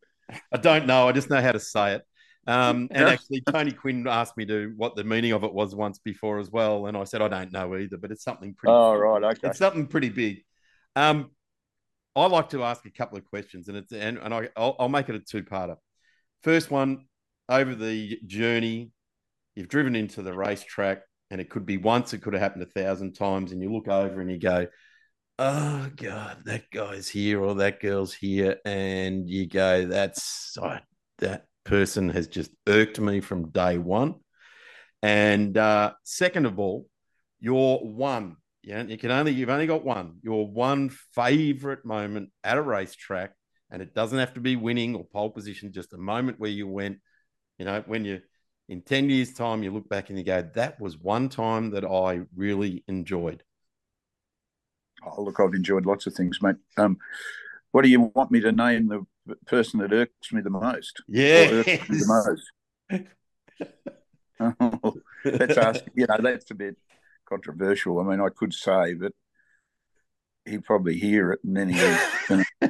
I 0.53 0.57
don't 0.57 0.87
know. 0.87 1.09
I 1.09 1.13
just 1.13 1.31
know 1.31 1.41
how 1.41 1.53
to 1.53 1.61
say 1.61 1.95
it. 1.95 2.03
Um, 2.47 2.89
and 2.93 3.09
actually, 3.09 3.43
Tony 3.43 3.73
Quinn 3.73 4.07
asked 4.07 4.37
me 4.37 4.45
to 4.47 4.73
what 4.77 4.97
the 4.97 5.05
meaning 5.05 5.33
of 5.33 5.45
it 5.45 5.53
was 5.53 5.75
once 5.75 5.99
before 5.99 6.39
as 6.39 6.51
well, 6.51 6.87
and 6.87 6.97
I 6.97 7.05
said 7.05 7.23
I 7.23 7.29
don't 7.29 7.53
know 7.53 7.77
either, 7.77 7.97
but 7.97 8.11
it's 8.11 8.25
something 8.25 8.55
pretty. 8.55 8.73
Oh 8.73 8.95
right, 8.95 9.23
okay. 9.23 9.49
It's 9.49 9.59
something 9.59 9.87
pretty 9.87 10.11
big. 10.11 10.45
Um, 10.97 11.31
I 12.17 12.27
like 12.27 12.51
to 12.51 12.63
ask 12.63 12.87
a 12.87 12.91
couple 12.91 13.19
of 13.19 13.25
questions, 13.25 13.69
and 13.69 13.77
it's 13.77 13.93
and, 13.93 14.19
and 14.19 14.33
I 14.33 14.49
I'll, 14.57 14.77
I'll 14.79 14.89
make 14.89 15.09
it 15.09 15.17
a 15.17 15.21
two-parter. 15.21 15.77
First 16.43 16.71
one, 16.71 17.07
over 17.49 17.75
the 17.75 18.19
journey, 18.27 18.93
you've 19.55 19.69
driven 19.69 19.97
into 19.97 20.23
the 20.23 20.33
racetrack, 20.33 21.03
and 21.31 21.41
it 21.41 21.51
could 21.51 21.67
be 21.67 21.77
once, 21.77 22.13
it 22.13 22.23
could 22.23 22.35
have 22.35 22.43
happened 22.43 22.63
a 22.63 22.67
thousand 22.67 23.15
times, 23.15 23.53
and 23.53 23.61
you 23.61 23.73
look 23.73 23.89
over 23.89 24.21
and 24.21 24.31
you 24.31 24.39
go, 24.39 24.69
"Oh 25.39 25.91
God, 25.97 26.43
that 26.45 26.71
guy's 26.71 27.09
here 27.09 27.43
or 27.43 27.57
that 27.57 27.81
girl's 27.81 28.15
here," 28.15 28.59
and 28.65 29.29
you 29.29 29.49
go, 29.49 29.87
"That's 29.87 30.57
oh, 30.61 30.79
that 31.19 31.47
person 31.65 32.11
has 32.11 32.29
just 32.29 32.53
irked 32.69 33.01
me 33.01 33.21
from 33.21 33.51
day 33.51 33.79
one." 33.79 34.15
And 35.03 35.59
uh, 35.59 35.95
second 36.05 36.47
of 36.47 36.59
all, 36.59 36.87
you're 37.41 37.79
one 37.79 38.37
yeah, 38.65 38.83
you 38.83 38.97
can 38.97 39.11
only 39.11 39.33
you've 39.33 39.51
only 39.51 39.67
got 39.67 39.85
one. 39.85 40.19
Your 40.23 40.49
one 40.49 40.89
favorite 41.15 41.85
moment 41.85 42.31
at 42.43 42.57
a 42.57 42.63
racetrack, 42.63 43.33
and 43.71 43.83
it 43.83 43.95
doesn't 43.95 44.19
have 44.19 44.35
to 44.35 44.41
be 44.41 44.57
winning 44.57 44.95
or 44.95 45.05
pole 45.05 45.31
position. 45.31 45.73
Just 45.73 45.93
a 45.93 45.99
moment 45.99 46.41
where 46.41 46.51
you 46.51 46.67
went, 46.67 46.99
you 47.59 47.67
know, 47.67 47.83
when 47.87 48.05
you 48.05 48.23
in 48.69 48.81
ten 48.81 49.11
years' 49.11 49.35
time 49.35 49.63
you 49.63 49.71
look 49.71 49.89
back 49.89 50.09
and 50.09 50.19
you 50.19 50.25
go, 50.25 50.43
that 50.55 50.81
was 50.81 50.97
one 50.97 51.29
time 51.29 51.73
that 51.73 51.85
I 51.85 52.23
really 52.35 52.83
enjoyed. 52.89 53.43
Oh, 55.07 55.23
look, 55.23 55.39
I've 55.39 55.53
enjoyed 55.53 55.85
lots 55.85 56.07
of 56.07 56.15
things, 56.15 56.41
mate. 56.41 56.57
Um, 56.79 56.97
what 57.73 57.83
do 57.83 57.91
you 57.91 58.13
want 58.15 58.31
me 58.31 58.41
to 58.41 58.53
name 58.53 58.89
the 58.89 59.37
person 59.47 59.81
that 59.81 59.93
irks 59.93 60.33
me 60.33 60.41
the 60.41 60.49
most? 60.49 61.03
Yeah, 61.07 61.49
the 61.49 62.41
most. 62.89 63.09
oh, 64.41 64.95
ask. 65.25 65.85
You 65.95 66.07
know, 66.09 66.19
that's 66.21 66.51
a 66.51 66.55
bit 66.55 66.77
controversial. 67.29 67.99
I 68.01 68.05
mean, 68.05 68.21
I 68.21 68.29
could 68.29 68.53
say, 68.53 68.95
but 68.95 69.13
he'd 70.45 70.65
probably 70.65 70.99
hear 70.99 71.33
it, 71.33 71.41
and 71.45 71.57
then 71.57 71.69
he. 71.69 71.81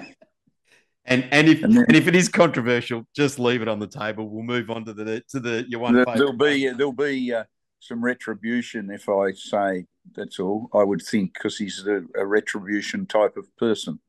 and 1.05 1.28
and 1.31 1.48
if 1.48 1.62
and, 1.62 1.76
then, 1.76 1.85
and, 1.89 1.97
if 1.97 2.06
it 2.06 2.14
is 2.14 2.28
controversial, 2.28 3.06
just 3.14 3.39
leave 3.39 3.62
it 3.62 3.68
on 3.68 3.78
the 3.78 3.86
table. 3.86 4.28
We'll 4.28 4.43
move 4.43 4.70
on 4.70 4.85
to 4.86 4.93
the 4.93 5.22
to 5.31 5.40
the 5.40 5.64
your 5.68 5.81
one. 5.81 5.94
There, 5.94 6.05
will 6.06 6.32
be 6.32 6.68
there'll 6.68 6.93
be 6.93 7.32
uh, 7.32 7.44
some 7.81 8.02
retribution 8.02 8.90
if 8.90 9.09
I 9.09 9.32
say 9.32 9.86
that's 10.14 10.39
all. 10.39 10.68
I 10.74 10.82
would 10.82 11.02
think 11.02 11.35
because 11.35 11.56
he's 11.56 11.85
a, 11.86 12.02
a, 12.16 12.26
retribution 12.26 13.06
type 13.06 13.36
of 13.36 13.55
person. 13.56 14.01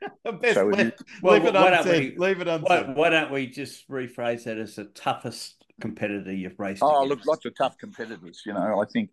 so 0.24 0.66
leave, 0.66 0.92
well, 1.22 1.34
leave, 1.34 1.44
it 1.44 1.54
why 1.54 1.70
don't 1.70 1.86
we, 1.86 2.14
leave 2.16 2.40
it 2.40 2.62
Why, 2.62 2.82
why, 2.82 3.08
don't 3.10 3.32
we 3.32 3.46
just 3.46 3.88
rephrase 3.88 4.44
that 4.44 4.58
as 4.58 4.76
the 4.76 4.84
toughest 4.84 5.64
competitor 5.80 6.32
you've 6.32 6.58
raced? 6.58 6.82
Oh, 6.82 7.04
against? 7.04 7.26
look, 7.26 7.26
lots 7.26 7.44
of 7.46 7.56
tough 7.56 7.78
competitors. 7.78 8.42
You 8.46 8.54
know, 8.54 8.80
I 8.80 8.84
think 8.86 9.10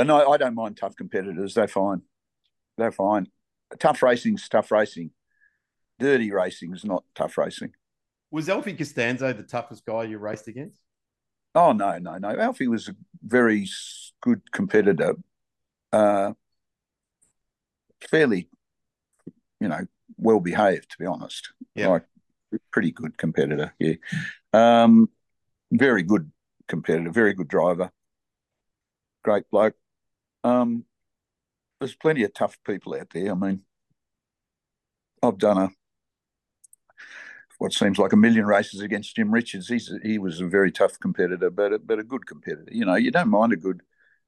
but 0.00 0.06
no, 0.06 0.30
I 0.30 0.38
don't 0.38 0.54
mind 0.54 0.78
tough 0.78 0.96
competitors. 0.96 1.52
They're 1.52 1.68
fine. 1.68 2.00
They're 2.78 2.90
fine. 2.90 3.26
Tough 3.78 4.02
racing's 4.02 4.48
tough 4.48 4.70
racing. 4.70 5.10
Dirty 5.98 6.32
racing 6.32 6.72
is 6.72 6.86
not 6.86 7.04
tough 7.14 7.36
racing. 7.36 7.72
Was 8.30 8.48
Alfie 8.48 8.72
Costanzo 8.72 9.34
the 9.34 9.42
toughest 9.42 9.84
guy 9.84 10.04
you 10.04 10.16
raced 10.16 10.48
against? 10.48 10.80
Oh 11.54 11.72
no, 11.72 11.98
no, 11.98 12.16
no. 12.16 12.30
Alfie 12.30 12.66
was 12.66 12.88
a 12.88 12.94
very 13.22 13.68
good 14.22 14.50
competitor. 14.52 15.16
Uh, 15.92 16.32
fairly, 18.10 18.48
you 19.60 19.68
know, 19.68 19.84
well 20.16 20.40
behaved 20.40 20.92
to 20.92 20.96
be 20.98 21.04
honest. 21.04 21.52
Yeah, 21.74 21.88
like 21.88 22.04
pretty 22.70 22.92
good 22.92 23.18
competitor. 23.18 23.74
Yeah, 23.78 23.96
um, 24.54 25.10
very 25.70 26.02
good 26.02 26.32
competitor. 26.68 27.10
Very 27.10 27.34
good 27.34 27.48
driver. 27.48 27.90
Great 29.22 29.44
bloke. 29.50 29.74
Um, 30.44 30.84
there's 31.78 31.94
plenty 31.94 32.24
of 32.24 32.34
tough 32.34 32.58
people 32.66 32.94
out 32.94 33.10
there. 33.10 33.30
I 33.30 33.34
mean, 33.34 33.62
I've 35.22 35.38
done 35.38 35.58
a 35.58 35.70
what 37.58 37.74
seems 37.74 37.98
like 37.98 38.14
a 38.14 38.16
million 38.16 38.46
races 38.46 38.80
against 38.80 39.16
Jim 39.16 39.30
Richards. 39.30 39.68
He's 39.68 39.92
he 40.02 40.18
was 40.18 40.40
a 40.40 40.46
very 40.46 40.72
tough 40.72 40.98
competitor, 40.98 41.50
but 41.50 41.74
a, 41.74 41.78
but 41.78 41.98
a 41.98 42.04
good 42.04 42.26
competitor. 42.26 42.70
You 42.70 42.86
know, 42.86 42.94
you 42.94 43.10
don't 43.10 43.28
mind 43.28 43.52
a 43.52 43.56
good 43.56 43.82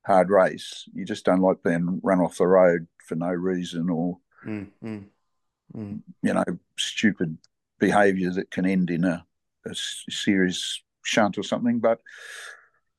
hard 0.04 0.28
race. 0.28 0.84
You 0.92 1.04
just 1.04 1.24
don't 1.24 1.40
like 1.40 1.62
being 1.62 2.00
run 2.02 2.20
off 2.20 2.36
the 2.36 2.46
road 2.46 2.86
for 3.06 3.14
no 3.14 3.28
reason 3.28 3.88
or 3.88 4.18
mm, 4.44 4.68
mm, 4.84 5.04
mm. 5.74 6.00
you 6.22 6.34
know 6.34 6.44
stupid 6.78 7.38
behaviour 7.78 8.30
that 8.30 8.50
can 8.50 8.66
end 8.66 8.90
in 8.90 9.04
a, 9.04 9.24
a 9.66 9.74
serious 9.74 10.82
shunt 11.02 11.38
or 11.38 11.42
something. 11.42 11.80
But 11.80 12.00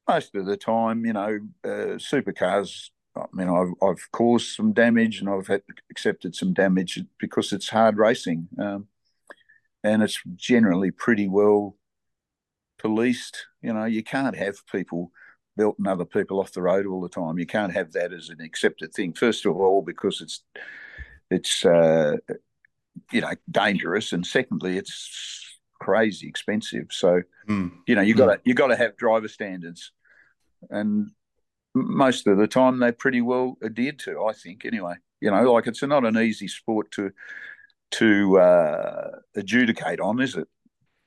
most 0.08 0.36
of 0.36 0.46
the 0.46 0.58
time, 0.58 1.06
you 1.06 1.14
know, 1.14 1.40
uh, 1.64 1.98
supercars 1.98 2.90
I 3.16 3.26
mean, 3.32 3.50
I've, 3.50 3.74
I've 3.82 4.12
caused 4.12 4.56
some 4.56 4.74
damage 4.74 5.20
and 5.20 5.30
I've 5.30 5.48
had, 5.48 5.62
accepted 5.92 6.36
some 6.36 6.54
damage 6.54 7.00
because 7.20 7.54
it's 7.54 7.70
hard 7.70 7.98
racing, 7.98 8.48
um, 8.60 8.88
and 9.84 10.02
it's 10.02 10.20
generally 10.36 10.92
pretty 10.92 11.28
well 11.28 11.76
policed. 12.80 13.46
You 13.62 13.74
know, 13.74 13.86
you 13.86 14.04
can't 14.04 14.36
have 14.36 14.66
people 14.72 15.12
belting 15.56 15.88
other 15.88 16.06
people 16.06 16.40
off 16.40 16.54
the 16.54 16.62
road 16.62 16.86
all 16.86 17.02
the 17.02 17.10
time. 17.10 17.38
You 17.38 17.46
can't 17.46 17.74
have 17.74 17.92
that 17.94 18.14
as 18.14 18.30
an 18.30 18.42
accepted 18.42 18.94
thing. 18.94 19.14
First 19.14 19.46
of 19.46 19.56
all, 19.56 19.82
because 19.82 20.22
it's 20.22 20.44
it's 21.30 21.66
uh, 21.66 22.18
you 23.12 23.22
know 23.22 23.34
dangerous, 23.50 24.14
and 24.14 24.26
secondly, 24.26 24.78
it's 24.78 25.58
crazy 25.80 26.28
expensive. 26.28 26.88
So 26.90 27.22
mm. 27.48 27.72
you 27.88 27.96
know 27.96 28.02
you 28.02 28.16
got 28.16 28.28
to 28.28 28.42
you 28.44 28.54
got 28.54 28.68
to 28.68 28.76
have 28.76 28.98
driver 28.98 29.28
standards, 29.28 29.92
and 30.70 31.12
most 31.74 32.28
of 32.28 32.38
the 32.38 32.48
time 32.48 32.80
they 32.80 32.92
pretty 32.92 33.22
well 33.22 33.58
adhered 33.64 34.00
to. 34.00 34.24
I 34.24 34.34
think 34.34 34.66
anyway. 34.66 34.96
You 35.22 35.32
know, 35.32 35.54
like 35.54 35.68
it's 35.68 35.82
not 35.84 36.06
an 36.06 36.18
easy 36.18 36.48
sport 36.48 36.92
to 36.92 37.12
to 37.92 38.40
uh, 38.40 39.12
adjudicate 39.36 40.00
on, 40.00 40.20
is 40.20 40.36
it? 40.36 40.48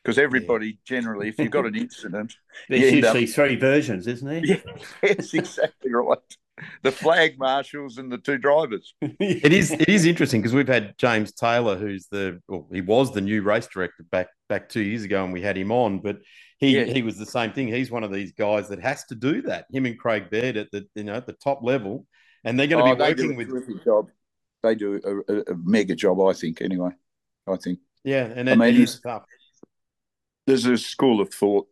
Because 0.02 0.18
everybody 0.18 0.68
yeah. 0.68 0.72
generally, 0.84 1.28
if 1.28 1.38
you've 1.38 1.51
got 1.51 1.66
an 1.66 1.76
incident, 1.76 2.34
there's 2.68 2.93
usually 2.93 3.24
up... 3.24 3.30
three 3.30 3.56
versions, 3.56 4.06
isn't 4.06 4.28
there? 4.28 4.44
Yeah, 4.44 4.60
yes, 5.02 5.34
exactly 5.34 5.93
right. 5.93 6.18
The 6.83 6.93
flag 6.93 7.39
marshals 7.39 7.99
and 7.99 8.11
the 8.11 8.19
two 8.19 8.39
drivers. 8.39 8.95
it 9.03 9.53
is 9.53 9.73
it 9.73 9.89
is 9.89 10.05
interesting 10.07 10.41
because 10.41 10.55
we've 10.55 10.69
had 10.69 10.97
James 10.99 11.33
Taylor, 11.33 11.77
who's 11.77 12.07
the 12.11 12.41
well, 12.49 12.66
he 12.73 12.81
was 12.81 13.12
the 13.12 13.20
new 13.20 13.43
race 13.43 13.66
director 13.66 14.05
back 14.11 14.28
back 14.49 14.69
two 14.69 14.81
years 14.81 15.05
ago, 15.05 15.24
and 15.24 15.33
we 15.33 15.43
had 15.43 15.57
him 15.57 15.70
on, 15.70 15.99
but 15.99 16.19
he 16.59 16.77
yeah. 16.77 16.85
he 16.85 17.03
was 17.03 17.19
the 17.19 17.27
same 17.27 17.53
thing. 17.53 17.69
He's 17.69 17.91
one 17.91 18.05
of 18.05 18.12
these 18.12 18.33
guys 18.33 18.69
that 18.69 18.81
has 18.81 19.05
to 19.07 19.15
do 19.15 19.43
that. 19.43 19.66
Him 19.70 19.87
and 19.87 19.99
Craig 19.99 20.31
Baird 20.31 20.57
at 20.57 20.70
the 20.70 20.87
you 20.95 21.05
know 21.05 21.15
at 21.15 21.27
the 21.27 21.35
top 21.35 21.62
level, 21.62 22.07
and 22.45 22.59
they're 22.59 22.66
going 22.66 22.85
to 22.85 22.91
oh, 22.93 23.15
be 23.15 23.23
working 23.23 23.37
with. 23.37 23.85
Job. 23.85 24.09
They 24.62 24.74
do 24.74 25.01
a, 25.05 25.33
a, 25.33 25.41
a, 25.53 25.57
mega 25.57 25.95
job, 25.95 26.20
I 26.20 26.33
think. 26.33 26.62
Anyway, 26.62 26.91
I 27.47 27.57
think. 27.57 27.78
Yeah, 28.05 28.24
and 28.24 28.49
I 28.49 28.55
mean, 28.55 28.81
it's 28.81 29.01
tough. 29.01 29.24
There's 30.47 30.65
a 30.65 30.78
school 30.78 31.20
of 31.20 31.33
thought, 31.33 31.69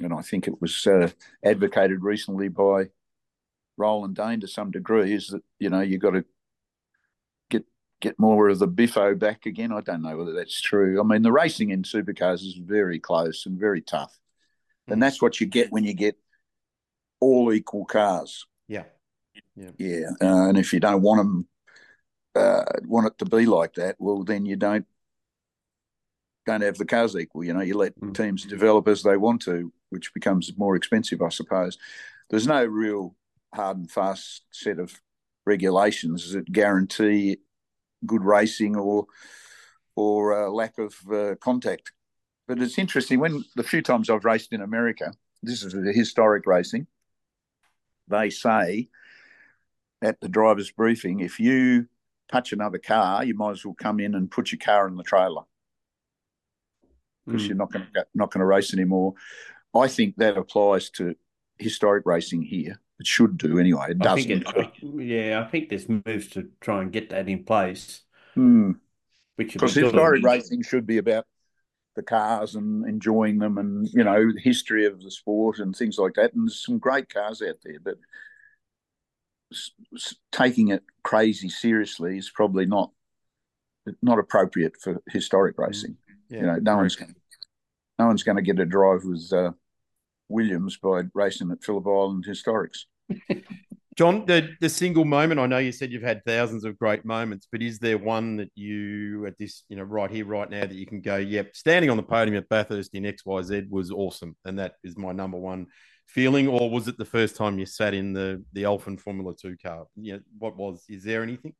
and 0.00 0.12
I 0.12 0.20
think 0.20 0.46
it 0.46 0.60
was 0.60 0.86
uh, 0.86 1.08
advocated 1.42 2.02
recently 2.02 2.48
by 2.48 2.88
Roland 3.78 4.16
Dane 4.16 4.40
to 4.40 4.48
some 4.48 4.70
degree, 4.70 5.14
is 5.14 5.28
that 5.28 5.42
you 5.58 5.70
know 5.70 5.80
you 5.80 5.98
got 5.98 6.12
to 6.12 6.24
get 8.00 8.18
more 8.18 8.48
of 8.48 8.58
the 8.58 8.66
biffo 8.66 9.14
back 9.14 9.46
again. 9.46 9.72
I 9.72 9.80
don't 9.80 10.02
know 10.02 10.16
whether 10.16 10.32
that's 10.32 10.60
true. 10.60 11.00
I 11.00 11.04
mean, 11.04 11.22
the 11.22 11.32
racing 11.32 11.70
in 11.70 11.82
supercars 11.82 12.42
is 12.42 12.54
very 12.54 12.98
close 12.98 13.46
and 13.46 13.58
very 13.58 13.80
tough, 13.80 14.18
mm. 14.88 14.92
and 14.92 15.02
that's 15.02 15.20
what 15.20 15.40
you 15.40 15.46
get 15.46 15.72
when 15.72 15.84
you 15.84 15.94
get 15.94 16.16
all 17.20 17.52
equal 17.52 17.84
cars. 17.84 18.46
Yeah, 18.68 18.84
yeah, 19.56 19.70
yeah. 19.78 20.10
Uh, 20.20 20.48
and 20.48 20.58
if 20.58 20.72
you 20.72 20.80
don't 20.80 21.02
want 21.02 21.18
them 21.18 21.48
uh, 22.34 22.64
want 22.84 23.06
it 23.06 23.18
to 23.18 23.24
be 23.24 23.46
like 23.46 23.74
that, 23.74 23.96
well, 23.98 24.22
then 24.24 24.46
you 24.46 24.56
don't 24.56 24.86
don't 26.46 26.62
have 26.62 26.78
the 26.78 26.84
cars 26.84 27.14
equal. 27.16 27.44
You 27.44 27.52
know, 27.52 27.60
you 27.60 27.76
let 27.76 27.98
mm. 28.00 28.14
teams 28.14 28.44
develop 28.44 28.88
as 28.88 29.02
they 29.02 29.16
want 29.16 29.42
to, 29.42 29.72
which 29.90 30.14
becomes 30.14 30.56
more 30.56 30.76
expensive, 30.76 31.20
I 31.20 31.28
suppose. 31.28 31.78
There's 32.30 32.46
no 32.46 32.64
real 32.64 33.14
hard 33.54 33.78
and 33.78 33.90
fast 33.90 34.42
set 34.50 34.78
of 34.78 35.00
regulations 35.46 36.32
that 36.32 36.50
guarantee 36.52 37.38
good 38.06 38.24
racing 38.24 38.76
or 38.76 39.06
or 39.96 40.46
uh, 40.46 40.48
lack 40.48 40.78
of 40.78 40.94
uh, 41.12 41.34
contact. 41.40 41.92
But 42.46 42.60
it's 42.62 42.78
interesting 42.78 43.18
when 43.18 43.44
the 43.56 43.64
few 43.64 43.82
times 43.82 44.08
I've 44.08 44.24
raced 44.24 44.52
in 44.52 44.60
America, 44.60 45.12
this 45.42 45.64
is 45.64 45.74
historic 45.96 46.46
racing. 46.46 46.86
They 48.06 48.30
say 48.30 48.88
at 50.00 50.20
the 50.20 50.28
driver's 50.28 50.70
briefing, 50.70 51.20
if 51.20 51.40
you 51.40 51.88
touch 52.30 52.52
another 52.52 52.78
car, 52.78 53.24
you 53.24 53.34
might 53.34 53.52
as 53.52 53.64
well 53.64 53.74
come 53.74 54.00
in 54.00 54.14
and 54.14 54.30
put 54.30 54.52
your 54.52 54.58
car 54.60 54.86
in 54.86 54.96
the 54.96 55.02
trailer 55.02 55.42
because 57.26 57.42
mm. 57.42 57.48
you're 57.48 57.56
not 57.56 57.72
going 57.72 57.86
to 57.94 58.06
not 58.14 58.30
going 58.32 58.40
to 58.40 58.46
race 58.46 58.72
anymore. 58.72 59.14
I 59.74 59.88
think 59.88 60.16
that 60.16 60.36
applies 60.36 60.90
to 60.90 61.14
historic 61.58 62.06
racing 62.06 62.42
here. 62.42 62.80
It 63.00 63.06
should 63.06 63.38
do 63.38 63.58
anyway. 63.58 63.90
It 63.90 63.98
doesn't. 63.98 64.30
It, 64.30 64.70
yeah, 64.82 65.40
I 65.40 65.48
think 65.48 65.68
there's 65.68 65.88
moves 65.88 66.28
to 66.30 66.48
try 66.60 66.82
and 66.82 66.92
get 66.92 67.10
that 67.10 67.28
in 67.28 67.44
place. 67.44 68.02
Mm. 68.36 68.80
Because 69.36 69.74
historic 69.74 70.24
racing 70.24 70.62
should 70.64 70.86
be 70.86 70.98
about 70.98 71.24
the 71.94 72.02
cars 72.02 72.56
and 72.56 72.84
enjoying 72.88 73.38
them, 73.38 73.56
and 73.56 73.88
you 73.92 74.02
know, 74.02 74.32
the 74.32 74.40
history 74.40 74.84
of 74.84 75.00
the 75.00 75.10
sport 75.12 75.60
and 75.60 75.76
things 75.76 75.96
like 75.98 76.14
that. 76.14 76.34
And 76.34 76.48
there's 76.48 76.64
some 76.64 76.78
great 76.78 77.12
cars 77.12 77.40
out 77.40 77.56
there, 77.64 77.78
but 77.80 77.98
taking 80.32 80.68
it 80.68 80.82
crazy 81.04 81.48
seriously 81.48 82.18
is 82.18 82.30
probably 82.30 82.66
not 82.66 82.90
not 84.02 84.18
appropriate 84.18 84.76
for 84.80 85.00
historic 85.08 85.56
mm. 85.56 85.66
racing. 85.66 85.96
Yeah, 86.28 86.40
you 86.40 86.46
know, 86.46 86.56
no 86.56 86.76
one's 86.78 86.96
going, 86.96 87.14
no 87.98 88.06
one's 88.08 88.24
going 88.24 88.36
to 88.36 88.42
get 88.42 88.58
a 88.58 88.66
drive 88.66 89.04
with 89.04 89.32
uh, 89.32 89.52
Williams 90.28 90.76
by 90.76 91.02
racing 91.14 91.50
at 91.50 91.62
Phillip 91.62 91.86
Island 91.86 92.24
Historics. 92.28 92.84
John, 93.98 94.26
the, 94.26 94.50
the 94.60 94.68
single 94.68 95.04
moment, 95.04 95.40
I 95.40 95.46
know 95.46 95.58
you 95.58 95.72
said 95.72 95.90
you've 95.90 96.04
had 96.04 96.24
thousands 96.24 96.64
of 96.64 96.78
great 96.78 97.04
moments, 97.04 97.48
but 97.50 97.62
is 97.62 97.80
there 97.80 97.98
one 97.98 98.36
that 98.36 98.52
you, 98.54 99.26
at 99.26 99.36
this, 99.38 99.64
you 99.68 99.76
know, 99.76 99.82
right 99.82 100.08
here, 100.08 100.24
right 100.24 100.48
now, 100.48 100.60
that 100.60 100.72
you 100.72 100.86
can 100.86 101.00
go, 101.00 101.16
yep, 101.16 101.56
standing 101.56 101.90
on 101.90 101.96
the 101.96 102.04
podium 102.04 102.36
at 102.36 102.48
Bathurst 102.48 102.94
in 102.94 103.02
XYZ 103.02 103.68
was 103.68 103.90
awesome. 103.90 104.36
And 104.44 104.56
that 104.60 104.74
is 104.84 104.96
my 104.96 105.10
number 105.10 105.36
one 105.36 105.66
feeling. 106.06 106.46
Or 106.46 106.70
was 106.70 106.86
it 106.86 106.96
the 106.96 107.04
first 107.04 107.34
time 107.34 107.58
you 107.58 107.66
sat 107.66 107.92
in 107.92 108.12
the, 108.12 108.44
the 108.52 108.62
Elfin 108.62 108.98
Formula 108.98 109.34
2 109.34 109.56
car? 109.60 109.86
Yeah, 109.96 110.18
what 110.38 110.56
was, 110.56 110.84
is 110.88 111.02
there 111.02 111.24
anything? 111.24 111.54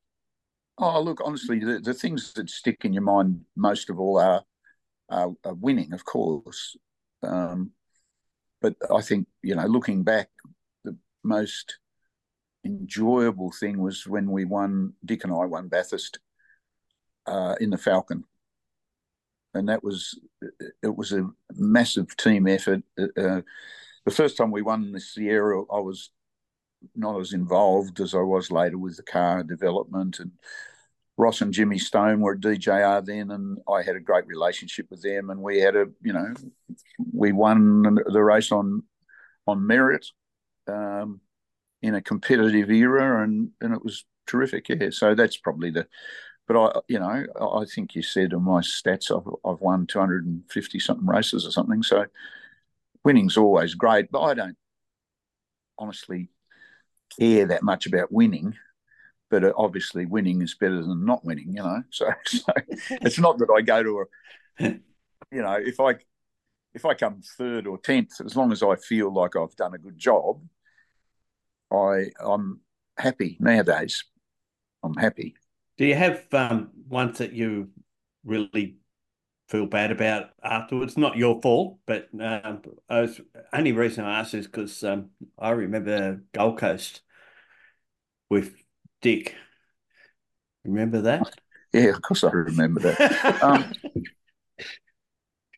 Oh, 0.78 1.02
look, 1.02 1.20
honestly, 1.24 1.58
the, 1.58 1.80
the 1.80 1.92
things 1.92 2.32
that 2.34 2.48
stick 2.50 2.84
in 2.84 2.92
your 2.92 3.02
mind 3.02 3.40
most 3.56 3.90
of 3.90 3.98
all 3.98 4.16
are, 4.16 4.44
are, 5.10 5.32
are 5.44 5.54
winning, 5.54 5.92
of 5.92 6.04
course. 6.04 6.76
Um, 7.24 7.72
but 8.60 8.74
I 8.94 9.00
think, 9.00 9.28
you 9.42 9.54
know, 9.54 9.66
looking 9.66 10.02
back, 10.02 10.30
the 10.84 10.96
most 11.22 11.78
enjoyable 12.64 13.52
thing 13.52 13.78
was 13.78 14.06
when 14.06 14.30
we 14.30 14.44
won, 14.44 14.94
Dick 15.04 15.24
and 15.24 15.32
I 15.32 15.44
won 15.44 15.68
Bathurst 15.68 16.18
uh, 17.26 17.54
in 17.60 17.70
the 17.70 17.78
Falcon. 17.78 18.24
And 19.54 19.68
that 19.68 19.82
was, 19.82 20.18
it 20.82 20.94
was 20.94 21.12
a 21.12 21.28
massive 21.54 22.16
team 22.16 22.46
effort. 22.46 22.82
Uh, 22.98 23.20
uh 23.20 23.40
the 24.04 24.14
first 24.14 24.36
time 24.36 24.50
we 24.50 24.62
won 24.62 24.92
the 24.92 25.00
Sierra, 25.00 25.62
I 25.70 25.80
was 25.80 26.10
not 26.94 27.20
as 27.20 27.32
involved 27.32 28.00
as 28.00 28.14
I 28.14 28.20
was 28.20 28.50
later 28.50 28.78
with 28.78 28.96
the 28.96 29.02
car 29.02 29.42
development. 29.42 30.18
And 30.18 30.32
Ross 31.18 31.42
and 31.42 31.52
Jimmy 31.52 31.78
Stone 31.78 32.20
were 32.20 32.34
at 32.34 32.40
DJR 32.40 33.04
then, 33.04 33.30
and 33.30 33.58
I 33.68 33.82
had 33.82 33.96
a 33.96 34.00
great 34.00 34.26
relationship 34.26 34.86
with 34.88 35.02
them. 35.02 35.28
And 35.30 35.42
we 35.42 35.58
had 35.58 35.76
a, 35.76 35.86
you 36.02 36.12
know, 36.14 36.32
we 37.12 37.32
won 37.32 37.98
the 38.06 38.22
race 38.22 38.52
on 38.52 38.84
on 39.46 39.66
merit. 39.66 40.06
Um, 40.66 41.20
in 41.82 41.94
a 41.94 42.02
competitive 42.02 42.70
era, 42.70 43.22
and 43.22 43.50
and 43.60 43.72
it 43.72 43.84
was 43.84 44.04
terrific. 44.26 44.68
Yeah, 44.68 44.90
so 44.90 45.14
that's 45.14 45.36
probably 45.36 45.70
the. 45.70 45.86
But 46.46 46.56
I, 46.56 46.80
you 46.88 46.98
know, 46.98 47.26
I 47.40 47.64
think 47.66 47.94
you 47.94 48.02
said 48.02 48.32
in 48.32 48.42
my 48.42 48.60
stats, 48.60 49.14
I've, 49.14 49.30
I've 49.44 49.60
won 49.60 49.86
250 49.86 50.78
something 50.80 51.06
races 51.06 51.46
or 51.46 51.50
something. 51.50 51.82
So 51.82 52.06
winning's 53.04 53.36
always 53.36 53.74
great, 53.74 54.10
but 54.10 54.22
I 54.22 54.32
don't 54.32 54.56
honestly 55.78 56.30
care 57.20 57.46
that 57.46 57.62
much 57.62 57.86
about 57.86 58.10
winning. 58.10 58.54
But 59.30 59.44
uh, 59.44 59.52
obviously, 59.56 60.06
winning 60.06 60.42
is 60.42 60.54
better 60.54 60.82
than 60.82 61.04
not 61.04 61.24
winning. 61.24 61.48
You 61.48 61.62
know, 61.62 61.82
so, 61.90 62.10
so 62.26 62.52
it's 62.90 63.18
not 63.18 63.38
that 63.38 63.52
I 63.54 63.62
go 63.62 63.82
to 63.82 64.04
a, 64.60 64.64
you 65.30 65.42
know, 65.42 65.58
if 65.58 65.80
I 65.80 65.96
if 66.74 66.84
I 66.84 66.94
come 66.94 67.20
third 67.36 67.66
or 67.66 67.78
tenth, 67.78 68.20
as 68.24 68.36
long 68.36 68.52
as 68.52 68.62
I 68.62 68.76
feel 68.76 69.12
like 69.12 69.36
I've 69.36 69.56
done 69.56 69.74
a 69.74 69.78
good 69.78 69.98
job, 69.98 70.40
I 71.72 72.06
I'm 72.20 72.60
happy 72.96 73.36
nowadays. 73.40 74.04
I'm 74.82 74.94
happy. 74.94 75.34
Do 75.76 75.86
you 75.86 75.94
have 75.94 76.26
um, 76.32 76.70
ones 76.88 77.18
that 77.18 77.32
you 77.32 77.70
really 78.24 78.76
feel 79.48 79.66
bad 79.66 79.90
about 79.90 80.30
afterwards? 80.42 80.96
Not 80.96 81.16
your 81.16 81.40
fault, 81.40 81.78
but 81.86 82.08
um, 82.20 82.62
I 82.88 83.00
was 83.00 83.20
only 83.52 83.72
reason 83.72 84.04
I 84.04 84.20
asked 84.20 84.34
is 84.34 84.46
because 84.46 84.82
um, 84.84 85.10
I 85.38 85.50
remember 85.50 86.22
Gold 86.32 86.58
Coast 86.58 87.02
with 88.30 88.54
Dick. 89.00 89.34
Remember 90.64 91.02
that? 91.02 91.34
Yeah, 91.72 91.90
of 91.90 92.02
course 92.02 92.24
I 92.24 92.30
remember 92.30 92.80
that. 92.80 93.42
um, 93.42 93.72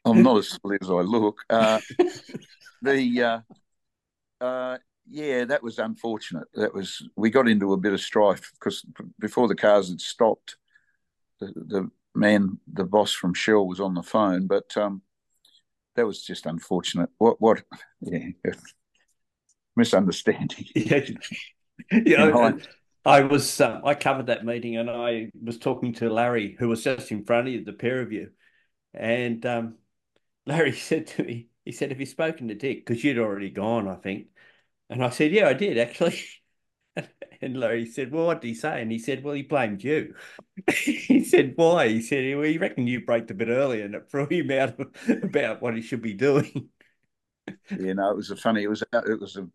I'm 0.05 0.23
not 0.23 0.39
as 0.39 0.49
silly 0.49 0.79
as 0.81 0.91
I 0.91 0.95
look. 0.95 1.39
Uh, 1.49 1.81
the 2.83 3.23
uh, 4.41 4.45
uh, 4.45 4.79
yeah, 5.09 5.45
that 5.45 5.62
was 5.62 5.79
unfortunate. 5.79 6.49
That 6.55 6.75
was 6.75 7.07
we 7.17 7.31
got 7.31 7.49
into 7.49 7.73
a 7.73 7.77
bit 7.77 7.93
of 7.93 8.01
strife 8.01 8.53
because 8.55 8.85
before 9.19 9.49
the 9.49 9.55
cars 9.55 9.89
had 9.89 10.01
stopped, 10.01 10.57
the, 11.41 11.53
the 11.55 11.91
man, 12.15 12.59
the 12.73 12.85
boss 12.85 13.12
from 13.12 13.35
Shell, 13.35 13.67
was 13.67 13.81
on 13.81 13.95
the 13.95 14.03
phone. 14.03 14.47
But 14.47 14.77
um, 14.77 15.03
that 15.97 16.07
was 16.07 16.23
just 16.23 16.47
unfortunate. 16.47 17.11
What? 17.19 17.41
What? 17.41 17.62
Yeah, 18.01 18.29
misunderstanding. 19.77 20.67
Yeah, 20.75 21.01
yeah. 21.91 22.53
I, 23.05 23.22
was 23.22 23.60
um, 23.60 23.82
I 23.85 23.94
covered 23.94 24.27
that 24.27 24.44
meeting 24.44 24.77
and 24.77 24.90
I 24.90 25.31
was 25.43 25.59
talking 25.59 25.94
to 25.94 26.10
Larry, 26.10 26.56
who 26.59 26.68
was 26.68 26.85
just 26.85 27.10
in 27.10 27.24
front 27.24 27.48
of 27.48 27.55
you, 27.55 27.64
the 27.64 27.72
pair 27.72 28.01
of 28.01 28.12
you, 28.12 28.31
and 28.94 29.44
um, 29.47 29.78
Larry 30.47 30.72
said 30.72 31.06
to 31.09 31.24
me, 31.24 31.48
he 31.64 31.72
said, 31.72 31.90
"Have 31.90 32.01
you 32.01 32.06
spoken 32.06 32.48
to 32.48 32.55
Dick? 32.55 32.86
Because 32.86 33.05
you'd 33.05 33.18
already 33.18 33.51
gone, 33.51 33.89
I 33.89 33.97
think." 33.97 34.28
And 34.90 35.05
I 35.05 35.10
said, 35.10 35.32
Yeah, 35.32 35.48
I 35.48 35.55
did 35.55 35.78
actually. 35.78 36.20
And 37.43 37.59
Larry 37.59 37.86
said, 37.86 38.12
Well, 38.12 38.27
what 38.27 38.43
did 38.43 38.48
he 38.48 38.55
say? 38.55 38.82
And 38.82 38.93
he 38.93 38.98
said, 38.98 39.24
Well, 39.24 39.35
he 39.35 39.43
blamed 39.43 39.82
you. 39.82 40.14
he 40.74 41.24
said, 41.24 41.55
Why? 41.56 41.89
He 41.89 42.02
said, 42.02 42.36
Well, 42.36 42.44
he 42.44 42.59
reckoned 42.59 42.89
you 42.89 43.05
braked 43.05 43.31
a 43.31 43.35
bit 43.35 43.48
earlier 43.48 43.85
and 43.85 43.94
it 43.94 44.10
threw 44.10 44.27
him 44.27 44.51
out 44.51 44.78
about 45.22 45.62
what 45.62 45.74
he 45.74 45.81
should 45.81 46.02
be 46.02 46.12
doing. 46.12 46.68
you 47.70 47.94
know, 47.94 48.10
it 48.10 48.16
was 48.16 48.31
a 48.31 48.36
funny, 48.36 48.62
it 48.64 48.68
was, 48.68 48.82
it 48.93 49.20
was 49.20 49.36
a, 49.36 49.48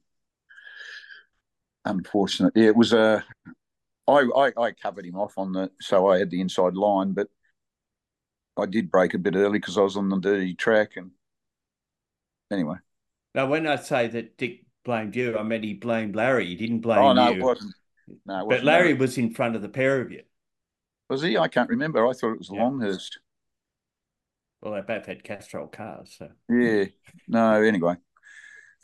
unfortunate. 1.86 2.54
Yeah, 2.56 2.68
it 2.68 2.76
was 2.76 2.94
a, 2.94 3.24
I, 4.08 4.28
I, 4.36 4.52
I 4.58 4.72
covered 4.72 5.06
him 5.06 5.16
off 5.16 5.38
on 5.38 5.54
the, 5.54 5.72
so 5.80 6.08
I 6.08 6.20
had 6.20 6.30
the 6.30 6.42
inside 6.42 6.76
line, 6.76 7.14
but 7.14 7.28
I 8.58 8.66
did 8.66 8.92
break 8.92 9.14
a 9.14 9.20
bit 9.20 9.36
early 9.36 9.60
because 9.60 9.78
I 9.78 9.82
was 9.82 9.98
on 9.98 10.10
the 10.10 10.20
dirty 10.20 10.54
track. 10.54 10.98
And 10.98 11.12
anyway. 12.52 12.76
Now, 13.34 13.48
when 13.48 13.68
I 13.68 13.76
say 13.76 14.08
that 14.08 14.38
Dick 14.38 14.66
blamed 14.86 15.16
you. 15.16 15.38
I 15.38 15.44
meant 15.44 15.66
he 15.66 15.74
blamed 15.74 16.16
Larry. 16.16 16.46
He 16.46 16.56
didn't 16.56 16.80
blame 16.80 17.00
oh, 17.00 17.12
no, 17.12 17.30
you. 17.30 17.40
It 17.40 17.44
wasn't. 17.44 17.74
No, 18.26 18.40
it 18.40 18.46
wasn't 18.46 18.50
but 18.50 18.64
Larry, 18.64 18.84
Larry 18.84 18.94
was 18.94 19.18
in 19.18 19.34
front 19.34 19.58
of 19.58 19.62
the 19.62 19.68
pair 19.70 20.00
of 20.00 20.12
you. 20.12 20.22
Was 21.10 21.22
he? 21.22 21.38
I 21.38 21.50
can't 21.50 21.70
remember. 21.70 22.08
I 22.08 22.14
thought 22.14 22.32
it 22.32 22.38
was 22.38 22.52
yeah. 22.54 22.64
Longhurst. 22.64 23.20
Well, 24.62 24.74
they 24.74 24.82
both 24.82 25.06
had 25.06 25.24
Castrol 25.24 25.68
cars, 25.68 26.16
so 26.18 26.30
yeah. 26.50 26.86
No, 27.28 27.62
anyway. 27.62 27.96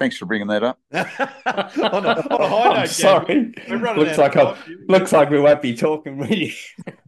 Thanks 0.01 0.17
for 0.17 0.25
bringing 0.25 0.47
that 0.47 0.63
up. 0.63 0.79
on, 0.95 2.05
a, 2.07 2.27
on 2.33 2.41
a 2.41 2.49
high 2.49 2.73
note, 2.79 2.89
sorry. 2.89 3.53
Looks 3.69 4.17
like 4.17 4.35
I, 4.35 4.57
looks 4.87 5.11
like 5.11 5.29
we 5.29 5.39
won't 5.39 5.61
be 5.61 5.77
talking 5.77 6.17
really. 6.17 6.55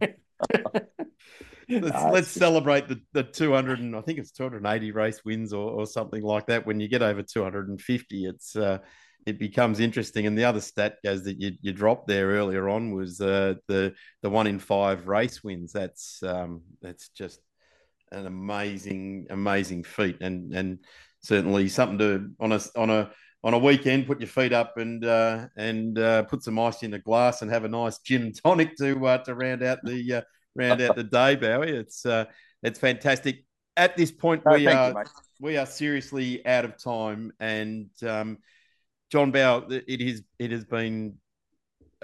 let's, 1.68 1.96
uh, 1.96 2.10
let's 2.12 2.28
celebrate 2.28 2.86
the, 2.86 3.00
the 3.12 3.24
200 3.24 3.80
and 3.80 3.96
I 3.96 4.00
think 4.00 4.20
it's 4.20 4.30
280 4.30 4.92
race 4.92 5.24
wins 5.24 5.52
or, 5.52 5.72
or 5.72 5.86
something 5.86 6.22
like 6.22 6.46
that. 6.46 6.68
When 6.68 6.78
you 6.78 6.86
get 6.86 7.02
over 7.02 7.20
250, 7.20 8.26
it's 8.26 8.54
uh, 8.54 8.78
it 9.26 9.40
becomes 9.40 9.80
interesting. 9.80 10.28
And 10.28 10.38
the 10.38 10.44
other 10.44 10.60
stat 10.60 10.98
goes 11.02 11.24
that 11.24 11.40
you, 11.40 11.50
you 11.62 11.72
dropped 11.72 12.06
there 12.06 12.28
earlier 12.28 12.68
on 12.68 12.94
was 12.94 13.20
uh, 13.20 13.54
the 13.66 13.92
the 14.22 14.30
one 14.30 14.46
in 14.46 14.60
five 14.60 15.08
race 15.08 15.42
wins. 15.42 15.72
That's 15.72 16.22
um, 16.22 16.62
that's 16.80 17.08
just 17.08 17.40
an 18.12 18.26
amazing 18.26 19.26
amazing 19.30 19.82
feat 19.82 20.18
and 20.20 20.54
and 20.54 20.78
certainly 21.24 21.68
something 21.68 21.98
to 21.98 22.30
on 22.38 22.52
a 22.52 22.60
on 22.76 22.90
a 22.90 23.10
on 23.42 23.54
a 23.54 23.58
weekend, 23.58 24.06
put 24.06 24.20
your 24.20 24.28
feet 24.28 24.52
up 24.52 24.76
and 24.76 25.04
uh, 25.04 25.46
and 25.56 25.98
uh, 25.98 26.22
put 26.24 26.42
some 26.42 26.58
ice 26.58 26.82
in 26.82 26.94
a 26.94 26.98
glass 26.98 27.42
and 27.42 27.50
have 27.50 27.64
a 27.64 27.68
nice 27.68 27.98
gin 27.98 28.32
tonic 28.44 28.76
to 28.76 29.06
uh, 29.06 29.18
to 29.18 29.34
round 29.34 29.62
out 29.62 29.78
the 29.84 30.14
uh, 30.14 30.20
round 30.54 30.80
out 30.80 30.96
the 30.96 31.04
day, 31.04 31.34
Bowie. 31.34 31.70
It's 31.70 32.06
uh, 32.06 32.26
it's 32.62 32.78
fantastic. 32.78 33.44
At 33.76 33.96
this 33.96 34.12
point, 34.12 34.42
we 34.46 34.66
are 34.66 34.90
you, 34.90 35.04
we 35.40 35.56
are 35.56 35.66
seriously 35.66 36.46
out 36.46 36.64
of 36.64 36.82
time, 36.82 37.32
and 37.40 37.90
um, 38.06 38.38
John 39.10 39.30
Bowe, 39.30 39.66
it 39.68 40.00
is 40.00 40.22
it 40.38 40.52
has 40.52 40.64
been 40.64 41.14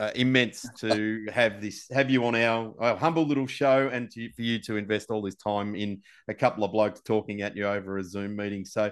uh, 0.00 0.10
immense 0.14 0.66
to 0.78 1.26
have 1.30 1.60
this 1.60 1.86
have 1.92 2.10
you 2.10 2.24
on 2.24 2.34
our, 2.34 2.74
our 2.80 2.96
humble 2.96 3.26
little 3.26 3.46
show 3.46 3.90
and 3.92 4.10
to, 4.10 4.32
for 4.32 4.40
you 4.40 4.58
to 4.58 4.78
invest 4.78 5.10
all 5.10 5.20
this 5.20 5.34
time 5.34 5.74
in 5.74 6.00
a 6.26 6.32
couple 6.32 6.64
of 6.64 6.72
blokes 6.72 7.02
talking 7.02 7.42
at 7.42 7.54
you 7.54 7.66
over 7.66 7.98
a 7.98 8.02
Zoom 8.02 8.34
meeting. 8.34 8.64
So 8.64 8.90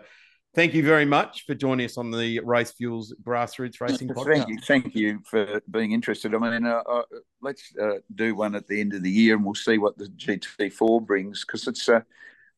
thank 0.55 0.75
you 0.75 0.85
very 0.85 1.07
much 1.07 1.47
for 1.47 1.55
joining 1.55 1.87
us 1.87 1.97
on 1.97 2.11
the 2.11 2.41
RaceFuels 2.41 3.13
Grassroots 3.23 3.81
Racing 3.81 4.09
podcast. 4.09 4.35
Thank 4.35 4.49
you, 4.49 4.59
thank 4.67 4.95
you 4.95 5.21
for 5.25 5.63
being 5.71 5.93
interested. 5.93 6.35
I 6.35 6.39
mean, 6.39 6.67
uh, 6.67 6.83
uh, 6.87 7.03
let's 7.41 7.63
uh, 7.81 8.01
do 8.15 8.35
one 8.35 8.55
at 8.55 8.67
the 8.67 8.79
end 8.79 8.93
of 8.93 9.03
the 9.03 9.11
year, 9.11 9.35
and 9.35 9.45
we'll 9.47 9.55
see 9.55 9.79
what 9.79 9.97
the 9.97 10.09
GT4 10.09 11.07
brings 11.07 11.43
because 11.43 11.67
it's. 11.67 11.89
Uh, 11.89 12.01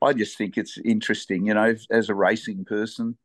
I 0.02 0.12
just 0.14 0.38
think 0.38 0.56
it's 0.56 0.78
interesting, 0.78 1.46
you 1.46 1.54
know, 1.54 1.74
as 1.90 2.08
a 2.08 2.14
racing 2.14 2.64
person. 2.64 3.16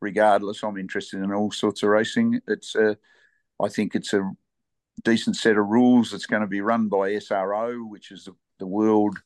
Regardless, 0.00 0.64
I'm 0.64 0.78
interested 0.78 1.22
in 1.22 1.30
all 1.30 1.52
sorts 1.52 1.84
of 1.84 1.90
racing. 1.90 2.40
It's 2.48 2.74
a, 2.74 2.96
I 3.62 3.68
think 3.68 3.94
it's 3.94 4.12
a 4.12 4.32
decent 5.04 5.36
set 5.36 5.56
of 5.56 5.66
rules. 5.66 6.12
It's 6.12 6.26
going 6.26 6.42
to 6.42 6.48
be 6.48 6.60
run 6.60 6.88
by 6.88 7.10
SRO, 7.12 7.88
which 7.88 8.10
is 8.10 8.24
the, 8.24 8.34
the 8.58 8.66
world 8.66 9.18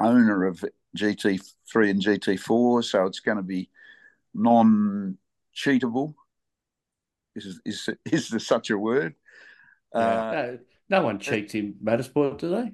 owner 0.00 0.44
of 0.44 0.64
GT3 0.96 1.90
and 1.90 2.02
GT4. 2.02 2.84
So 2.84 3.06
it's 3.06 3.20
going 3.20 3.36
to 3.36 3.42
be 3.42 3.70
non 4.34 5.18
cheatable. 5.54 6.14
Is, 7.34 7.60
is, 7.64 7.88
is 8.04 8.28
there 8.28 8.40
such 8.40 8.70
a 8.70 8.78
word? 8.78 9.14
Yeah. 9.94 10.00
Uh, 10.00 10.32
no, 10.32 10.58
no, 10.98 11.04
one 11.04 11.18
cheats 11.18 11.54
in 11.54 11.74
motorsport, 11.82 12.38
do 12.38 12.50
they? 12.50 12.72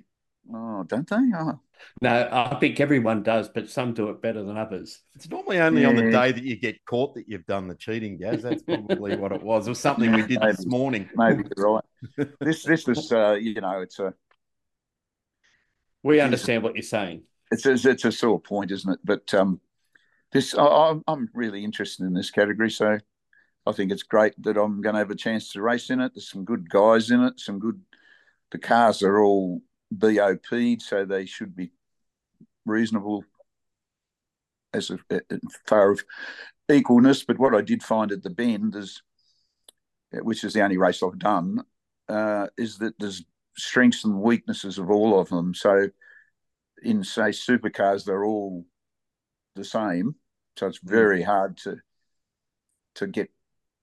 Oh, 0.52 0.84
don't 0.84 1.08
they? 1.08 1.16
Oh. 1.36 1.60
No, 2.02 2.28
I 2.30 2.58
think 2.58 2.80
everyone 2.80 3.22
does, 3.22 3.48
but 3.48 3.68
some 3.68 3.92
do 3.92 4.08
it 4.10 4.22
better 4.22 4.42
than 4.42 4.56
others. 4.56 5.00
It's 5.14 5.28
normally 5.28 5.58
only 5.58 5.82
yeah. 5.82 5.88
on 5.88 5.96
the 5.96 6.10
day 6.10 6.32
that 6.32 6.42
you 6.42 6.56
get 6.56 6.84
caught 6.84 7.14
that 7.14 7.28
you've 7.28 7.46
done 7.46 7.68
the 7.68 7.74
cheating, 7.74 8.16
Gaz. 8.16 8.42
That's 8.42 8.62
probably 8.62 9.16
what 9.16 9.32
it 9.32 9.42
was, 9.42 9.68
or 9.68 9.74
something 9.74 10.10
we 10.12 10.22
did 10.22 10.40
maybe, 10.40 10.52
this 10.52 10.66
morning. 10.66 11.08
Maybe 11.14 11.44
you're 11.56 11.74
right. 11.74 12.28
this, 12.40 12.64
this 12.64 12.86
was, 12.86 13.12
uh, 13.12 13.32
you 13.32 13.60
know, 13.60 13.80
it's 13.80 13.98
a. 13.98 14.14
We 16.02 16.20
understand 16.20 16.62
what 16.62 16.74
you're 16.74 16.82
saying. 16.82 17.24
It's 17.50 17.66
a, 17.66 17.72
it's 17.72 18.04
a 18.04 18.12
sore 18.12 18.40
point, 18.40 18.70
isn't 18.70 18.92
it? 18.92 19.00
But 19.04 19.34
um, 19.34 19.60
this, 20.32 20.54
I, 20.56 20.94
I'm 21.06 21.28
really 21.34 21.64
interested 21.64 22.06
in 22.06 22.14
this 22.14 22.30
category, 22.30 22.70
so 22.70 22.98
I 23.66 23.72
think 23.72 23.92
it's 23.92 24.02
great 24.02 24.32
that 24.42 24.56
I'm 24.56 24.80
going 24.80 24.94
to 24.94 25.00
have 25.00 25.10
a 25.10 25.16
chance 25.16 25.52
to 25.52 25.62
race 25.62 25.90
in 25.90 26.00
it. 26.00 26.12
There's 26.14 26.30
some 26.30 26.44
good 26.44 26.70
guys 26.70 27.10
in 27.10 27.22
it. 27.22 27.38
Some 27.38 27.58
good. 27.58 27.80
The 28.50 28.58
cars 28.58 29.02
are 29.02 29.22
all 29.22 29.60
BOP'd, 29.90 30.82
so 30.82 31.04
they 31.04 31.26
should 31.26 31.54
be 31.54 31.72
reasonable 32.64 33.24
as, 34.72 34.90
a, 34.90 34.98
far 35.66 35.90
of 35.90 36.04
equalness. 36.68 37.24
But 37.26 37.38
what 37.38 37.54
I 37.54 37.60
did 37.60 37.82
find 37.82 38.12
at 38.12 38.22
the 38.22 38.30
bend 38.30 38.76
is, 38.76 39.02
which 40.12 40.44
is 40.44 40.52
the 40.52 40.62
only 40.62 40.76
race 40.76 41.02
I've 41.02 41.18
done, 41.18 41.62
uh, 42.08 42.48
is 42.56 42.78
that 42.78 42.94
there's 42.98 43.24
strengths 43.56 44.04
and 44.04 44.20
weaknesses 44.20 44.78
of 44.78 44.90
all 44.90 45.20
of 45.20 45.28
them. 45.28 45.54
So 45.54 45.88
in 46.82 47.04
say 47.04 47.30
supercars, 47.30 48.04
they're 48.04 48.24
all 48.24 48.64
the 49.56 49.64
same. 49.64 50.14
So 50.56 50.66
it's 50.66 50.80
mm. 50.80 50.90
very 50.90 51.22
hard 51.22 51.56
to 51.58 51.76
to 52.96 53.06
get 53.06 53.30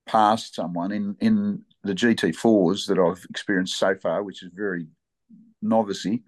past 0.06 0.54
someone 0.54 0.92
in 0.92 1.16
in 1.20 1.64
the 1.84 1.94
GT4s 1.94 2.86
that 2.86 2.98
I've 2.98 3.24
experienced 3.30 3.78
so 3.78 3.94
far, 3.94 4.22
which 4.22 4.42
is 4.42 4.50
very 4.52 4.86
novicey. 5.64 6.22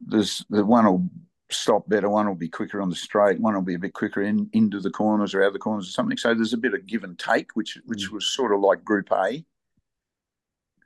There's 0.00 0.44
the 0.50 0.64
one 0.64 0.84
will 0.84 1.08
stop 1.50 1.88
better, 1.88 2.08
one 2.08 2.26
will 2.26 2.34
be 2.34 2.48
quicker 2.48 2.80
on 2.80 2.88
the 2.88 2.96
straight, 2.96 3.40
one 3.40 3.54
will 3.54 3.62
be 3.62 3.74
a 3.74 3.78
bit 3.78 3.92
quicker 3.92 4.22
in 4.22 4.48
into 4.52 4.80
the 4.80 4.90
corners 4.90 5.34
or 5.34 5.42
out 5.42 5.48
of 5.48 5.52
the 5.52 5.58
corners 5.58 5.88
or 5.88 5.92
something. 5.92 6.16
So 6.16 6.34
there's 6.34 6.54
a 6.54 6.58
bit 6.58 6.74
of 6.74 6.86
give 6.86 7.04
and 7.04 7.18
take, 7.18 7.54
which 7.54 7.78
which 7.86 8.08
mm. 8.08 8.12
was 8.12 8.32
sort 8.32 8.52
of 8.52 8.60
like 8.60 8.84
Group 8.84 9.10
A. 9.12 9.44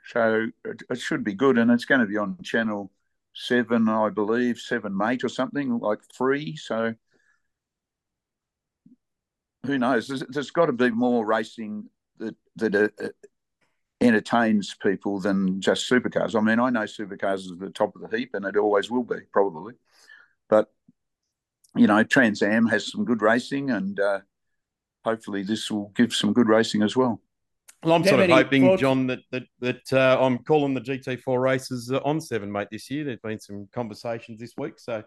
So 0.08 0.46
it, 0.64 0.82
it 0.88 1.00
should 1.00 1.24
be 1.24 1.34
good, 1.34 1.58
and 1.58 1.70
it's 1.70 1.84
going 1.84 2.00
to 2.00 2.06
be 2.06 2.16
on 2.16 2.38
Channel 2.42 2.92
Seven, 3.34 3.88
I 3.88 4.10
believe, 4.10 4.58
Seven 4.58 4.96
Mate 4.96 5.24
or 5.24 5.28
something 5.28 5.78
like 5.78 5.98
free. 6.14 6.56
So 6.56 6.94
who 9.64 9.78
knows? 9.78 10.06
there's, 10.06 10.22
there's 10.28 10.50
got 10.50 10.66
to 10.66 10.72
be 10.72 10.90
more 10.90 11.26
racing 11.26 11.88
that 12.18 12.36
that 12.56 12.74
uh, 12.74 13.08
entertains 14.00 14.74
people 14.80 15.20
than 15.20 15.60
just 15.60 15.90
supercars. 15.90 16.34
I 16.34 16.40
mean, 16.40 16.60
I 16.60 16.70
know 16.70 16.80
supercars 16.80 17.38
is 17.38 17.52
the 17.58 17.70
top 17.70 17.96
of 17.96 18.02
the 18.02 18.16
heap, 18.16 18.30
and 18.34 18.44
it 18.44 18.56
always 18.56 18.90
will 18.90 19.04
be, 19.04 19.20
probably. 19.32 19.74
But 20.48 20.70
you 21.74 21.86
know, 21.86 22.02
Trans 22.02 22.42
Am 22.42 22.66
has 22.66 22.90
some 22.90 23.04
good 23.04 23.22
racing, 23.22 23.70
and 23.70 23.98
uh, 23.98 24.20
hopefully, 25.04 25.42
this 25.42 25.70
will 25.70 25.92
give 25.94 26.14
some 26.14 26.32
good 26.32 26.48
racing 26.48 26.82
as 26.82 26.96
well. 26.96 27.20
Well, 27.82 27.94
I'm 27.94 28.04
sort 28.04 28.20
of 28.20 28.30
hoping, 28.30 28.64
thoughts? 28.64 28.80
John, 28.80 29.06
that 29.06 29.20
that 29.30 29.44
that 29.60 29.92
uh, 29.92 30.18
I'm 30.20 30.38
calling 30.38 30.74
the 30.74 30.80
GT4 30.80 31.40
races 31.40 31.90
uh, 31.90 32.00
on 32.04 32.20
seven, 32.20 32.50
mate. 32.50 32.68
This 32.70 32.90
year, 32.90 33.04
there's 33.04 33.20
been 33.20 33.40
some 33.40 33.68
conversations 33.72 34.40
this 34.40 34.54
week, 34.56 34.78
so 34.78 35.02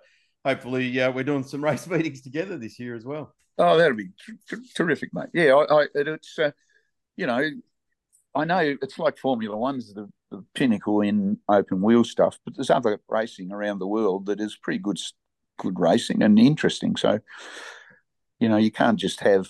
hopefully, 0.46 1.00
uh, 1.02 1.12
we're 1.12 1.24
doing 1.24 1.44
some 1.44 1.64
race 1.64 1.88
meetings 1.88 2.22
together 2.22 2.58
this 2.58 2.80
year 2.80 2.96
as 2.96 3.06
well. 3.06 3.36
Oh, 3.58 3.78
that'll 3.78 3.98
be 3.98 4.10
t- 4.50 4.58
terrific, 4.76 5.14
mate. 5.14 5.30
Yeah, 5.34 5.56
I, 5.56 5.82
I, 5.82 5.88
it's 5.94 6.40
uh, 6.40 6.52
you 7.18 7.28
know 7.28 7.50
I 8.40 8.46
know 8.46 8.78
it's 8.82 8.98
like 8.98 9.18
Formula 9.18 9.56
One's 9.56 9.94
the, 9.94 10.10
the 10.32 10.44
pinnacle 10.56 11.02
in 11.02 11.38
open 11.48 11.82
wheel 11.82 12.04
stuff, 12.04 12.40
but 12.44 12.56
there's 12.56 12.70
other 12.70 13.00
racing 13.08 13.52
around 13.52 13.80
the 13.80 13.88
world 13.88 14.26
that 14.28 14.40
is 14.40 14.56
pretty 14.56 14.80
good, 14.80 15.00
good 15.58 15.80
racing 15.80 16.22
and 16.22 16.40
interesting. 16.40 16.96
So, 16.96 17.20
you 18.40 18.50
know, 18.50 18.58
you 18.58 18.72
can't 18.72 19.00
just 19.00 19.20
have 19.22 19.48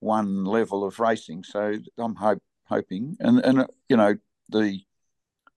one 0.00 0.44
level 0.44 0.84
of 0.84 1.00
racing. 1.00 1.44
So 1.44 1.78
I'm 1.98 2.16
hope, 2.16 2.42
hoping, 2.68 3.16
and 3.20 3.38
and 3.40 3.66
you 3.88 3.96
know 3.96 4.16
the 4.48 4.80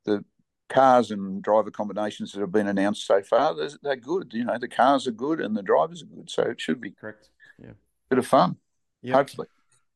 the 0.05 0.23
cars 0.69 1.11
and 1.11 1.41
driver 1.41 1.71
combinations 1.71 2.31
that 2.31 2.41
have 2.41 2.51
been 2.51 2.67
announced 2.67 3.05
so 3.05 3.23
far, 3.23 3.55
they're, 3.55 3.71
they're 3.81 3.95
good. 3.95 4.31
You 4.33 4.45
know, 4.45 4.57
the 4.59 4.67
cars 4.67 5.07
are 5.07 5.11
good 5.11 5.39
and 5.41 5.57
the 5.57 5.63
drivers 5.63 6.03
are 6.03 6.05
good, 6.05 6.29
so 6.29 6.43
it 6.43 6.61
should 6.61 6.79
be 6.79 6.91
correct. 6.91 7.29
Yeah, 7.61 7.71
bit 8.09 8.19
of 8.19 8.27
fun. 8.27 8.57
Yep. 9.01 9.15
Hopefully. 9.15 9.47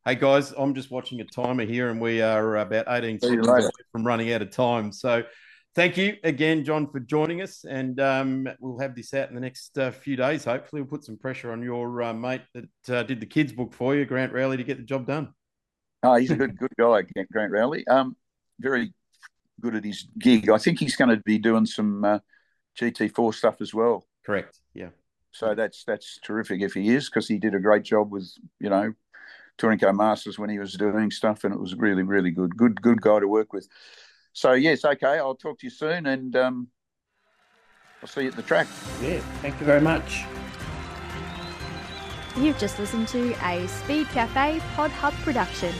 Hey 0.05 0.15
guys, 0.15 0.51
I'm 0.57 0.75
just 0.75 0.91
watching 0.91 1.21
a 1.21 1.23
timer 1.23 1.63
here, 1.63 1.89
and 1.89 2.01
we 2.01 2.21
are 2.21 2.57
about 2.57 2.87
18 2.89 3.21
seconds 3.21 3.71
from 3.93 4.05
running 4.05 4.33
out 4.33 4.41
of 4.41 4.51
time. 4.51 4.91
So, 4.91 5.23
thank 5.75 5.95
you 5.95 6.17
again, 6.25 6.65
John, 6.65 6.91
for 6.91 6.99
joining 6.99 7.41
us, 7.41 7.63
and 7.63 7.97
um, 8.01 8.49
we'll 8.59 8.79
have 8.79 8.95
this 8.95 9.13
out 9.13 9.29
in 9.29 9.35
the 9.35 9.39
next 9.39 9.77
uh, 9.77 9.91
few 9.91 10.17
days. 10.17 10.43
Hopefully, 10.43 10.81
we'll 10.81 10.89
put 10.89 11.05
some 11.05 11.15
pressure 11.15 11.53
on 11.53 11.63
your 11.63 12.03
uh, 12.03 12.13
mate 12.13 12.41
that 12.53 12.93
uh, 12.93 13.03
did 13.03 13.21
the 13.21 13.25
kids' 13.25 13.53
book 13.53 13.71
for 13.71 13.95
you, 13.95 14.03
Grant 14.03 14.33
Rowley, 14.33 14.57
to 14.57 14.65
get 14.65 14.75
the 14.75 14.83
job 14.83 15.07
done. 15.07 15.33
Oh, 16.03 16.15
he's 16.15 16.31
a 16.31 16.35
good, 16.35 16.57
good 16.57 16.73
guy, 16.77 17.03
Grant 17.31 17.53
Rowley. 17.53 17.87
Um, 17.87 18.17
very 18.59 18.91
good 19.61 19.73
at 19.73 19.85
his 19.85 20.05
gig. 20.19 20.49
I 20.49 20.57
think 20.57 20.79
he's 20.79 20.97
going 20.97 21.11
to 21.11 21.23
be 21.23 21.37
doing 21.37 21.65
some 21.65 22.03
uh, 22.03 22.19
GT4 22.77 23.33
stuff 23.33 23.61
as 23.61 23.73
well. 23.73 24.05
Correct. 24.25 24.59
Yeah. 24.73 24.89
So 25.31 25.55
that's 25.55 25.85
that's 25.85 26.19
terrific 26.25 26.61
if 26.61 26.73
he 26.73 26.89
is 26.89 27.09
because 27.09 27.29
he 27.29 27.37
did 27.39 27.55
a 27.55 27.59
great 27.59 27.83
job 27.83 28.11
with 28.11 28.29
you 28.59 28.69
know 28.69 28.93
Touring 29.57 29.79
Car 29.79 29.93
Masters 29.93 30.39
when 30.39 30.49
he 30.49 30.59
was 30.59 30.73
doing 30.73 31.11
stuff, 31.11 31.43
and 31.43 31.53
it 31.53 31.59
was 31.59 31.75
really, 31.75 32.03
really 32.03 32.31
good. 32.31 32.57
Good, 32.57 32.81
good 32.81 33.01
guy 33.01 33.19
to 33.19 33.27
work 33.27 33.53
with. 33.53 33.67
So 34.33 34.53
yes, 34.53 34.83
okay, 34.83 35.19
I'll 35.19 35.35
talk 35.35 35.59
to 35.59 35.65
you 35.67 35.69
soon, 35.69 36.07
and 36.07 36.35
um, 36.35 36.67
I'll 38.01 38.09
see 38.09 38.23
you 38.23 38.29
at 38.29 38.35
the 38.35 38.41
track. 38.41 38.67
Yeah, 39.01 39.19
thank 39.41 39.59
you 39.59 39.65
very 39.65 39.81
much. 39.81 40.23
You've 42.35 42.57
just 42.57 42.79
listened 42.79 43.07
to 43.09 43.31
a 43.33 43.67
Speedcafe 43.67 44.59
Pod 44.75 44.89
Hub 44.89 45.13
production. 45.23 45.73